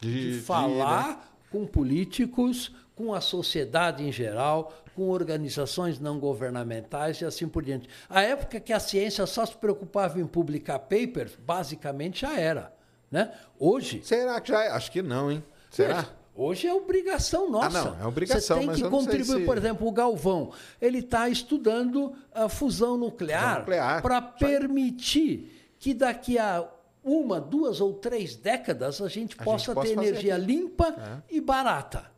de, 0.00 0.10
De- 0.12 0.32
de, 0.34 0.40
falar 0.40 1.32
com 1.50 1.66
políticos, 1.66 2.74
com 2.94 3.14
a 3.14 3.20
sociedade 3.20 4.02
em 4.02 4.10
geral, 4.10 4.74
com 4.94 5.08
organizações 5.08 5.98
não 5.98 6.18
governamentais 6.18 7.20
e 7.20 7.24
assim 7.24 7.48
por 7.48 7.64
diante. 7.64 7.88
A 8.08 8.22
época 8.22 8.60
que 8.60 8.72
a 8.72 8.80
ciência 8.80 9.24
só 9.26 9.46
se 9.46 9.56
preocupava 9.56 10.20
em 10.20 10.26
publicar 10.26 10.80
papers, 10.80 11.36
basicamente 11.36 12.22
já 12.22 12.38
era. 12.38 12.72
Né? 13.10 13.32
Hoje, 13.58 14.00
Será 14.02 14.40
que 14.40 14.48
já 14.50 14.64
é? 14.64 14.70
Acho 14.70 14.90
que 14.90 15.02
não, 15.02 15.30
hein? 15.30 15.42
Será? 15.70 16.08
Hoje 16.36 16.66
é 16.66 16.74
obrigação 16.74 17.48
nossa. 17.48 17.84
não, 17.94 18.02
é 18.02 18.06
obrigação, 18.06 18.56
Você 18.60 18.66
tem 18.66 18.74
que 18.82 18.90
contribuir. 18.90 19.40
se- 19.40 19.44
Por 19.46 19.56
exemplo, 19.56 19.86
o 19.86 19.92
Galvão, 19.92 20.50
ele 20.80 20.98
está 20.98 21.28
estudando 21.28 22.12
a 22.32 22.48
fusão 22.48 22.74
Fusão 22.74 22.96
nuclear 22.96 23.60
nuclear. 23.60 24.02
para 24.02 24.20
permitir 24.20 25.72
que 25.78 25.94
daqui 25.94 26.38
a 26.38 26.68
uma, 27.02 27.40
duas 27.40 27.80
ou 27.80 27.92
três 27.94 28.34
décadas 28.34 29.00
a 29.00 29.08
gente 29.08 29.36
A 29.38 29.44
possa 29.44 29.74
gente 29.74 29.82
ter 29.84 29.92
energia 29.92 30.36
aqui. 30.36 30.44
limpa 30.46 31.22
e 31.30 31.40
barata, 31.40 32.10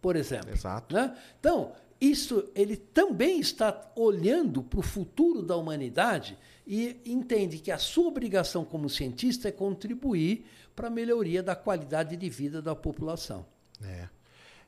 por 0.00 0.14
exemplo. 0.16 0.50
Exato. 0.52 0.94
né? 0.94 1.16
Então, 1.40 1.72
isso 2.00 2.44
ele 2.54 2.76
também 2.76 3.40
está 3.40 3.90
olhando 3.96 4.62
para 4.62 4.78
o 4.80 4.82
futuro 4.82 5.42
da 5.42 5.56
humanidade 5.56 6.36
e 6.66 7.00
entende 7.06 7.58
que 7.58 7.70
a 7.72 7.78
sua 7.78 8.06
obrigação 8.08 8.64
como 8.64 8.88
cientista 8.88 9.48
é 9.48 9.52
contribuir 9.52 10.44
para 10.76 10.88
a 10.88 10.90
melhoria 10.90 11.42
da 11.42 11.56
qualidade 11.56 12.16
de 12.16 12.28
vida 12.28 12.60
da 12.60 12.74
população. 12.76 13.46
É. 13.82 14.08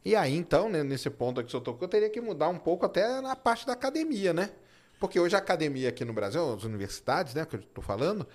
E 0.04 0.14
aí, 0.14 0.36
então, 0.36 0.68
né, 0.68 0.82
nesse 0.82 1.10
ponto 1.10 1.40
aqui 1.40 1.46
que 1.46 1.50
senhor 1.50 1.62
tocou, 1.62 1.84
eu 1.84 1.88
teria 1.88 2.08
que 2.08 2.20
mudar 2.20 2.48
um 2.48 2.58
pouco 2.58 2.86
até 2.86 3.20
na 3.20 3.34
parte 3.34 3.66
da 3.66 3.72
academia, 3.72 4.32
né? 4.32 4.50
Porque 5.00 5.18
hoje 5.18 5.34
a 5.34 5.38
academia 5.38 5.88
aqui 5.88 6.04
no 6.04 6.12
Brasil, 6.12 6.54
as 6.54 6.64
universidades, 6.64 7.34
né, 7.34 7.44
que 7.44 7.56
eu 7.56 7.60
estou 7.60 7.82
falando, 7.82 8.26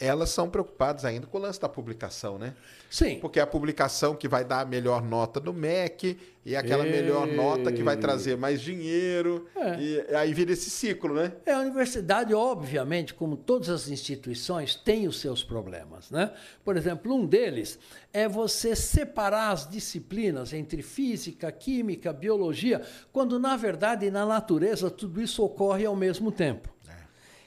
elas 0.00 0.30
são 0.30 0.48
preocupadas 0.48 1.04
ainda 1.04 1.26
com 1.26 1.36
o 1.36 1.40
lance 1.40 1.60
da 1.60 1.68
publicação, 1.68 2.38
né? 2.38 2.54
Sim. 2.90 3.18
Porque 3.20 3.38
é 3.38 3.42
a 3.42 3.46
publicação 3.46 4.16
que 4.16 4.26
vai 4.26 4.44
dar 4.44 4.60
a 4.62 4.64
melhor 4.64 5.02
nota 5.02 5.38
no 5.38 5.52
MEC, 5.52 6.18
e 6.44 6.56
aquela 6.56 6.86
E- 6.86 6.90
melhor 6.90 7.26
nota 7.26 7.70
que 7.70 7.82
vai 7.82 7.98
trazer 7.98 8.36
mais 8.36 8.62
dinheiro, 8.62 9.46
É. 9.54 9.78
e 9.78 10.14
aí 10.16 10.32
vira 10.32 10.52
esse 10.52 10.70
ciclo, 10.70 11.14
né? 11.14 11.32
É, 11.44 11.52
a 11.52 11.58
universidade, 11.60 12.32
obviamente, 12.34 13.12
como 13.12 13.36
todas 13.36 13.68
as 13.68 13.88
instituições, 13.88 14.74
tem 14.74 15.06
os 15.06 15.20
seus 15.20 15.44
problemas. 15.44 16.10
Né? 16.10 16.32
Por 16.64 16.76
exemplo, 16.78 17.14
um 17.14 17.26
deles 17.26 17.78
é 18.12 18.26
você 18.26 18.74
separar 18.74 19.50
as 19.50 19.68
disciplinas 19.68 20.54
entre 20.54 20.80
física, 20.82 21.52
química, 21.52 22.10
biologia, 22.12 22.80
quando, 23.12 23.38
na 23.38 23.54
verdade, 23.56 24.10
na 24.10 24.24
natureza, 24.24 24.90
tudo 24.90 25.20
isso 25.20 25.44
ocorre 25.44 25.84
ao 25.84 25.94
mesmo 25.94 26.32
tempo. 26.32 26.70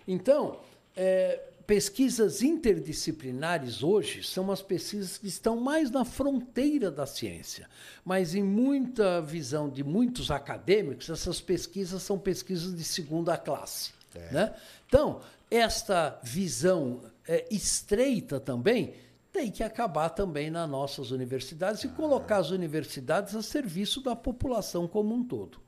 Então, 0.07 0.59
é, 0.95 1.41
pesquisas 1.65 2.41
interdisciplinares 2.41 3.83
hoje 3.83 4.23
são 4.23 4.51
as 4.51 4.61
pesquisas 4.61 5.17
que 5.17 5.27
estão 5.27 5.57
mais 5.57 5.89
na 5.89 6.03
fronteira 6.03 6.91
da 6.91 7.05
ciência. 7.05 7.69
Mas, 8.03 8.35
em 8.35 8.43
muita 8.43 9.21
visão 9.21 9.69
de 9.69 9.83
muitos 9.83 10.29
acadêmicos, 10.29 11.09
essas 11.09 11.39
pesquisas 11.39 12.03
são 12.03 12.19
pesquisas 12.19 12.75
de 12.75 12.83
segunda 12.83 13.37
classe. 13.37 13.91
Né? 14.31 14.53
Então, 14.85 15.21
esta 15.49 16.19
visão 16.23 17.01
é, 17.27 17.45
estreita 17.49 18.39
também 18.39 18.93
tem 19.31 19.49
que 19.49 19.63
acabar 19.63 20.09
também 20.09 20.51
nas 20.51 20.69
nossas 20.69 21.09
universidades 21.09 21.83
e 21.83 21.87
colocar 21.87 22.37
as 22.37 22.51
universidades 22.51 23.35
a 23.35 23.41
serviço 23.41 24.01
da 24.01 24.15
população 24.15 24.87
como 24.87 25.15
um 25.15 25.23
todo. 25.23 25.59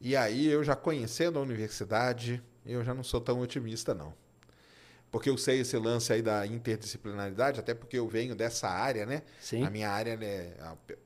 E 0.00 0.14
aí, 0.14 0.46
eu 0.46 0.62
já 0.62 0.76
conhecendo 0.76 1.38
a 1.38 1.42
universidade, 1.42 2.42
eu 2.66 2.84
já 2.84 2.92
não 2.92 3.02
sou 3.02 3.20
tão 3.20 3.40
otimista, 3.40 3.94
não. 3.94 4.12
Porque 5.10 5.30
eu 5.30 5.38
sei 5.38 5.60
esse 5.60 5.76
lance 5.76 6.12
aí 6.12 6.20
da 6.20 6.46
interdisciplinaridade, 6.46 7.58
até 7.58 7.72
porque 7.72 7.98
eu 7.98 8.06
venho 8.06 8.34
dessa 8.34 8.68
área, 8.68 9.06
né? 9.06 9.22
Sim. 9.40 9.64
A 9.64 9.70
minha 9.70 9.88
área 9.88 10.16
né, 10.16 10.52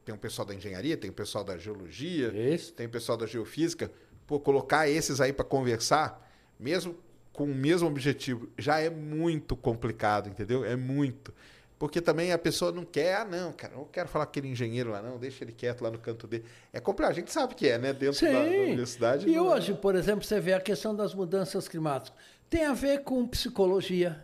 tem 0.04 0.14
o 0.14 0.18
pessoal 0.18 0.46
da 0.46 0.54
engenharia, 0.54 0.96
tem 0.96 1.08
o 1.08 1.12
pessoal 1.12 1.44
da 1.44 1.56
geologia, 1.56 2.28
Isso. 2.34 2.72
tem 2.72 2.86
o 2.86 2.90
pessoal 2.90 3.16
da 3.16 3.26
geofísica. 3.26 3.90
Pô, 4.26 4.40
colocar 4.40 4.88
esses 4.88 5.20
aí 5.20 5.32
para 5.32 5.44
conversar, 5.44 6.28
mesmo 6.58 6.96
com 7.32 7.44
o 7.44 7.54
mesmo 7.54 7.88
objetivo, 7.88 8.48
já 8.58 8.78
é 8.80 8.90
muito 8.90 9.56
complicado, 9.56 10.28
entendeu? 10.28 10.64
É 10.64 10.76
muito. 10.76 11.32
Porque 11.78 12.00
também 12.00 12.30
a 12.30 12.38
pessoa 12.38 12.70
não 12.70 12.84
quer, 12.84 13.16
ah, 13.16 13.24
não, 13.24 13.52
cara, 13.52 13.72
eu 13.72 13.78
não 13.78 13.86
quero 13.86 14.08
falar 14.08 14.26
com 14.26 14.30
aquele 14.30 14.46
engenheiro 14.46 14.90
lá, 14.90 15.02
não, 15.02 15.18
deixa 15.18 15.42
ele 15.42 15.50
quieto 15.50 15.82
lá 15.82 15.90
no 15.90 15.98
canto 15.98 16.28
dele. 16.28 16.44
É 16.72 16.78
complicado, 16.78 17.10
a 17.10 17.14
gente 17.14 17.32
sabe 17.32 17.56
que 17.56 17.68
é, 17.68 17.76
né? 17.76 17.92
Dentro 17.92 18.24
da, 18.24 18.32
da 18.32 18.38
universidade. 18.38 19.28
E 19.28 19.34
não 19.34 19.50
é. 19.50 19.56
hoje, 19.56 19.74
por 19.74 19.96
exemplo, 19.96 20.24
você 20.24 20.38
vê 20.38 20.52
a 20.52 20.60
questão 20.60 20.94
das 20.94 21.12
mudanças 21.12 21.66
climáticas. 21.66 22.16
Tem 22.52 22.66
a 22.66 22.74
ver 22.74 23.02
com 23.02 23.26
psicologia, 23.26 24.22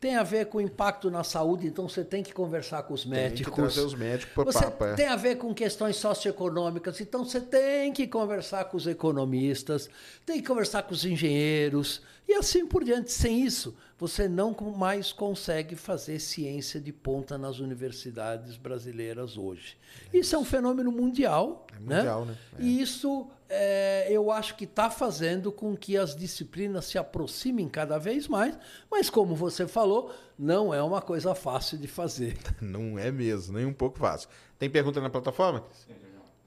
tem 0.00 0.16
a 0.16 0.22
ver 0.22 0.46
com 0.46 0.58
impacto 0.62 1.10
na 1.10 1.22
saúde, 1.22 1.66
então 1.66 1.86
você 1.86 2.02
tem 2.02 2.22
que 2.22 2.32
conversar 2.32 2.82
com 2.84 2.94
os 2.94 3.02
Tem 3.02 3.10
médicos. 3.10 3.52
que 3.54 3.60
trazer 3.60 3.80
os 3.82 3.94
médicos 3.94 4.32
para 4.32 4.44
Você 4.44 4.64
papo, 4.64 4.84
é. 4.84 4.94
tem 4.94 5.06
a 5.06 5.14
ver 5.16 5.36
com 5.36 5.52
questões 5.52 5.96
socioeconômicas, 5.96 6.98
então 7.02 7.22
você 7.22 7.38
tem 7.38 7.92
que 7.92 8.06
conversar 8.06 8.64
com 8.64 8.78
os 8.78 8.86
economistas, 8.86 9.90
tem 10.24 10.40
que 10.40 10.48
conversar 10.48 10.84
com 10.84 10.94
os 10.94 11.04
engenheiros 11.04 12.00
e 12.26 12.32
assim 12.32 12.66
por 12.66 12.82
diante. 12.82 13.12
Sem 13.12 13.44
isso, 13.44 13.76
você 13.98 14.26
não 14.26 14.56
mais 14.74 15.12
consegue 15.12 15.76
fazer 15.76 16.18
ciência 16.18 16.80
de 16.80 16.94
ponta 16.94 17.36
nas 17.36 17.58
universidades 17.58 18.56
brasileiras 18.56 19.36
hoje. 19.36 19.76
Isso 20.14 20.34
é 20.34 20.38
um 20.38 20.46
fenômeno 20.46 20.90
mundial, 20.90 21.66
É 21.76 21.78
mundial, 21.78 22.24
né? 22.24 22.36
É. 22.58 22.62
E 22.62 22.80
isso 22.80 23.28
é, 23.48 24.06
eu 24.10 24.30
acho 24.30 24.56
que 24.56 24.64
está 24.64 24.90
fazendo 24.90 25.52
com 25.52 25.76
que 25.76 25.96
as 25.96 26.16
disciplinas 26.16 26.86
se 26.86 26.98
aproximem 26.98 27.68
cada 27.68 27.98
vez 27.98 28.26
mais, 28.28 28.58
mas 28.90 29.08
como 29.08 29.34
você 29.34 29.66
falou, 29.66 30.12
não 30.38 30.72
é 30.74 30.82
uma 30.82 31.00
coisa 31.00 31.34
fácil 31.34 31.78
de 31.78 31.86
fazer. 31.86 32.36
Não 32.60 32.98
é 32.98 33.10
mesmo, 33.10 33.56
nem 33.56 33.66
um 33.66 33.72
pouco 33.72 33.98
fácil. 33.98 34.28
Tem 34.58 34.68
pergunta 34.68 35.00
na 35.00 35.10
plataforma? 35.10 35.64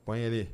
Põe 0.06 0.26
ali. 0.26 0.50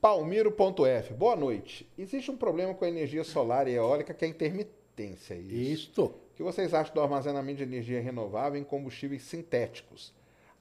Palmiro.f. 0.00 1.14
Boa 1.14 1.34
noite. 1.34 1.90
Existe 1.96 2.30
um 2.30 2.36
problema 2.36 2.74
com 2.74 2.84
a 2.84 2.88
energia 2.88 3.24
solar 3.24 3.66
e 3.66 3.72
eólica 3.72 4.12
que 4.12 4.24
é 4.24 4.28
a 4.28 4.30
intermitência. 4.30 5.34
é 5.34 5.38
Isso. 5.38 5.90
Isso. 5.90 6.04
O 6.04 6.36
que 6.36 6.42
vocês 6.42 6.74
acham 6.74 6.94
do 6.94 7.00
armazenamento 7.00 7.58
de 7.58 7.62
energia 7.62 8.00
renovável 8.00 8.60
em 8.60 8.64
combustíveis 8.64 9.22
sintéticos? 9.22 10.12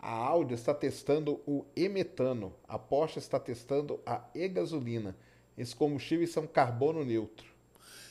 A 0.05 0.11
Audi 0.11 0.53
está 0.53 0.73
testando 0.73 1.39
o 1.47 1.63
e-metano. 1.73 2.53
A 2.67 2.77
Porsche 2.77 3.19
está 3.19 3.39
testando 3.39 4.01
a 4.05 4.21
e-gasolina. 4.35 5.15
Esses 5.57 5.73
combustíveis 5.73 6.29
são 6.29 6.45
carbono 6.45 7.05
neutro. 7.05 7.47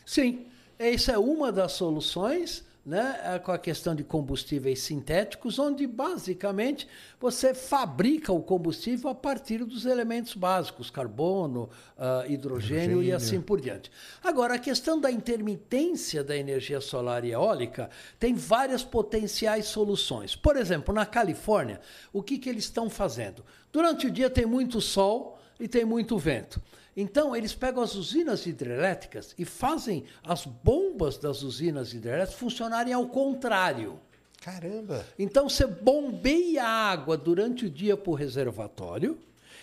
Sim, 0.07 0.47
essa 0.79 1.13
é 1.13 1.19
uma 1.19 1.53
das 1.53 1.73
soluções, 1.73 2.67
né, 2.85 3.21
é 3.25 3.39
com 3.39 3.53
a 3.53 3.59
questão 3.59 3.95
de 3.95 4.03
combustíveis 4.03 4.81
sintéticos, 4.81 5.59
onde 5.59 5.87
basicamente 5.87 6.89
você 7.21 7.55
fabrica 7.55 8.33
o 8.33 8.43
combustível 8.43 9.09
a 9.11 9.15
partir 9.15 9.65
dos 9.65 9.87
elementos 9.87 10.35
básicos, 10.35 10.91
carbono, 10.91 11.71
ah, 11.97 12.25
hidrogênio, 12.29 13.03
e 13.03 13.13
assim 13.13 13.41
por 13.41 13.61
diante. 13.61 13.91
Agora, 14.23 14.55
a 14.55 14.59
questão 14.59 15.01
da 15.01 15.11
intermitência 15.11 16.25
da 16.25 16.37
energia 16.37 16.81
solar 16.81 17.25
e 17.25 17.31
eólica 17.31 17.89
tem 18.19 18.35
várias 18.35 18.83
potenciais 18.83 19.67
soluções. 19.67 20.35
Por 20.35 20.57
exemplo, 20.57 20.93
na 20.93 21.07
Califórnia, 21.07 21.81
o 22.13 22.23
que, 22.23 22.37
que 22.37 22.49
eles 22.49 22.65
estão 22.65 22.91
fazendo? 22.91 23.45
Durante 23.73 24.09
o 24.09 24.11
dia 24.11 24.29
tem 24.29 24.45
muito 24.45 24.81
sol 24.81 25.39
e 25.59 25.69
tem 25.69 25.85
muito 25.85 26.19
vento. 26.19 26.61
Então, 26.97 27.35
eles 27.35 27.55
pegam 27.55 27.83
as 27.83 27.95
usinas 27.95 28.47
hidrelétricas 28.47 29.35
e 29.39 29.45
fazem 29.45 30.05
as 30.23 30.45
bombas 30.45 31.17
das 31.17 31.43
usinas 31.43 31.95
hidrelétricas 31.95 32.39
funcionarem 32.39 32.93
ao 32.93 33.09
contrário. 33.09 33.99
Caramba! 34.43 35.07
Então, 35.19 35.49
você 35.49 35.67
bombeia 35.67 36.65
a 36.65 36.91
água 36.91 37.17
durante 37.17 37.67
o 37.67 37.71
dia 37.71 37.97
para 37.97 38.11
o 38.11 38.15
reservatório 38.15 39.19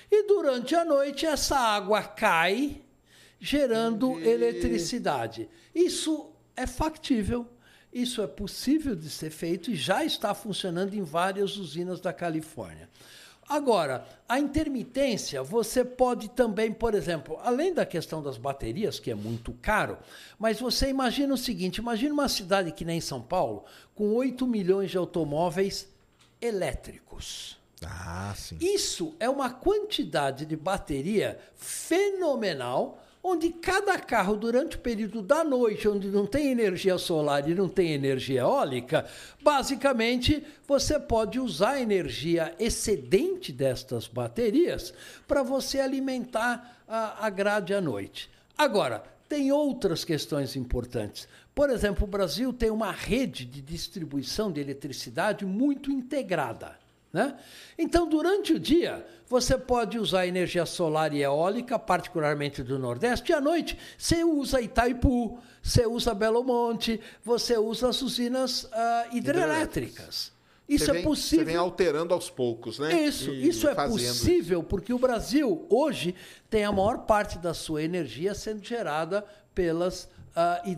e 0.09 0.23
durante 0.27 0.73
a 0.73 0.83
noite 0.83 1.25
essa 1.25 1.57
água 1.57 2.01
cai, 2.01 2.81
gerando 3.39 4.11
Entendi. 4.11 4.29
eletricidade. 4.29 5.49
Isso 5.73 6.31
é 6.55 6.65
factível, 6.65 7.47
isso 7.93 8.21
é 8.21 8.27
possível 8.27 8.95
de 8.95 9.09
ser 9.09 9.29
feito 9.29 9.69
e 9.69 9.75
já 9.75 10.03
está 10.03 10.33
funcionando 10.33 10.93
em 10.93 11.03
várias 11.03 11.57
usinas 11.57 11.99
da 11.99 12.11
Califórnia. 12.13 12.89
Agora, 13.49 14.07
a 14.27 14.39
intermitência, 14.39 15.41
você 15.41 15.83
pode 15.83 16.29
também, 16.29 16.71
por 16.71 16.93
exemplo, 16.93 17.39
além 17.41 17.73
da 17.73 17.83
questão 17.83 18.21
das 18.21 18.37
baterias, 18.37 18.99
que 18.99 19.09
é 19.09 19.15
muito 19.15 19.53
caro, 19.53 19.97
mas 20.37 20.59
você 20.59 20.87
imagina 20.87 21.33
o 21.33 21.37
seguinte: 21.37 21.77
imagina 21.77 22.13
uma 22.13 22.29
cidade 22.29 22.71
que 22.71 22.85
nem 22.85 23.01
São 23.01 23.19
Paulo, 23.19 23.65
com 23.95 24.13
8 24.13 24.45
milhões 24.45 24.91
de 24.91 24.97
automóveis 24.97 25.89
elétricos. 26.39 27.57
Ah, 27.83 28.33
sim. 28.37 28.57
Isso 28.61 29.15
é 29.19 29.27
uma 29.27 29.49
quantidade 29.49 30.45
de 30.45 30.55
bateria 30.55 31.39
fenomenal, 31.55 33.03
onde 33.23 33.49
cada 33.49 33.97
carro, 33.99 34.35
durante 34.35 34.77
o 34.77 34.79
período 34.79 35.21
da 35.21 35.43
noite, 35.43 35.87
onde 35.87 36.07
não 36.07 36.25
tem 36.25 36.51
energia 36.51 36.97
solar 36.97 37.47
e 37.47 37.53
não 37.53 37.67
tem 37.67 37.91
energia 37.91 38.41
eólica, 38.41 39.05
basicamente 39.41 40.45
você 40.67 40.99
pode 40.99 41.39
usar 41.39 41.71
a 41.71 41.81
energia 41.81 42.55
excedente 42.57 43.51
destas 43.51 44.07
baterias 44.07 44.93
para 45.27 45.43
você 45.43 45.79
alimentar 45.79 46.83
a, 46.87 47.29
grade 47.29 47.73
à 47.73 47.81
noite. 47.81 48.29
Agora, 48.57 49.03
tem 49.27 49.51
outras 49.51 50.03
questões 50.03 50.55
importantes. 50.55 51.27
Por 51.53 51.69
exemplo, 51.69 52.05
o 52.05 52.09
Brasil 52.09 52.51
tem 52.51 52.71
uma 52.71 52.91
rede 52.91 53.45
de 53.45 53.61
distribuição 53.61 54.51
de 54.51 54.59
eletricidade 54.59 55.45
muito 55.45 55.91
integrada. 55.91 56.79
Né? 57.11 57.35
Então, 57.77 58.07
durante 58.07 58.53
o 58.53 58.59
dia, 58.59 59.05
você 59.29 59.57
pode 59.57 59.99
usar 59.99 60.25
energia 60.25 60.65
solar 60.65 61.13
e 61.13 61.21
eólica, 61.21 61.77
particularmente 61.77 62.63
do 62.63 62.79
Nordeste, 62.79 63.31
e 63.31 63.35
à 63.35 63.39
noite 63.39 63.77
você 63.95 64.23
usa 64.23 64.59
Itaipu, 64.59 65.39
você 65.61 65.85
usa 65.85 66.15
Belo 66.15 66.43
Monte, 66.43 66.99
você 67.23 67.55
usa 67.57 67.89
as 67.89 68.01
usinas 68.01 68.67
ah, 68.73 69.07
hidrelétricas. 69.11 70.31
Isso 70.67 70.85
Você 70.85 70.91
é 70.91 70.93
vem- 70.95 71.03
possível. 71.03 71.45
Você 71.45 71.51
vem 71.51 71.55
alterando 71.55 72.13
aos 72.13 72.29
poucos, 72.29 72.77
né? 72.77 72.93
Isso, 73.01 73.31
E 73.31 73.47
isso 73.47 73.67
é 73.67 73.73
possível 73.73 74.61
porque 74.63 74.93
o 74.93 74.99
Brasil 74.99 75.65
hoje 75.67 76.13
tem 76.47 76.63
a 76.63 76.71
maior 76.71 76.99
parte 76.99 77.39
da 77.39 77.55
sua 77.55 77.81
energia 77.81 78.35
sendo 78.35 78.63
gerada 78.63 79.25
pelas 79.55 80.07
ah, 80.35 80.61
hidrelétricas. 80.63 80.69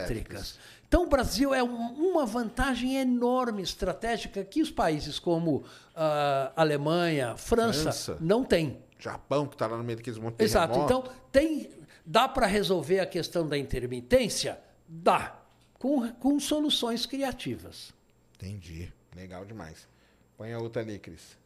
Hidrelétricas. 0.00 0.58
Então 0.96 1.04
o 1.04 1.10
Brasil 1.10 1.52
é 1.52 1.62
um- 1.62 1.92
uma 2.10 2.24
vantagem 2.24 2.96
enorme 2.96 3.60
estratégica 3.60 4.42
que 4.42 4.62
os 4.62 4.70
países 4.70 5.18
como 5.18 5.62
ah, 5.94 6.50
Alemanha, 6.56 7.36
França, 7.36 7.82
França. 7.82 8.16
não 8.18 8.42
têm. 8.42 8.78
Japão, 8.98 9.46
que 9.46 9.54
está 9.56 9.66
lá 9.66 9.76
no 9.76 9.84
meio 9.84 9.98
daqueles 9.98 10.18
montes 10.18 10.38
de 10.38 10.44
Exato. 10.44 10.72
terremoto. 10.72 10.94
Então 11.10 11.14
tem, 11.30 11.68
dá 12.04 12.26
para 12.26 12.46
resolver 12.46 13.00
a 13.00 13.04
questão 13.04 13.46
da 13.46 13.58
intermitência? 13.58 14.58
Dá. 14.88 15.36
Com, 15.74 16.10
com 16.12 16.40
soluções 16.40 17.04
criativas. 17.04 17.92
Entendi. 18.36 18.90
Legal 19.14 19.44
demais. 19.44 19.86
Põe 20.38 20.54
a 20.54 20.58
outra 20.58 20.80
ali, 20.80 20.98
Cris. 20.98 21.36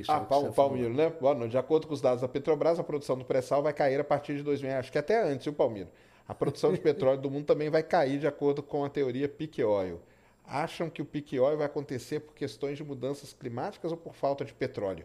Isso, 0.00 0.10
é 0.10 0.14
ah, 0.14 0.24
falou. 0.24 0.52
Palmiro, 0.52 0.94
né? 0.94 1.12
Bom, 1.20 1.46
de 1.46 1.58
acordo 1.58 1.86
com 1.86 1.94
os 1.94 2.00
dados 2.00 2.22
da 2.22 2.28
Petrobras, 2.28 2.78
a 2.78 2.84
produção 2.84 3.18
do 3.18 3.24
pré-sal 3.24 3.62
vai 3.62 3.72
cair 3.72 4.00
a 4.00 4.04
partir 4.04 4.36
de 4.36 4.42
2000, 4.42 4.72
acho 4.76 4.92
que 4.92 4.98
até 4.98 5.22
antes, 5.22 5.44
viu, 5.44 5.52
Palmiro? 5.52 5.88
A 6.26 6.34
produção 6.34 6.72
de 6.72 6.78
petróleo 6.80 7.20
do 7.20 7.30
mundo 7.30 7.44
também 7.44 7.68
vai 7.68 7.82
cair 7.82 8.18
de 8.18 8.26
acordo 8.26 8.62
com 8.62 8.84
a 8.84 8.88
teoria 8.88 9.28
peak 9.28 9.62
oil. 9.62 10.00
Acham 10.46 10.88
que 10.88 11.02
o 11.02 11.04
peak 11.04 11.38
oil 11.38 11.56
vai 11.56 11.66
acontecer 11.66 12.20
por 12.20 12.34
questões 12.34 12.76
de 12.76 12.84
mudanças 12.84 13.32
climáticas 13.32 13.90
ou 13.90 13.96
por 13.96 14.14
falta 14.14 14.44
de 14.44 14.52
petróleo? 14.52 15.04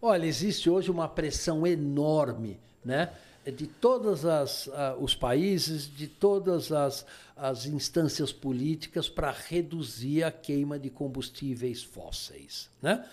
Olha, 0.00 0.26
existe 0.26 0.68
hoje 0.68 0.90
uma 0.90 1.08
pressão 1.08 1.66
enorme, 1.66 2.60
né? 2.84 3.12
De 3.44 3.66
todos 3.66 4.24
os 4.98 5.14
países, 5.14 5.86
de 5.86 6.08
todas 6.08 6.72
as, 6.72 7.06
as 7.36 7.64
instâncias 7.64 8.32
políticas 8.32 9.08
para 9.08 9.30
reduzir 9.30 10.24
a 10.24 10.32
queima 10.32 10.78
de 10.78 10.90
combustíveis 10.90 11.82
fósseis, 11.82 12.68
né? 12.82 13.06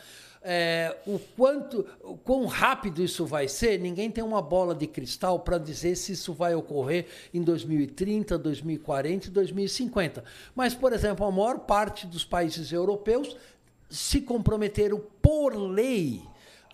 É, 0.45 0.97
o 1.07 1.17
quanto, 1.37 1.85
o 2.01 2.17
quão 2.17 2.45
rápido 2.45 3.01
isso 3.01 3.25
vai 3.25 3.47
ser, 3.47 3.79
ninguém 3.79 4.11
tem 4.11 4.21
uma 4.21 4.41
bola 4.41 4.75
de 4.75 4.85
cristal 4.85 5.39
para 5.39 5.57
dizer 5.57 5.95
se 5.95 6.11
isso 6.11 6.33
vai 6.33 6.53
ocorrer 6.53 7.05
em 7.33 7.41
2030, 7.41 8.37
2040 8.37 9.27
e 9.27 9.31
2050. 9.31 10.23
Mas, 10.53 10.73
por 10.73 10.91
exemplo, 10.91 11.25
a 11.25 11.31
maior 11.31 11.59
parte 11.59 12.05
dos 12.05 12.25
países 12.25 12.73
europeus 12.73 13.37
se 13.89 14.19
comprometeram 14.19 15.01
por 15.21 15.55
lei 15.55 16.21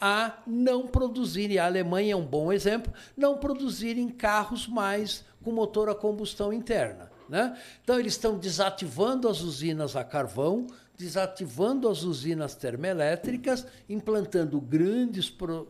a 0.01 0.41
não 0.47 0.87
produzirem, 0.87 1.59
a 1.59 1.65
Alemanha 1.65 2.13
é 2.13 2.15
um 2.15 2.25
bom 2.25 2.51
exemplo, 2.51 2.91
não 3.15 3.37
produzirem 3.37 4.07
carros 4.09 4.67
mais 4.67 5.25
com 5.43 5.51
motor 5.51 5.89
a 5.89 5.95
combustão 5.95 6.53
interna. 6.53 7.11
Né? 7.27 7.55
Então, 7.83 7.99
eles 7.99 8.13
estão 8.13 8.37
desativando 8.37 9.27
as 9.27 9.41
usinas 9.41 9.95
a 9.95 10.03
carvão, 10.03 10.65
desativando 10.99 11.87
as 11.87 12.03
usinas 12.03 12.55
termoelétricas, 12.55 13.65
implantando 13.87 14.59
grandes 14.59 15.29
pro, 15.29 15.65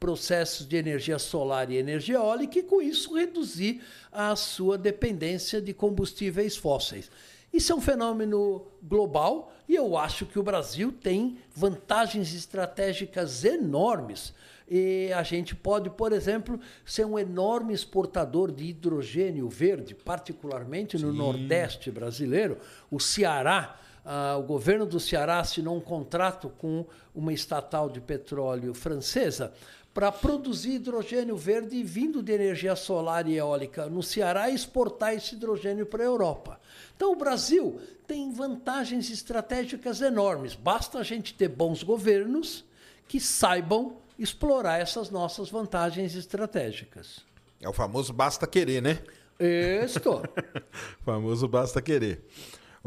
processos 0.00 0.66
de 0.66 0.76
energia 0.76 1.18
solar 1.18 1.70
e 1.70 1.76
energia 1.76 2.16
eólica, 2.16 2.58
e 2.58 2.62
com 2.62 2.80
isso 2.80 3.14
reduzir 3.14 3.82
a 4.10 4.34
sua 4.34 4.78
dependência 4.78 5.60
de 5.60 5.74
combustíveis 5.74 6.56
fósseis. 6.56 7.10
Isso 7.52 7.70
é 7.70 7.74
um 7.74 7.80
fenômeno 7.82 8.66
global 8.82 9.52
e 9.68 9.74
eu 9.74 9.96
acho 9.96 10.24
que 10.24 10.38
o 10.38 10.42
Brasil 10.42 10.90
tem 10.90 11.38
vantagens 11.54 12.34
estratégicas 12.34 13.44
enormes. 13.44 14.32
E 14.68 15.12
a 15.14 15.22
gente 15.22 15.54
pode, 15.54 15.90
por 15.90 16.12
exemplo, 16.12 16.58
ser 16.84 17.04
um 17.04 17.18
enorme 17.18 17.74
exportador 17.74 18.50
de 18.50 18.64
hidrogênio 18.64 19.48
verde, 19.48 19.94
particularmente 19.94 20.98
no 20.98 21.12
Sim. 21.12 21.18
Nordeste 21.18 21.90
brasileiro. 21.90 22.58
O 22.90 22.98
Ceará, 22.98 23.78
ah, 24.08 24.36
o 24.38 24.42
governo 24.44 24.86
do 24.86 25.00
Ceará 25.00 25.40
assinou 25.40 25.76
um 25.76 25.80
contrato 25.80 26.48
com 26.58 26.86
uma 27.12 27.32
estatal 27.32 27.90
de 27.90 28.00
petróleo 28.00 28.72
francesa 28.72 29.52
para 29.92 30.12
produzir 30.12 30.74
hidrogênio 30.74 31.36
verde 31.36 31.82
vindo 31.82 32.22
de 32.22 32.32
energia 32.32 32.76
solar 32.76 33.26
e 33.26 33.34
eólica 33.34 33.86
no 33.86 34.04
Ceará 34.04 34.48
e 34.48 34.54
exportar 34.54 35.14
esse 35.14 35.34
hidrogênio 35.34 35.86
para 35.86 36.04
a 36.04 36.06
Europa. 36.06 36.60
Então, 36.94 37.12
o 37.12 37.16
Brasil 37.16 37.80
tem 38.06 38.30
vantagens 38.30 39.10
estratégicas 39.10 40.00
enormes. 40.00 40.54
Basta 40.54 40.98
a 40.98 41.02
gente 41.02 41.34
ter 41.34 41.48
bons 41.48 41.82
governos 41.82 42.64
que 43.08 43.18
saibam 43.18 43.96
explorar 44.16 44.80
essas 44.80 45.10
nossas 45.10 45.50
vantagens 45.50 46.14
estratégicas. 46.14 47.24
É 47.60 47.68
o 47.68 47.72
famoso 47.72 48.12
basta 48.12 48.46
querer, 48.46 48.80
né? 48.80 49.02
Estou. 49.84 50.22
famoso 51.04 51.48
basta 51.48 51.82
querer. 51.82 52.22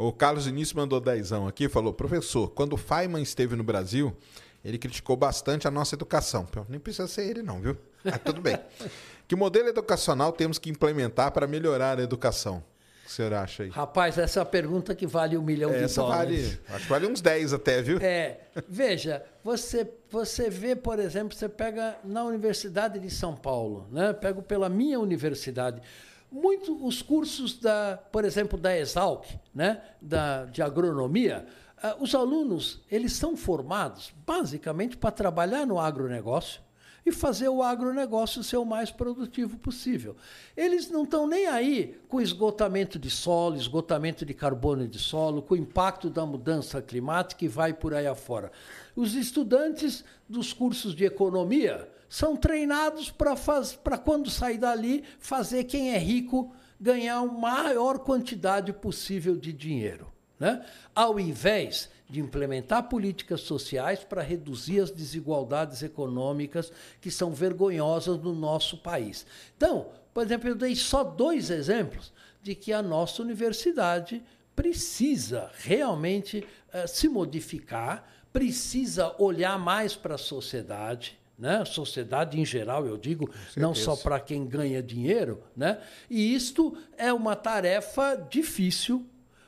O 0.00 0.14
Carlos 0.14 0.46
Início 0.46 0.74
mandou 0.78 0.98
dezão 0.98 1.46
aqui 1.46 1.68
falou: 1.68 1.92
professor, 1.92 2.48
quando 2.48 2.72
o 2.72 2.76
Feynman 2.78 3.22
esteve 3.22 3.54
no 3.54 3.62
Brasil, 3.62 4.16
ele 4.64 4.78
criticou 4.78 5.14
bastante 5.14 5.68
a 5.68 5.70
nossa 5.70 5.94
educação. 5.94 6.48
Nem 6.70 6.80
precisa 6.80 7.06
ser 7.06 7.28
ele, 7.28 7.42
não, 7.42 7.60
viu? 7.60 7.76
Mas 8.02 8.18
tudo 8.24 8.40
bem. 8.40 8.58
que 9.28 9.36
modelo 9.36 9.68
educacional 9.68 10.32
temos 10.32 10.58
que 10.58 10.70
implementar 10.70 11.32
para 11.32 11.46
melhorar 11.46 11.98
a 11.98 12.02
educação? 12.02 12.56
O 12.56 13.04
que 13.04 13.08
o 13.08 13.10
senhor 13.10 13.34
acha 13.34 13.64
aí? 13.64 13.68
Rapaz, 13.68 14.16
essa 14.16 14.40
é 14.40 14.44
pergunta 14.46 14.94
que 14.94 15.06
vale 15.06 15.36
um 15.36 15.42
milhão 15.42 15.70
de 15.70 15.84
essa 15.84 16.00
dólares. 16.00 16.46
Vale, 16.46 16.60
acho 16.76 16.84
que 16.84 16.90
vale 16.90 17.06
uns 17.06 17.20
10 17.20 17.52
até, 17.52 17.82
viu? 17.82 17.98
É. 18.00 18.38
Veja, 18.66 19.22
você, 19.44 19.86
você 20.08 20.48
vê, 20.48 20.74
por 20.74 20.98
exemplo, 20.98 21.36
você 21.36 21.48
pega 21.48 21.98
na 22.02 22.24
Universidade 22.24 22.98
de 22.98 23.10
São 23.10 23.36
Paulo, 23.36 23.86
né? 23.90 24.14
Pego 24.14 24.40
pela 24.40 24.70
minha 24.70 24.98
universidade 24.98 25.82
muito 26.30 26.86
os 26.86 27.02
cursos 27.02 27.58
da, 27.58 27.98
por 28.12 28.24
exemplo, 28.24 28.58
da 28.58 28.76
Exalc, 28.76 29.26
né, 29.54 29.82
da, 30.00 30.44
de 30.46 30.62
agronomia, 30.62 31.46
uh, 31.82 32.02
os 32.02 32.14
alunos 32.14 32.80
eles 32.90 33.12
são 33.12 33.36
formados 33.36 34.12
basicamente 34.26 34.96
para 34.96 35.10
trabalhar 35.10 35.66
no 35.66 35.78
agronegócio 35.78 36.60
e 37.04 37.10
fazer 37.10 37.48
o 37.48 37.62
agronegócio 37.62 38.44
ser 38.44 38.58
o 38.58 38.64
mais 38.64 38.90
produtivo 38.90 39.56
possível. 39.58 40.16
Eles 40.56 40.90
não 40.90 41.04
estão 41.04 41.26
nem 41.26 41.46
aí 41.46 41.98
com 42.08 42.20
esgotamento 42.20 42.98
de 42.98 43.10
solo, 43.10 43.56
esgotamento 43.56 44.24
de 44.24 44.34
carbono 44.34 44.86
de 44.86 44.98
solo, 44.98 45.42
com 45.42 45.54
o 45.54 45.56
impacto 45.58 46.10
da 46.10 46.26
mudança 46.26 46.80
climática 46.82 47.44
e 47.44 47.48
vai 47.48 47.72
por 47.72 47.94
aí 47.94 48.06
afora. 48.06 48.52
Os 48.94 49.14
estudantes 49.14 50.04
dos 50.28 50.52
cursos 50.52 50.94
de 50.94 51.04
economia 51.04 51.88
são 52.10 52.36
treinados 52.36 53.08
para, 53.08 53.96
quando 53.96 54.28
sair 54.28 54.58
dali, 54.58 55.04
fazer 55.20 55.62
quem 55.64 55.94
é 55.94 55.98
rico 55.98 56.52
ganhar 56.78 57.18
a 57.18 57.24
maior 57.24 58.00
quantidade 58.00 58.72
possível 58.72 59.36
de 59.36 59.52
dinheiro. 59.52 60.12
Né? 60.36 60.66
Ao 60.92 61.20
invés 61.20 61.88
de 62.08 62.18
implementar 62.18 62.88
políticas 62.88 63.42
sociais 63.42 64.00
para 64.02 64.22
reduzir 64.22 64.80
as 64.80 64.90
desigualdades 64.90 65.84
econômicas 65.84 66.72
que 67.00 67.12
são 67.12 67.32
vergonhosas 67.32 68.18
no 68.18 68.34
nosso 68.34 68.78
país. 68.78 69.24
Então, 69.56 69.90
por 70.12 70.24
exemplo, 70.24 70.48
eu 70.48 70.56
dei 70.56 70.74
só 70.74 71.04
dois 71.04 71.48
exemplos 71.48 72.12
de 72.42 72.56
que 72.56 72.72
a 72.72 72.82
nossa 72.82 73.22
universidade 73.22 74.20
precisa 74.56 75.48
realmente 75.58 76.44
uh, 76.74 76.88
se 76.88 77.08
modificar, 77.08 78.04
precisa 78.32 79.14
olhar 79.16 79.56
mais 79.60 79.94
para 79.94 80.16
a 80.16 80.18
sociedade, 80.18 81.19
né? 81.40 81.64
sociedade 81.64 82.38
em 82.38 82.44
geral, 82.44 82.86
eu 82.86 82.98
digo, 82.98 83.30
não 83.56 83.74
só 83.74 83.96
para 83.96 84.20
quem 84.20 84.46
ganha 84.46 84.82
dinheiro. 84.82 85.42
Né? 85.56 85.80
E 86.08 86.34
isto 86.34 86.76
é 86.98 87.12
uma 87.12 87.34
tarefa 87.34 88.14
difícil, 88.14 89.06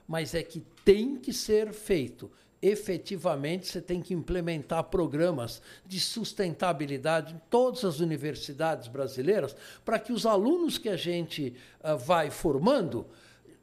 mas 0.09 0.35
é 0.35 0.43
que 0.43 0.65
tem 0.85 1.17
que 1.17 1.33
ser 1.33 1.73
feito. 1.73 2.31
Efetivamente, 2.63 3.67
você 3.67 3.83
tem 3.83 4.01
que 4.01 4.15
implementar 4.15 4.85
programas 4.85 5.61
de 5.85 6.01
sustentabilidade 6.01 7.35
em 7.35 7.41
todas 7.51 7.85
as 7.85 8.01
universidades 8.01 8.89
brasileiras 8.89 9.55
para 9.85 9.99
que 9.99 10.13
os 10.13 10.25
alunos 10.25 10.79
que 10.79 10.89
a 10.89 10.97
gente 10.97 11.55
uh, 11.83 11.99
vai 11.99 12.31
formando 12.31 13.07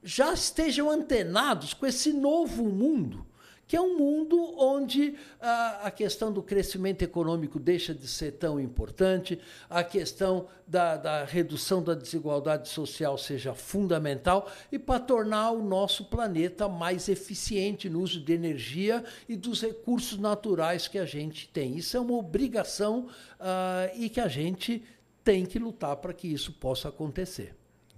já 0.03 0.33
estejam 0.33 0.89
antenados 0.89 1.73
com 1.73 1.85
esse 1.85 2.13
novo 2.13 2.63
mundo 2.65 3.25
que 3.69 3.77
é 3.77 3.81
um 3.81 3.95
mundo 3.95 4.55
onde 4.57 5.15
a, 5.39 5.85
a, 5.85 5.91
questão 5.91 6.33
do 6.33 6.41
crescimento 6.41 7.03
econômico 7.03 7.59
deixa 7.59 7.93
de 7.93 8.07
ser 8.07 8.31
tão 8.31 8.59
importante, 8.59 9.39
a 9.69 9.83
questão 9.83 10.47
da, 10.65 10.97
da 10.97 11.23
redução 11.23 11.83
da 11.83 11.93
desigualdade 11.93 12.67
social 12.67 13.15
seja 13.15 13.53
fundamental 13.53 14.49
e 14.71 14.79
para 14.79 14.99
tornar 14.99 15.51
o 15.51 15.61
nosso 15.61 16.05
planeta 16.05 16.67
mais 16.67 17.07
eficiente 17.09 17.87
no 17.87 18.01
uso 18.01 18.19
de 18.19 18.33
energia 18.33 19.03
e 19.29 19.35
dos 19.35 19.61
recursos 19.61 20.17
naturais 20.17 20.87
que 20.87 20.97
a 20.97 21.05
gente 21.05 21.47
tem. 21.47 21.77
Isso 21.77 21.95
é 21.95 21.99
uma 21.99 22.17
obrigação 22.17 23.05
uh, 23.39 23.95
e 23.95 24.09
que 24.09 24.19
a 24.19 24.27
gente 24.27 24.83
tem 25.23 25.45
que 25.45 25.59
lutar 25.59 25.95
para 25.97 26.11
que 26.11 26.27
isso 26.27 26.53
possa 26.53 26.89
acontecer. 26.89 27.53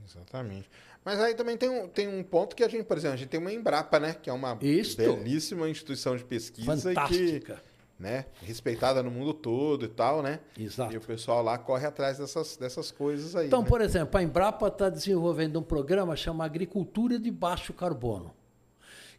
Exatamente. 0.06 0.70
Mas 1.04 1.20
aí 1.20 1.34
também 1.34 1.58
tem 1.58 1.70
um, 1.70 1.88
tem 1.88 2.08
um 2.08 2.24
ponto 2.24 2.56
que 2.56 2.64
a 2.64 2.68
gente, 2.68 2.84
por 2.84 2.98
exemplo, 2.98 3.16
a 3.16 3.18
gente 3.18 3.30
tem 3.30 3.40
uma 3.40 3.52
Embrapa, 3.52 4.00
né? 4.00 4.16
Que 4.22 4.30
é 4.30 4.34
uma 4.34 4.58
Isto. 4.62 4.98
belíssima 4.98 5.68
instituição 5.68 6.16
de 6.16 6.24
pesquisa 6.24 6.76
Fantástica. 6.76 7.56
que, 7.56 8.02
né, 8.02 8.26
respeitada 8.42 9.02
no 9.02 9.10
mundo 9.10 9.34
todo 9.34 9.86
e 9.86 9.88
tal, 9.88 10.22
né? 10.22 10.40
Exato. 10.58 10.94
E 10.94 10.98
o 10.98 11.02
pessoal 11.02 11.42
lá 11.44 11.58
corre 11.58 11.88
atrás 11.88 12.20
dessas, 12.20 12.56
dessas 12.56 12.92
coisas 12.92 13.36
aí. 13.36 13.48
Então, 13.48 13.64
né? 13.64 13.68
por 13.68 13.82
exemplo, 13.82 14.20
a 14.20 14.24
Embrapa 14.24 14.68
está 14.68 14.90
desenvolvendo 14.90 15.60
um 15.60 15.64
programa 15.64 16.16
chamado 16.16 16.48
Agricultura 16.48 17.18
de 17.18 17.32
Baixo 17.32 17.74
Carbono, 17.74 18.34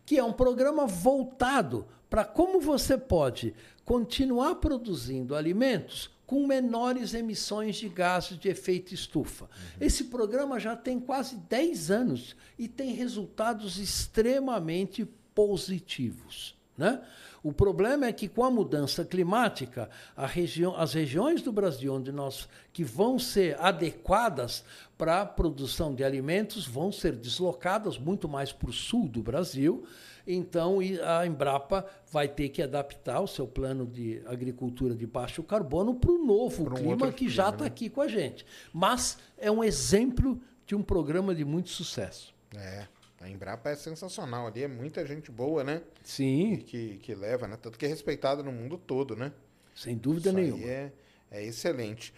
que 0.06 0.18
é 0.18 0.24
um 0.24 0.32
programa 0.32 0.86
voltado 0.86 1.86
para 2.08 2.24
como 2.24 2.60
você 2.60 2.96
pode 2.96 3.54
continuar 3.84 4.56
produzindo 4.56 5.34
alimentos 5.34 6.11
com 6.32 6.46
menores 6.46 7.12
emissões 7.12 7.76
de 7.76 7.90
gases 7.90 8.38
de 8.38 8.48
efeito 8.48 8.94
estufa. 8.94 9.44
Uhum. 9.44 9.50
Esse 9.86 10.04
programa 10.04 10.58
já 10.58 10.74
tem 10.74 10.98
quase 10.98 11.36
10 11.36 11.90
anos 11.90 12.34
e 12.58 12.66
tem 12.66 12.94
resultados 12.94 13.76
extremamente 13.76 15.04
positivos. 15.34 16.56
Né? 16.74 17.02
O 17.42 17.52
problema 17.52 18.06
é 18.06 18.14
que 18.14 18.28
com 18.28 18.44
a 18.44 18.50
mudança 18.50 19.04
climática, 19.04 19.90
a 20.16 20.26
região, 20.26 20.74
as 20.74 20.94
regiões 20.94 21.42
do 21.42 21.52
Brasil 21.52 21.92
onde 21.92 22.10
nós 22.10 22.48
que 22.72 22.82
vão 22.82 23.18
ser 23.18 23.60
adequadas 23.60 24.64
para 24.96 25.20
a 25.20 25.26
produção 25.26 25.94
de 25.94 26.02
alimentos 26.02 26.66
vão 26.66 26.90
ser 26.90 27.14
deslocadas 27.14 27.98
muito 27.98 28.26
mais 28.26 28.52
para 28.52 28.70
o 28.70 28.72
sul 28.72 29.06
do 29.06 29.22
Brasil. 29.22 29.84
Então 30.26 30.78
a 31.04 31.26
Embrapa 31.26 31.86
vai 32.10 32.28
ter 32.28 32.48
que 32.48 32.62
adaptar 32.62 33.20
o 33.20 33.26
seu 33.26 33.46
plano 33.46 33.86
de 33.86 34.22
agricultura 34.26 34.94
de 34.94 35.06
baixo 35.06 35.42
carbono 35.42 35.94
para 35.94 36.10
o 36.10 36.18
novo 36.18 36.64
Para 36.64 36.74
um 36.74 36.76
clima 36.76 37.12
que 37.12 37.28
já 37.28 37.44
clima, 37.44 37.54
está 37.54 37.64
né? 37.64 37.70
aqui 37.70 37.88
com 37.90 38.00
a 38.00 38.08
gente. 38.08 38.46
Mas 38.72 39.18
é 39.38 39.50
um 39.50 39.62
exemplo 39.64 40.40
de 40.66 40.74
um 40.74 40.82
programa 40.82 41.34
de 41.34 41.44
muito 41.44 41.70
sucesso. 41.70 42.34
É, 42.56 42.86
a 43.20 43.28
Embrapa 43.28 43.70
é 43.70 43.76
sensacional 43.76 44.46
ali, 44.46 44.62
é 44.62 44.68
muita 44.68 45.04
gente 45.06 45.30
boa, 45.30 45.64
né? 45.64 45.82
Sim, 46.02 46.56
Que, 46.56 46.98
que 46.98 47.14
leva, 47.14 47.46
né? 47.48 47.56
Tanto 47.60 47.78
que 47.78 47.84
é 47.84 47.88
respeitada 47.88 48.42
no 48.42 48.52
mundo 48.52 48.76
todo, 48.78 49.16
né? 49.16 49.32
sem 49.74 49.96
dúvida 49.96 50.28
Isso 50.28 50.38
nenhuma. 50.38 50.64
é, 50.64 50.92
é 51.30 51.44
excelente. 51.44 52.12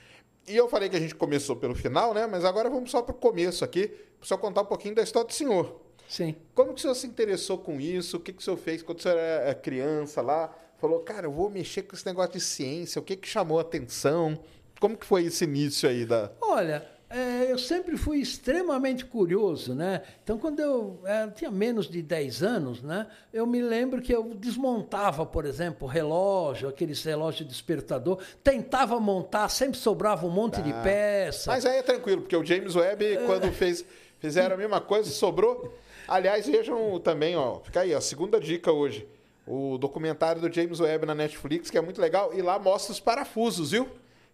E 0.46 0.56
eu 0.56 0.68
falei 0.68 0.88
que 0.88 0.96
a 0.96 1.00
gente 1.00 1.14
começou 1.14 1.54
pelo 1.56 1.74
final, 1.74 2.12
né? 2.12 2.26
Mas 2.26 2.44
agora 2.44 2.68
vamos 2.68 2.90
só 2.90 3.00
para 3.00 3.14
o 3.14 3.18
começo 3.18 3.64
aqui, 3.64 3.86
para 3.88 4.26
só 4.26 4.36
contar 4.36 4.62
um 4.62 4.66
pouquinho 4.66 4.94
da 4.94 5.02
história 5.02 5.26
do 5.28 5.32
senhor. 5.32 5.80
Sim. 6.14 6.36
Como 6.54 6.72
que 6.72 6.78
o 6.78 6.80
senhor 6.80 6.94
se 6.94 7.08
interessou 7.08 7.58
com 7.58 7.80
isso? 7.80 8.18
O 8.18 8.20
que, 8.20 8.32
que 8.32 8.40
o 8.40 8.44
senhor 8.44 8.56
fez 8.56 8.84
quando 8.84 9.00
o 9.00 9.02
senhor 9.02 9.18
era 9.18 9.52
criança 9.52 10.22
lá? 10.22 10.48
Falou, 10.78 11.00
cara, 11.00 11.26
eu 11.26 11.32
vou 11.32 11.50
mexer 11.50 11.82
com 11.82 11.96
esse 11.96 12.06
negócio 12.06 12.34
de 12.34 12.40
ciência. 12.40 13.00
O 13.00 13.02
que, 13.02 13.16
que 13.16 13.26
chamou 13.26 13.58
a 13.58 13.62
atenção? 13.62 14.38
Como 14.78 14.96
que 14.96 15.04
foi 15.04 15.24
esse 15.24 15.42
início 15.42 15.88
aí 15.88 16.06
da... 16.06 16.30
Olha, 16.40 16.86
é, 17.10 17.50
eu 17.50 17.58
sempre 17.58 17.96
fui 17.96 18.18
extremamente 18.18 19.04
curioso, 19.04 19.74
né? 19.74 20.02
Então, 20.22 20.38
quando 20.38 20.60
eu 20.60 21.00
é, 21.04 21.26
tinha 21.30 21.50
menos 21.50 21.90
de 21.90 22.00
10 22.00 22.44
anos, 22.44 22.80
né? 22.80 23.08
Eu 23.32 23.44
me 23.44 23.60
lembro 23.60 24.00
que 24.00 24.14
eu 24.14 24.36
desmontava, 24.36 25.26
por 25.26 25.44
exemplo, 25.44 25.88
relógio, 25.88 26.68
aqueles 26.68 27.02
relógios 27.02 27.48
despertador, 27.48 28.20
tentava 28.44 29.00
montar, 29.00 29.48
sempre 29.48 29.78
sobrava 29.78 30.24
um 30.24 30.30
monte 30.30 30.62
de 30.62 30.72
peça. 30.74 31.50
Mas 31.50 31.66
aí 31.66 31.78
é 31.78 31.82
tranquilo, 31.82 32.20
porque 32.20 32.36
o 32.36 32.44
James 32.44 32.76
Webb, 32.76 33.18
quando 33.26 33.50
fez, 33.50 33.84
fizeram 34.20 34.54
a 34.54 34.58
mesma 34.58 34.80
coisa, 34.80 35.10
sobrou. 35.10 35.82
Aliás, 36.06 36.46
vejam 36.46 36.98
também, 37.00 37.36
ó, 37.36 37.60
fica 37.60 37.80
aí, 37.80 37.94
ó, 37.94 38.00
segunda 38.00 38.40
dica 38.40 38.72
hoje. 38.72 39.08
O 39.46 39.76
documentário 39.76 40.40
do 40.40 40.52
James 40.52 40.80
Webb 40.80 41.06
na 41.06 41.14
Netflix, 41.14 41.70
que 41.70 41.76
é 41.76 41.80
muito 41.80 42.00
legal, 42.00 42.32
e 42.34 42.40
lá 42.40 42.58
mostra 42.58 42.92
os 42.92 43.00
parafusos, 43.00 43.72
viu? 43.72 43.88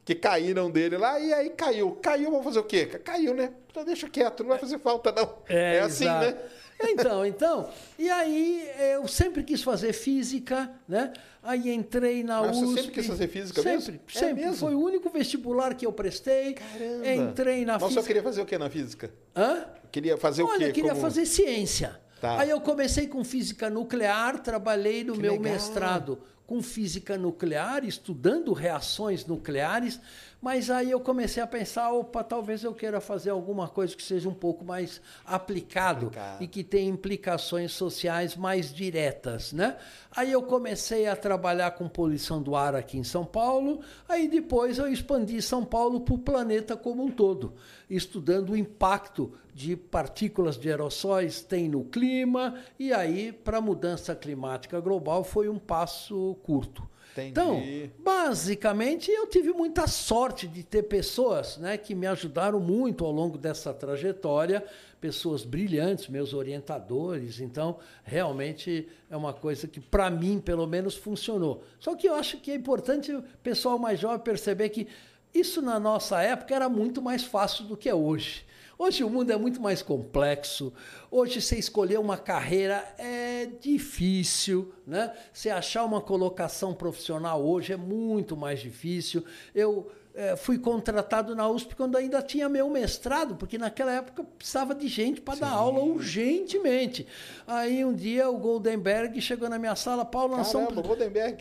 Que 0.04 0.14
caíram 0.14 0.70
dele 0.70 0.96
lá, 0.96 1.18
e 1.18 1.32
aí 1.32 1.50
caiu. 1.50 1.98
Caiu, 2.02 2.30
vamos 2.30 2.44
fazer 2.44 2.60
o 2.60 2.64
quê? 2.64 2.86
Caiu, 2.86 3.34
né? 3.34 3.52
Então 3.70 3.84
deixa 3.84 4.08
quieto, 4.08 4.42
não 4.42 4.50
vai 4.50 4.58
fazer 4.58 4.78
falta, 4.78 5.12
não. 5.12 5.38
É, 5.48 5.80
assim, 5.80 6.04
exato. 6.04 6.26
né? 6.26 6.38
Então, 6.82 7.26
então, 7.26 7.68
e 7.98 8.08
aí 8.08 8.68
eu 8.94 9.06
sempre 9.06 9.42
quis 9.42 9.62
fazer 9.62 9.92
física, 9.92 10.70
né? 10.88 11.12
Aí 11.42 11.70
entrei 11.72 12.22
na 12.22 12.40
Mas 12.42 12.56
você 12.56 12.64
USP. 12.64 12.76
sempre 12.76 12.92
quis 12.92 13.06
fazer 13.06 13.28
física 13.28 13.62
sempre, 13.62 13.76
mesmo? 13.92 14.00
É 14.14 14.18
Sempre, 14.18 14.44
mesmo? 14.44 14.56
Foi 14.56 14.74
o 14.74 14.80
único 14.80 15.08
vestibular 15.10 15.74
que 15.74 15.86
eu 15.86 15.92
prestei. 15.92 16.54
Caramba. 16.54 17.08
Entrei 17.12 17.64
na 17.64 17.74
Mas 17.74 17.82
o 17.82 17.86
senhor 17.88 17.90
física. 17.90 18.06
queria 18.06 18.22
fazer 18.22 18.40
o 18.42 18.46
quê 18.46 18.58
na 18.58 18.70
física? 18.70 19.10
Hã? 19.36 19.64
Queria 19.92 20.16
fazer 20.16 20.42
o 20.42 20.46
Olha, 20.46 20.58
quê? 20.58 20.64
eu 20.66 20.72
queria 20.72 20.90
como- 20.90 21.02
fazer 21.02 21.26
ciência. 21.26 21.98
Tá. 22.20 22.38
Aí 22.40 22.50
eu 22.50 22.60
comecei 22.60 23.06
com 23.06 23.24
física 23.24 23.70
nuclear, 23.70 24.38
trabalhei 24.42 25.02
no 25.04 25.14
Que 25.14 25.20
meu 25.20 25.32
legal. 25.32 25.52
mestrado 25.52 26.18
com 26.50 26.60
física 26.60 27.16
nuclear, 27.16 27.84
estudando 27.84 28.52
reações 28.52 29.24
nucleares, 29.24 30.00
mas 30.42 30.68
aí 30.68 30.90
eu 30.90 30.98
comecei 30.98 31.40
a 31.40 31.46
pensar, 31.46 31.92
opa, 31.92 32.24
talvez 32.24 32.64
eu 32.64 32.74
queira 32.74 33.00
fazer 33.00 33.30
alguma 33.30 33.68
coisa 33.68 33.94
que 33.94 34.02
seja 34.02 34.28
um 34.28 34.34
pouco 34.34 34.64
mais 34.64 35.00
aplicado, 35.24 36.06
Aplicado. 36.06 36.42
e 36.42 36.48
que 36.48 36.64
tenha 36.64 36.90
implicações 36.90 37.70
sociais 37.70 38.34
mais 38.34 38.74
diretas, 38.74 39.52
né? 39.52 39.76
Aí 40.10 40.32
eu 40.32 40.42
comecei 40.42 41.06
a 41.06 41.14
trabalhar 41.14 41.70
com 41.70 41.88
poluição 41.88 42.42
do 42.42 42.56
ar 42.56 42.74
aqui 42.74 42.98
em 42.98 43.04
São 43.04 43.24
Paulo, 43.24 43.80
aí 44.08 44.26
depois 44.26 44.76
eu 44.78 44.88
expandi 44.88 45.40
São 45.40 45.64
Paulo 45.64 46.00
para 46.00 46.14
o 46.14 46.18
planeta 46.18 46.76
como 46.76 47.04
um 47.04 47.12
todo, 47.12 47.54
estudando 47.88 48.50
o 48.50 48.56
impacto 48.56 49.32
de 49.60 49.76
partículas 49.76 50.56
de 50.56 50.70
aerossóis 50.70 51.42
tem 51.42 51.68
no 51.68 51.84
clima, 51.84 52.54
e 52.78 52.94
aí 52.94 53.30
para 53.30 53.58
a 53.58 53.60
mudança 53.60 54.14
climática 54.14 54.80
global 54.80 55.22
foi 55.22 55.50
um 55.50 55.58
passo 55.58 56.34
curto. 56.42 56.88
Entendi. 57.12 57.30
Então, 57.30 57.62
basicamente, 58.02 59.10
eu 59.10 59.26
tive 59.26 59.52
muita 59.52 59.86
sorte 59.86 60.46
de 60.48 60.62
ter 60.62 60.84
pessoas 60.84 61.58
né, 61.58 61.76
que 61.76 61.94
me 61.94 62.06
ajudaram 62.06 62.58
muito 62.58 63.04
ao 63.04 63.12
longo 63.12 63.36
dessa 63.36 63.74
trajetória, 63.74 64.64
pessoas 64.98 65.44
brilhantes, 65.44 66.08
meus 66.08 66.32
orientadores. 66.32 67.40
Então, 67.40 67.78
realmente 68.02 68.88
é 69.10 69.16
uma 69.16 69.34
coisa 69.34 69.68
que, 69.68 69.80
para 69.80 70.08
mim, 70.08 70.40
pelo 70.40 70.66
menos, 70.66 70.94
funcionou. 70.94 71.62
Só 71.78 71.94
que 71.94 72.08
eu 72.08 72.14
acho 72.14 72.38
que 72.38 72.50
é 72.50 72.54
importante 72.54 73.12
o 73.12 73.22
pessoal 73.42 73.78
mais 73.78 74.00
jovem 74.00 74.20
perceber 74.20 74.70
que 74.70 74.86
isso, 75.34 75.60
na 75.60 75.78
nossa 75.78 76.22
época, 76.22 76.54
era 76.54 76.68
muito 76.68 77.02
mais 77.02 77.24
fácil 77.24 77.64
do 77.64 77.76
que 77.76 77.88
é 77.88 77.94
hoje. 77.94 78.48
Hoje 78.82 79.04
o 79.04 79.10
mundo 79.10 79.30
é 79.30 79.36
muito 79.36 79.60
mais 79.60 79.82
complexo. 79.82 80.72
Hoje 81.10 81.42
você 81.42 81.58
escolher 81.58 81.98
uma 82.00 82.16
carreira 82.16 82.82
é 82.96 83.44
difícil, 83.60 84.72
né? 84.86 85.14
Você 85.34 85.50
achar 85.50 85.84
uma 85.84 86.00
colocação 86.00 86.72
profissional 86.72 87.46
hoje 87.46 87.74
é 87.74 87.76
muito 87.76 88.38
mais 88.38 88.58
difícil. 88.58 89.22
Eu 89.54 89.92
fui 90.38 90.58
contratado 90.58 91.34
na 91.34 91.48
USP 91.48 91.74
quando 91.74 91.96
ainda 91.96 92.20
tinha 92.20 92.48
meu 92.48 92.68
mestrado, 92.68 93.36
porque 93.36 93.56
naquela 93.56 93.92
época 93.92 94.24
precisava 94.24 94.74
de 94.74 94.88
gente 94.88 95.20
para 95.20 95.38
dar 95.40 95.50
aula 95.50 95.80
urgentemente. 95.82 97.06
Aí 97.46 97.84
um 97.84 97.94
dia 97.94 98.28
o 98.28 98.36
Goldenberg 98.36 99.20
chegou 99.20 99.48
na 99.48 99.58
minha 99.58 99.76
sala, 99.76 100.04
Paulo, 100.04 100.36
nós. 100.36 100.48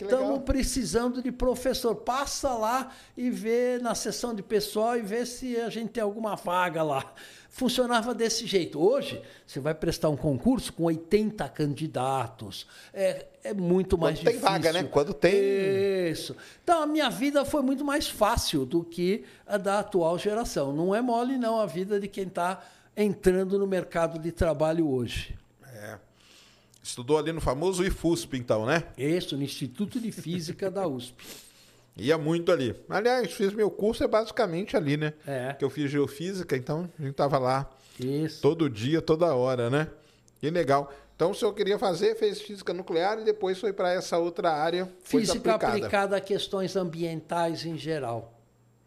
Estamos 0.03 0.43
precisando 0.43 1.21
de 1.21 1.31
professor. 1.31 1.95
Passa 1.95 2.49
lá 2.53 2.91
e 3.17 3.29
vê 3.29 3.79
na 3.81 3.95
sessão 3.95 4.33
de 4.33 4.43
pessoal 4.43 4.97
e 4.97 5.01
vê 5.01 5.25
se 5.25 5.57
a 5.57 5.69
gente 5.69 5.89
tem 5.89 6.03
alguma 6.03 6.35
vaga 6.35 6.83
lá. 6.83 7.13
Funcionava 7.51 8.13
desse 8.13 8.45
jeito. 8.45 8.79
Hoje, 8.79 9.21
você 9.45 9.59
vai 9.59 9.73
prestar 9.73 10.09
um 10.09 10.15
concurso 10.15 10.71
com 10.71 10.83
80 10.83 11.49
candidatos. 11.49 12.67
É, 12.93 13.25
é 13.43 13.53
muito 13.53 13.97
mais 13.97 14.19
Quando 14.19 14.23
tem 14.25 14.33
difícil. 14.35 14.49
vaga, 14.51 14.71
né? 14.73 14.83
Quando 14.83 15.13
tem- 15.13 16.09
Isso. 16.11 16.35
Então, 16.63 16.83
a 16.83 16.85
minha 16.87 17.09
vida 17.09 17.43
foi 17.43 17.61
muito 17.63 17.83
mais 17.83 18.07
fácil 18.07 18.65
do 18.65 18.83
que 18.83 19.23
a 19.47 19.57
da 19.57 19.79
atual 19.79 20.17
geração. 20.19 20.71
Não 20.73 20.93
é 20.93 21.01
mole, 21.01 21.37
não, 21.37 21.59
a 21.59 21.65
vida 21.65 21.99
de 21.99 22.07
quem 22.07 22.25
está 22.27 22.63
entrando 22.95 23.57
no 23.57 23.65
mercado 23.65 24.19
de 24.19 24.31
trabalho 24.31 24.87
hoje. 24.87 25.35
É. 25.65 25.97
Estudou 26.83 27.17
ali 27.17 27.31
no 27.33 27.41
famoso 27.41 27.83
IFUSP, 27.83 28.37
então, 28.37 28.65
né? 28.65 28.83
Isso, 28.97 29.35
no 29.35 29.43
Instituto 29.43 29.99
de 29.99 30.11
Física 30.11 30.69
da 30.71 30.87
USP. 30.87 31.15
Ia 31.99 32.17
muito 32.17 32.51
ali. 32.51 32.75
Aliás, 32.89 33.31
fiz 33.33 33.53
meu 33.53 33.69
curso 33.69 34.03
é 34.03 34.07
basicamente 34.07 34.75
ali, 34.77 34.97
né? 34.97 35.13
É. 35.27 35.53
Que 35.53 35.63
eu 35.65 35.69
fiz 35.69 35.89
geofísica, 35.91 36.55
então 36.55 36.89
a 36.97 37.01
gente 37.03 37.13
tava 37.15 37.37
lá 37.37 37.69
Isso. 37.99 38.41
todo 38.41 38.69
dia, 38.69 39.01
toda 39.01 39.33
hora, 39.35 39.69
né? 39.69 39.87
Que 40.39 40.49
legal. 40.49 40.91
Então, 41.15 41.31
o 41.31 41.35
senhor 41.35 41.53
queria 41.53 41.77
fazer, 41.77 42.15
fez 42.15 42.39
física 42.41 42.73
nuclear 42.73 43.19
e 43.19 43.25
depois 43.25 43.59
foi 43.59 43.73
para 43.73 43.91
essa 43.91 44.17
outra 44.17 44.51
área, 44.53 44.89
Física 45.03 45.37
aplicada. 45.55 45.67
aplicada 45.75 46.15
a 46.17 46.21
questões 46.21 46.77
ambientais 46.77 47.65
em 47.65 47.77
geral. 47.77 48.39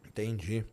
Entendi. 0.08 0.64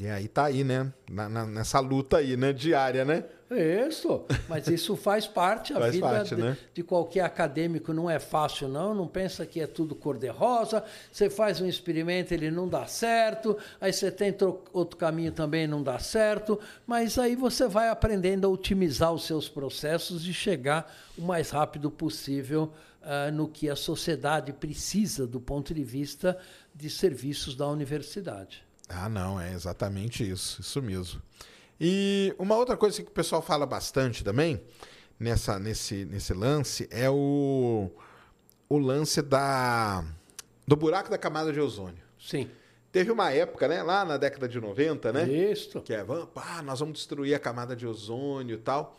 E 0.00 0.06
aí 0.08 0.26
tá 0.28 0.44
aí, 0.46 0.64
né? 0.64 0.90
Na- 1.10 1.28
na- 1.28 1.46
nessa 1.46 1.80
luta 1.80 2.16
aí, 2.18 2.36
né? 2.36 2.52
Diária, 2.52 3.04
né? 3.04 3.24
Isso, 3.48 4.24
mas 4.48 4.66
isso 4.66 4.96
faz 4.96 5.26
parte, 5.26 5.72
a 5.72 5.78
Faz 5.78 5.92
vida 5.92 6.06
parte, 6.08 6.34
de, 6.34 6.42
né? 6.42 6.58
de 6.74 6.82
qualquer 6.82 7.20
acadêmico 7.20 7.92
não 7.92 8.10
é 8.10 8.18
fácil, 8.18 8.66
não. 8.66 8.92
Não 8.92 9.06
pensa 9.06 9.46
que 9.46 9.60
é 9.60 9.66
tudo 9.68 9.94
cor-de-rosa. 9.94 10.82
Você 11.12 11.30
faz 11.30 11.60
um 11.60 11.66
experimento, 11.66 12.34
ele 12.34 12.50
não 12.50 12.68
dá 12.68 12.86
certo, 12.86 13.56
aí 13.80 13.92
você 13.92 14.10
tenta 14.10 14.52
outro 14.72 14.96
caminho 14.96 15.30
também 15.30 15.66
não 15.66 15.82
dá 15.82 15.98
certo, 16.00 16.58
mas 16.86 17.18
aí 17.18 17.36
você 17.36 17.68
vai 17.68 17.88
aprendendo 17.88 18.46
a 18.46 18.50
otimizar 18.50 19.12
os 19.12 19.24
seus 19.24 19.48
processos 19.48 20.26
e 20.26 20.34
chegar 20.34 20.92
o 21.16 21.22
mais 21.22 21.50
rápido 21.50 21.88
possível 21.88 22.72
ah, 23.08 23.30
no 23.30 23.46
que 23.46 23.70
a 23.70 23.76
sociedade 23.76 24.52
precisa 24.52 25.24
do 25.24 25.40
ponto 25.40 25.72
de 25.72 25.84
vista 25.84 26.36
de 26.74 26.90
serviços 26.90 27.54
da 27.54 27.68
universidade. 27.68 28.64
Ah, 28.88 29.08
não, 29.08 29.40
é 29.40 29.52
exatamente 29.52 30.28
isso, 30.28 30.60
isso 30.60 30.82
mesmo. 30.82 31.22
E 31.80 32.34
uma 32.38 32.56
outra 32.56 32.76
coisa 32.76 33.02
que 33.02 33.08
o 33.08 33.12
pessoal 33.12 33.42
fala 33.42 33.66
bastante 33.66 34.24
também 34.24 34.62
nessa, 35.18 35.58
nesse, 35.58 36.04
nesse 36.04 36.32
lance 36.32 36.88
é 36.90 37.08
o, 37.10 37.90
o 38.68 38.78
lance 38.78 39.20
da, 39.22 40.04
do 40.66 40.76
buraco 40.76 41.10
da 41.10 41.18
camada 41.18 41.52
de 41.52 41.60
ozônio. 41.60 42.02
Sim. 42.18 42.50
Teve 42.90 43.10
uma 43.10 43.30
época, 43.30 43.68
né, 43.68 43.82
lá 43.82 44.04
na 44.04 44.16
década 44.16 44.48
de 44.48 44.58
90, 44.58 45.12
né? 45.12 45.24
Isso. 45.28 45.82
Que 45.82 45.92
é, 45.92 46.02
vamos, 46.02 46.28
ah, 46.36 46.62
nós 46.62 46.80
vamos 46.80 46.94
destruir 46.94 47.34
a 47.34 47.38
camada 47.38 47.76
de 47.76 47.86
ozônio 47.86 48.54
e 48.54 48.58
tal. 48.58 48.96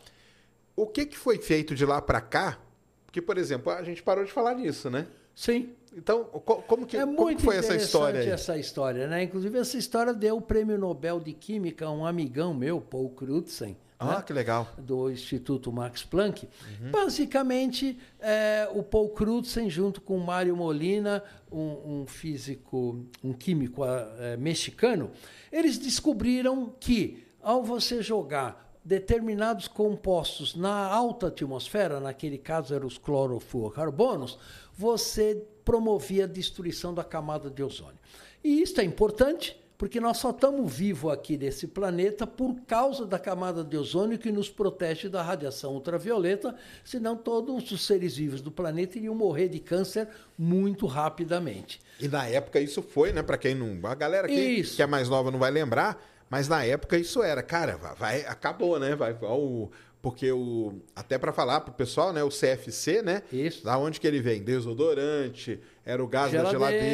O 0.76 0.86
que, 0.86 1.04
que 1.04 1.18
foi 1.18 1.38
feito 1.38 1.74
de 1.74 1.84
lá 1.84 2.00
para 2.00 2.20
cá? 2.20 2.58
Porque, 3.04 3.20
por 3.20 3.36
exemplo, 3.36 3.72
a 3.72 3.82
gente 3.82 4.02
parou 4.02 4.24
de 4.24 4.30
falar 4.30 4.54
nisso, 4.54 4.88
né? 4.88 5.08
Sim. 5.34 5.74
Então, 5.98 6.24
co- 6.24 6.62
como 6.62 6.86
que, 6.86 6.96
é 6.96 7.00
como 7.04 7.22
muito 7.22 7.38
que 7.38 7.44
foi 7.44 7.56
essa 7.56 7.74
história 7.76 8.20
aí? 8.20 8.28
essa 8.30 8.56
história, 8.56 9.06
né? 9.08 9.22
Inclusive 9.24 9.58
essa 9.58 9.76
história 9.76 10.14
deu 10.14 10.36
o 10.36 10.40
prêmio 10.40 10.78
Nobel 10.78 11.18
de 11.20 11.32
Química 11.32 11.86
a 11.86 11.90
um 11.90 12.06
amigão 12.06 12.54
meu, 12.54 12.80
Paul 12.80 13.10
Crutzen, 13.10 13.76
Ah, 13.98 14.16
né? 14.18 14.22
que 14.26 14.32
legal. 14.32 14.68
do 14.78 15.10
Instituto 15.10 15.72
Max 15.72 16.04
Planck. 16.04 16.48
Uhum. 16.80 16.90
Basicamente, 16.92 17.98
é, 18.20 18.68
o 18.72 18.82
Paul 18.82 19.10
Crutzen, 19.10 19.68
junto 19.68 20.00
com 20.00 20.16
o 20.16 20.24
Mário 20.24 20.56
Molina, 20.56 21.22
um, 21.50 22.02
um 22.02 22.06
físico, 22.06 23.04
um 23.24 23.32
químico 23.32 23.82
é, 23.84 24.36
mexicano, 24.36 25.10
eles 25.50 25.76
descobriram 25.78 26.72
que, 26.78 27.24
ao 27.42 27.62
você 27.64 28.00
jogar 28.02 28.66
determinados 28.84 29.68
compostos 29.68 30.54
na 30.54 30.86
alta 30.86 31.26
atmosfera, 31.26 32.00
naquele 32.00 32.38
caso 32.38 32.74
eram 32.74 32.86
os 32.86 32.96
clorofluorocarbonos, 32.96 34.38
você 34.76 35.44
promovia 35.68 36.24
a 36.24 36.26
destruição 36.26 36.94
da 36.94 37.04
camada 37.04 37.50
de 37.50 37.62
ozônio. 37.62 37.98
E 38.42 38.62
isso 38.62 38.80
é 38.80 38.84
importante 38.84 39.54
porque 39.76 40.00
nós 40.00 40.16
só 40.16 40.30
estamos 40.30 40.72
vivos 40.74 41.12
aqui 41.12 41.36
nesse 41.36 41.66
planeta 41.66 42.26
por 42.26 42.56
causa 42.66 43.04
da 43.04 43.18
camada 43.18 43.62
de 43.62 43.76
ozônio 43.76 44.18
que 44.18 44.32
nos 44.32 44.48
protege 44.48 45.10
da 45.10 45.22
radiação 45.22 45.74
ultravioleta, 45.74 46.54
senão 46.82 47.14
todos 47.16 47.70
os 47.70 47.86
seres 47.86 48.16
vivos 48.16 48.40
do 48.40 48.50
planeta 48.50 48.96
iriam 48.98 49.14
morrer 49.14 49.48
de 49.48 49.60
câncer 49.60 50.08
muito 50.38 50.86
rapidamente. 50.86 51.80
E 52.00 52.08
na 52.08 52.26
época 52.26 52.58
isso 52.58 52.80
foi, 52.80 53.12
né? 53.12 53.22
Para 53.22 53.36
quem 53.36 53.54
não. 53.54 53.78
A 53.88 53.94
galera 53.94 54.26
que, 54.26 54.62
que 54.62 54.82
é 54.82 54.86
mais 54.86 55.06
nova 55.08 55.30
não 55.30 55.38
vai 55.38 55.50
lembrar, 55.50 56.02
mas 56.30 56.48
na 56.48 56.64
época 56.64 56.96
isso 56.96 57.22
era, 57.22 57.42
cara, 57.42 57.76
vai, 57.76 57.94
vai- 57.94 58.26
acabou, 58.26 58.80
né? 58.80 58.96
Vai 58.96 59.12
o, 59.22 59.70
porque 60.00 60.30
o. 60.30 60.74
Até 60.94 61.18
para 61.18 61.32
falar 61.32 61.60
pro 61.60 61.72
pessoal, 61.72 62.12
né? 62.12 62.22
O 62.22 62.28
CFC, 62.28 63.02
né? 63.02 63.22
Isso. 63.32 63.64
Da 63.64 63.76
onde 63.78 63.98
que 64.00 64.06
ele 64.06 64.20
vem? 64.20 64.42
Desodorante, 64.42 65.60
era 65.84 66.02
o 66.02 66.06
gás 66.06 66.30
da 66.32 66.44
Geladeira. 66.44 66.84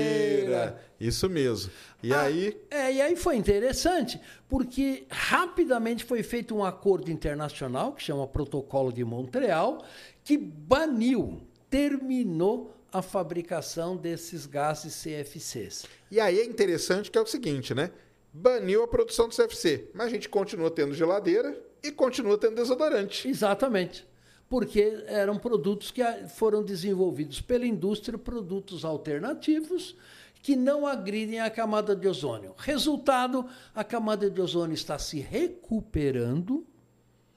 geladeira. 0.46 0.80
Isso 0.98 1.28
mesmo. 1.28 1.70
E 2.02 2.12
Ah, 2.14 2.22
aí. 2.22 2.56
É, 2.70 2.92
e 2.92 3.00
aí 3.02 3.16
foi 3.16 3.36
interessante, 3.36 4.20
porque 4.48 5.06
rapidamente 5.10 6.04
foi 6.04 6.22
feito 6.22 6.54
um 6.56 6.64
acordo 6.64 7.10
internacional, 7.10 7.92
que 7.92 8.02
chama 8.02 8.26
Protocolo 8.26 8.92
de 8.92 9.04
Montreal, 9.04 9.84
que 10.22 10.36
baniu, 10.38 11.42
terminou 11.68 12.74
a 12.92 13.02
fabricação 13.02 13.96
desses 13.96 14.46
gases 14.46 14.94
CFCs. 15.02 15.84
E 16.10 16.20
aí 16.20 16.38
é 16.38 16.44
interessante 16.44 17.10
que 17.10 17.18
é 17.18 17.20
o 17.20 17.26
seguinte, 17.26 17.74
né? 17.74 17.90
Baniu 18.32 18.82
a 18.82 18.88
produção 18.88 19.28
do 19.28 19.34
CFC, 19.34 19.90
mas 19.92 20.06
a 20.06 20.10
gente 20.10 20.28
continua 20.28 20.70
tendo 20.70 20.94
geladeira 20.94 21.56
e 21.84 21.92
continua 21.92 22.38
tendo 22.38 22.56
desodorante. 22.56 23.28
Exatamente. 23.28 24.06
Porque 24.48 25.04
eram 25.06 25.38
produtos 25.38 25.90
que 25.90 26.02
foram 26.28 26.62
desenvolvidos 26.62 27.40
pela 27.40 27.66
indústria, 27.66 28.18
produtos 28.18 28.84
alternativos 28.84 29.96
que 30.42 30.56
não 30.56 30.86
agridem 30.86 31.40
a 31.40 31.48
camada 31.48 31.96
de 31.96 32.06
ozônio. 32.06 32.54
Resultado, 32.58 33.46
a 33.74 33.82
camada 33.82 34.28
de 34.28 34.40
ozônio 34.40 34.74
está 34.74 34.98
se 34.98 35.18
recuperando 35.18 36.66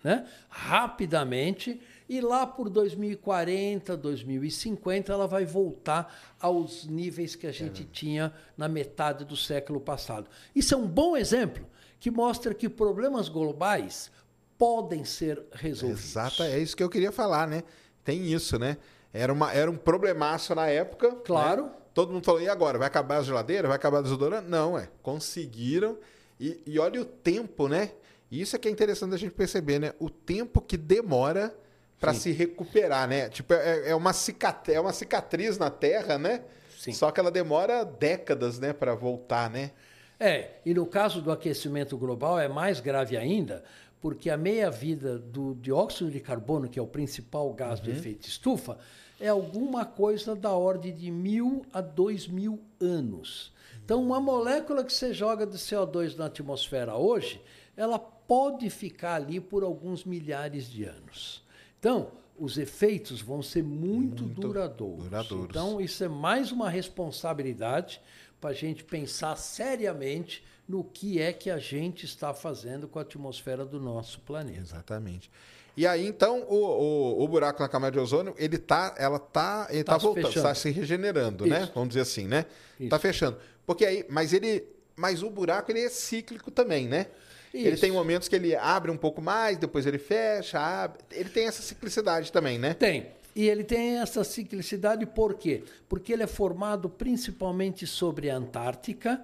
né, 0.03 0.28
rapidamente 0.49 1.80
e 2.10 2.22
lá 2.22 2.45
por 2.45 2.69
2040, 2.69 3.95
2050, 3.98 5.11
ela 5.11 5.28
vai 5.28 5.45
voltar 5.45 6.36
aos 6.40 6.86
níveis 6.86 7.36
que 7.36 7.48
a 7.48 7.52
gente 7.52 7.84
tinha 7.84 8.34
na 8.57 8.68
metade 8.68 9.26
do 9.26 9.36
século 9.36 9.80
passado. 9.80 10.30
Isso 10.56 10.74
é 10.74 10.78
um 10.78 10.88
bom 10.88 11.18
exemplo 11.18 11.65
que 11.99 12.11
mostra 12.11 12.53
que 12.53 12.69
problemas 12.69 13.28
globais 13.28 14.11
podem 14.58 15.04
ser 15.04 15.44
resolvidos. 15.52 16.06
Exato, 16.06 16.44
é 16.44 16.60
isso 16.60 16.76
que 16.76 16.84
eu 16.84 16.90
queria 16.90 17.12
falar, 17.12 17.48
né? 17.48 17.64
Tem 18.04 18.32
isso, 18.32 18.58
né? 18.58 18.78
Era, 19.14 19.32
uma, 19.32 19.54
era 19.54 19.70
um 19.70 19.78
problemaço 19.78 20.54
na 20.56 20.68
época. 20.68 21.12
Claro. 21.26 21.66
né? 21.66 21.72
Todo 21.94 22.14
mundo 22.14 22.24
falou, 22.24 22.42
e 22.42 22.48
agora? 22.48 22.78
Vai 22.78 22.88
acabar 22.88 23.18
a 23.18 23.24
geladeira? 23.24 23.68
Vai 23.68 23.76
acabar 23.76 24.00
o 24.00 24.04
desodorante? 24.04 24.48
Não, 24.48 24.78
é. 24.78 24.90
Conseguiram. 25.02 25.98
E, 26.40 26.62
e 26.66 26.80
olha 26.80 27.02
o 27.02 27.06
tempo, 27.06 27.68
né? 27.68 27.92
Isso 28.32 28.56
é 28.56 28.60
que 28.60 28.68
é 28.68 28.72
interessante 28.72 29.16
a 29.16 29.18
gente 29.18 29.34
perceber, 29.34 29.80
né? 29.80 29.94
O 30.00 30.10
tempo 30.10 30.62
que 30.62 30.78
demora 30.78 31.56
para 32.00 32.14
se 32.14 32.32
recuperar, 32.32 33.08
né? 33.08 33.30
Tipo, 33.30 33.54
é, 33.54 33.90
é 33.90 33.96
uma 33.96 34.14
cicatriz, 34.14 34.76
é 34.76 34.80
uma 34.80 34.94
cicatriz 34.94 35.58
na 35.58 35.70
Terra, 35.70 36.18
né? 36.18 36.44
Sim. 36.78 36.94
Só 36.94 37.10
que 37.10 37.20
ela 37.20 37.32
demora 37.32 37.84
décadas, 37.84 38.60
né, 38.60 38.72
para 38.72 38.94
voltar, 38.94 39.50
né? 39.50 39.72
É, 40.20 40.52
e 40.66 40.74
no 40.74 40.86
caso 40.86 41.22
do 41.22 41.32
aquecimento 41.32 41.98
global 41.98 42.40
é 42.40 42.48
mais 42.48 42.80
grave 42.80 43.16
ainda, 43.18 43.64
porque 44.02 44.30
a 44.30 44.38
meia-vida 44.38 45.18
do 45.18 45.56
dióxido 45.56 46.11
de 46.11 46.19
carbono, 46.19 46.69
que 46.69 46.78
é 46.80 46.82
o 46.82 46.88
principal 46.88 47.52
gás 47.53 47.80
do 47.80 47.90
efeito 47.90 48.28
estufa, 48.28 48.78
é 49.19 49.28
alguma 49.28 49.84
coisa 49.86 50.36
da 50.36 50.52
ordem 50.52 50.94
de 50.94 51.10
mil 51.10 51.65
a 51.74 51.82
dois 51.82 52.28
mil 52.28 52.60
anos. 52.80 53.52
Então, 53.84 54.03
uma 54.03 54.19
molécula 54.19 54.84
que 54.84 54.94
você 54.94 55.14
joga 55.14 55.45
de 55.48 55.57
CO2 55.57 56.15
na 56.18 56.26
atmosfera 56.26 56.95
hoje, 56.95 57.41
ela 57.76 57.98
pode 57.98 58.69
ficar 58.69 59.15
ali 59.15 59.40
por 59.40 59.64
alguns 59.64 60.03
milhares 60.03 60.69
de 60.69 60.84
anos. 60.84 61.41
Então, 61.80 62.11
os 62.38 62.57
efeitos 62.57 63.22
vão 63.22 63.41
ser 63.41 63.64
muito, 63.64 64.24
Muito 64.24 64.41
duradouros. 64.41 65.03
duradouros. 65.06 65.49
Então, 65.49 65.82
isso 65.82 66.03
é 66.03 66.07
mais 66.07 66.52
uma 66.52 66.69
responsabilidade 66.69 67.99
para 68.40 68.52
a 68.52 68.53
gente 68.53 68.84
pensar 68.84 69.36
seriamente 69.38 70.44
no 70.68 70.84
que 70.84 71.22
é 71.22 71.31
que 71.31 71.49
a 71.49 71.57
gente 71.57 72.06
está 72.06 72.34
fazendo 72.34 72.88
com 72.88 72.99
a 72.99 73.02
atmosfera 73.02 73.65
do 73.65 73.80
nosso 73.80 74.19
planeta. 74.22 74.60
Exatamente. 74.60 75.31
E 75.77 75.85
aí, 75.85 76.07
então, 76.07 76.41
o, 76.49 76.56
o, 76.56 77.23
o 77.23 77.27
buraco 77.27 77.61
na 77.61 77.69
camada 77.69 77.91
de 77.91 77.99
ozônio, 77.99 78.34
ele 78.38 78.57
tá, 78.57 78.95
ela 78.98 79.19
tá, 79.19 79.68
ele 79.69 79.84
tá, 79.84 79.94
Tá 79.94 79.98
voltando, 79.99 80.35
está 80.35 80.53
se 80.56 80.72
regenerando, 80.72 81.45
né? 81.45 81.64
Isso. 81.64 81.72
Vamos 81.73 81.89
dizer 81.89 82.02
assim, 82.02 82.27
né? 82.27 82.45
Isso. 82.80 82.89
Tá 82.89 82.98
fechando. 82.98 83.38
Porque 83.65 83.85
aí, 83.85 84.03
mas 84.10 84.34
ele, 84.34 84.65
mas 84.95 85.22
o 85.22 85.30
buraco 85.30 85.72
ele 85.72 85.81
é 85.81 85.89
cíclico 85.89 86.49
também, 86.49 86.88
né? 86.88 87.07
Ele 87.53 87.72
Isso. 87.72 87.81
tem 87.81 87.91
momentos 87.91 88.27
que 88.27 88.35
ele 88.35 88.56
abre 88.56 88.91
um 88.91 88.98
pouco 88.98 89.22
mais, 89.22 89.57
depois 89.57 89.85
ele 89.85 89.99
fecha, 89.99 90.60
abre. 90.60 90.99
Ele 91.11 91.30
tem 91.30 91.48
essa 91.48 91.61
ciclicidade 91.61 92.31
também, 92.31 92.57
né? 92.57 92.73
Tem. 92.73 93.07
E 93.35 93.48
ele 93.48 93.64
tem 93.64 93.99
essa 93.99 94.23
ciclicidade 94.23 95.06
por 95.06 95.35
quê? 95.35 95.64
Porque 95.88 96.11
ele 96.11 96.23
é 96.23 96.27
formado 96.27 96.89
principalmente 96.89 97.85
sobre 97.85 98.31
a 98.31 98.35
Antártica 98.35 99.23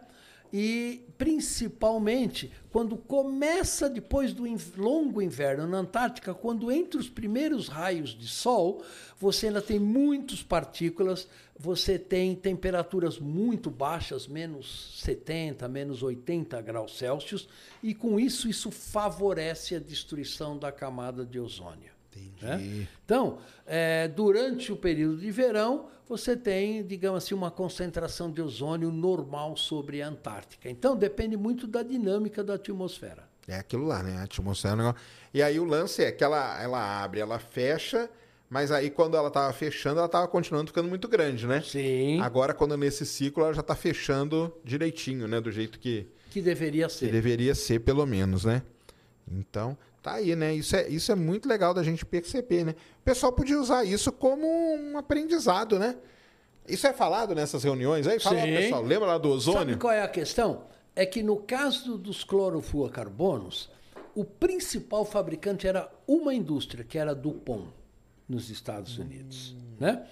e 0.55 1.07
principalmente 1.17 2.51
quando 2.69 2.95
começa 2.95 3.89
depois 3.89 4.34
do 4.34 4.43
longo 4.77 5.19
inverno 5.19 5.65
na 5.65 5.80
Antártica, 5.80 6.31
quando 6.31 6.71
entre 6.71 6.99
os 6.99 7.09
primeiros 7.09 7.67
raios 7.67 8.11
de 8.11 8.27
sol, 8.27 8.84
você 9.19 9.47
ainda 9.47 9.63
tem 9.63 9.80
muitas 9.80 10.43
partículas, 10.43 11.27
você 11.57 11.97
tem 11.97 12.35
temperaturas 12.35 13.17
muito 13.17 13.71
baixas, 13.71 14.27
menos 14.27 15.01
70, 15.01 15.67
menos 15.67 16.03
80 16.03 16.61
graus 16.61 16.99
Celsius, 16.99 17.49
e 17.81 17.95
com 17.95 18.19
isso 18.19 18.47
isso 18.47 18.69
favorece 18.69 19.75
a 19.75 19.80
destruição 19.80 20.55
da 20.55 20.71
camada 20.71 21.25
de 21.25 21.39
ozônio. 21.39 21.92
Né? 22.41 22.88
Então, 23.06 23.38
é, 23.65 24.07
durante 24.07 24.72
o 24.72 24.76
período 24.76 25.18
de 25.18 25.31
verão, 25.31 25.88
você 26.07 26.35
tem, 26.35 26.85
digamos 26.85 27.23
assim, 27.23 27.34
uma 27.34 27.49
concentração 27.49 28.31
de 28.31 28.41
ozônio 28.41 28.91
normal 28.91 29.56
sobre 29.57 30.02
a 30.02 30.07
Antártica. 30.07 30.69
Então, 30.69 30.95
depende 30.95 31.38
muito 31.38 31.65
da 31.68 31.81
dinâmica 31.84 32.44
da 32.44 32.56
atmosfera. 32.56 33.23
É 33.48 33.56
aquilo 33.57 33.85
lá, 33.85 34.02
né? 34.03 34.18
A 34.18 34.23
atmosfera. 34.23 34.73
é 34.73 34.76
um 34.76 34.77
negócio- 34.80 35.02
E 35.34 35.41
aí 35.41 35.60
o 35.60 35.65
lance 35.65 36.03
é 36.03 36.11
que 36.11 36.23
ela, 36.23 36.61
ela 36.61 37.03
abre, 37.03 37.19
ela 37.19 37.40
fecha, 37.40 38.10
mas 38.49 38.72
aí 38.72 38.90
quando 38.90 39.18
ela 39.18 39.31
tava 39.31 39.52
fechando, 39.52 39.99
ela 39.99 40.07
tava 40.07 40.27
continuando 40.27 40.68
ficando 40.68 40.88
muito 40.88 41.07
grande, 41.07 41.48
né? 41.48 41.61
Sim. 41.61 42.19
Agora, 42.22 42.53
quando 42.53 42.77
nesse 42.77 43.06
ciclo, 43.06 43.44
ela 43.44 43.53
já 43.53 43.64
tá 43.64 43.76
fechando 43.76 44.53
direitinho, 44.64 45.27
né? 45.27 45.41
Do 45.41 45.52
jeito 45.52 45.80
que, 45.80 46.07
Que 46.30 46.41
deveria 46.41 46.88
que 46.88 46.94
ser. 46.94 47.11
deveria 47.11 47.56
ser, 47.56 47.80
pelo 47.80 48.06
menos, 48.06 48.45
né? 48.45 48.61
Então, 49.30 49.77
tá 50.03 50.15
aí, 50.15 50.35
né? 50.35 50.53
Isso 50.53 50.75
é, 50.75 50.88
isso 50.89 51.11
é 51.11 51.15
muito 51.15 51.47
legal 51.47 51.73
da 51.73 51.81
gente 51.81 52.05
perceber, 52.05 52.65
né? 52.65 52.75
O 52.99 53.03
pessoal 53.03 53.31
podia 53.31 53.57
usar 53.59 53.85
isso 53.85 54.11
como 54.11 54.45
um 54.45 54.97
aprendizado, 54.97 55.80
né? 55.80 55.95
Isso 56.67 56.85
é 56.85 56.93
falado 56.93 57.34
nessas 57.34 57.63
reuniões 57.63 58.05
aí? 58.05 58.19
Fala 58.19 58.41
Sim. 58.41 58.47
pessoal. 58.53 58.84
Lembra 58.84 59.07
lá 59.07 59.17
do 59.17 59.30
Sabe 59.30 59.35
ozônio? 59.57 59.80
qual 59.80 59.93
é 59.93 60.01
a 60.01 60.07
questão? 60.07 60.65
É 60.95 61.05
que 61.05 61.23
no 61.23 61.38
caso 61.38 61.97
dos 61.97 62.23
clorofluorocarbonos, 62.23 63.69
o 64.13 64.23
principal 64.23 65.05
fabricante 65.05 65.67
era 65.67 65.89
uma 66.05 66.34
indústria, 66.34 66.84
que 66.84 66.97
era 66.97 67.11
a 67.11 67.13
DuPont, 67.15 67.69
nos 68.27 68.49
Estados 68.49 68.97
Unidos. 68.97 69.55
Né? 69.80 70.03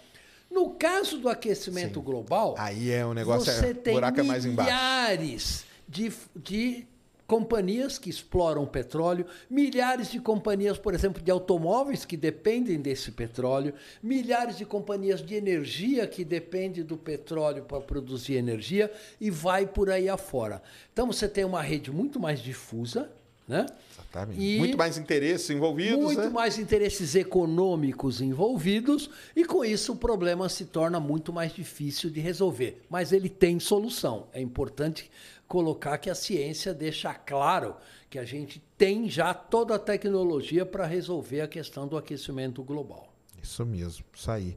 No 0.49 0.71
caso 0.71 1.17
do 1.17 1.29
aquecimento 1.29 2.01
global, 2.01 2.55
Aí 2.57 2.91
é 2.91 3.05
um 3.05 3.13
negócio, 3.13 3.51
você 3.51 3.67
é, 3.67 3.71
o 3.71 3.75
tem 3.75 3.93
buraco 3.93 4.19
é 4.19 4.23
mais 4.23 4.45
embaixo. 4.45 4.69
milhares 4.71 5.65
de, 5.87 6.11
de 6.35 6.85
companhias 7.31 7.97
que 7.97 8.09
exploram 8.09 8.65
petróleo, 8.65 9.25
milhares 9.49 10.11
de 10.11 10.19
companhias, 10.19 10.77
por 10.77 10.93
exemplo, 10.93 11.23
de 11.23 11.31
automóveis 11.31 12.03
que 12.03 12.17
dependem 12.17 12.77
desse 12.81 13.09
petróleo, 13.09 13.73
milhares 14.03 14.57
de 14.57 14.65
companhias 14.65 15.25
de 15.25 15.33
energia 15.35 16.05
que 16.05 16.25
dependem 16.25 16.83
do 16.83 16.97
petróleo 16.97 17.63
para 17.63 17.79
produzir 17.79 18.33
energia 18.33 18.91
e 19.21 19.31
vai 19.31 19.65
por 19.65 19.89
aí 19.89 20.09
afora. 20.09 20.61
Então 20.91 21.07
você 21.07 21.25
tem 21.25 21.45
uma 21.45 21.61
rede 21.61 21.89
muito 21.89 22.19
mais 22.19 22.41
difusa, 22.41 23.09
né? 23.47 23.65
Exatamente. 23.93 24.41
E- 24.41 24.59
Muito 24.59 24.77
mais 24.77 24.97
interesses 24.97 25.49
envolvidos, 25.49 25.99
muito 26.03 26.19
né? 26.19 26.29
mais 26.29 26.59
interesses 26.59 27.15
econômicos 27.15 28.19
envolvidos 28.19 29.09
e 29.35 29.45
com 29.45 29.63
isso 29.63 29.93
o 29.93 29.95
problema 29.95 30.49
se 30.49 30.65
torna 30.65 30.99
muito 30.99 31.31
mais 31.31 31.53
difícil 31.53 32.09
de 32.09 32.19
resolver. 32.19 32.81
Mas 32.89 33.13
ele 33.13 33.29
tem 33.29 33.57
solução. 33.57 34.27
É 34.33 34.41
importante 34.41 35.09
colocar 35.51 35.97
que 35.97 36.09
a 36.09 36.15
ciência 36.15 36.73
deixa 36.73 37.13
claro 37.13 37.75
que 38.09 38.17
a 38.17 38.23
gente 38.23 38.63
tem 38.77 39.09
já 39.09 39.33
toda 39.33 39.75
a 39.75 39.79
tecnologia 39.79 40.65
para 40.65 40.85
resolver 40.85 41.41
a 41.41 41.47
questão 41.47 41.85
do 41.85 41.97
aquecimento 41.97 42.63
global. 42.63 43.13
Isso 43.43 43.65
mesmo, 43.65 44.05
isso 44.13 44.31
aí. 44.31 44.55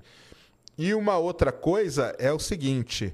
E 0.79 0.95
uma 0.95 1.19
outra 1.19 1.51
coisa 1.51 2.15
é 2.16 2.33
o 2.33 2.39
seguinte, 2.39 3.12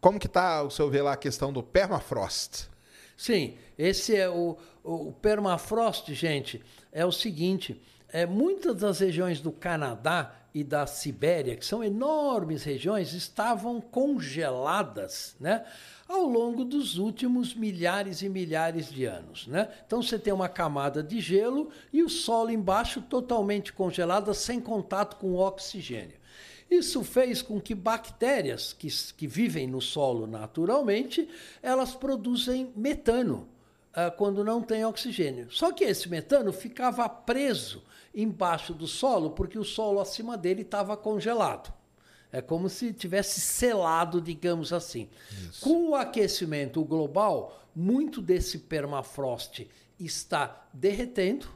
como 0.00 0.18
que 0.18 0.28
está, 0.28 0.62
o 0.62 0.70
senhor 0.70 0.90
vê 0.90 1.02
lá 1.02 1.12
a 1.12 1.16
questão 1.16 1.52
do 1.52 1.62
permafrost? 1.62 2.70
Sim, 3.18 3.58
esse 3.76 4.16
é 4.16 4.30
o, 4.30 4.56
o 4.82 5.12
permafrost, 5.12 6.14
gente, 6.14 6.62
é 6.90 7.04
o 7.04 7.12
seguinte, 7.12 7.78
é, 8.08 8.24
muitas 8.24 8.76
das 8.76 8.98
regiões 8.98 9.42
do 9.42 9.52
Canadá 9.52 10.34
e 10.54 10.64
da 10.64 10.86
Sibéria, 10.86 11.54
que 11.54 11.66
são 11.66 11.84
enormes 11.84 12.64
regiões, 12.64 13.12
estavam 13.12 13.78
congeladas, 13.78 15.36
né? 15.38 15.66
Ao 16.10 16.26
longo 16.26 16.64
dos 16.64 16.98
últimos 16.98 17.54
milhares 17.54 18.20
e 18.20 18.28
milhares 18.28 18.90
de 18.90 19.04
anos. 19.04 19.46
Né? 19.46 19.68
Então 19.86 20.02
você 20.02 20.18
tem 20.18 20.32
uma 20.32 20.48
camada 20.48 21.04
de 21.04 21.20
gelo 21.20 21.70
e 21.92 22.02
o 22.02 22.08
solo 22.08 22.50
embaixo 22.50 23.00
totalmente 23.00 23.72
congelado, 23.72 24.34
sem 24.34 24.60
contato 24.60 25.16
com 25.16 25.28
o 25.28 25.38
oxigênio. 25.38 26.18
Isso 26.68 27.04
fez 27.04 27.42
com 27.42 27.60
que 27.60 27.76
bactérias 27.76 28.72
que, 28.72 28.88
que 29.16 29.26
vivem 29.28 29.68
no 29.68 29.80
solo 29.80 30.26
naturalmente, 30.26 31.28
elas 31.62 31.94
produzem 31.94 32.72
metano 32.74 33.48
ah, 33.94 34.10
quando 34.10 34.44
não 34.44 34.60
tem 34.62 34.84
oxigênio. 34.84 35.48
Só 35.48 35.70
que 35.70 35.84
esse 35.84 36.08
metano 36.08 36.52
ficava 36.52 37.08
preso 37.08 37.84
embaixo 38.12 38.74
do 38.74 38.88
solo 38.88 39.30
porque 39.30 39.58
o 39.58 39.64
solo 39.64 40.00
acima 40.00 40.36
dele 40.36 40.62
estava 40.62 40.96
congelado. 40.96 41.72
É 42.32 42.40
como 42.40 42.68
se 42.68 42.92
tivesse 42.92 43.40
selado, 43.40 44.20
digamos 44.20 44.72
assim. 44.72 45.08
Isso. 45.48 45.60
Com 45.60 45.90
o 45.90 45.94
aquecimento 45.94 46.84
global, 46.84 47.60
muito 47.74 48.22
desse 48.22 48.58
permafrost 48.58 49.68
está 49.98 50.68
derretendo 50.72 51.48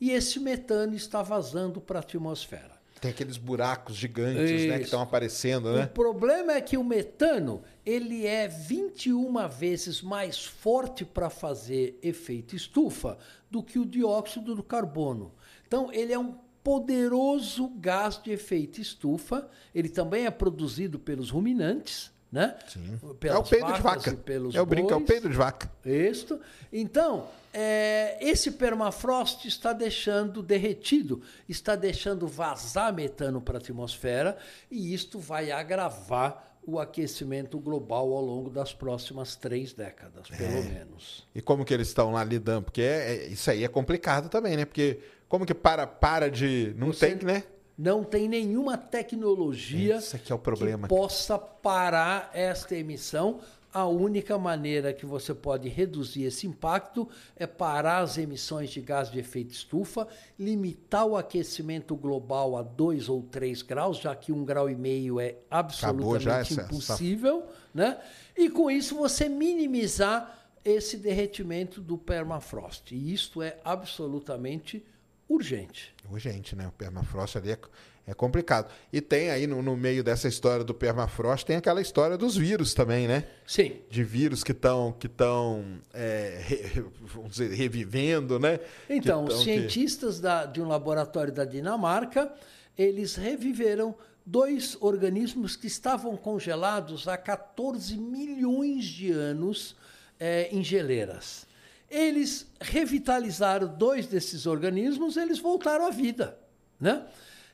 e 0.00 0.10
esse 0.10 0.38
metano 0.38 0.94
está 0.94 1.22
vazando 1.22 1.80
para 1.80 1.98
a 1.98 2.02
atmosfera. 2.02 2.78
Tem 3.00 3.12
aqueles 3.12 3.36
buracos 3.36 3.94
gigantes 3.94 4.66
né, 4.66 4.78
que 4.78 4.84
estão 4.84 5.00
aparecendo, 5.00 5.72
né? 5.72 5.84
O 5.84 5.88
problema 5.88 6.54
é 6.54 6.60
que 6.60 6.76
o 6.76 6.82
metano 6.82 7.62
ele 7.86 8.26
é 8.26 8.48
21 8.48 9.48
vezes 9.48 10.02
mais 10.02 10.44
forte 10.44 11.04
para 11.04 11.30
fazer 11.30 11.96
efeito 12.02 12.56
estufa 12.56 13.16
do 13.48 13.62
que 13.62 13.78
o 13.78 13.86
dióxido 13.86 14.54
do 14.54 14.64
carbono. 14.64 15.32
Então, 15.66 15.92
ele 15.92 16.12
é 16.12 16.18
um 16.18 16.34
poderoso 16.68 17.70
gás 17.78 18.20
de 18.22 18.30
efeito 18.30 18.78
estufa. 18.78 19.48
Ele 19.74 19.88
também 19.88 20.26
é 20.26 20.30
produzido 20.30 20.98
pelos 20.98 21.30
ruminantes, 21.30 22.10
né? 22.30 22.58
Sim. 22.68 23.00
é 23.22 23.38
o 23.38 23.42
peido 23.42 23.72
de 23.72 23.80
vaca. 23.80 24.18
É 24.52 24.60
o 24.60 24.66
brinco, 24.66 24.92
é 24.92 24.96
o 24.96 25.00
peido 25.00 25.30
de 25.30 25.34
vaca. 25.34 25.70
Isso. 25.82 26.38
Então, 26.70 27.26
é, 27.54 28.18
esse 28.20 28.50
permafrost 28.50 29.48
está 29.48 29.72
deixando 29.72 30.42
derretido, 30.42 31.22
está 31.48 31.74
deixando 31.74 32.28
vazar 32.28 32.92
metano 32.92 33.40
para 33.40 33.56
a 33.56 33.60
atmosfera 33.60 34.36
e 34.70 34.92
isto 34.92 35.18
vai 35.18 35.50
agravar 35.50 36.48
o 36.66 36.78
aquecimento 36.78 37.58
global 37.58 38.12
ao 38.12 38.22
longo 38.22 38.50
das 38.50 38.74
próximas 38.74 39.34
três 39.34 39.72
décadas, 39.72 40.28
pelo 40.28 40.58
é. 40.58 40.62
menos. 40.64 41.26
E 41.34 41.40
como 41.40 41.64
que 41.64 41.72
eles 41.72 41.88
estão 41.88 42.12
lá 42.12 42.22
lidando? 42.22 42.64
Porque 42.64 42.82
é, 42.82 43.14
é, 43.14 43.26
isso 43.28 43.50
aí 43.50 43.64
é 43.64 43.68
complicado 43.68 44.28
também, 44.28 44.54
né? 44.54 44.66
Porque 44.66 45.00
como 45.28 45.44
que 45.44 45.54
para, 45.54 45.86
para 45.86 46.30
de. 46.30 46.74
Não 46.76 46.88
Você 46.88 47.14
tem, 47.14 47.26
né? 47.26 47.44
Não 47.76 48.02
tem 48.02 48.28
nenhuma 48.28 48.76
tecnologia 48.76 50.00
é 50.32 50.34
o 50.34 50.38
que 50.38 50.88
possa 50.88 51.38
parar 51.38 52.30
esta 52.34 52.74
emissão. 52.74 53.40
A 53.72 53.86
única 53.86 54.36
maneira 54.38 54.92
que 54.94 55.06
você 55.06 55.32
pode 55.32 55.68
reduzir 55.68 56.24
esse 56.24 56.46
impacto 56.46 57.06
é 57.36 57.46
parar 57.46 57.98
as 57.98 58.16
emissões 58.18 58.70
de 58.70 58.80
gás 58.80 59.10
de 59.10 59.20
efeito 59.20 59.52
estufa, 59.52 60.08
limitar 60.38 61.06
o 61.06 61.16
aquecimento 61.16 61.94
global 61.94 62.56
a 62.56 62.62
2 62.62 63.08
ou 63.10 63.22
3 63.22 63.62
graus, 63.62 63.98
já 63.98 64.16
que 64.16 64.32
um 64.32 64.44
grau 64.44 64.68
e 64.68 64.74
meio 64.74 65.20
é 65.20 65.36
absolutamente 65.50 66.54
impossível, 66.54 67.44
essa... 67.44 67.48
né? 67.74 68.00
E 68.36 68.48
com 68.48 68.70
isso 68.70 68.96
você 68.96 69.28
minimizar 69.28 70.48
esse 70.64 70.96
derretimento 70.96 71.80
do 71.80 71.96
permafrost. 71.96 72.94
E 72.94 73.12
isto 73.12 73.42
é 73.42 73.58
absolutamente 73.62 74.84
urgente. 75.28 75.94
Urgente, 76.10 76.56
né? 76.56 76.66
O 76.66 76.72
permafrost 76.72 77.36
ali 77.36 77.52
é, 77.52 77.58
é 78.06 78.14
complicado. 78.14 78.72
E 78.92 79.00
tem 79.00 79.30
aí 79.30 79.46
no, 79.46 79.62
no, 79.62 79.76
meio 79.76 80.02
dessa 80.02 80.26
história 80.26 80.64
do 80.64 80.72
permafrost, 80.72 81.44
tem 81.44 81.56
aquela 81.56 81.80
história 81.80 82.16
dos 82.16 82.36
vírus 82.36 82.72
também, 82.72 83.06
né? 83.06 83.24
Sim. 83.46 83.76
De 83.90 84.02
vírus 84.02 84.42
que 84.42 84.52
estão 84.52 84.92
que 84.92 85.08
tão, 85.08 85.80
é, 85.92 86.40
re, 86.40 86.84
vamos 87.00 87.32
dizer, 87.32 87.52
revivendo, 87.52 88.38
né? 88.38 88.58
Então, 88.88 89.24
os 89.24 89.42
cientistas 89.42 90.16
que... 90.16 90.22
da, 90.22 90.46
de 90.46 90.60
um 90.60 90.68
laboratório 90.68 91.32
da 91.32 91.44
Dinamarca, 91.44 92.32
eles 92.76 93.14
reviveram 93.14 93.94
dois 94.24 94.76
organismos 94.80 95.56
que 95.56 95.66
estavam 95.66 96.16
congelados 96.16 97.08
há 97.08 97.16
14 97.16 97.96
milhões 97.96 98.84
de 98.84 99.10
anos 99.10 99.74
é, 100.20 100.48
em 100.50 100.62
geleiras. 100.62 101.47
Eles 101.90 102.46
revitalizaram 102.60 103.68
dois 103.68 104.06
desses 104.06 104.46
organismos, 104.46 105.16
eles 105.16 105.38
voltaram 105.38 105.86
à 105.86 105.90
vida. 105.90 106.38
Né? 106.78 107.02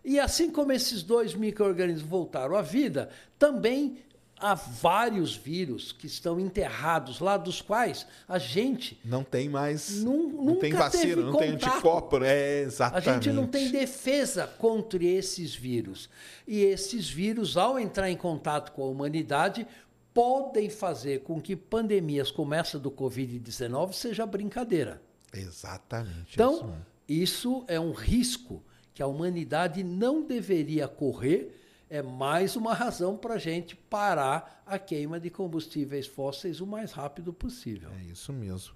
E 0.04 0.20
assim 0.20 0.50
como 0.50 0.72
esses 0.72 1.02
dois 1.02 1.34
micro-organismos 1.34 2.08
voltaram 2.08 2.56
à 2.56 2.62
vida, 2.62 3.08
também 3.38 3.98
há 4.38 4.54
vários 4.54 5.34
vírus 5.34 5.92
que 5.92 6.06
estão 6.06 6.38
enterrados 6.38 7.20
lá, 7.20 7.36
dos 7.36 7.62
quais 7.62 8.06
a 8.28 8.38
gente. 8.38 9.00
Não 9.04 9.24
tem 9.24 9.48
mais. 9.48 10.02
Não, 10.02 10.28
não 10.28 10.56
tem 10.56 10.72
vacina, 10.72 11.22
não 11.22 11.38
tem 11.38 11.50
anticorpo. 11.52 12.22
É, 12.22 12.60
exatamente. 12.60 13.08
A 13.08 13.12
gente 13.14 13.32
não 13.32 13.46
tem 13.46 13.70
defesa 13.70 14.46
contra 14.58 15.02
esses 15.02 15.54
vírus. 15.54 16.10
E 16.46 16.60
esses 16.62 17.08
vírus, 17.08 17.56
ao 17.56 17.78
entrar 17.78 18.10
em 18.10 18.16
contato 18.16 18.72
com 18.72 18.82
a 18.82 18.86
humanidade, 18.86 19.66
podem 20.14 20.70
fazer 20.70 21.24
com 21.24 21.40
que 21.40 21.56
pandemias 21.56 22.30
como 22.30 22.54
essa 22.54 22.78
do 22.78 22.90
Covid-19 22.90 23.92
seja 23.92 24.24
brincadeira. 24.24 25.02
Exatamente. 25.32 26.32
Então, 26.32 26.76
isso, 27.08 27.60
isso 27.60 27.64
é 27.66 27.78
um 27.80 27.92
risco 27.92 28.62
que 28.94 29.02
a 29.02 29.06
humanidade 29.08 29.82
não 29.82 30.22
deveria 30.22 30.86
correr. 30.86 31.60
É 31.90 32.00
mais 32.00 32.56
uma 32.56 32.72
razão 32.72 33.16
para 33.16 33.34
a 33.34 33.38
gente 33.38 33.74
parar 33.74 34.62
a 34.64 34.78
queima 34.78 35.18
de 35.18 35.28
combustíveis 35.28 36.06
fósseis 36.06 36.60
o 36.60 36.66
mais 36.66 36.92
rápido 36.92 37.32
possível. 37.32 37.90
É 38.00 38.04
isso 38.04 38.32
mesmo. 38.32 38.74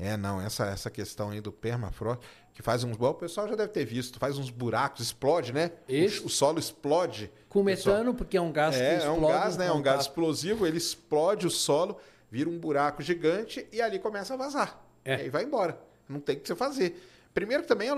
É, 0.00 0.16
não, 0.16 0.40
essa, 0.40 0.64
essa 0.64 0.90
questão 0.90 1.28
aí 1.28 1.42
do 1.42 1.52
permafrost, 1.52 2.24
que 2.54 2.62
faz 2.62 2.82
uns. 2.82 2.96
O 2.98 3.14
pessoal 3.14 3.46
já 3.46 3.54
deve 3.54 3.70
ter 3.70 3.84
visto, 3.84 4.18
faz 4.18 4.38
uns 4.38 4.48
buracos, 4.48 5.02
explode, 5.02 5.52
né? 5.52 5.70
O, 5.86 6.26
o, 6.26 6.30
solo 6.30 6.58
explode. 6.58 7.30
Com 7.50 7.64
metano, 7.64 8.14
porque 8.14 8.36
é 8.36 8.40
um 8.40 8.52
gás 8.52 8.76
é, 8.76 8.78
que 8.78 8.96
explode. 8.98 9.24
É 9.24 9.26
um 9.26 9.28
gás, 9.28 9.56
né? 9.56 9.66
É 9.66 9.72
um 9.72 9.82
gás 9.82 10.02
explosivo, 10.02 10.66
ele 10.66 10.78
explode 10.78 11.46
o 11.46 11.50
solo, 11.50 11.98
vira 12.30 12.48
um 12.48 12.58
buraco 12.58 13.02
gigante 13.02 13.66
e 13.72 13.82
ali 13.82 13.98
começa 13.98 14.34
a 14.34 14.36
vazar. 14.36 14.80
É. 15.04 15.16
E 15.16 15.20
aí 15.22 15.28
vai 15.28 15.42
embora. 15.42 15.78
Não 16.08 16.20
tem 16.20 16.36
o 16.36 16.40
que 16.40 16.46
você 16.46 16.54
fazer. 16.54 17.02
Primeiro 17.34 17.64
também 17.64 17.88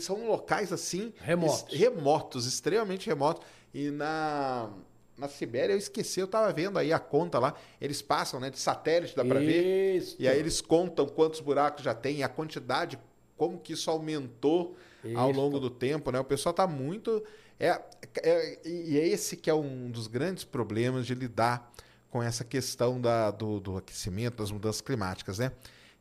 são 0.00 0.26
locais 0.26 0.72
assim. 0.72 1.12
Remotos. 1.20 1.78
remotos, 1.78 2.46
extremamente 2.46 3.06
remotos. 3.06 3.46
E 3.74 3.90
na 3.90 4.70
na 5.16 5.28
Sibéria, 5.28 5.74
eu 5.74 5.78
esqueci, 5.78 6.18
eu 6.18 6.24
estava 6.24 6.52
vendo 6.52 6.78
aí 6.78 6.92
a 6.92 6.98
conta 6.98 7.38
lá, 7.38 7.54
eles 7.80 8.00
passam, 8.00 8.40
né, 8.40 8.50
de 8.50 8.58
satélite, 8.58 9.14
dá 9.14 9.24
para 9.24 9.38
ver, 9.38 10.02
e 10.18 10.26
aí 10.26 10.38
eles 10.38 10.60
contam 10.60 11.06
quantos 11.06 11.38
buracos 11.38 11.84
já 11.84 11.94
tem, 11.94 12.24
a 12.24 12.28
quantidade, 12.28 12.98
como 13.36 13.58
que 13.58 13.74
isso 13.74 13.90
aumentou 13.90 14.74
Isto. 15.04 15.18
ao 15.18 15.30
longo 15.30 15.60
do 15.60 15.70
tempo, 15.70 16.10
né? 16.10 16.18
O 16.18 16.24
pessoal 16.24 16.50
está 16.50 16.66
muito... 16.66 17.22
É, 17.58 17.80
é, 18.22 18.58
e 18.66 18.98
é 18.98 19.06
esse 19.06 19.36
que 19.36 19.48
é 19.48 19.54
um 19.54 19.90
dos 19.90 20.06
grandes 20.06 20.44
problemas 20.44 21.06
de 21.06 21.14
lidar 21.14 21.72
com 22.10 22.22
essa 22.22 22.44
questão 22.44 23.00
da, 23.00 23.30
do, 23.30 23.58
do 23.58 23.76
aquecimento, 23.76 24.38
das 24.38 24.50
mudanças 24.50 24.80
climáticas, 24.80 25.38
né? 25.38 25.52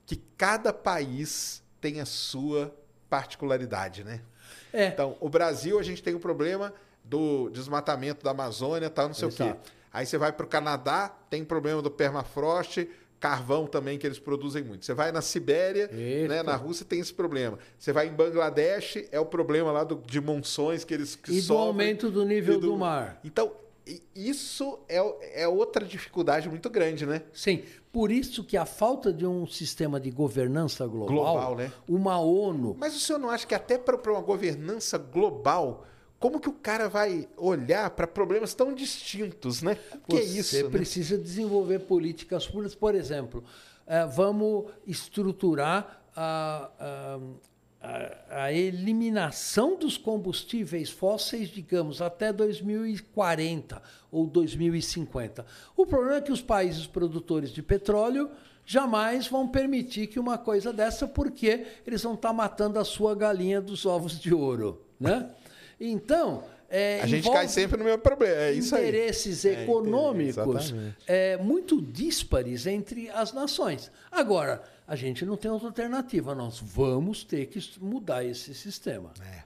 Que 0.06 0.18
cada 0.38 0.74
país 0.74 1.64
tem 1.80 2.02
a 2.02 2.06
sua 2.06 2.76
particularidade, 3.10 4.04
né? 4.04 4.22
É. 4.74 4.88
Então, 4.88 5.16
o 5.20 5.30
Brasil, 5.30 5.80
a 5.80 5.84
gente 5.84 6.04
tem 6.04 6.14
um 6.14 6.20
problema 6.20 6.74
do 7.04 7.50
desmatamento 7.50 8.24
da 8.24 8.32
Amazônia, 8.32 8.90
tal, 8.90 9.08
não 9.08 9.14
sei 9.14 9.28
Exato. 9.28 9.52
o 9.52 9.54
quê. 9.54 9.60
Aí 9.94 10.06
você 10.06 10.18
vai 10.18 10.32
para 10.32 10.46
o 10.46 10.50
Canadá, 10.50 11.10
tem 11.30 11.44
problema 11.44 11.82
do 11.82 11.92
permafrost, 11.92 12.88
carvão 13.22 13.68
também 13.68 14.00
que 14.00 14.06
eles 14.06 14.18
produzem 14.18 14.64
muito. 14.64 14.84
Você 14.84 14.96
vai 14.96 15.12
na 15.12 15.22
Sibéria, 15.22 15.90
né, 16.28 16.42
na 16.42 16.56
Rússia 16.56 16.84
tem 16.84 17.00
esse 17.00 17.14
problema. 17.14 17.60
Você 17.78 17.94
vai 17.94 18.08
em 18.08 18.12
Bangladesh, 18.12 19.06
é 19.12 19.20
o 19.20 19.26
problema 19.26 19.72
lá 19.72 19.84
do, 19.84 20.02
de 20.06 20.20
monções 20.20 20.84
que 20.84 20.92
eles 20.92 21.16
que 21.16 21.32
E 21.32 21.42
do 21.44 21.56
aumento 21.56 22.10
do 22.10 22.26
nível 22.26 22.60
do... 22.60 22.72
do 22.72 22.78
mar. 22.78 23.20
Então, 23.24 23.52
isso 24.16 24.80
é, 24.90 25.44
é 25.44 25.48
outra 25.48 25.86
dificuldade 25.86 26.50
muito 26.50 26.68
grande, 26.68 27.06
né? 27.06 27.22
Sim. 27.32 27.64
Por 27.92 28.12
isso 28.12 28.44
que 28.44 28.58
a 28.58 28.66
falta 28.66 29.14
de 29.14 29.26
um 29.26 29.46
sistema 29.46 30.00
de 30.00 30.10
governança 30.10 30.88
global, 30.88 31.16
global 31.16 31.56
né? 31.56 31.72
uma 31.88 32.20
ONU. 32.20 32.76
Mas 32.80 32.96
o 32.96 33.00
senhor 33.00 33.20
não 33.20 33.30
acha 33.30 33.46
que 33.46 33.54
até 33.54 33.78
para 33.78 34.12
uma 34.12 34.22
governança 34.22 34.98
global 34.98 35.86
como 36.22 36.40
que 36.40 36.48
o 36.48 36.54
cara 36.54 36.88
vai 36.88 37.28
olhar 37.36 37.90
para 37.90 38.08
problemas 38.08 38.54
tão 38.54 38.74
distintos, 38.74 39.62
né? 39.62 39.78
O 40.08 40.12
que 40.12 40.18
é 40.18 40.22
Você 40.22 40.40
isso? 40.40 40.64
né? 40.64 40.70
precisa 40.70 41.18
desenvolver 41.18 41.80
políticas 41.80 42.48
públicas. 42.48 42.76
Por 42.76 42.96
exemplo, 42.96 43.44
eh, 43.86 44.06
vamos 44.06 44.66
estruturar 44.88 46.02
a, 46.16 46.70
a- 46.80 47.20
a- 47.82 48.44
a 48.46 48.54
eliminação 48.54 49.76
dos 49.78 49.98
combustíveis 49.98 50.90
fósseis, 50.92 51.50
digamos, 51.50 52.02
até 52.02 52.32
2040 52.32 53.82
ou 54.12 54.28
2050. 54.28 55.46
O 55.76 55.86
problema 55.86 56.18
é 56.18 56.22
que 56.22 56.32
os 56.32 56.42
países 56.42 56.86
produtores 56.86 57.50
de 57.52 57.64
petróleo 57.64 58.30
jamais 58.66 59.28
vão 59.28 59.48
permitir 59.48 60.08
que 60.08 60.20
uma 60.20 60.38
coisa 60.38 60.72
dessa, 60.72 61.08
porque 61.08 61.66
eles 61.86 62.04
vão 62.04 62.14
estar 62.14 62.32
matando 62.32 62.78
a 62.78 62.86
sua 62.86 63.16
galinha 63.16 63.60
dos 63.60 63.86
ovos 63.86 64.20
de 64.20 64.34
ouro. 64.34 64.86
Né? 65.00 65.28
Então. 65.90 66.44
eh, 66.70 67.02
A 67.02 67.08
gente 67.08 67.30
cai 67.30 67.48
sempre 67.48 67.78
no 67.78 67.84
mesmo 67.84 68.00
problema. 68.00 68.36
É 68.36 68.52
isso 68.54 68.76
aí. 68.76 68.88
interesses 68.90 69.44
É, 69.44 69.64
econômicos 69.64 70.66
exatamente. 70.66 70.96
é, 71.08 71.38
muito 71.38 71.82
díspares 71.82 72.66
entre 72.68 73.10
as 73.10 73.34
nações. 73.34 73.92
Agora, 74.12 74.62
a 74.88 74.96
gente 74.96 75.26
não 75.26 75.36
tem 75.36 75.50
outra 75.52 75.68
alternativa, 75.68 76.34
nós 76.36 76.60
vamos 76.60 77.24
ter 77.24 77.48
que 77.48 77.60
mudar 77.82 78.24
esse 78.24 78.54
sistema. 78.54 79.12
É. 79.22 79.44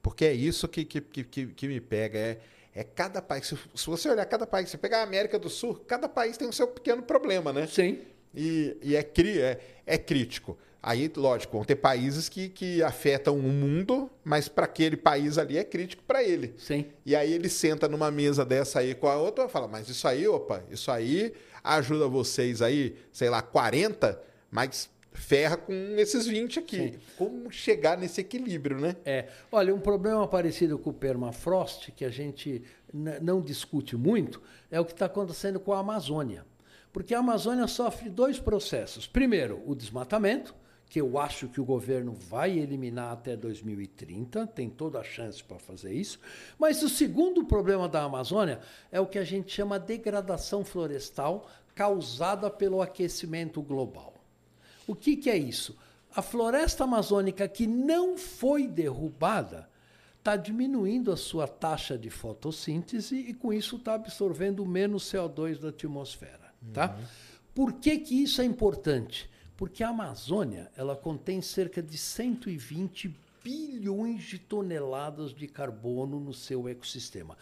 Porque 0.00 0.24
é 0.24 0.32
isso 0.32 0.66
que, 0.68 0.84
que, 0.84 1.00
que, 1.00 1.46
que- 1.48 1.68
me 1.68 1.80
pega. 1.80 2.18
É, 2.18 2.38
é 2.74 2.84
cada 2.84 3.20
país. 3.20 3.46
Se, 3.46 3.56
se 3.74 3.86
você 3.86 4.08
olhar 4.08 4.24
cada 4.24 4.46
país, 4.46 4.70
se 4.70 4.78
pegar 4.78 5.00
a 5.00 5.02
América 5.02 5.38
do 5.38 5.50
Sul, 5.50 5.74
cada 5.86 6.08
país 6.08 6.36
tem 6.38 6.48
o 6.48 6.52
seu 6.52 6.68
pequeno 6.68 7.02
problema, 7.02 7.52
né? 7.52 7.66
Sim. 7.66 7.98
E, 8.34 8.76
e 8.82 8.94
é, 8.96 9.02
cri, 9.02 9.40
é, 9.40 9.58
é 9.84 9.98
crítico. 9.98 10.56
Aí, 10.82 11.10
lógico, 11.16 11.56
vão 11.56 11.64
ter 11.64 11.76
países 11.76 12.28
que, 12.28 12.48
que 12.48 12.82
afetam 12.82 13.36
o 13.36 13.42
mundo, 13.42 14.08
mas 14.24 14.48
para 14.48 14.64
aquele 14.64 14.96
país 14.96 15.36
ali 15.36 15.58
é 15.58 15.64
crítico 15.64 16.02
para 16.04 16.22
ele. 16.22 16.54
Sim. 16.56 16.86
E 17.04 17.16
aí 17.16 17.32
ele 17.32 17.48
senta 17.48 17.88
numa 17.88 18.10
mesa 18.10 18.44
dessa 18.44 18.78
aí 18.78 18.94
com 18.94 19.08
a 19.08 19.16
outra 19.16 19.46
e 19.46 19.48
fala, 19.48 19.66
mas 19.66 19.88
isso 19.88 20.06
aí, 20.06 20.26
opa, 20.28 20.62
isso 20.70 20.90
aí 20.90 21.34
ajuda 21.64 22.06
vocês 22.06 22.62
aí, 22.62 22.96
sei 23.12 23.28
lá, 23.28 23.42
40, 23.42 24.20
mas 24.50 24.88
ferra 25.12 25.56
com 25.56 25.72
esses 25.96 26.26
20 26.26 26.60
aqui. 26.60 26.76
Sim. 26.76 26.94
Como 27.16 27.50
chegar 27.50 27.98
nesse 27.98 28.20
equilíbrio, 28.20 28.78
né? 28.78 28.96
É, 29.04 29.26
olha, 29.50 29.74
um 29.74 29.80
problema 29.80 30.26
parecido 30.28 30.78
com 30.78 30.90
o 30.90 30.94
permafrost, 30.94 31.90
que 31.92 32.04
a 32.04 32.10
gente 32.10 32.62
não 33.20 33.40
discute 33.40 33.96
muito, 33.96 34.40
é 34.70 34.80
o 34.80 34.84
que 34.84 34.92
está 34.92 35.06
acontecendo 35.06 35.58
com 35.58 35.72
a 35.72 35.80
Amazônia. 35.80 36.46
Porque 36.92 37.14
a 37.14 37.18
Amazônia 37.18 37.66
sofre 37.66 38.08
dois 38.08 38.38
processos. 38.38 39.06
Primeiro, 39.06 39.62
o 39.66 39.74
desmatamento, 39.74 40.54
que 40.88 41.00
eu 41.00 41.18
acho 41.18 41.48
que 41.48 41.60
o 41.60 41.64
governo 41.64 42.12
vai 42.12 42.58
eliminar 42.58 43.12
até 43.12 43.36
2030, 43.36 44.46
tem 44.46 44.70
toda 44.70 44.98
a 44.98 45.04
chance 45.04 45.42
para 45.44 45.58
fazer 45.58 45.92
isso. 45.92 46.18
Mas 46.58 46.82
o 46.82 46.88
segundo 46.88 47.44
problema 47.44 47.88
da 47.88 48.02
Amazônia 48.02 48.60
é 48.90 48.98
o 49.00 49.06
que 49.06 49.18
a 49.18 49.24
gente 49.24 49.52
chama 49.52 49.78
degradação 49.78 50.64
florestal 50.64 51.46
causada 51.74 52.50
pelo 52.50 52.80
aquecimento 52.80 53.60
global. 53.60 54.14
O 54.86 54.94
que, 54.94 55.16
que 55.16 55.28
é 55.28 55.36
isso? 55.36 55.76
A 56.16 56.22
floresta 56.22 56.84
amazônica 56.84 57.46
que 57.46 57.66
não 57.66 58.16
foi 58.16 58.66
derrubada 58.66 59.68
está 60.18 60.36
diminuindo 60.36 61.12
a 61.12 61.16
sua 61.16 61.46
taxa 61.46 61.96
de 61.96 62.10
fotossíntese 62.10 63.16
e, 63.16 63.34
com 63.34 63.52
isso, 63.52 63.76
está 63.76 63.94
absorvendo 63.94 64.64
menos 64.66 65.04
CO2 65.04 65.58
da 65.58 65.68
atmosfera. 65.68 66.52
Tá? 66.72 66.98
Por 67.54 67.74
que, 67.74 67.98
que 67.98 68.22
isso 68.22 68.40
é 68.40 68.44
importante? 68.44 69.30
Porque 69.58 69.82
a 69.82 69.88
Amazônia 69.88 70.70
ela 70.76 70.94
contém 70.94 71.42
cerca 71.42 71.82
de 71.82 71.98
120 71.98 73.12
bilhões 73.42 74.22
de 74.22 74.38
toneladas 74.38 75.34
de 75.34 75.48
carbono 75.48 76.20
no 76.20 76.32
seu 76.32 76.68
ecossistema. 76.68 77.36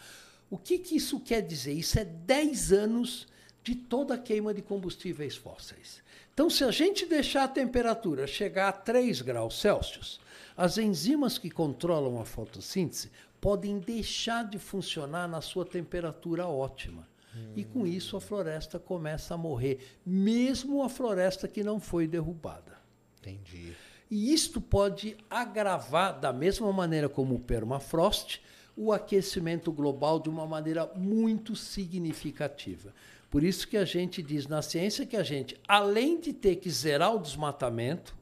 O 0.49 0.57
que, 0.57 0.79
que 0.79 0.95
isso 0.95 1.19
quer 1.19 1.41
dizer? 1.41 1.73
Isso 1.73 1.99
é 1.99 2.03
10 2.03 2.73
anos 2.73 3.27
de 3.63 3.75
toda 3.75 4.15
a 4.15 4.17
queima 4.17 4.51
de 4.51 4.63
combustíveis 4.63 5.35
fósseis. 5.35 6.01
Então, 6.33 6.49
se 6.49 6.63
a 6.63 6.71
gente 6.71 7.05
deixar 7.05 7.43
a 7.43 7.47
temperatura 7.47 8.25
chegar 8.25 8.69
a 8.69 8.73
3 8.73 9.21
graus 9.21 9.61
Celsius, 9.61 10.19
as 10.55 10.79
enzimas 10.79 11.37
que 11.37 11.51
controlam 11.51 12.19
a 12.19 12.25
fotossíntese 12.25 13.11
podem 13.39 13.77
deixar 13.77 14.43
de 14.43 14.57
funcionar 14.57 15.27
na 15.27 15.39
sua 15.39 15.65
temperatura 15.65 16.47
ótima. 16.47 17.07
E 17.55 17.63
com 17.63 17.85
isso 17.85 18.17
a 18.17 18.21
floresta 18.21 18.79
começa 18.79 19.33
a 19.33 19.37
morrer, 19.37 19.79
mesmo 20.05 20.83
a 20.83 20.89
floresta 20.89 21.47
que 21.47 21.63
não 21.63 21.79
foi 21.79 22.07
derrubada. 22.07 22.77
Entendi. 23.19 23.73
E 24.09 24.33
isto 24.33 24.61
pode 24.61 25.17
agravar, 25.29 26.19
da 26.19 26.31
mesma 26.31 26.71
maneira 26.71 27.09
como 27.09 27.35
o 27.35 27.39
permafrost, 27.39 28.41
o 28.75 28.93
aquecimento 28.93 29.71
global 29.71 30.19
de 30.19 30.29
uma 30.29 30.45
maneira 30.45 30.85
muito 30.95 31.55
significativa. 31.55 32.93
Por 33.29 33.43
isso 33.43 33.67
que 33.67 33.75
a 33.75 33.83
gente 33.83 34.21
diz 34.21 34.47
na 34.47 34.61
ciência 34.61 35.05
que 35.05 35.17
a 35.17 35.23
gente, 35.23 35.59
além 35.67 36.19
de 36.19 36.31
ter 36.31 36.57
que 36.57 36.69
zerar 36.69 37.15
o 37.15 37.19
desmatamento, 37.19 38.15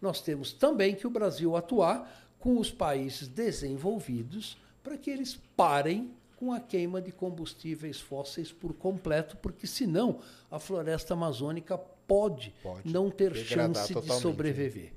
nós 0.00 0.20
temos 0.20 0.52
também 0.52 0.94
que 0.94 1.06
o 1.06 1.10
Brasil 1.10 1.56
atuar 1.56 2.28
com 2.38 2.58
os 2.58 2.70
países 2.70 3.26
desenvolvidos 3.26 4.56
para 4.82 4.96
que 4.96 5.10
eles 5.10 5.38
parem 5.56 6.10
com 6.40 6.50
a 6.50 6.58
queima 6.58 7.02
de 7.02 7.12
combustíveis 7.12 8.00
fósseis 8.00 8.50
por 8.50 8.72
completo, 8.72 9.36
porque 9.36 9.66
senão 9.66 10.20
a 10.50 10.58
floresta 10.58 11.12
amazônica 11.12 11.76
pode, 12.08 12.54
Pode 12.62 12.90
não 12.90 13.10
ter 13.10 13.36
chance 13.36 13.88
de 13.88 13.94
totalmente, 13.94 14.14
né? 14.14 14.20
sobreviver. 14.22 14.92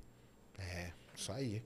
É, 0.57 0.91
isso 1.13 1.29
aí. 1.33 1.61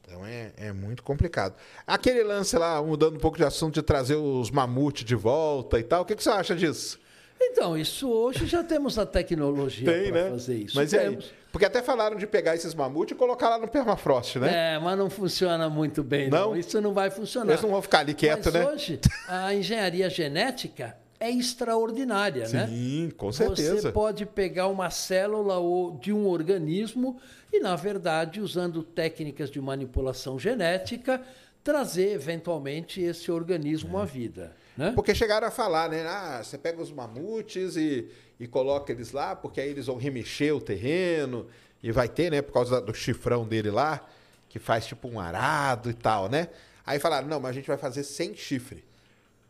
Então 0.00 0.24
é, 0.24 0.52
é 0.56 0.72
muito 0.72 1.02
complicado. 1.02 1.56
Aquele 1.84 2.22
lance 2.22 2.56
lá, 2.56 2.80
mudando 2.80 3.16
um 3.16 3.20
pouco 3.20 3.36
de 3.36 3.44
assunto, 3.44 3.74
de 3.74 3.82
trazer 3.82 4.14
os 4.14 4.52
mamutes 4.52 5.04
de 5.04 5.16
volta 5.16 5.80
e 5.80 5.82
tal, 5.82 6.02
o 6.02 6.04
que, 6.04 6.14
que 6.14 6.22
você 6.22 6.30
acha 6.30 6.54
disso? 6.54 7.00
Então, 7.40 7.76
isso 7.76 8.08
hoje 8.08 8.46
já 8.46 8.62
temos 8.62 9.00
a 9.00 9.04
tecnologia 9.04 9.84
para 10.12 10.30
fazer 10.30 10.58
isso. 10.58 10.76
Mas 10.76 10.92
e 10.92 10.98
aí? 10.98 11.18
Porque 11.52 11.66
até 11.66 11.82
falaram 11.82 12.16
de 12.16 12.26
pegar 12.26 12.54
esses 12.54 12.74
mamutes 12.74 13.14
e 13.14 13.18
colocar 13.18 13.50
lá 13.50 13.58
no 13.58 13.68
permafrost, 13.68 14.38
né? 14.38 14.74
É, 14.74 14.78
mas 14.78 14.98
não 14.98 15.10
funciona 15.10 15.68
muito 15.68 16.02
bem, 16.02 16.30
não. 16.30 16.50
Não? 16.50 16.56
Isso 16.56 16.80
não 16.80 16.94
vai 16.94 17.10
funcionar. 17.10 17.52
Eles 17.52 17.62
não 17.62 17.70
vão 17.70 17.82
ficar 17.82 17.98
ali 17.98 18.14
quieto, 18.14 18.46
mas 18.46 18.54
né? 18.54 18.66
hoje, 18.66 19.00
a 19.28 19.54
engenharia 19.54 20.08
genética 20.08 20.96
é 21.20 21.30
extraordinária, 21.30 22.48
né? 22.48 22.66
Sim, 22.66 23.12
com 23.16 23.30
certeza. 23.30 23.82
Você 23.82 23.92
pode 23.92 24.24
pegar 24.24 24.68
uma 24.68 24.88
célula 24.88 25.56
de 26.00 26.10
um 26.10 26.26
organismo 26.26 27.20
e, 27.52 27.60
na 27.60 27.76
verdade, 27.76 28.40
usando 28.40 28.82
técnicas 28.82 29.50
de 29.50 29.60
manipulação 29.60 30.38
genética, 30.38 31.20
trazer 31.62 32.12
eventualmente 32.12 33.00
esse 33.02 33.30
organismo 33.30 33.98
à 33.98 34.06
vida. 34.06 34.52
Né? 34.76 34.92
Porque 34.94 35.14
chegaram 35.14 35.46
a 35.46 35.50
falar, 35.50 35.88
né? 35.88 36.06
Ah, 36.06 36.42
você 36.42 36.56
pega 36.56 36.80
os 36.80 36.90
mamutes 36.90 37.76
e, 37.76 38.08
e 38.40 38.46
coloca 38.46 38.92
eles 38.92 39.12
lá, 39.12 39.36
porque 39.36 39.60
aí 39.60 39.68
eles 39.68 39.86
vão 39.86 39.96
remexer 39.96 40.54
o 40.54 40.60
terreno 40.60 41.46
e 41.82 41.92
vai 41.92 42.08
ter, 42.08 42.30
né? 42.30 42.40
Por 42.40 42.52
causa 42.52 42.80
do 42.80 42.94
chifrão 42.94 43.46
dele 43.46 43.70
lá, 43.70 44.06
que 44.48 44.58
faz 44.58 44.86
tipo 44.86 45.08
um 45.08 45.20
arado 45.20 45.90
e 45.90 45.94
tal, 45.94 46.28
né? 46.28 46.48
Aí 46.86 46.98
falaram, 46.98 47.28
não, 47.28 47.40
mas 47.40 47.50
a 47.50 47.54
gente 47.54 47.68
vai 47.68 47.76
fazer 47.76 48.02
sem 48.02 48.34
chifre. 48.34 48.84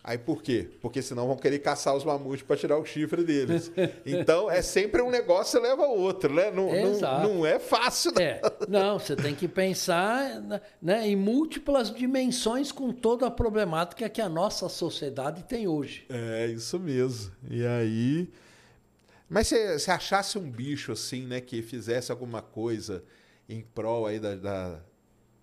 Aí 0.05 0.19
por 0.19 0.43
quê? 0.43 0.69
Porque 0.81 1.01
senão 1.01 1.29
vão 1.29 1.37
querer 1.37 1.61
caçar 1.61 1.95
os 1.95 2.05
mamutes 2.05 2.43
para 2.45 2.57
tirar 2.57 2.77
o 2.77 2.85
chifre 2.85 3.23
deles. 3.23 3.70
Então 4.05 4.51
é 4.51 4.61
sempre 4.61 5.01
um 5.01 5.09
negócio 5.11 5.59
e 5.59 5.62
leva 5.62 5.83
o 5.87 5.97
outro, 5.97 6.33
né? 6.35 6.51
Não, 6.51 6.66
não, 6.66 7.23
não 7.37 7.47
é 7.47 7.59
fácil, 7.61 8.11
não. 8.12 8.20
É, 8.20 8.41
não, 8.69 8.99
você 8.99 9.15
tem 9.15 9.33
que 9.35 9.47
pensar 9.47 10.43
né, 10.83 11.07
em 11.07 11.15
múltiplas 11.15 11.93
dimensões 11.95 12.73
com 12.73 12.93
toda 12.93 13.29
a 13.29 13.31
problemática 13.31 14.09
que 14.09 14.20
a 14.20 14.29
nossa 14.29 14.69
sociedade 14.69 15.45
tem 15.45 15.69
hoje. 15.69 16.05
É, 16.09 16.47
isso 16.47 16.81
mesmo. 16.81 17.31
E 17.49 17.65
aí. 17.65 18.29
Mas 19.29 19.47
se, 19.47 19.79
se 19.79 19.91
achasse 19.91 20.37
um 20.37 20.51
bicho 20.51 20.93
assim, 20.93 21.27
né, 21.27 21.41
que 21.41 21.62
fizesse 21.62 22.11
alguma 22.11 22.43
coisa 22.43 23.05
em 23.49 23.61
prol 23.62 24.07
aí 24.07 24.19
da. 24.19 24.35
da- 24.35 24.81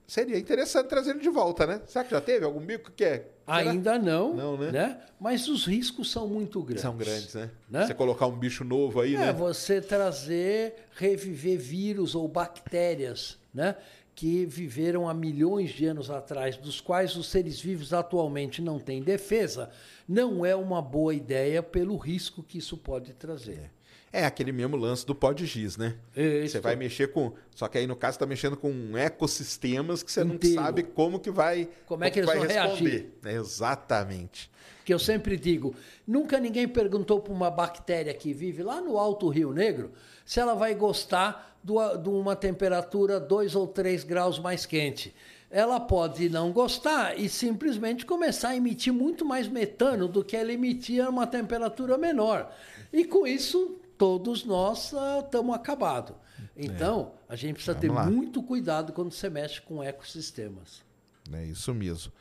Seria 0.05 0.37
interessante 0.39 0.87
trazer 0.87 1.11
ele 1.11 1.19
de 1.19 1.29
volta, 1.29 1.67
né? 1.67 1.81
Será 1.85 2.03
que 2.03 2.09
já 2.11 2.19
teve 2.19 2.43
algum 2.43 2.59
bico 2.59 2.91
que 2.91 3.03
é. 3.05 3.27
Ainda 3.49 3.97
não, 3.97 4.33
Não, 4.35 4.57
né? 4.57 4.97
Mas 5.19 5.47
os 5.47 5.65
riscos 5.65 6.11
são 6.11 6.27
muito 6.27 6.61
grandes. 6.61 6.81
São 6.81 6.95
grandes, 6.95 7.33
né? 7.33 7.49
Né? 7.69 7.85
Você 7.87 7.93
colocar 7.93 8.27
um 8.27 8.37
bicho 8.37 8.63
novo 8.63 9.01
aí, 9.01 9.15
É, 9.15 9.17
né? 9.17 9.33
você 9.33 9.81
trazer, 9.81 10.75
reviver 10.95 11.57
vírus 11.57 12.15
ou 12.15 12.27
bactérias, 12.27 13.37
né? 13.53 13.75
Que 14.15 14.45
viveram 14.45 15.07
há 15.07 15.13
milhões 15.13 15.71
de 15.71 15.85
anos 15.85 16.09
atrás, 16.09 16.57
dos 16.57 16.79
quais 16.81 17.15
os 17.15 17.27
seres 17.27 17.59
vivos 17.59 17.93
atualmente 17.93 18.61
não 18.61 18.77
têm 18.79 19.01
defesa, 19.01 19.69
não 20.09 20.43
é 20.43 20.55
uma 20.55 20.81
boa 20.81 21.13
ideia 21.13 21.61
pelo 21.61 21.95
risco 21.95 22.41
que 22.41 22.57
isso 22.57 22.75
pode 22.75 23.13
trazer. 23.13 23.69
É 24.11 24.25
aquele 24.25 24.51
mesmo 24.51 24.75
lance 24.75 25.05
do 25.05 25.13
pó 25.13 25.31
de 25.31 25.45
giz, 25.45 25.77
né? 25.77 25.95
Isso. 26.17 26.53
Você 26.53 26.59
vai 26.59 26.75
mexer 26.75 27.09
com. 27.09 27.31
Só 27.53 27.67
que 27.67 27.77
aí, 27.77 27.85
no 27.85 27.95
caso, 27.95 28.13
você 28.13 28.17
está 28.17 28.25
mexendo 28.25 28.57
com 28.57 28.97
ecossistemas 28.97 30.01
que 30.01 30.11
você 30.11 30.23
Inteiro. 30.23 30.55
não 30.55 30.63
sabe 30.63 30.81
como 30.81 31.19
que 31.19 31.29
vai. 31.29 31.69
Como 31.85 32.03
é 32.03 32.09
que 32.09 32.17
eles 32.17 32.27
vai 32.27 32.39
vão 32.39 32.47
responder. 32.47 33.13
É, 33.23 33.33
exatamente. 33.33 34.49
que 34.83 34.91
eu 34.91 34.97
sempre 34.97 35.37
digo, 35.37 35.75
nunca 36.07 36.39
ninguém 36.39 36.67
perguntou 36.67 37.19
para 37.19 37.31
uma 37.31 37.51
bactéria 37.51 38.11
que 38.11 38.33
vive 38.33 38.63
lá 38.63 38.81
no 38.81 38.97
Alto 38.97 39.29
Rio 39.29 39.53
Negro 39.53 39.91
se 40.25 40.39
ela 40.39 40.55
vai 40.55 40.73
gostar 40.73 41.55
de 41.63 42.09
uma 42.09 42.35
temperatura 42.35 43.19
2 43.19 43.53
ou 43.53 43.67
3 43.67 44.03
graus 44.05 44.39
mais 44.39 44.65
quente. 44.65 45.13
Ela 45.49 45.79
pode 45.79 46.29
não 46.29 46.51
gostar 46.51 47.19
e 47.19 47.27
simplesmente 47.27 48.05
começar 48.05 48.49
a 48.49 48.55
emitir 48.55 48.93
muito 48.93 49.25
mais 49.25 49.47
metano 49.47 50.07
do 50.07 50.23
que 50.23 50.37
ela 50.37 50.53
emitia 50.53 51.07
a 51.07 51.09
uma 51.09 51.25
temperatura 51.25 51.97
menor. 51.97 52.53
E 52.93 53.03
com 53.03 53.25
isso, 53.25 53.79
todos 53.97 54.45
nós 54.45 54.93
estamos 55.23 55.55
acabados. 55.55 56.15
Então, 56.55 57.13
a 57.27 57.35
gente 57.35 57.55
precisa 57.55 57.75
ter 57.75 57.87
É. 57.87 57.89
Vamos 57.89 58.05
lá. 58.05 58.11
muito 58.11 58.43
cuidado 58.43 58.93
quando 58.93 59.11
você 59.11 59.29
mexe 59.29 59.61
com 59.61 59.83
ecossistemas. 59.83 60.83
É 61.31 61.45
isso 61.45 61.73
mesmo. 61.73 62.11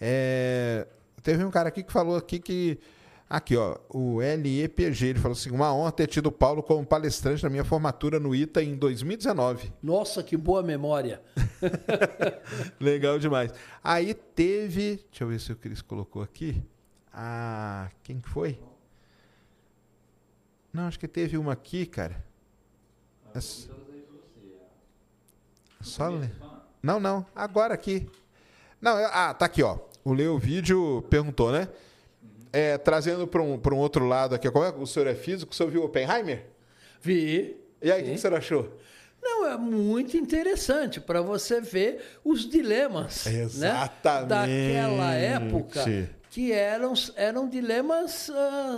É, 0.00 0.86
teve 1.22 1.44
um 1.44 1.50
cara 1.50 1.68
aqui 1.68 1.82
que 1.82 1.92
falou 1.92 2.16
aqui 2.16 2.38
que. 2.38 2.78
Aqui, 3.34 3.56
ó, 3.56 3.78
o 3.88 4.18
LEPG, 4.18 5.06
ele 5.06 5.18
falou 5.18 5.32
assim: 5.32 5.50
uma 5.50 5.72
honra 5.74 5.90
ter 5.90 6.06
tido 6.06 6.26
o 6.26 6.30
Paulo 6.32 6.62
como 6.62 6.84
palestrante 6.84 7.42
na 7.42 7.48
minha 7.48 7.64
formatura 7.64 8.20
no 8.20 8.34
ITA 8.34 8.62
em 8.62 8.76
2019. 8.76 9.72
Nossa, 9.82 10.22
que 10.22 10.36
boa 10.36 10.62
memória. 10.62 11.22
Legal 12.78 13.18
demais. 13.18 13.50
Aí 13.82 14.12
teve. 14.12 14.96
Deixa 15.10 15.24
eu 15.24 15.28
ver 15.28 15.40
se 15.40 15.50
o 15.50 15.56
Cris 15.56 15.80
colocou 15.80 16.20
aqui. 16.20 16.62
Ah, 17.10 17.88
quem 18.02 18.20
que 18.20 18.28
foi? 18.28 18.60
Não, 20.70 20.86
acho 20.86 20.98
que 20.98 21.08
teve 21.08 21.38
uma 21.38 21.54
aqui, 21.54 21.86
cara. 21.86 22.22
É 23.34 23.38
s- 23.38 23.70
Só 25.80 26.08
ler. 26.10 26.30
Não, 26.82 27.00
não. 27.00 27.24
Agora 27.34 27.72
aqui. 27.72 28.06
Não, 28.78 28.98
é- 28.98 29.10
ah, 29.10 29.32
tá 29.32 29.46
aqui, 29.46 29.62
ó. 29.62 29.78
O 30.04 30.12
Leo 30.12 30.38
Vídeo 30.38 31.02
perguntou, 31.08 31.50
né? 31.50 31.68
É, 32.52 32.76
trazendo 32.76 33.26
para 33.26 33.40
um, 33.42 33.58
pra 33.58 33.74
um 33.74 33.78
outro 33.78 34.06
lado 34.06 34.34
aqui. 34.34 34.50
Como 34.50 34.64
é? 34.64 34.70
O 34.70 34.86
senhor 34.86 35.06
é 35.06 35.14
físico? 35.14 35.52
O 35.52 35.54
senhor 35.54 35.70
viu 35.70 35.84
Oppenheimer? 35.84 36.44
Vi. 37.00 37.56
E 37.80 37.90
aí, 37.90 38.02
o 38.02 38.04
que 38.04 38.12
o 38.12 38.18
senhor 38.18 38.36
achou? 38.36 38.78
Não, 39.22 39.46
é 39.46 39.56
muito 39.56 40.16
interessante 40.16 41.00
para 41.00 41.22
você 41.22 41.60
ver 41.60 42.00
os 42.24 42.48
dilemas 42.48 43.24
Exatamente. 43.26 44.22
né? 44.22 44.26
daquela 44.26 45.14
época 45.14 46.10
que 46.28 46.50
eram, 46.52 46.92
eram 47.14 47.48
dilemas 47.48 48.28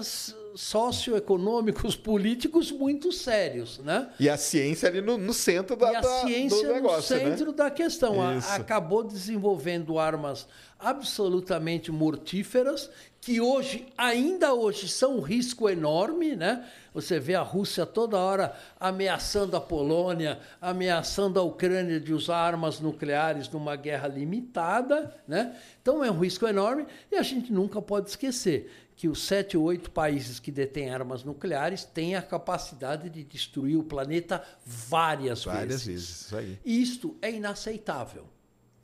s- 0.00 0.34
socioeconômicos, 0.54 1.96
políticos 1.96 2.70
muito 2.70 3.10
sérios, 3.12 3.78
né? 3.78 4.08
E 4.18 4.28
a 4.28 4.36
ciência 4.36 4.88
ali 4.88 5.00
no, 5.00 5.16
no 5.16 5.32
centro 5.32 5.76
da, 5.76 5.92
e 5.92 5.96
a 5.96 6.00
da- 6.00 6.20
ciência 6.20 6.66
do 6.66 6.72
negócio, 6.74 7.16
no 7.16 7.22
centro 7.22 7.46
né? 7.50 7.56
da 7.56 7.70
questão. 7.70 8.20
A- 8.20 8.38
acabou 8.56 9.02
desenvolvendo 9.04 9.98
armas 9.98 10.46
absolutamente 10.84 11.90
mortíferas, 11.90 12.90
que 13.20 13.40
hoje, 13.40 13.86
ainda 13.96 14.52
hoje, 14.52 14.86
são 14.86 15.16
um 15.16 15.20
risco 15.20 15.68
enorme, 15.68 16.36
né? 16.36 16.68
Você 16.92 17.18
vê 17.18 17.34
a 17.34 17.40
Rússia 17.40 17.86
toda 17.86 18.18
hora 18.18 18.54
ameaçando 18.78 19.56
a 19.56 19.60
Polônia, 19.60 20.38
ameaçando 20.60 21.40
a 21.40 21.42
Ucrânia 21.42 21.98
de 21.98 22.12
usar 22.12 22.36
armas 22.36 22.80
nucleares 22.80 23.48
numa 23.48 23.76
guerra 23.76 24.08
limitada, 24.08 25.16
né? 25.26 25.56
Então 25.80 26.04
é 26.04 26.10
um 26.10 26.18
risco 26.18 26.46
enorme 26.46 26.86
e 27.10 27.16
a 27.16 27.22
gente 27.22 27.50
nunca 27.50 27.80
pode 27.80 28.10
esquecer 28.10 28.70
que 28.94 29.08
os 29.08 29.22
sete 29.22 29.56
ou 29.56 29.64
oito 29.64 29.90
países 29.90 30.38
que 30.38 30.52
detêm 30.52 30.90
armas 30.90 31.24
nucleares 31.24 31.84
têm 31.84 32.14
a 32.14 32.22
capacidade 32.22 33.08
de 33.08 33.24
destruir 33.24 33.76
o 33.76 33.82
planeta 33.82 34.44
várias, 34.64 35.44
Várias 35.44 35.86
vezes, 35.86 36.26
isso 36.26 36.36
aí. 36.36 36.58
isto 36.64 37.16
é 37.22 37.32
inaceitável. 37.32 38.33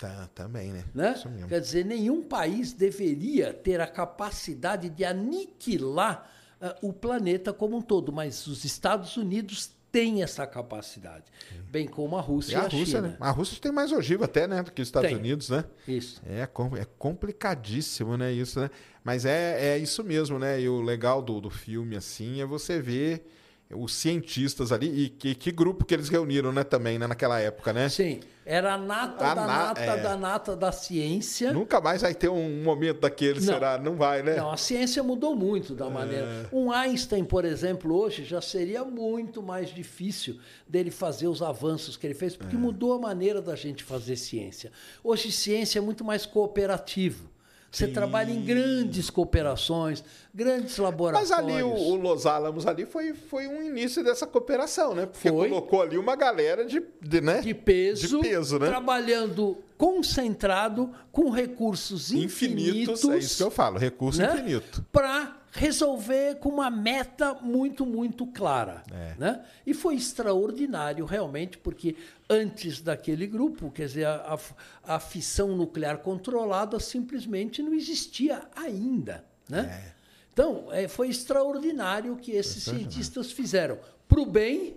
Tá, 0.01 0.31
também, 0.35 0.73
né? 0.73 0.85
Né? 0.95 1.15
Quer 1.47 1.61
dizer, 1.61 1.85
nenhum 1.85 2.23
país 2.23 2.73
deveria 2.73 3.53
ter 3.53 3.81
a 3.83 3.87
capacidade 3.87 4.89
de 4.89 5.05
aniquilar 5.05 6.31
ah, 6.59 6.75
o 6.81 6.91
planeta 6.91 7.53
como 7.53 7.77
um 7.77 7.83
todo, 7.83 8.11
mas 8.11 8.47
os 8.47 8.65
Estados 8.65 9.19
Unidos 9.19 9.73
têm 9.93 10.23
essa 10.23 10.47
capacidade, 10.47 11.25
bem 11.71 11.87
como 11.87 12.17
a 12.17 12.21
Rússia 12.21 12.53
E 12.53 12.55
e 12.55 12.57
a 12.57 12.61
a, 12.61 12.63
Rússia, 12.69 12.87
China. 12.87 13.01
né? 13.03 13.17
A 13.21 13.31
Rússia 13.31 13.59
tem 13.61 13.73
mais 13.73 13.93
ogiva 13.93 14.25
até, 14.25 14.47
né? 14.47 14.63
Do 14.63 14.71
que 14.73 14.81
os 14.81 14.89
Estados 14.89 15.11
Tem. 15.11 15.19
Unidos, 15.19 15.51
né? 15.51 15.65
Isso. 15.87 16.23
É, 16.25 16.43
é 16.43 16.85
complicadíssimo, 16.99 18.17
né? 18.17 18.33
Isso, 18.33 18.61
né? 18.61 18.71
Mas 19.03 19.25
é, 19.25 19.75
é 19.75 19.79
isso 19.79 20.05
mesmo, 20.05 20.39
né? 20.39 20.61
E 20.61 20.69
o 20.69 20.81
legal 20.81 21.21
do, 21.21 21.41
do 21.41 21.51
filme, 21.51 21.97
assim, 21.97 22.41
é 22.41 22.47
você 22.47 22.81
ver 22.81 23.27
os 23.75 23.95
cientistas 23.95 24.73
ali 24.73 25.05
e 25.05 25.09
que, 25.09 25.35
que 25.35 25.53
grupo 25.53 25.85
que 25.85 25.95
eles 25.95 26.09
reuniram, 26.09 26.51
né? 26.53 26.65
Também, 26.65 26.99
né? 26.99 27.07
Naquela 27.07 27.39
época, 27.41 27.73
né? 27.73 27.89
Sim, 27.89 28.19
era 28.45 28.75
a 28.75 28.79
nata 28.79 29.25
A 29.25 29.35
da 29.35 29.41
na- 29.41 29.47
nata 29.47 29.81
é. 29.81 29.97
da 30.03 30.17
nata 30.17 30.57
da 30.57 30.73
ciência. 30.73 31.53
Nunca 31.53 31.81
mais 31.81 32.03
vai 32.03 32.13
ter 32.13 32.29
um 32.29 32.65
momento 32.65 33.01
daquele, 33.01 33.39
Não. 33.39 33.55
será? 33.55 33.79
Não 33.79 33.95
vai, 33.95 34.25
né? 34.25 34.37
Não, 34.37 34.51
a 34.51 34.57
ciência 34.57 35.03
mudou 35.05 35.37
muito 35.37 35.73
da 35.75 35.89
maneira. 35.89 36.49
Um 36.53 36.73
Einstein, 36.73 37.25
por 37.25 37.45
exemplo, 37.45 37.95
hoje 37.95 38.25
já 38.25 38.41
seria 38.41 38.83
muito 38.85 39.41
mais 39.41 39.73
difícil 39.73 40.41
dele 40.69 40.91
fazer 40.91 41.29
os 41.29 41.41
avanços 41.41 41.97
que 41.97 42.05
ele 42.07 42.15
fez, 42.15 42.35
porque 42.37 42.57
mudou 42.57 42.95
a 42.95 42.99
maneira 42.99 43.41
da 43.41 43.55
gente 43.55 43.85
fazer 43.85 44.17
ciência. 44.17 44.73
Hoje, 45.05 45.31
ciência 45.31 45.79
é 45.79 45.83
muito 45.83 46.05
mais 46.05 46.27
cooperativo. 46.27 47.30
Você 47.71 47.87
Sim. 47.87 47.93
trabalha 47.93 48.33
em 48.33 48.43
grandes 48.45 49.11
cooperações, 49.11 50.03
grandes 50.35 50.77
Mas 50.77 50.79
laboratórios. 50.79 51.31
ali, 51.33 51.63
o, 51.63 51.69
o 51.73 51.95
Los 51.95 52.27
Alamos 52.27 52.67
ali 52.67 52.85
foi, 52.85 53.15
foi 53.15 53.47
um 53.47 53.63
início 53.63 54.03
dessa 54.03 54.27
cooperação, 54.27 54.93
né? 54.93 55.07
Porque 55.07 55.29
Foi. 55.29 55.49
colocou 55.49 55.81
ali 55.81 55.97
uma 55.97 56.17
galera 56.17 56.65
de, 56.65 56.83
de, 57.01 57.21
né? 57.21 57.41
de 57.41 57.55
peso, 57.55 58.21
De 58.21 58.29
peso, 58.29 58.59
né? 58.59 58.67
trabalhando 58.67 59.57
concentrado 59.79 60.91
com 61.13 61.31
recursos 61.31 62.11
infinitos, 62.13 63.05
infinitos. 63.05 63.05
É 63.09 63.19
isso 63.19 63.37
que 63.37 63.43
eu 63.45 63.51
falo, 63.51 63.79
recurso 63.79 64.21
né? 64.21 64.35
infinito. 64.35 64.85
para 64.91 65.40
resolver 65.53 66.37
com 66.37 66.49
uma 66.49 66.71
meta 66.71 67.35
muito, 67.35 67.85
muito 67.85 68.27
clara. 68.27 68.83
É. 68.93 69.15
Né? 69.19 69.45
E 69.67 69.75
foi 69.75 69.97
extraordinário, 69.97 71.05
realmente, 71.05 71.59
porque 71.59 71.97
antes 72.29 72.81
daquele 72.81 73.27
grupo, 73.27 73.71
quer 73.71 73.87
dizer, 73.87 74.07
a, 74.07 74.39
a, 74.85 74.95
a 74.97 75.01
fissão 75.01 75.57
nuclear 75.57 75.99
controlada 75.99 76.79
simplesmente 76.79 77.63
não 77.63 77.75
existia 77.75 78.43
ainda. 78.55 79.25
Né? 79.49 79.85
É. 79.87 80.01
Então, 80.33 80.69
é, 80.71 80.87
foi 80.87 81.09
extraordinário 81.09 82.13
o 82.13 82.17
que 82.17 82.33
esses 82.33 82.63
cientistas 82.63 83.33
fizeram, 83.33 83.79
para 84.09 84.21
o 84.21 84.27
bem 84.27 84.77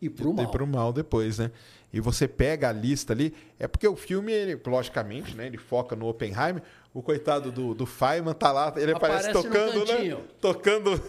e 0.00 0.10
para 0.10 0.28
o 0.28 0.32
E 0.32 0.34
mal. 0.34 0.50
pro 0.50 0.66
mal 0.66 0.92
depois, 0.92 1.38
né? 1.38 1.50
E 1.92 2.00
você 2.00 2.26
pega 2.26 2.70
a 2.70 2.72
lista 2.72 3.12
ali, 3.12 3.34
é 3.58 3.68
porque 3.68 3.86
o 3.86 3.94
filme, 3.94 4.32
ele, 4.32 4.60
logicamente, 4.66 5.36
né? 5.36 5.46
Ele 5.46 5.58
foca 5.58 5.94
no 5.94 6.06
Oppenheimer. 6.06 6.62
O 6.94 7.02
coitado 7.02 7.50
do, 7.50 7.74
do 7.74 7.86
Feynman 7.86 8.34
tá 8.34 8.52
lá, 8.52 8.72
ele 8.76 8.92
aparece, 8.92 9.30
Aparece 9.30 9.48
tocando, 9.48 9.86
né? 9.86 10.18
Tocando. 10.40 11.02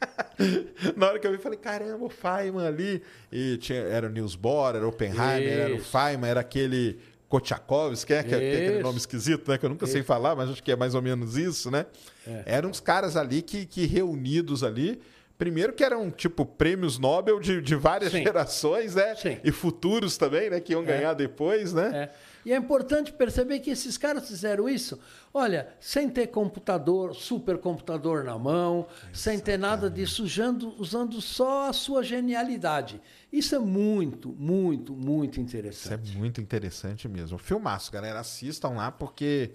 Na 0.96 1.08
hora 1.08 1.18
que 1.18 1.26
eu 1.26 1.32
vi, 1.32 1.38
falei, 1.38 1.58
caramba, 1.58 2.04
o 2.04 2.08
Feynman 2.08 2.66
ali. 2.66 3.02
E 3.30 3.56
tinha, 3.58 3.80
era 3.80 4.06
o 4.06 4.10
Niels 4.10 4.36
Bohr, 4.36 4.76
era 4.76 4.84
o 4.84 4.88
Oppenheimer, 4.88 5.52
era 5.52 5.74
o 5.74 5.78
Isso. 5.78 5.90
Feynman, 5.90 6.30
era 6.30 6.40
aquele 6.40 6.98
Kochakovsky, 7.28 8.12
é, 8.12 8.22
que 8.22 8.34
é 8.34 8.36
aquele 8.36 8.72
Isso. 8.74 8.82
nome 8.82 8.98
esquisito, 8.98 9.50
né? 9.50 9.58
Que 9.58 9.66
eu 9.66 9.70
nunca 9.70 9.86
sei 9.86 10.02
falar, 10.02 10.34
mas 10.36 10.50
acho 10.50 10.62
que 10.62 10.72
é 10.72 10.76
mais 10.76 10.94
ou 10.94 11.02
menos 11.02 11.36
isso, 11.36 11.70
né? 11.70 11.86
É. 12.26 12.42
Eram 12.46 12.70
uns 12.70 12.80
caras 12.80 13.16
ali 13.16 13.42
que, 13.42 13.66
que 13.66 13.86
reunidos 13.86 14.62
ali. 14.62 15.00
Primeiro 15.36 15.72
que 15.72 15.82
eram, 15.82 16.10
tipo, 16.10 16.44
prêmios 16.44 16.98
Nobel 16.98 17.40
de, 17.40 17.62
de 17.62 17.74
várias 17.74 18.12
Sim. 18.12 18.22
gerações, 18.22 18.94
né? 18.94 19.14
Sim. 19.14 19.38
E 19.42 19.50
futuros 19.50 20.18
também, 20.18 20.50
né? 20.50 20.60
Que 20.60 20.72
iam 20.72 20.84
ganhar 20.84 21.14
depois, 21.14 21.72
né? 21.72 21.90
É. 22.10 22.29
E 22.44 22.52
é 22.52 22.56
importante 22.56 23.12
perceber 23.12 23.60
que 23.60 23.70
esses 23.70 23.98
caras 23.98 24.26
fizeram 24.26 24.68
isso, 24.68 24.98
olha, 25.32 25.68
sem 25.78 26.08
ter 26.08 26.28
computador, 26.28 27.14
supercomputador 27.14 28.24
na 28.24 28.38
mão, 28.38 28.86
sem 29.12 29.38
ter 29.38 29.58
nada 29.58 29.90
disso, 29.90 30.24
usando, 30.24 30.74
usando 30.78 31.20
só 31.20 31.68
a 31.68 31.72
sua 31.72 32.02
genialidade. 32.02 33.00
Isso 33.32 33.54
é 33.54 33.58
muito, 33.58 34.30
muito, 34.30 34.94
muito 34.94 35.34
Isso 35.34 35.40
é 35.40 35.42
interessante. 35.42 36.16
muito 36.16 36.40
interessante 36.40 37.08
mesmo. 37.08 37.38
Filmaço, 37.38 37.92
galera. 37.92 38.20
Assistam 38.20 38.70
lá, 38.70 38.90
porque 38.90 39.52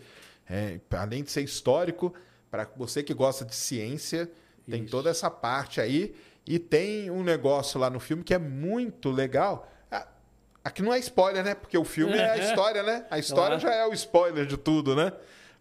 é, 0.48 0.80
além 0.92 1.24
de 1.24 1.32
ser 1.32 1.42
histórico, 1.42 2.14
para 2.50 2.70
você 2.78 3.04
que 3.04 3.14
gosta 3.14 3.44
de 3.44 3.56
ciência, 3.56 4.30
tem 4.70 4.84
Isso. 4.84 4.92
toda 4.92 5.10
essa 5.10 5.30
parte 5.30 5.82
aí. 5.82 6.16
E 6.48 6.60
tem 6.60 7.10
um 7.10 7.24
negócio 7.24 7.80
lá 7.80 7.90
no 7.90 8.00
filme 8.00 8.24
que 8.24 8.34
é 8.34 8.38
muito 8.38 9.10
legal. 9.10 9.72
Aqui 10.66 10.82
não 10.82 10.92
é 10.94 11.00
spoiler, 11.00 11.44
né? 11.46 11.56
Porque 11.56 11.78
o 11.78 11.86
filme 11.86 12.18
é 12.18 12.32
a 12.32 12.38
história, 12.50 12.84
né? 12.84 13.06
A 13.10 13.18
história 13.20 13.58
Claro. 13.60 13.62
já 13.62 13.74
é 13.84 13.86
o 13.88 13.94
spoiler 13.94 14.46
de 14.46 14.58
tudo, 14.58 14.96
né? 14.96 15.14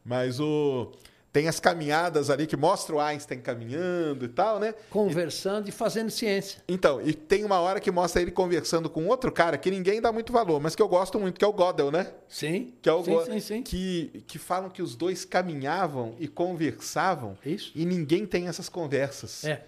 Mas 0.04 0.40
o. 0.40 0.90
Tem 1.32 1.48
as 1.48 1.58
caminhadas 1.58 2.30
ali 2.30 2.46
que 2.46 2.56
mostra 2.56 2.94
o 2.94 3.00
Einstein 3.00 3.40
caminhando 3.40 4.24
e 4.24 4.28
tal, 4.28 4.60
né? 4.60 4.72
Conversando 4.88 5.68
e 5.68 5.72
fazendo 5.72 6.08
ciência. 6.08 6.62
Então, 6.68 7.00
e 7.02 7.12
tem 7.12 7.44
uma 7.44 7.58
hora 7.58 7.80
que 7.80 7.90
mostra 7.90 8.22
ele 8.22 8.30
conversando 8.30 8.88
com 8.88 9.08
outro 9.08 9.32
cara 9.32 9.58
que 9.58 9.68
ninguém 9.68 10.00
dá 10.00 10.12
muito 10.12 10.32
valor, 10.32 10.60
mas 10.60 10.76
que 10.76 10.80
eu 10.82 10.86
gosto 10.86 11.18
muito, 11.18 11.36
que 11.36 11.44
é 11.44 11.48
o 11.48 11.52
Godel, 11.52 11.90
né? 11.90 12.06
Sim, 12.28 12.72
Que, 12.80 12.88
é 12.88 12.92
o 12.92 13.02
sim, 13.02 13.10
Go- 13.10 13.24
sim, 13.24 13.40
sim. 13.40 13.62
Que, 13.64 14.22
que 14.28 14.38
falam 14.38 14.70
que 14.70 14.80
os 14.80 14.94
dois 14.94 15.24
caminhavam 15.24 16.14
e 16.20 16.28
conversavam 16.28 17.36
Isso. 17.44 17.72
e 17.74 17.84
ninguém 17.84 18.24
tem 18.26 18.46
essas 18.46 18.68
conversas. 18.68 19.44
É. 19.44 19.64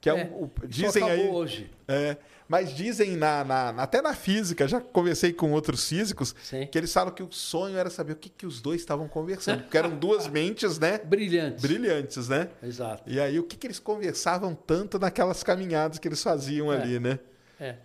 Que 0.00 0.08
é, 0.08 0.20
É. 0.20 0.24
um- 0.24 0.44
o- 0.44 0.50
dizem 0.68 1.02
acabou 1.02 1.24
aí. 1.24 1.30
hoje. 1.32 1.70
É, 1.88 2.16
mas 2.48 2.74
dizem 2.74 3.14
na, 3.16 3.44
na- 3.44 3.68
até 3.82 4.00
na 4.00 4.14
física, 4.14 4.66
já 4.66 4.80
conversei 4.80 5.32
com 5.32 5.52
outros 5.52 5.86
físicos, 5.86 6.34
Sim. 6.42 6.66
que 6.66 6.78
eles 6.78 6.92
falam 6.92 7.12
que 7.12 7.22
o 7.22 7.30
sonho 7.30 7.76
era 7.76 7.90
saber 7.90 8.12
o 8.12 8.16
que, 8.16 8.28
que 8.30 8.46
os 8.46 8.60
dois 8.62 8.80
estavam 8.80 9.06
conversando, 9.06 9.62
porque 9.64 9.76
eram 9.76 9.96
duas 9.98 10.26
mentes, 10.28 10.78
né? 10.78 10.98
Brilhante. 10.98 11.60
Brilhantes, 11.60 12.28
né? 12.28 12.48
Exato. 12.62 13.02
E 13.06 13.20
aí, 13.20 13.38
o 13.38 13.42
que, 13.42 13.56
que 13.56 13.66
eles 13.66 13.78
conversavam 13.78 14.54
tanto 14.54 14.98
naquelas 14.98 15.42
caminhadas 15.42 15.98
que 15.98 16.08
eles 16.08 16.22
faziam 16.22 16.72
É. 16.72 16.80
ali, 16.80 16.98
né? 16.98 17.18
É. 17.60 17.76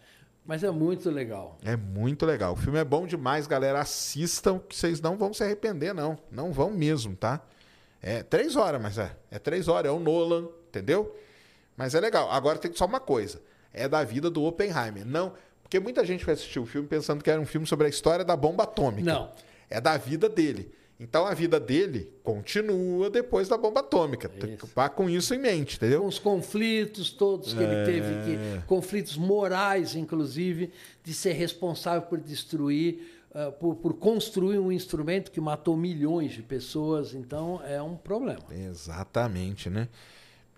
Mas 0.46 0.62
é 0.64 0.70
muito 0.72 1.10
legal. 1.10 1.58
É 1.64 1.76
muito 1.78 2.26
legal. 2.26 2.54
O 2.54 2.56
filme 2.58 2.78
é 2.78 2.84
bom 2.84 3.08
demais, 3.08 3.48
galera. 3.48 3.80
Assistam, 3.80 4.60
que 4.60 4.76
vocês 4.76 5.00
não 5.00 5.18
vão 5.18 5.34
se 5.34 5.42
arrepender, 5.44 5.94
não. 5.94 6.18
Não 6.32 6.52
vão 6.52 6.70
mesmo, 6.70 7.16
tá? 7.16 7.42
É 8.02 8.22
três 8.24 8.58
horas, 8.58 8.82
mas 8.82 8.98
é. 8.98 9.12
É 9.32 9.40
três 9.40 9.70
horas. 9.70 9.90
É 9.90 9.94
o 9.94 10.00
Nolan, 10.00 10.50
entendeu? 10.68 11.16
Mas 11.78 11.96
é 11.96 12.00
legal. 12.02 12.30
Agora 12.30 12.58
tem 12.60 12.74
só 12.74 12.86
uma 12.86 13.00
coisa. 13.00 13.42
É 13.74 13.88
da 13.88 14.04
vida 14.04 14.30
do 14.30 14.44
Oppenheimer. 14.44 15.06
Não. 15.06 15.34
Porque 15.62 15.80
muita 15.80 16.06
gente 16.06 16.24
vai 16.24 16.36
assistir 16.36 16.60
o 16.60 16.66
filme 16.66 16.88
pensando 16.88 17.24
que 17.24 17.30
era 17.30 17.42
um 17.42 17.46
filme 17.46 17.66
sobre 17.66 17.88
a 17.88 17.90
história 17.90 18.24
da 18.24 18.36
bomba 18.36 18.64
atômica. 18.64 19.12
Não. 19.12 19.32
É 19.70 19.82
da 19.82 19.98
vida 19.98 20.30
dele. 20.30 20.72
Então 21.00 21.26
a 21.26 21.34
vida 21.34 21.60
dele 21.60 22.14
continua 22.24 23.10
depois 23.10 23.50
da 23.50 23.58
bomba 23.58 23.80
atômica. 23.80 24.30
Tem 24.30 24.56
que 24.56 24.66
Vá 24.68 24.88
com 24.88 25.10
isso 25.10 25.34
em 25.34 25.40
mente, 25.40 25.78
Com 25.80 25.86
entendeu? 25.86 26.06
os 26.06 26.20
conflitos 26.20 27.12
todos 27.12 27.54
que 27.54 27.62
ele 27.62 27.84
teve, 27.84 28.08
que, 28.24 28.66
conflitos 28.68 29.18
morais, 29.18 29.96
inclusive, 29.96 30.72
de 31.04 31.14
ser 31.14 31.34
responsável 31.34 32.04
por 32.04 32.20
destruir, 32.20 33.26
ah, 33.34 33.52
por, 33.52 33.76
por 33.76 33.96
construir 33.96 34.60
um 34.60 34.72
instrumento 34.72 35.32
que 35.32 35.42
matou 35.42 35.76
milhões 35.76 36.32
de 36.32 36.44
pessoas. 36.44 37.14
Então, 37.14 37.60
é 37.66 37.82
um 37.82 37.98
problema. 37.98 38.44
Exatamente, 38.52 39.70
né? 39.70 39.90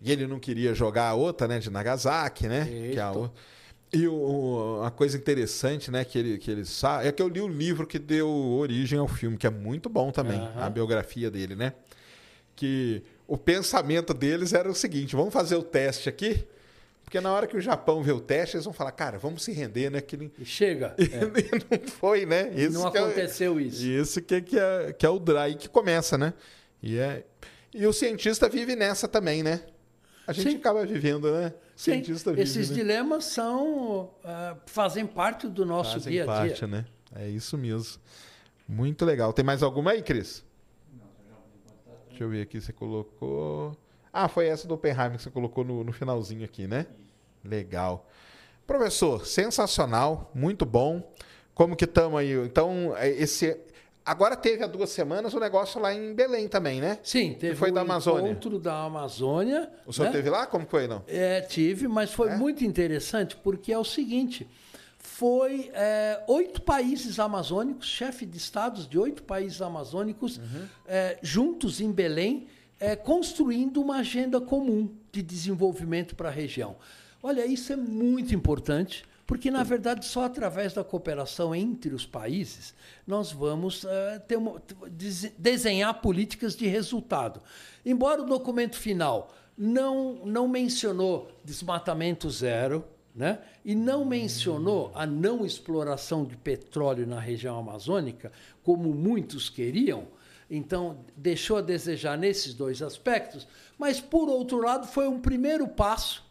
E 0.02 0.12
ele 0.12 0.28
não 0.28 0.40
queria 0.40 0.74
jogar 0.74 1.10
a 1.10 1.14
outra, 1.14 1.48
né, 1.48 1.60
de 1.60 1.70
Nagasaki, 1.70 2.48
né? 2.48 2.66
Que 2.92 3.00
é 3.00 3.02
a 3.02 3.10
Isso. 3.12 3.20
outra. 3.20 3.42
E 3.94 4.08
o- 4.08 4.80
uma 4.82 4.92
coisa 4.92 5.16
interessante, 5.18 5.90
né, 5.90 6.04
que 6.04 6.18
ele, 6.18 6.38
que 6.38 6.52
ele 6.52 6.66
sabe, 6.66 7.08
é 7.08 7.12
que 7.12 7.22
eu 7.22 7.28
li 7.30 7.40
o 7.40 7.48
livro 7.48 7.88
que 7.88 7.98
deu 7.98 8.30
origem 8.30 9.00
ao 9.00 9.08
filme, 9.08 9.38
que 9.38 9.48
é 9.48 9.50
muito 9.50 9.88
bom 9.90 10.12
também, 10.12 10.40
Aham. 10.40 10.64
a 10.66 10.70
biografia 10.70 11.32
dele, 11.32 11.56
né? 11.56 11.74
Que 12.56 13.02
o 13.28 13.38
pensamento 13.38 14.14
deles 14.14 14.54
era 14.54 14.70
o 14.70 14.76
seguinte: 14.76 15.16
vamos 15.16 15.34
fazer 15.34 15.56
o 15.56 15.64
teste 15.64 16.10
aqui, 16.10 16.46
porque 17.04 17.22
na 17.22 17.32
hora 17.32 17.48
que 17.48 17.56
o 17.56 17.62
Japão 17.62 18.02
vê 18.04 18.12
o 18.12 18.20
teste, 18.20 18.56
eles 18.58 18.66
vão 18.66 18.74
falar, 18.74 18.92
cara, 18.92 19.18
vamos 19.18 19.44
se 19.44 19.52
render, 19.54 19.90
né? 19.90 20.02
Que 20.02 20.30
E 20.40 20.46
chega. 20.46 20.96
E 21.00 21.08
não 21.80 21.88
foi, 21.88 22.26
né? 22.26 22.52
Esse 22.56 22.74
Não 22.74 22.86
é 22.88 22.90
aconteceu 23.00 23.60
isso. 23.60 23.84
Isso 23.86 24.22
que, 24.22 24.42
que, 24.42 24.58
é, 24.60 24.94
que 24.94 25.06
é 25.06 25.10
o 25.10 25.20
dry 25.20 25.56
que 25.56 25.70
começa, 25.70 26.18
né? 26.18 26.34
E, 26.82 26.98
é, 26.98 27.24
e 27.74 27.86
o 27.88 27.94
cientista 27.94 28.50
vive 28.50 28.76
nessa 28.76 29.08
também, 29.08 29.42
né? 29.44 29.62
A 30.28 30.34
gente 30.34 30.52
Sim. 30.52 30.58
acaba 30.58 30.86
vivendo, 30.86 31.32
né? 31.32 31.54
Sim, 31.76 31.92
cientista 31.92 32.32
vive, 32.32 32.42
esses 32.42 32.70
né? 32.70 32.76
dilemas 32.76 33.26
são 33.26 34.12
ah, 34.24 34.58
fazem 34.66 35.06
parte 35.06 35.48
do 35.48 35.66
nosso 35.66 35.94
Fazem 35.94 36.14
dia 36.14 36.24
a 36.24 36.28
parte, 36.28 36.56
dia. 36.56 36.68
né? 36.68 36.86
É 37.16 37.28
isso 37.28 37.58
mesmo. 37.58 38.02
Muito 38.68 39.06
legal. 39.06 39.32
Tem 39.32 39.46
mais 39.46 39.62
alguma 39.62 39.92
aí, 39.92 40.02
Cris? 40.02 40.44
Deixa 42.10 42.24
eu 42.24 42.30
ver 42.30 42.42
aqui, 42.44 42.60
você 42.60 42.72
colocou... 42.74 43.78
Ah, 44.12 44.30
foi 44.30 44.48
essa 44.48 44.68
do 44.68 44.74
Oppenheimer 44.74 45.18
que 45.18 45.24
você 45.24 45.30
colocou 45.30 45.64
no, 45.64 45.84
no 45.84 45.92
finalzinho 45.92 46.46
aqui, 46.46 46.66
né? 46.66 46.88
Legal. 47.44 48.10
Professor, 48.66 49.26
sensacional, 49.26 50.32
muito 50.34 50.66
bom. 50.66 51.14
Como 51.54 51.76
que 51.76 51.84
estamos 51.84 52.20
aí? 52.20 52.34
Então, 52.34 52.96
é, 52.98 53.10
esse... 53.10 53.60
Agora 54.06 54.36
teve 54.36 54.64
há 54.64 54.68
duas 54.68 54.92
semanas 54.92 55.34
o 55.34 55.40
negócio 55.40 55.82
lá 55.82 55.92
em 55.92 56.14
Belém 56.14 56.48
também, 56.48 56.80
né? 56.80 57.00
Sim, 57.02 57.36
teve 57.40 57.56
foi 57.56 57.72
o 57.72 57.74
da 57.74 57.82
Amazônia? 57.82 58.30
encontro 58.30 58.60
da 58.60 58.84
Amazônia. 58.84 59.70
O 59.86 59.92
senhor 59.92 60.08
né? 60.08 60.12
teve 60.12 60.30
lá? 60.30 60.46
Como 60.46 60.68
foi, 60.68 60.88
não? 60.88 61.04
É, 61.08 61.42
tive, 61.42 61.88
mas 61.88 62.12
foi 62.14 62.30
É? 62.30 62.38
muito 62.38 62.64
interessante 62.64 63.36
porque 63.36 63.74
é 63.74 63.78
o 63.80 63.84
seguinte: 63.84 64.48
foi 65.00 65.72
é, 65.74 66.24
oito 66.28 66.62
países 66.62 67.20
amazônicos, 67.20 67.88
chefe 67.88 68.28
de 68.28 68.38
estados 68.38 68.88
de 68.88 69.00
oito 69.00 69.24
países 69.24 69.60
amazônicos, 69.62 70.40
é, 70.86 71.18
juntos 71.24 71.82
em 71.82 71.92
Belém, 71.92 72.48
é, 72.80 72.96
construindo 72.96 73.82
uma 73.82 73.98
agenda 73.98 74.40
comum 74.40 74.88
de 75.12 75.24
desenvolvimento 75.24 76.16
para 76.16 76.30
a 76.30 76.32
região. 76.32 76.76
Olha, 77.24 77.44
isso 77.44 77.74
é 77.74 77.76
muito 77.76 78.36
importante. 78.36 79.04
Porque, 79.28 79.50
na 79.50 79.64
verdade, 79.64 80.06
só 80.06 80.26
através 80.26 80.74
da 80.74 80.84
cooperação 80.84 81.56
entre 81.56 81.94
os 81.96 82.06
países 82.06 82.76
nós 83.08 83.32
vamos 83.32 83.84
eh, 83.84 84.20
ter 84.28 84.38
uma- 84.38 84.62
dese- 84.92 85.34
desenhar 85.38 86.00
políticas 86.02 86.56
de 86.56 86.68
resultado. 86.68 87.42
Embora 87.84 88.22
o 88.22 88.26
documento 88.26 88.78
final 88.78 89.34
não, 89.58 90.26
não 90.26 90.48
mencionou 90.48 91.32
desmatamento 91.44 92.30
zero, 92.30 92.86
né? 93.16 93.40
e 93.64 93.74
não 93.74 94.06
mencionou 94.06 94.92
a 94.94 95.06
não 95.08 95.46
exploração 95.46 96.24
de 96.26 96.36
petróleo 96.38 97.08
na 97.08 97.20
região 97.20 97.58
amazônica, 97.58 98.32
como 98.62 98.94
muitos 98.94 99.50
queriam, 99.50 100.08
então 100.52 101.00
deixou 101.18 101.58
a 101.58 101.62
desejar 101.62 102.16
nesses 102.18 102.54
dois 102.54 102.82
aspectos, 102.82 103.48
mas, 103.78 104.00
por 104.00 104.30
outro 104.30 104.60
lado, 104.62 104.86
foi 104.86 105.08
um 105.08 105.20
primeiro 105.20 105.68
passo 105.68 106.24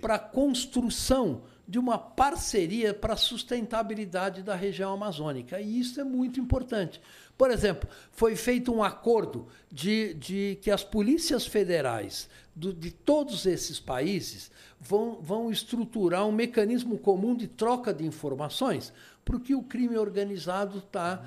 para 0.00 0.14
a 0.16 0.18
construção 0.18 1.42
de 1.68 1.78
uma 1.78 1.98
parceria 1.98 2.94
para 2.94 3.12
a 3.12 3.16
sustentabilidade 3.16 4.42
da 4.42 4.54
região 4.54 4.92
amazônica. 4.94 5.60
E 5.60 5.78
isso 5.78 6.00
é 6.00 6.04
muito 6.04 6.40
importante. 6.40 6.98
Por 7.36 7.50
exemplo, 7.50 7.88
foi 8.10 8.34
feito 8.34 8.72
um 8.72 8.82
acordo 8.82 9.46
de, 9.70 10.14
de 10.14 10.58
que 10.62 10.70
as 10.70 10.82
polícias 10.82 11.46
federais 11.46 12.28
do- 12.56 12.72
de 12.72 12.90
todos 12.90 13.44
esses 13.44 13.78
países 13.78 14.50
vão, 14.80 15.20
vão 15.20 15.50
estruturar 15.50 16.26
um 16.26 16.32
mecanismo 16.32 16.98
comum 16.98 17.36
de 17.36 17.46
troca 17.46 17.92
de 17.92 18.04
informações, 18.04 18.92
porque 19.24 19.54
o 19.54 19.62
crime 19.62 19.98
organizado 19.98 20.78
está 20.78 21.22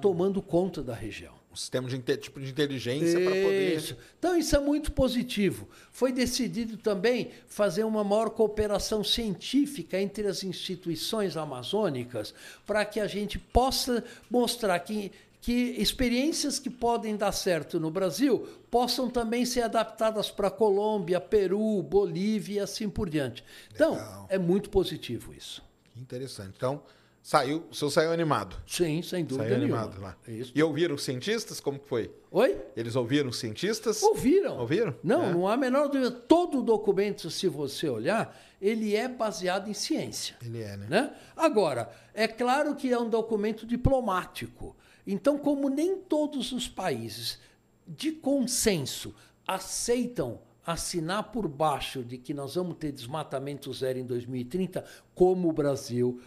tomando 0.00 0.40
conta 0.40 0.80
da 0.82 0.94
região. 0.94 1.34
Um 1.52 1.56
sistema 1.56 1.86
de 1.86 1.98
tipo 2.16 2.40
de 2.40 2.50
inteligência 2.50 3.20
para 3.20 3.30
poder. 3.30 3.76
Isso. 3.76 3.96
Então, 4.18 4.34
isso 4.34 4.56
é 4.56 4.58
muito 4.58 4.90
positivo. 4.90 5.68
Foi 5.90 6.10
decidido 6.10 6.78
também 6.78 7.30
fazer 7.46 7.84
uma 7.84 8.02
maior 8.02 8.30
cooperação 8.30 9.04
científica 9.04 10.00
entre 10.00 10.26
as 10.26 10.42
instituições 10.42 11.36
amazônicas 11.36 12.34
para 12.66 12.86
que 12.86 12.98
a 12.98 13.06
gente 13.06 13.38
possa 13.38 14.02
mostrar 14.30 14.78
que, 14.80 15.12
que 15.42 15.52
experiências 15.78 16.58
que 16.58 16.70
podem 16.70 17.18
dar 17.18 17.32
certo 17.32 17.78
no 17.78 17.90
Brasil 17.90 18.48
possam 18.70 19.10
também 19.10 19.44
ser 19.44 19.60
adaptadas 19.60 20.30
para 20.30 20.50
Colômbia, 20.50 21.20
Peru, 21.20 21.82
Bolívia 21.82 22.54
e 22.54 22.60
assim 22.60 22.88
por 22.88 23.10
diante. 23.10 23.44
Então, 23.74 23.92
Legal. 23.92 24.26
é 24.30 24.38
muito 24.38 24.70
positivo 24.70 25.34
isso. 25.34 25.62
Interessante. 25.94 26.54
Então, 26.56 26.82
saiu, 27.22 27.64
o 27.70 27.74
senhor 27.74 27.90
saiu 27.90 28.10
animado. 28.12 28.56
Sim, 28.66 29.00
sem 29.02 29.24
dúvida 29.24 29.48
Saiu 29.48 29.58
nenhuma. 29.60 29.80
animado 29.82 30.00
lá. 30.02 30.16
Isso. 30.26 30.52
E 30.54 30.62
ouviram 30.62 30.94
os 30.96 31.02
cientistas? 31.04 31.60
Como 31.60 31.78
que 31.78 31.88
foi? 31.88 32.10
Oi? 32.30 32.56
Eles 32.76 32.96
ouviram 32.96 33.30
os 33.30 33.38
cientistas? 33.38 34.02
Ouviram? 34.02 34.58
Ouviram? 34.58 34.94
Não, 35.04 35.22
É. 35.24 35.32
não 35.32 35.46
há 35.48 35.54
a 35.54 35.56
menor 35.56 35.88
dúvida. 35.88 36.10
Todo 36.10 36.58
o 36.58 36.62
documento, 36.62 37.30
se 37.30 37.46
você 37.48 37.88
olhar, 37.88 38.36
ele 38.60 38.96
é 38.96 39.06
baseado 39.08 39.68
em 39.68 39.74
ciência. 39.74 40.36
Ele 40.44 40.60
é, 40.62 40.76
né? 40.76 40.86
Né? 40.88 41.14
Agora, 41.36 41.90
é 42.12 42.26
claro 42.26 42.74
que 42.74 42.92
é 42.92 42.98
um 42.98 43.08
documento 43.08 43.64
diplomático. 43.66 44.76
Então, 45.06 45.38
como 45.38 45.68
nem 45.68 45.96
todos 45.98 46.52
os 46.52 46.68
países 46.68 47.38
de 47.86 48.12
consenso 48.12 49.14
aceitam 49.46 50.40
assinar 50.64 51.24
por 51.32 51.48
baixo 51.48 52.04
de 52.04 52.16
que 52.16 52.32
nós 52.32 52.54
vamos 52.54 52.76
ter 52.76 52.92
desmatamento 52.92 53.72
zero 53.72 53.98
em 53.98 54.04
2030, 54.04 54.84
como 55.14 55.48
o 55.48 55.52
Brasil 55.52 56.20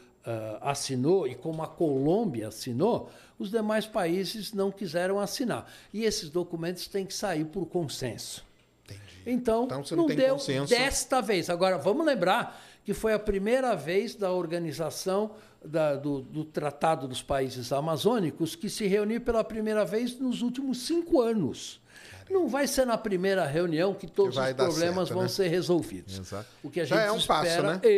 assinou 0.62 1.28
e 1.28 1.36
como 1.36 1.62
a 1.62 1.68
Colômbia 1.68 2.48
assinou, 2.48 3.10
os 3.38 3.52
demais 3.52 3.86
países 3.86 4.54
não 4.54 4.72
quiseram 4.72 5.20
assinar. 5.20 5.70
E 5.94 6.04
esses 6.04 6.30
documentos 6.30 6.88
têm 6.88 7.06
que 7.06 7.14
sair 7.14 7.46
por 7.46 7.66
consenso. 7.68 8.44
Entendi. 8.86 9.02
Então, 9.26 9.64
Então, 9.66 9.84
não 9.92 9.98
não 9.98 10.08
deu 10.16 10.34
consenso. 10.36 10.70
desta 10.74 11.22
vez. 11.22 11.50
Agora, 11.50 11.78
vamos 11.78 12.06
lembrar 12.06 12.62
que 12.84 12.94
foi 12.94 13.14
a 13.14 13.20
primeira 13.20 13.76
vez 13.76 14.14
da 14.16 14.32
organização 14.32 15.32
da- 15.64 15.96
do, 15.96 16.22
do 16.22 16.46
Tratado 16.46 17.08
dos 17.08 17.24
Países 17.24 17.72
Amazônicos 17.72 18.56
que 18.56 18.70
se 18.70 18.86
reuniu 18.86 19.20
pela 19.22 19.44
primeira 19.44 19.84
vez 19.84 20.20
nos 20.20 20.42
últimos 20.44 20.86
cinco 20.86 21.20
anos. 21.22 21.82
Não 22.30 22.48
vai 22.48 22.66
ser 22.66 22.86
na 22.86 22.98
primeira 22.98 23.46
reunião 23.46 23.94
que 23.94 24.08
todos 24.08 24.36
vai 24.36 24.52
os 24.52 24.56
problemas 24.56 25.08
certo, 25.08 25.14
vão 25.14 25.24
né? 25.24 25.30
ser 25.30 25.48
resolvidos. 25.48 26.18
Exato. 26.18 26.48
O 26.64 26.70
que 26.72 26.82
a 26.82 26.86
gente 26.86 26.98
é 26.98 27.12
um 27.12 27.22
passo, 27.22 27.48
espera 27.48 27.74
né? 27.76 27.90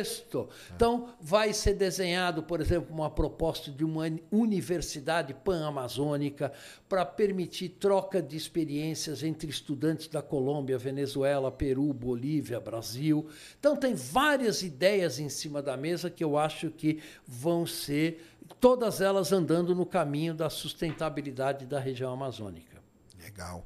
isto. 0.00 0.48
Então, 0.74 1.10
vai 1.20 1.52
ser 1.52 1.74
desenhado, 1.74 2.42
por 2.42 2.60
exemplo, 2.60 2.92
uma 2.92 3.08
proposta 3.08 3.70
de 3.70 3.84
uma 3.84 4.04
universidade 4.30 5.32
pan-amazônica 5.32 6.52
para 6.88 7.06
permitir 7.06 7.70
troca 7.70 8.20
de 8.20 8.36
experiências 8.36 9.22
entre 9.22 9.48
estudantes 9.48 10.08
da 10.08 10.20
Colômbia, 10.20 10.76
Venezuela, 10.76 11.52
Peru, 11.52 11.92
Bolívia, 11.92 12.58
Brasil. 12.58 13.28
Então, 13.58 13.76
tem 13.76 13.94
várias 13.94 14.62
ideias 14.62 15.20
em 15.20 15.28
cima 15.28 15.62
da 15.62 15.76
mesa 15.76 16.10
que 16.10 16.24
eu 16.24 16.36
acho 16.36 16.70
que 16.70 17.00
vão 17.24 17.64
ser, 17.64 18.24
todas 18.60 19.00
elas 19.00 19.30
andando 19.30 19.76
no 19.76 19.86
caminho 19.86 20.34
da 20.34 20.50
sustentabilidade 20.50 21.66
da 21.66 21.78
região 21.78 22.12
amazônica. 22.12 22.76
Legal. 23.22 23.64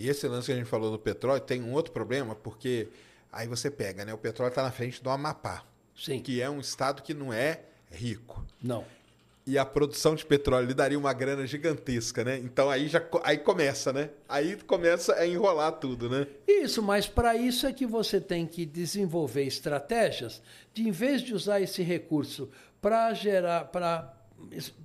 E 0.00 0.08
esse 0.08 0.26
lance 0.26 0.46
que 0.46 0.52
a 0.52 0.56
gente 0.56 0.66
falou 0.66 0.90
do 0.90 0.98
petróleo 0.98 1.42
tem 1.42 1.60
um 1.62 1.74
outro 1.74 1.92
problema, 1.92 2.34
porque 2.34 2.88
aí 3.30 3.46
você 3.46 3.70
pega, 3.70 4.02
né? 4.02 4.14
O 4.14 4.16
petróleo 4.16 4.48
está 4.48 4.62
na 4.62 4.70
frente 4.70 5.02
do 5.02 5.10
Amapá, 5.10 5.62
Sim. 5.94 6.20
que 6.20 6.40
é 6.40 6.48
um 6.48 6.58
estado 6.58 7.02
que 7.02 7.12
não 7.12 7.30
é 7.30 7.60
rico. 7.90 8.42
Não. 8.62 8.82
E 9.46 9.58
a 9.58 9.64
produção 9.66 10.14
de 10.14 10.24
petróleo 10.24 10.68
lhe 10.68 10.72
daria 10.72 10.98
uma 10.98 11.12
grana 11.12 11.46
gigantesca, 11.46 12.24
né? 12.24 12.38
Então 12.38 12.70
aí 12.70 12.88
já 12.88 13.02
aí 13.22 13.36
começa, 13.36 13.92
né? 13.92 14.08
Aí 14.26 14.56
começa 14.62 15.14
a 15.16 15.26
enrolar 15.26 15.72
tudo, 15.72 16.08
né? 16.08 16.26
Isso, 16.48 16.82
mas 16.82 17.06
para 17.06 17.36
isso 17.36 17.66
é 17.66 17.72
que 17.72 17.84
você 17.84 18.18
tem 18.18 18.46
que 18.46 18.64
desenvolver 18.64 19.42
estratégias 19.44 20.40
de, 20.72 20.88
em 20.88 20.90
vez 20.90 21.20
de 21.20 21.34
usar 21.34 21.60
esse 21.60 21.82
recurso 21.82 22.48
para 22.80 23.12
gerar, 23.12 23.64
para 23.66 24.14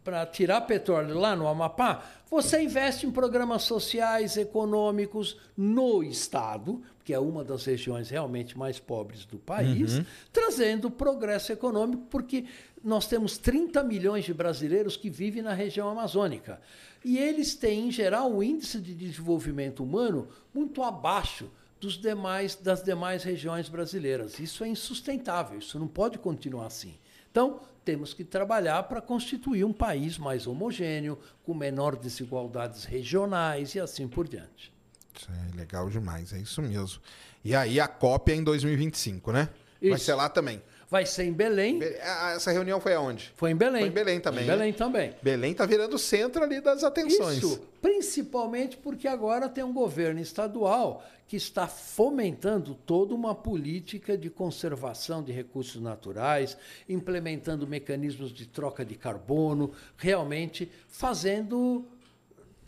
para 0.03 0.25
tirar 0.25 0.61
petróleo 0.61 1.17
lá 1.17 1.35
no 1.35 1.47
Amapá, 1.47 2.03
você 2.29 2.61
investe 2.61 3.05
em 3.05 3.11
programas 3.11 3.63
sociais, 3.63 4.37
econômicos 4.37 5.37
no 5.55 6.03
estado, 6.03 6.81
que 7.03 7.13
é 7.13 7.19
uma 7.19 7.43
das 7.43 7.65
regiões 7.65 8.09
realmente 8.09 8.57
mais 8.57 8.79
pobres 8.79 9.25
do 9.25 9.37
país, 9.37 10.01
trazendo 10.33 10.89
progresso 10.89 11.51
econômico, 11.51 12.03
porque 12.09 12.45
nós 12.83 13.07
temos 13.07 13.37
30 13.37 13.83
milhões 13.83 14.25
de 14.25 14.33
brasileiros 14.33 14.97
que 14.97 15.09
vivem 15.09 15.41
na 15.41 15.53
região 15.53 15.89
amazônica. 15.89 16.59
E 17.03 17.17
eles 17.17 17.55
têm, 17.55 17.87
em 17.87 17.91
geral, 17.91 18.31
um 18.31 18.41
índice 18.41 18.79
de 18.79 18.93
desenvolvimento 18.93 19.83
humano 19.83 20.27
muito 20.53 20.81
abaixo 20.81 21.49
dos 21.79 21.97
demais, 21.97 22.55
das 22.55 22.81
demais 22.81 23.23
regiões 23.23 23.69
brasileiras. 23.69 24.39
Isso 24.39 24.63
é 24.63 24.67
insustentável, 24.67 25.59
isso 25.59 25.77
não 25.77 25.87
pode 25.87 26.17
continuar 26.17 26.67
assim. 26.67 26.95
Então, 27.35 27.59
temos 27.83 28.13
que 28.13 28.23
trabalhar 28.23 28.83
para 28.83 29.01
constituir 29.01 29.65
um 29.65 29.73
país 29.73 30.17
mais 30.17 30.47
homogêneo, 30.47 31.19
com 31.43 31.53
menor 31.53 31.97
desigualdades 31.97 32.85
regionais 32.85 33.75
e 33.75 33.79
assim 33.81 34.07
por 34.07 34.25
diante. 34.25 34.71
Isso 35.13 35.27
é 35.29 35.57
legal 35.57 35.89
demais, 35.89 36.31
é 36.31 36.37
isso 36.39 36.61
mesmo. 36.61 37.01
E 37.43 37.53
aí 37.53 37.77
a 37.77 37.89
COP 37.89 38.31
é 38.31 38.35
em 38.35 38.41
2025, 38.43 39.33
né? 39.33 39.49
Vai 39.81 39.91
Isso. 39.97 40.05
ser 40.05 40.13
lá 40.13 40.29
também. 40.29 40.61
Vai 40.89 41.05
ser 41.05 41.25
em 41.25 41.33
Belém. 41.33 41.79
Be- 41.79 41.97
Essa 42.35 42.53
reunião 42.53 42.79
foi 42.79 42.93
aonde? 42.93 43.33
Foi 43.35 43.51
em 43.51 43.55
Belém. 43.55 43.81
Foi 43.81 43.89
em 43.89 43.91
Belém 43.91 44.19
também, 44.21 44.43
Em 44.45 44.47
né? 44.47 44.53
Belém 44.53 44.73
também. 44.73 45.13
Belém 45.21 45.53
tá 45.53 45.65
virando 45.65 45.95
o 45.95 45.99
centro 45.99 46.41
ali 46.41 46.61
das 46.61 46.85
atenções. 46.85 47.39
Isso, 47.39 47.59
principalmente 47.81 48.77
porque 48.77 49.09
agora 49.09 49.49
tem 49.49 49.61
um 49.63 49.73
governo 49.73 50.21
estadual 50.21 51.03
que 51.27 51.35
está 51.35 51.67
fomentando 51.67 52.75
toda 52.75 53.13
uma 53.13 53.33
política 53.33 54.17
de 54.17 54.29
conservação 54.29 55.23
de 55.23 55.31
recursos 55.31 55.81
naturais, 55.81 56.57
implementando 56.87 57.67
mecanismos 57.67 58.31
de 58.31 58.45
troca 58.45 58.85
de 58.85 58.95
carbono, 58.95 59.71
realmente 59.97 60.71
fazendo 60.87 61.85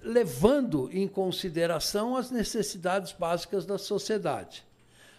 levando 0.01 0.89
em 0.91 1.07
consideração 1.07 2.15
as 2.15 2.31
necessidades 2.31 3.11
básicas 3.11 3.65
da 3.65 3.77
sociedade. 3.77 4.63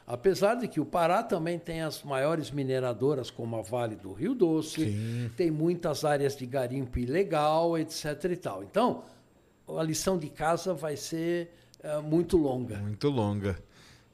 Apesar 0.06 0.55
de 0.55 0.66
que 0.66 0.81
o 0.81 0.86
Pará 0.86 1.23
também 1.23 1.59
tem 1.59 1.82
as 1.82 2.02
maiores 2.02 2.51
mineradoras, 2.51 3.31
como 3.31 3.56
a 3.56 3.60
Vale 3.60 3.94
do 3.94 4.15
Rio 4.15 4.35
Doce, 4.35 5.31
tem 5.36 5.51
muitas 5.51 6.02
áreas 6.02 6.35
de 6.35 6.47
garimpo 6.47 6.98
ilegal, 6.98 7.77
etc. 7.77 8.24
e 8.31 8.36
tal. 8.36 8.65
Então, 8.65 9.02
a 9.77 9.82
lição 9.82 10.16
de 10.16 10.31
casa 10.31 10.73
vai 10.73 10.97
ser 10.97 11.52
eh, 11.89 12.01
muito 12.01 12.36
longa. 12.36 12.77
Muito 12.78 13.09
longa. 13.09 13.59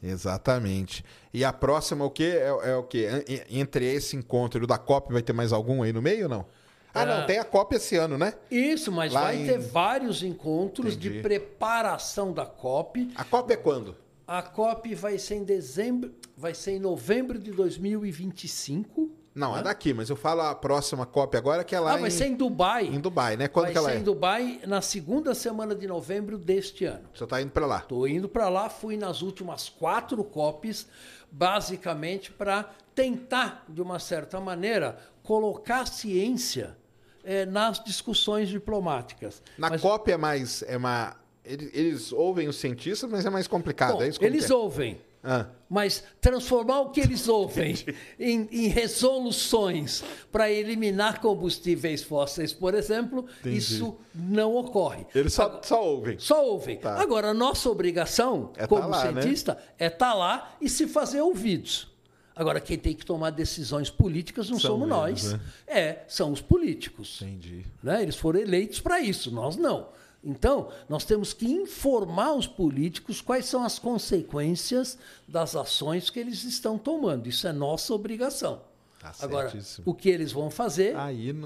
Exatamente. 0.02 1.04
E 1.32 1.44
a 1.44 1.52
próxima 1.52 2.04
o 2.04 2.10
quê? 2.10 2.34
É, 2.36 2.70
é 2.70 2.76
o 2.76 2.82
quê? 2.82 3.08
En- 3.26 3.60
Entre 3.60 3.86
esse 3.86 4.16
encontro 4.16 4.60
e 4.60 4.64
o 4.64 4.66
da 4.66 4.76
COP 4.78 5.12
vai 5.12 5.22
ter 5.22 5.32
mais 5.32 5.52
algum 5.52 5.82
aí 5.82 5.92
no 5.92 6.02
meio 6.02 6.24
ou 6.24 6.28
não? 6.28 6.46
Ah, 6.92 7.02
Ah. 7.02 7.06
não, 7.20 7.26
tem 7.26 7.38
a 7.38 7.44
COP 7.44 7.74
esse 7.74 7.96
ano, 7.96 8.16
né? 8.18 8.34
Isso, 8.50 8.92
mas 8.92 9.12
Lá 9.12 9.22
vai 9.22 9.36
em- 9.42 9.46
ter 9.46 9.58
vários 9.58 10.22
encontros 10.22 10.94
Entendi. 10.94 11.14
de 11.16 11.20
preparação 11.22 12.32
da 12.32 12.46
COP. 12.46 13.10
A 13.16 13.24
COP 13.24 13.52
é 13.52 13.56
quando? 13.56 13.96
A 14.26 14.42
COP 14.42 14.94
vai 14.94 15.18
ser 15.18 15.34
em 15.36 15.44
dezembro, 15.44 16.14
vai 16.36 16.54
ser 16.54 16.72
em 16.72 16.78
novembro 16.78 17.38
de 17.38 17.50
2025. 17.50 19.10
Não, 19.34 19.56
é 19.56 19.62
daqui, 19.62 19.92
mas 19.92 20.08
eu 20.08 20.14
falo 20.14 20.42
a 20.42 20.54
próxima 20.54 21.04
COP 21.04 21.36
agora, 21.36 21.64
que 21.64 21.74
é 21.74 21.80
lá 21.80 21.94
ah, 21.94 21.96
vai 21.96 22.08
em, 22.08 22.12
ser 22.12 22.26
em 22.26 22.36
Dubai. 22.36 22.86
em 22.86 23.00
Dubai, 23.00 23.36
né? 23.36 23.48
Quando 23.48 23.64
vai 23.64 23.72
que 23.72 23.78
ela 23.78 23.90
ser 23.90 23.96
é? 23.96 23.98
em 23.98 24.02
Dubai 24.04 24.60
na 24.64 24.80
segunda 24.80 25.34
semana 25.34 25.74
de 25.74 25.88
novembro 25.88 26.38
deste 26.38 26.84
ano. 26.84 27.08
Você 27.12 27.26
tá 27.26 27.42
indo 27.42 27.50
pra 27.50 27.66
lá. 27.66 27.78
Estou 27.78 28.06
indo 28.06 28.28
para 28.28 28.48
lá, 28.48 28.68
fui 28.68 28.96
nas 28.96 29.22
últimas 29.22 29.68
quatro 29.68 30.22
COPs, 30.22 30.86
basicamente 31.32 32.30
para 32.30 32.70
tentar, 32.94 33.64
de 33.68 33.82
uma 33.82 33.98
certa 33.98 34.38
maneira, 34.38 34.98
colocar 35.24 35.80
a 35.80 35.86
ciência 35.86 36.76
eh, 37.24 37.44
nas 37.44 37.82
discussões 37.82 38.48
diplomáticas. 38.48 39.42
Na 39.58 39.70
Mas- 39.70 39.80
COP 39.80 40.12
é 40.12 40.16
mais. 40.16 40.62
É 40.68 40.76
uma, 40.76 41.16
eles, 41.44 41.70
eles 41.74 42.12
ouvem 42.12 42.46
os 42.46 42.56
cientistas, 42.56 43.10
mas 43.10 43.26
é 43.26 43.30
mais 43.30 43.48
complicado. 43.48 43.94
Bom, 43.94 44.02
é 44.02 44.08
isso 44.08 44.24
eles 44.24 44.48
é? 44.48 44.54
ouvem. 44.54 45.00
Ah, 45.26 45.46
Mas 45.70 46.04
transformar 46.20 46.80
o 46.82 46.90
que 46.90 47.00
eles 47.00 47.26
ouvem 47.28 47.74
em, 48.20 48.46
em 48.52 48.68
resoluções 48.68 50.04
para 50.30 50.50
eliminar 50.50 51.20
combustíveis 51.20 52.02
fósseis, 52.02 52.52
por 52.52 52.74
exemplo, 52.74 53.24
Entendi. 53.40 53.56
isso 53.56 53.96
não 54.14 54.54
ocorre. 54.56 55.06
eles 55.14 55.32
só, 55.32 55.44
Agora- 55.44 55.62
só 55.62 55.84
ouvem. 55.84 56.18
Só 56.18 56.46
ouvem. 56.46 56.76
Tá. 56.78 57.00
Agora, 57.00 57.28
a 57.30 57.34
nossa 57.34 57.70
obrigação, 57.70 58.52
É 58.56 58.60
tá 58.62 58.68
como 58.68 58.88
lá, 58.88 59.10
né? 59.12 59.22
cientista, 59.22 59.58
é 59.78 59.86
estar 59.86 60.12
lá 60.14 60.54
e 60.60 60.68
se 60.68 60.86
fazer 60.86 61.20
ouvidos. 61.22 61.88
Agora, 62.36 62.60
quem 62.60 62.76
tem 62.76 62.94
que 62.94 63.06
tomar 63.06 63.30
decisões 63.30 63.88
políticas 63.88 64.50
não 64.50 64.58
São 64.58 64.72
somos 64.72 64.88
eles, 65.08 65.22
nós. 65.24 65.32
né? 65.34 65.40
É, 65.66 65.98
são 66.08 66.32
os 66.32 66.40
políticos. 66.40 67.22
Entendi. 67.22 67.64
né? 67.82 68.02
Eles 68.02 68.16
foram 68.16 68.40
eleitos 68.40 68.80
para 68.80 69.00
isso, 69.00 69.30
nós 69.30 69.56
não. 69.56 69.88
Então, 70.24 70.70
nós 70.88 71.04
temos 71.04 71.34
que 71.34 71.46
informar 71.46 72.34
os 72.34 72.46
políticos 72.46 73.20
quais 73.20 73.44
são 73.44 73.62
as 73.62 73.78
consequências 73.78 74.98
das 75.28 75.54
ações 75.54 76.08
que 76.08 76.18
eles 76.18 76.44
estão 76.44 76.78
tomando. 76.78 77.28
Isso 77.28 77.46
é 77.46 77.52
nossa 77.52 77.92
obrigação. 77.92 78.62
Tá 78.98 79.12
Agora, 79.20 79.52
o 79.84 79.94
que 79.94 80.08
eles 80.08 80.32
vão 80.32 80.50
fazer 80.50 80.94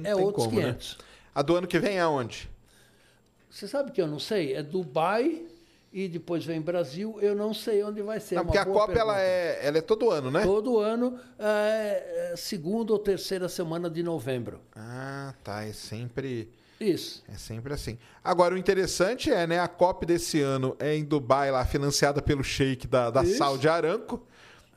é 0.04 0.14
outros 0.14 0.46
como, 0.46 0.56
500. 0.60 0.96
né? 0.96 1.04
A 1.34 1.42
do 1.42 1.56
ano 1.56 1.66
que 1.66 1.78
vem 1.78 1.98
é 1.98 2.06
onde? 2.06 2.48
Você 3.50 3.66
sabe 3.66 3.90
que 3.90 4.00
eu 4.00 4.06
não 4.06 4.20
sei? 4.20 4.54
É 4.54 4.62
Dubai 4.62 5.42
e 5.92 6.06
depois 6.06 6.44
vem 6.44 6.60
Brasil. 6.60 7.18
Eu 7.20 7.34
não 7.34 7.52
sei 7.52 7.82
onde 7.82 8.00
vai 8.02 8.20
ser. 8.20 8.36
Não, 8.36 8.42
É 8.42 8.44
porque 8.44 8.58
a 8.58 8.64
boa 8.64 8.86
COP 8.86 8.96
ela 8.96 9.20
é, 9.20 9.58
ela 9.66 9.78
é 9.78 9.80
todo 9.80 10.10
ano, 10.10 10.30
né? 10.30 10.42
Todo 10.44 10.78
ano, 10.78 11.18
é, 11.38 12.32
é, 12.32 12.36
segunda 12.36 12.92
ou 12.92 12.98
terceira 12.98 13.48
semana 13.48 13.90
de 13.90 14.02
novembro. 14.02 14.60
Ah, 14.76 15.34
tá. 15.42 15.64
É 15.64 15.72
sempre. 15.72 16.48
Isso. 16.80 17.24
É 17.28 17.36
sempre 17.36 17.72
assim. 17.72 17.98
Agora, 18.22 18.54
o 18.54 18.58
interessante 18.58 19.30
é, 19.30 19.46
né? 19.46 19.58
A 19.58 19.68
COP 19.68 20.06
desse 20.06 20.40
ano 20.40 20.76
é 20.78 20.96
em 20.96 21.04
Dubai, 21.04 21.50
lá, 21.50 21.64
financiada 21.64 22.22
pelo 22.22 22.44
Sheik 22.44 22.86
da, 22.86 23.10
da 23.10 23.22
Isso. 23.22 23.38
Saudi 23.38 23.68
Aramco. 23.68 24.24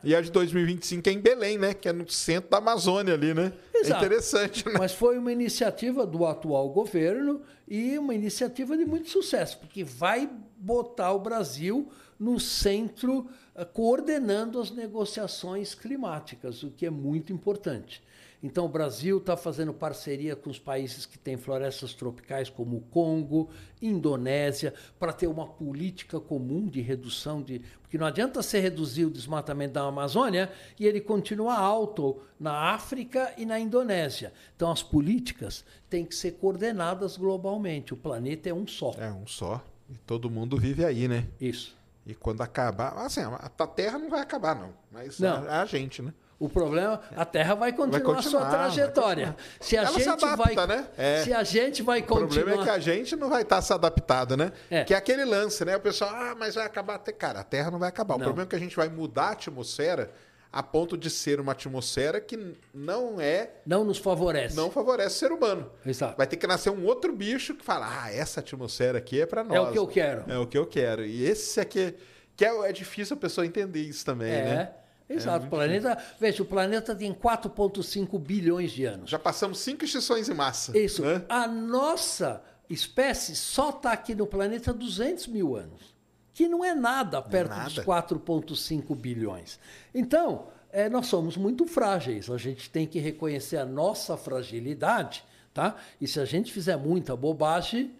E 0.03 0.15
a 0.15 0.21
de 0.21 0.31
2025 0.31 1.07
é 1.07 1.11
em 1.11 1.19
Belém, 1.19 1.57
né? 1.59 1.73
Que 1.75 1.87
é 1.87 1.93
no 1.93 2.09
centro 2.09 2.49
da 2.49 2.57
Amazônia 2.57 3.13
ali, 3.13 3.33
né? 3.33 3.53
É 3.73 3.81
Exato. 3.81 4.03
interessante, 4.03 4.65
né? 4.67 4.73
Mas 4.77 4.93
foi 4.93 5.17
uma 5.17 5.31
iniciativa 5.31 6.07
do 6.07 6.25
atual 6.25 6.69
governo 6.69 7.41
e 7.67 7.97
uma 7.99 8.15
iniciativa 8.15 8.75
de 8.75 8.83
muito 8.83 9.09
sucesso, 9.09 9.59
porque 9.59 9.83
vai 9.83 10.27
botar 10.57 11.13
o 11.13 11.19
Brasil 11.19 11.87
no 12.19 12.39
centro, 12.39 13.27
eh, 13.55 13.63
coordenando 13.63 14.59
as 14.59 14.71
negociações 14.71 15.75
climáticas, 15.75 16.63
o 16.63 16.71
que 16.71 16.85
é 16.85 16.89
muito 16.89 17.31
importante. 17.31 18.01
Então, 18.43 18.65
o 18.65 18.69
Brasil 18.69 19.19
está 19.19 19.37
fazendo 19.37 19.71
parceria 19.71 20.35
com 20.35 20.49
os 20.49 20.57
países 20.57 21.05
que 21.05 21.17
têm 21.17 21.37
florestas 21.37 21.93
tropicais, 21.93 22.49
como 22.49 22.77
o 22.77 22.81
Congo, 22.81 23.49
Indonésia, 23.79 24.73
para 24.99 25.13
ter 25.13 25.27
uma 25.27 25.45
política 25.45 26.19
comum 26.19 26.67
de 26.67 26.81
redução 26.81 27.41
de. 27.41 27.59
Porque 27.81 27.99
não 27.99 28.07
adianta 28.07 28.41
você 28.41 28.59
reduzir 28.59 29.05
o 29.05 29.11
desmatamento 29.11 29.73
da 29.73 29.81
Amazônia 29.83 30.51
e 30.79 30.87
ele 30.87 30.99
continuar 30.99 31.59
alto 31.59 32.19
na 32.39 32.71
África 32.73 33.31
e 33.37 33.45
na 33.45 33.59
Indonésia. 33.59 34.33
Então, 34.55 34.71
as 34.71 34.81
políticas 34.81 35.63
têm 35.87 36.03
que 36.03 36.15
ser 36.15 36.31
coordenadas 36.31 37.17
globalmente. 37.17 37.93
O 37.93 37.97
planeta 37.97 38.49
é 38.49 38.53
um 38.53 38.65
só. 38.65 38.91
É 38.97 39.11
um 39.11 39.27
só. 39.27 39.63
E 39.87 39.97
todo 39.99 40.31
mundo 40.31 40.57
vive 40.57 40.83
aí, 40.83 41.07
né? 41.07 41.27
Isso. 41.39 41.77
E 42.07 42.15
quando 42.15 42.41
acabar. 42.41 42.97
Assim, 42.97 43.21
a 43.21 43.67
Terra 43.67 43.99
não 43.99 44.09
vai 44.09 44.21
acabar, 44.21 44.55
não. 44.55 44.73
Mas 44.91 45.19
Não. 45.19 45.45
é 45.45 45.49
a 45.49 45.65
gente, 45.65 46.01
né? 46.01 46.11
O 46.41 46.49
problema, 46.49 46.99
a 47.15 47.23
Terra 47.23 47.53
vai 47.53 47.71
continuar, 47.71 47.99
Vai 48.03 48.15
a 48.17 48.21
sua 48.23 48.39
continuar, 48.41 48.49
trajetória. 48.49 49.25
continuar. 49.27 49.57
Se 49.61 49.77
a 49.77 49.81
Ela 49.83 49.91
gente 49.91 50.09
adapta, 50.09 50.35
vai, 50.65 50.67
né? 50.67 50.87
É. 50.97 51.23
se 51.23 51.33
a 51.33 51.43
gente 51.43 51.83
vai 51.83 51.99
O 51.99 52.03
continuar, 52.03 52.27
problema 52.33 52.61
é 52.61 52.63
que 52.65 52.69
a 52.71 52.79
gente 52.79 53.15
não 53.15 53.29
vai 53.29 53.43
estar 53.43 53.61
se 53.61 53.71
adaptado, 53.71 54.35
né? 54.35 54.51
É. 54.69 54.83
Que 54.83 54.95
é 54.95 54.97
aquele 54.97 55.23
lance, 55.23 55.63
né? 55.63 55.77
O 55.77 55.79
pessoal, 55.79 56.09
ah, 56.11 56.35
mas 56.35 56.55
vai 56.55 56.65
acabar 56.65 56.95
até. 56.95 57.11
Cara, 57.11 57.41
a 57.41 57.43
Terra 57.43 57.69
não 57.69 57.77
vai 57.77 57.89
acabar. 57.89 58.15
O 58.15 58.17
Não. 58.17 58.25
problema 58.25 58.47
é 58.47 58.49
que 58.49 58.55
a 58.55 58.59
gente 58.59 58.75
vai 58.75 58.89
mudar 58.89 59.25
a 59.25 59.31
atmosfera 59.33 60.11
a 60.51 60.63
ponto 60.63 60.97
de 60.97 61.09
ser 61.11 61.39
uma 61.39 61.51
atmosfera 61.53 62.19
que 62.19 62.55
não 62.73 63.21
é. 63.21 63.51
não 63.63 63.83
nos 63.83 63.99
favorece. 63.99 64.55
Não 64.55 64.71
favorece 64.71 65.15
o 65.15 65.19
ser 65.19 65.31
humano. 65.31 65.71
Exato. 65.85 66.17
Vai 66.17 66.25
ter 66.25 66.37
que 66.37 66.47
nascer 66.47 66.71
um 66.71 66.83
outro 66.85 67.13
bicho 67.13 67.53
que 67.53 67.63
fala: 67.63 67.87
ah, 67.87 68.11
essa 68.11 68.39
atmosfera 68.39 68.97
aqui 68.97 69.21
é 69.21 69.27
para 69.27 69.43
nós. 69.43 69.55
É 69.55 69.61
o 69.61 69.71
que 69.71 69.77
eu 69.77 69.87
quero. 69.87 70.23
É 70.27 70.37
o 70.39 70.47
que 70.47 70.57
eu 70.57 70.65
quero. 70.65 71.05
E 71.05 71.23
esse 71.23 71.59
aqui. 71.59 71.93
Que 72.35 72.45
é, 72.45 72.69
é 72.69 72.71
difícil 72.71 73.15
a 73.15 73.19
pessoa 73.19 73.45
entender 73.45 73.81
isso 73.81 74.03
também, 74.03 74.31
É, 74.31 74.43
né? 74.43 74.71
Exato. 75.15 75.45
o 75.45 75.49
planeta, 75.49 75.97
veja, 76.19 76.43
o 76.43 76.45
planeta 76.45 76.95
tem 76.95 77.13
4,5 77.13 78.19
bilhões 78.19 78.71
de 78.71 78.85
anos. 78.85 79.09
Já 79.09 79.19
passamos 79.19 79.59
cinco 79.59 79.85
extinções 79.85 80.29
em 80.29 80.33
massa. 80.33 80.77
Isso. 80.77 81.03
Né? 81.03 81.23
A 81.29 81.47
nossa 81.47 82.41
espécie 82.69 83.35
só 83.35 83.69
está 83.69 83.91
aqui 83.91 84.15
no 84.15 84.27
planeta 84.27 84.71
há 84.71 84.73
200 84.73 85.27
mil 85.27 85.55
anos, 85.55 85.95
que 86.33 86.47
não 86.47 86.63
é 86.63 86.73
nada 86.73 87.21
perto 87.21 87.49
nada. 87.49 87.63
dos 87.65 87.79
4,5 87.79 88.95
bilhões. 88.95 89.59
Então, 89.93 90.47
eh, 90.71 90.89
nós 90.89 91.07
somos 91.07 91.35
muito 91.37 91.65
frágeis. 91.65 92.29
A 92.29 92.37
gente 92.37 92.69
tem 92.69 92.87
que 92.87 92.99
reconhecer 92.99 93.57
a 93.57 93.65
nossa 93.65 94.15
fragilidade, 94.15 95.23
Tá? 95.53 95.75
E 95.99 96.07
se 96.07 96.19
a 96.19 96.25
gente 96.25 96.51
fizer 96.51 96.77
muita 96.77 97.15
bobagem, 97.15 97.91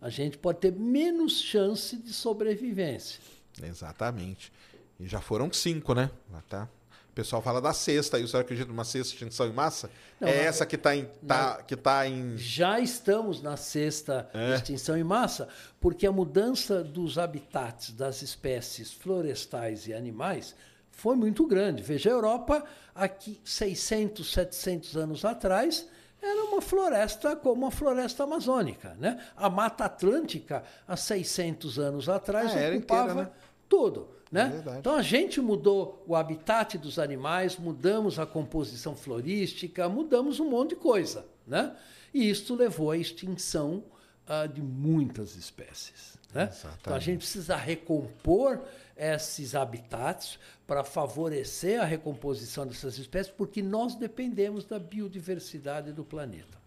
a 0.00 0.10
gente 0.10 0.36
pode 0.36 0.58
ter 0.58 0.72
menos 0.72 1.40
chance 1.40 1.96
de 1.96 2.12
sobrevivência. 2.12 3.20
Exatamente. 3.62 4.52
E 5.00 5.06
já 5.08 5.20
foram 5.20 5.52
cinco, 5.52 5.94
né? 5.94 6.10
Tá. 6.48 6.68
O 7.10 7.12
pessoal 7.12 7.42
fala 7.42 7.60
da 7.60 7.72
sexta, 7.72 8.16
aí 8.16 8.22
o 8.24 8.28
senhor 8.28 8.42
acredita 8.42 8.68
numa 8.68 8.84
sexta 8.84 9.14
extinção 9.14 9.46
em 9.48 9.52
massa? 9.52 9.90
Não, 10.20 10.28
é 10.28 10.44
essa 10.44 10.64
que 10.64 10.76
está 10.76 10.94
em, 10.94 11.06
tá, 11.26 11.60
que 11.62 11.74
tá 11.76 12.06
em. 12.06 12.36
Já 12.38 12.78
estamos 12.78 13.42
na 13.42 13.56
sexta 13.56 14.30
É. 14.32 14.54
extinção 14.54 14.96
em 14.96 15.02
massa, 15.02 15.48
porque 15.80 16.06
a 16.06 16.12
mudança 16.12 16.84
dos 16.84 17.18
habitats 17.18 17.90
das 17.90 18.22
espécies 18.22 18.92
florestais 18.92 19.86
e 19.88 19.92
animais 19.94 20.54
foi 20.92 21.16
muito 21.16 21.46
grande. 21.46 21.82
Veja, 21.82 22.10
a 22.10 22.12
Europa, 22.12 22.64
aqui 22.94 23.40
600, 23.44 24.30
700 24.32 24.96
anos 24.96 25.24
atrás, 25.24 25.86
era 26.22 26.44
uma 26.44 26.60
floresta 26.62 27.34
como 27.34 27.66
a 27.66 27.70
floresta 27.70 28.22
amazônica. 28.24 28.94
Né? 29.00 29.18
A 29.36 29.48
Mata 29.50 29.84
Atlântica, 29.86 30.62
há 30.86 30.96
600 30.96 31.78
anos 31.78 32.08
atrás, 32.08 32.52
Ah, 32.52 32.76
ocupava 32.76 33.10
inteira, 33.10 33.14
né? 33.14 33.30
tudo. 33.68 34.19
Né? 34.30 34.48
verdade. 34.48 34.78
Então 34.78 34.94
a 34.94 35.02
gente 35.02 35.40
mudou 35.40 36.04
o 36.06 36.14
habitat 36.14 36.78
dos 36.78 36.98
animais, 36.98 37.56
mudamos 37.56 38.18
a 38.18 38.26
composição 38.26 38.94
florística, 38.94 39.88
mudamos 39.88 40.38
um 40.38 40.48
monte 40.48 40.70
de 40.70 40.76
coisa. 40.76 41.26
Né? 41.46 41.74
E 42.14 42.30
isso 42.30 42.54
levou 42.54 42.92
à 42.92 42.96
extinção 42.96 43.82
ah, 44.26 44.46
de 44.46 44.62
muitas 44.62 45.34
espécies. 45.34 46.16
Né? 46.32 46.52
Então 46.80 46.94
a 46.94 47.00
gente 47.00 47.18
precisa 47.18 47.56
recompor 47.56 48.60
esses 48.96 49.54
habitats 49.54 50.38
para 50.66 50.84
favorecer 50.84 51.80
a 51.80 51.84
recomposição 51.84 52.66
dessas 52.66 52.98
espécies, 52.98 53.32
porque 53.36 53.62
nós 53.62 53.96
dependemos 53.96 54.64
da 54.64 54.78
biodiversidade 54.78 55.92
do 55.92 56.04
planeta. 56.04 56.59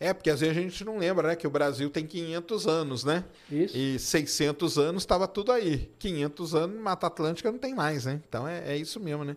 É, 0.00 0.12
porque 0.12 0.28
às 0.28 0.40
vezes 0.40 0.56
a 0.56 0.60
gente 0.60 0.84
não 0.84 0.98
lembra, 0.98 1.28
né? 1.28 1.36
Que 1.36 1.46
o 1.46 1.50
Brasil 1.50 1.88
tem 1.88 2.06
500 2.06 2.66
anos, 2.66 3.04
né? 3.04 3.24
Isso. 3.50 3.76
E 3.76 3.98
600 3.98 4.78
anos 4.78 5.02
estava 5.02 5.26
tudo 5.28 5.52
aí. 5.52 5.90
500 5.98 6.54
anos, 6.54 6.80
Mata 6.80 7.06
Atlântica 7.06 7.50
não 7.50 7.58
tem 7.58 7.74
mais, 7.74 8.04
né? 8.04 8.20
Então 8.28 8.46
é, 8.46 8.72
é 8.72 8.76
isso 8.76 8.98
mesmo, 8.98 9.24
né? 9.24 9.36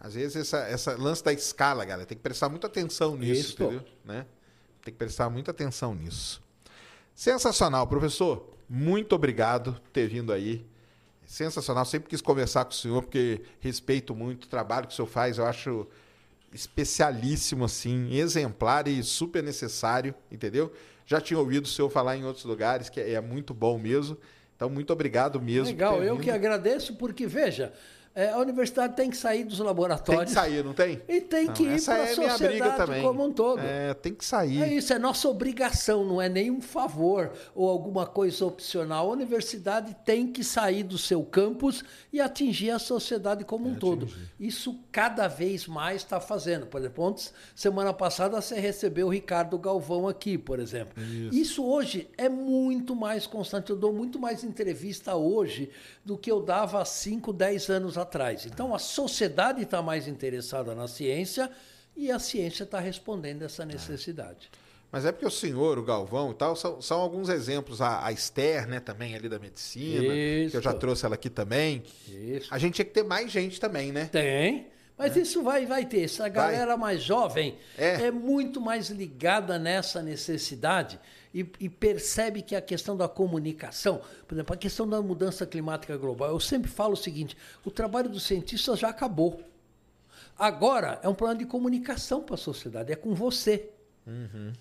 Às 0.00 0.14
vezes 0.14 0.36
essa, 0.36 0.58
essa 0.58 0.96
lance 0.96 1.24
da 1.24 1.32
escala, 1.32 1.84
galera, 1.84 2.06
tem 2.06 2.16
que 2.16 2.22
prestar 2.22 2.48
muita 2.48 2.66
atenção 2.66 3.16
nisso, 3.16 3.40
Isso. 3.40 3.62
entendeu? 3.62 3.84
Né? 4.04 4.26
Tem 4.84 4.92
que 4.92 4.98
prestar 4.98 5.28
muita 5.28 5.50
atenção 5.50 5.94
nisso. 5.94 6.42
Sensacional, 7.14 7.86
professor. 7.86 8.54
Muito 8.68 9.14
obrigado 9.14 9.72
por 9.72 9.90
ter 9.90 10.06
vindo 10.06 10.32
aí. 10.32 10.64
Sensacional. 11.24 11.84
Sempre 11.84 12.08
quis 12.08 12.20
conversar 12.20 12.64
com 12.64 12.70
o 12.70 12.74
senhor, 12.74 13.02
porque 13.02 13.42
respeito 13.58 14.14
muito 14.14 14.44
o 14.44 14.48
trabalho 14.48 14.86
que 14.86 14.92
o 14.92 14.96
senhor 14.96 15.08
faz. 15.08 15.38
Eu 15.38 15.46
acho 15.46 15.86
especialíssimo, 16.52 17.64
assim, 17.64 18.14
exemplar 18.14 18.88
e 18.88 19.02
super 19.02 19.42
necessário, 19.42 20.14
entendeu? 20.30 20.72
Já 21.04 21.20
tinha 21.20 21.38
ouvido 21.38 21.64
o 21.64 21.68
senhor 21.68 21.88
falar 21.90 22.16
em 22.16 22.24
outros 22.24 22.44
lugares, 22.44 22.88
que 22.88 23.00
é 23.00 23.20
muito 23.20 23.54
bom 23.54 23.78
mesmo. 23.78 24.16
Então, 24.56 24.70
muito 24.70 24.92
obrigado 24.92 25.40
mesmo. 25.40 25.66
Legal, 25.66 26.02
eu 26.02 26.14
vindo. 26.14 26.24
que 26.24 26.30
agradeço, 26.30 26.96
porque, 26.96 27.26
veja, 27.26 27.72
eh, 28.16 28.30
a 28.30 28.38
universidade 28.38 28.96
tem 28.96 29.10
que 29.10 29.16
sair 29.16 29.44
dos 29.44 29.58
Tem 29.58 29.66
laboratórios. 29.66 30.24
que 30.24 30.30
sair, 30.30 30.64
não 30.64 30.72
tem? 30.72 31.02
E 31.06 31.20
tem 31.20 31.46
Não, 31.46 31.52
que 31.52 31.64
ir 31.64 31.84
para 31.84 31.94
a 31.94 31.98
é 31.98 32.14
sociedade 32.14 33.02
como 33.02 33.24
um 33.24 33.30
todo. 33.32 33.60
É, 33.60 33.92
tem 33.92 34.14
que 34.14 34.24
sair. 34.24 34.62
É 34.62 34.72
isso, 34.72 34.92
é 34.92 34.98
nossa 34.98 35.28
obrigação, 35.28 36.02
não 36.02 36.20
é 36.20 36.28
nenhum 36.28 36.60
favor 36.62 37.30
ou 37.54 37.68
alguma 37.68 38.06
coisa 38.06 38.46
opcional. 38.46 39.10
A 39.10 39.12
universidade 39.12 39.94
tem 40.04 40.26
que 40.26 40.42
sair 40.42 40.82
do 40.82 40.96
seu 40.96 41.22
campus 41.22 41.84
e 42.10 42.18
atingir 42.20 42.70
a 42.70 42.78
sociedade 42.78 43.44
como 43.44 43.68
um 43.68 43.74
todo. 43.74 44.08
Isso 44.40 44.80
cada 44.90 45.28
vez 45.28 45.66
mais 45.66 46.02
está 46.02 46.18
fazendo. 46.18 46.66
Por 46.66 46.80
exemplo, 46.80 47.04
ontem, 47.04 47.28
semana 47.54 47.92
passada, 47.92 48.40
você 48.40 48.58
recebeu 48.58 49.08
o 49.08 49.10
Ricardo 49.10 49.58
Galvão 49.58 50.08
aqui, 50.08 50.38
por 50.38 50.58
exemplo. 50.58 51.02
Isso. 51.30 51.62
hoje 51.62 52.08
é 52.16 52.28
muito 52.28 52.96
mais 52.96 53.26
constante. 53.26 53.70
Eu 53.70 53.76
dou 53.76 53.92
muito 53.92 54.18
mais 54.18 54.42
entrevista 54.42 55.14
hoje 55.14 55.68
do 56.04 56.16
que 56.16 56.30
eu 56.30 56.40
dava 56.40 56.80
há 56.80 56.84
5, 56.84 57.32
10 57.32 57.68
anos 57.68 57.98
atrás. 57.98 58.05
Então, 58.46 58.74
a 58.74 58.78
sociedade 58.78 59.62
está 59.62 59.82
mais 59.82 60.08
interessada 60.08 60.74
na 60.74 60.88
ciência 60.88 61.50
e 61.96 62.10
a 62.10 62.18
ciência 62.18 62.64
está 62.64 62.78
respondendo 62.80 63.42
essa 63.42 63.64
necessidade. 63.64 64.50
Mas 64.90 65.04
é 65.04 65.12
porque 65.12 65.26
o 65.26 65.30
senhor, 65.30 65.78
o 65.78 65.82
Galvão 65.82 66.30
e 66.30 66.34
tal, 66.34 66.54
são, 66.54 66.80
são 66.80 67.00
alguns 67.00 67.28
exemplos. 67.28 67.80
A, 67.80 68.06
a 68.06 68.12
Esther, 68.12 68.66
né, 68.66 68.80
também 68.80 69.14
ali 69.14 69.28
da 69.28 69.38
medicina, 69.38 70.02
que 70.50 70.56
eu 70.56 70.62
já 70.62 70.70
Isso. 70.70 70.78
trouxe 70.78 71.04
ela 71.04 71.16
aqui 71.16 71.28
também. 71.28 71.82
Isso. 72.08 72.48
A 72.50 72.58
gente 72.58 72.74
tinha 72.74 72.84
que 72.84 72.92
ter 72.92 73.02
mais 73.02 73.30
gente 73.30 73.60
também, 73.60 73.92
né? 73.92 74.08
Tem. 74.10 74.68
Mas 74.96 75.14
isso 75.14 75.42
vai, 75.42 75.66
vai 75.66 75.84
ter. 75.84 76.04
Essa 76.04 76.26
galera 76.28 76.76
mais 76.76 77.02
jovem 77.02 77.58
É. 77.76 78.06
é. 78.06 78.10
muito 78.10 78.60
mais 78.60 78.88
ligada 78.88 79.58
nessa 79.58 80.02
necessidade 80.02 80.98
e, 81.34 81.46
e 81.60 81.68
percebe 81.68 82.42
que 82.42 82.54
a 82.54 82.60
questão 82.60 82.96
da 82.96 83.08
comunicação, 83.08 84.00
por 84.26 84.34
exemplo, 84.34 84.54
a 84.54 84.56
questão 84.56 84.88
da 84.88 85.00
mudança 85.02 85.46
climática 85.46 85.96
global, 85.96 86.30
eu 86.30 86.40
sempre 86.40 86.70
falo 86.70 86.94
o 86.94 86.96
seguinte: 86.96 87.36
o 87.64 87.70
trabalho 87.70 88.08
dos 88.08 88.24
cientistas 88.24 88.78
já 88.78 88.88
acabou. 88.88 89.40
Agora 90.38 91.00
é 91.02 91.08
um 91.08 91.14
problema 91.14 91.38
de 91.38 91.46
comunicação 91.46 92.22
para 92.22 92.34
a 92.34 92.38
sociedade, 92.38 92.92
é 92.92 92.96
com 92.96 93.14
você. 93.14 93.70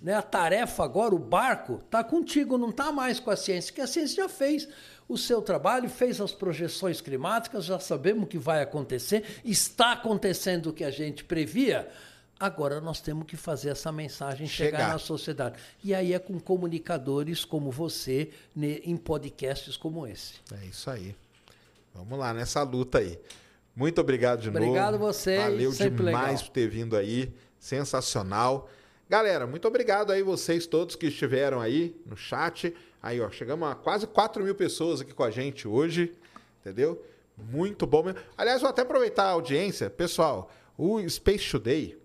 Né? 0.02 0.14
A 0.14 0.24
tarefa 0.24 0.84
agora, 0.84 1.14
o 1.14 1.20
barco, 1.20 1.82
está 1.86 2.04
contigo, 2.04 2.58
não 2.58 2.70
está 2.70 2.92
mais 2.92 3.20
com 3.20 3.30
a 3.30 3.36
ciência, 3.36 3.74
que 3.74 3.82
a 3.82 3.86
ciência 3.86 4.24
já 4.24 4.30
fez 4.30 4.68
o 5.08 5.18
seu 5.18 5.42
trabalho, 5.42 5.88
fez 5.88 6.20
as 6.20 6.32
projeções 6.32 7.00
climáticas, 7.00 7.66
já 7.66 7.80
sabemos 7.80 8.24
o 8.24 8.28
que 8.28 8.40
vai 8.40 8.64
acontecer, 8.64 9.24
está 9.46 9.92
acontecendo 9.92 10.68
o 10.68 10.74
que 10.74 10.84
a 10.84 10.90
gente 10.90 11.24
previa. 11.24 11.88
Agora 12.40 12.82
nós 12.82 13.00
temos 13.00 13.26
que 13.26 13.38
fazer 13.38 13.70
essa 13.70 13.92
mensagem 13.92 14.46
chegar, 14.48 14.78
Chegar. 14.80 14.94
na 14.94 15.00
sociedade. 15.00 15.58
E 15.84 15.94
aí 15.96 16.14
é 16.14 16.20
com 16.20 16.38
comunicadores 16.40 17.46
como 17.46 17.72
você, 17.72 18.30
ne- 18.56 18.82
em 18.84 18.98
podcasts 18.98 19.78
como 19.78 20.06
esse. 20.06 20.34
É 20.62 20.66
isso 20.66 20.90
aí. 20.90 21.16
Vamos 21.94 22.20
lá 22.20 22.34
nessa 22.34 22.62
luta 22.64 22.98
aí. 22.98 23.18
Muito 23.74 24.02
obrigado 24.02 24.42
de 24.42 24.52
novo. 24.52 24.64
Obrigado 24.66 24.98
vocês, 25.00 25.42
Valeu 25.42 25.72
demais 25.72 26.00
legal. 26.00 26.38
por 26.38 26.50
ter 26.50 26.68
vindo 26.68 26.96
aí. 26.98 27.34
Sensacional. 27.58 28.70
Galera, 29.10 29.46
muito 29.48 29.68
obrigado 29.68 30.12
aí 30.12 30.22
vocês 30.24 30.66
todos 30.66 30.96
que 30.96 31.08
estiveram 31.08 31.62
aí 31.62 31.96
no 32.06 32.18
chat. 32.18 32.76
Aí, 33.02 33.22
ó, 33.22 33.30
chegamos 33.30 33.70
a 33.70 33.76
quase 33.76 34.08
4 34.08 34.44
mil 34.44 34.56
pessoas 34.56 35.02
aqui 35.02 35.14
com 35.14 35.24
a 35.24 35.30
gente 35.32 35.68
hoje. 35.68 36.14
Entendeu? 36.62 37.02
Muito 37.38 37.86
bom 37.86 38.02
mesmo. 38.04 38.20
Aliás, 38.38 38.62
vou 38.62 38.70
até 38.70 38.82
aproveitar 38.82 39.26
a 39.26 39.30
audiência. 39.32 39.90
Pessoal, 39.90 40.50
o 40.78 41.08
Space 41.08 41.50
Today, 41.52 41.98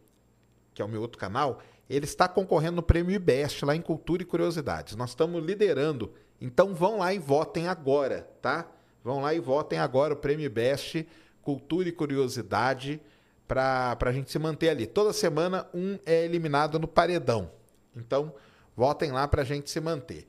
que 0.74 0.82
é 0.82 0.84
o 0.84 0.88
meu 0.88 1.01
outro 1.01 1.18
canal, 1.18 1.60
ele 1.88 2.05
está 2.05 2.28
concorrendo 2.28 2.76
no 2.76 2.82
prêmio 2.82 3.14
IBEST 3.14 3.64
lá 3.64 3.74
em 3.74 3.82
Cultura 3.82 4.22
e 4.22 4.24
Curiosidades. 4.24 4.94
Nós 4.94 5.10
estamos 5.10 5.44
liderando. 5.44 6.12
Então 6.40 6.74
vão 6.74 6.98
lá 6.98 7.12
e 7.12 7.18
votem 7.18 7.68
agora, 7.68 8.28
tá? 8.40 8.70
Vão 9.02 9.20
lá 9.20 9.34
e 9.34 9.40
votem 9.40 9.78
agora 9.78 10.14
o 10.14 10.16
prêmio 10.16 10.47
IBEST, 10.47 11.06
Cultura 11.42 11.88
e 11.88 11.92
Curiosidade, 11.92 13.01
para 13.47 13.97
a 14.01 14.12
gente 14.12 14.30
se 14.30 14.38
manter 14.38 14.68
ali. 14.68 14.86
Toda 14.86 15.12
semana 15.12 15.66
um 15.74 15.98
é 16.06 16.24
eliminado 16.24 16.78
no 16.78 16.86
paredão. 16.86 17.51
Então 17.97 18.32
votem 18.76 19.10
lá 19.10 19.26
para 19.26 19.42
a 19.42 19.44
gente 19.44 19.68
se 19.68 19.80
manter. 19.80 20.26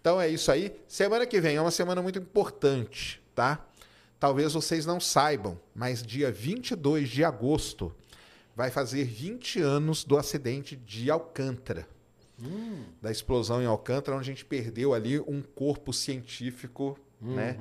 Então 0.00 0.20
é 0.20 0.28
isso 0.28 0.50
aí. 0.50 0.74
Semana 0.88 1.24
que 1.24 1.40
vem 1.40 1.56
é 1.56 1.60
uma 1.60 1.70
semana 1.70 2.02
muito 2.02 2.18
importante, 2.18 3.22
tá? 3.34 3.64
Talvez 4.18 4.52
vocês 4.52 4.84
não 4.84 4.98
saibam, 4.98 5.60
mas 5.74 6.02
dia 6.02 6.32
22 6.32 7.08
de 7.08 7.24
agosto 7.24 7.94
vai 8.56 8.70
fazer 8.70 9.04
20 9.04 9.60
anos 9.60 10.04
do 10.04 10.16
acidente 10.16 10.76
de 10.76 11.10
Alcântara. 11.10 11.86
Da 13.00 13.10
explosão 13.10 13.62
em 13.62 13.66
Alcântara, 13.66 14.16
onde 14.16 14.30
a 14.30 14.32
gente 14.32 14.44
perdeu 14.44 14.92
ali 14.92 15.18
um 15.20 15.40
corpo 15.40 15.92
científico, 15.92 16.98
né? 17.20 17.56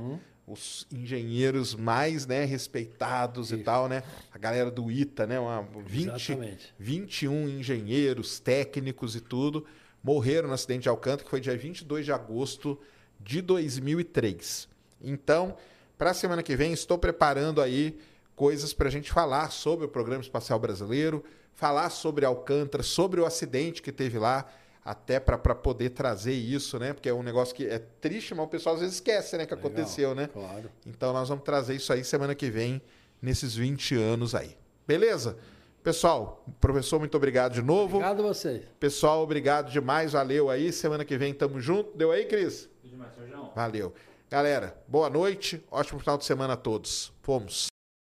Os 0.46 0.86
engenheiros 0.92 1.74
mais 1.74 2.26
né, 2.26 2.44
respeitados 2.44 3.52
e 3.52 3.58
tal, 3.58 3.88
né? 3.88 4.04
A 4.32 4.38
galera 4.38 4.70
do 4.70 4.92
ITA, 4.92 5.26
né? 5.26 5.40
Uma, 5.40 5.66
20, 5.86 6.32
Exatamente. 6.32 6.74
21 6.78 7.50
engenheiros, 7.50 8.40
técnicos 8.40 9.16
e 9.16 9.22
tudo, 9.22 9.66
morreram 10.04 10.50
no 10.50 10.54
acidente 10.54 10.84
de 10.84 10.90
Alcântara, 10.90 11.24
que 11.24 11.30
foi 11.30 11.40
dia 11.40 11.56
22 11.56 12.06
de 12.06 12.12
agosto 12.12 12.78
de 13.20 13.42
2003. 13.42 14.68
Então, 15.02 15.56
para 15.98 16.12
a 16.12 16.14
semana 16.14 16.44
que 16.44 16.56
vem, 16.56 16.74
estou 16.74 16.98
preparando 16.98 17.62
aí 17.62 17.98
coisas 18.36 18.74
para 18.74 18.88
a 18.88 18.92
gente 18.92 19.12
falar 19.12 19.52
sobre 19.52 19.86
o 19.86 19.90
Programa 19.90 20.22
Espacial 20.22 20.60
Brasileiro, 20.60 21.24
falar 21.54 21.90
sobre 21.90 22.26
Alcântara, 22.26 22.84
sobre 22.84 23.22
o 23.22 23.26
acidente 23.26 23.82
que 23.82 23.92
teve 23.92 24.18
lá, 24.18 24.46
até 24.84 25.20
para 25.20 25.38
poder 25.38 25.92
trazer 25.92 26.34
isso, 26.34 26.78
né? 26.78 26.94
Porque 26.94 27.08
é 27.08 27.14
um 27.14 27.24
negócio 27.24 27.56
que 27.56 27.66
é 27.66 27.80
triste, 27.80 28.36
mas 28.36 28.46
o 28.46 28.50
pessoal 28.50 28.76
às 28.76 28.82
vezes 28.82 28.96
esquece, 28.96 29.38
né? 29.38 29.46
Que 29.46 29.56
Legal, 29.56 29.70
aconteceu, 29.70 30.14
né? 30.14 30.28
Claro. 30.28 30.70
Então 30.86 31.14
nós 31.14 31.30
vamos 31.30 31.44
trazer 31.44 31.76
isso 31.76 31.94
aí 31.94 32.04
semana 32.04 32.36
que 32.36 32.50
vem, 32.50 32.82
nesses 33.22 33.56
20 33.56 33.96
anos 33.96 34.36
aí. 34.36 34.58
Beleza? 34.86 35.38
Pessoal, 35.82 36.46
professor, 36.62 37.00
muito 37.00 37.16
obrigado 37.16 37.54
de 37.54 37.62
novo. 37.62 37.98
Obrigado 37.98 38.24
a 38.24 38.28
você. 38.28 38.64
Pessoal, 38.80 39.22
obrigado 39.22 39.70
demais. 39.70 40.14
Valeu 40.14 40.50
aí. 40.50 40.72
Semana 40.72 41.04
que 41.04 41.18
vem 41.18 41.34
tamo 41.34 41.60
junto. 41.60 41.96
Deu 41.96 42.12
aí, 42.12 42.26
Cris? 42.26 42.70
Tudo 42.82 42.92
demais, 42.92 43.14
Sérgio. 43.14 43.50
Valeu. 43.54 43.94
Galera, 44.30 44.82
boa 44.88 45.10
noite. 45.10 45.64
Ótimo 45.70 46.00
final 46.00 46.18
de 46.18 46.26
semana 46.26 46.54
a 46.54 46.58
todos. 46.58 47.12
Fomos. 47.22 47.73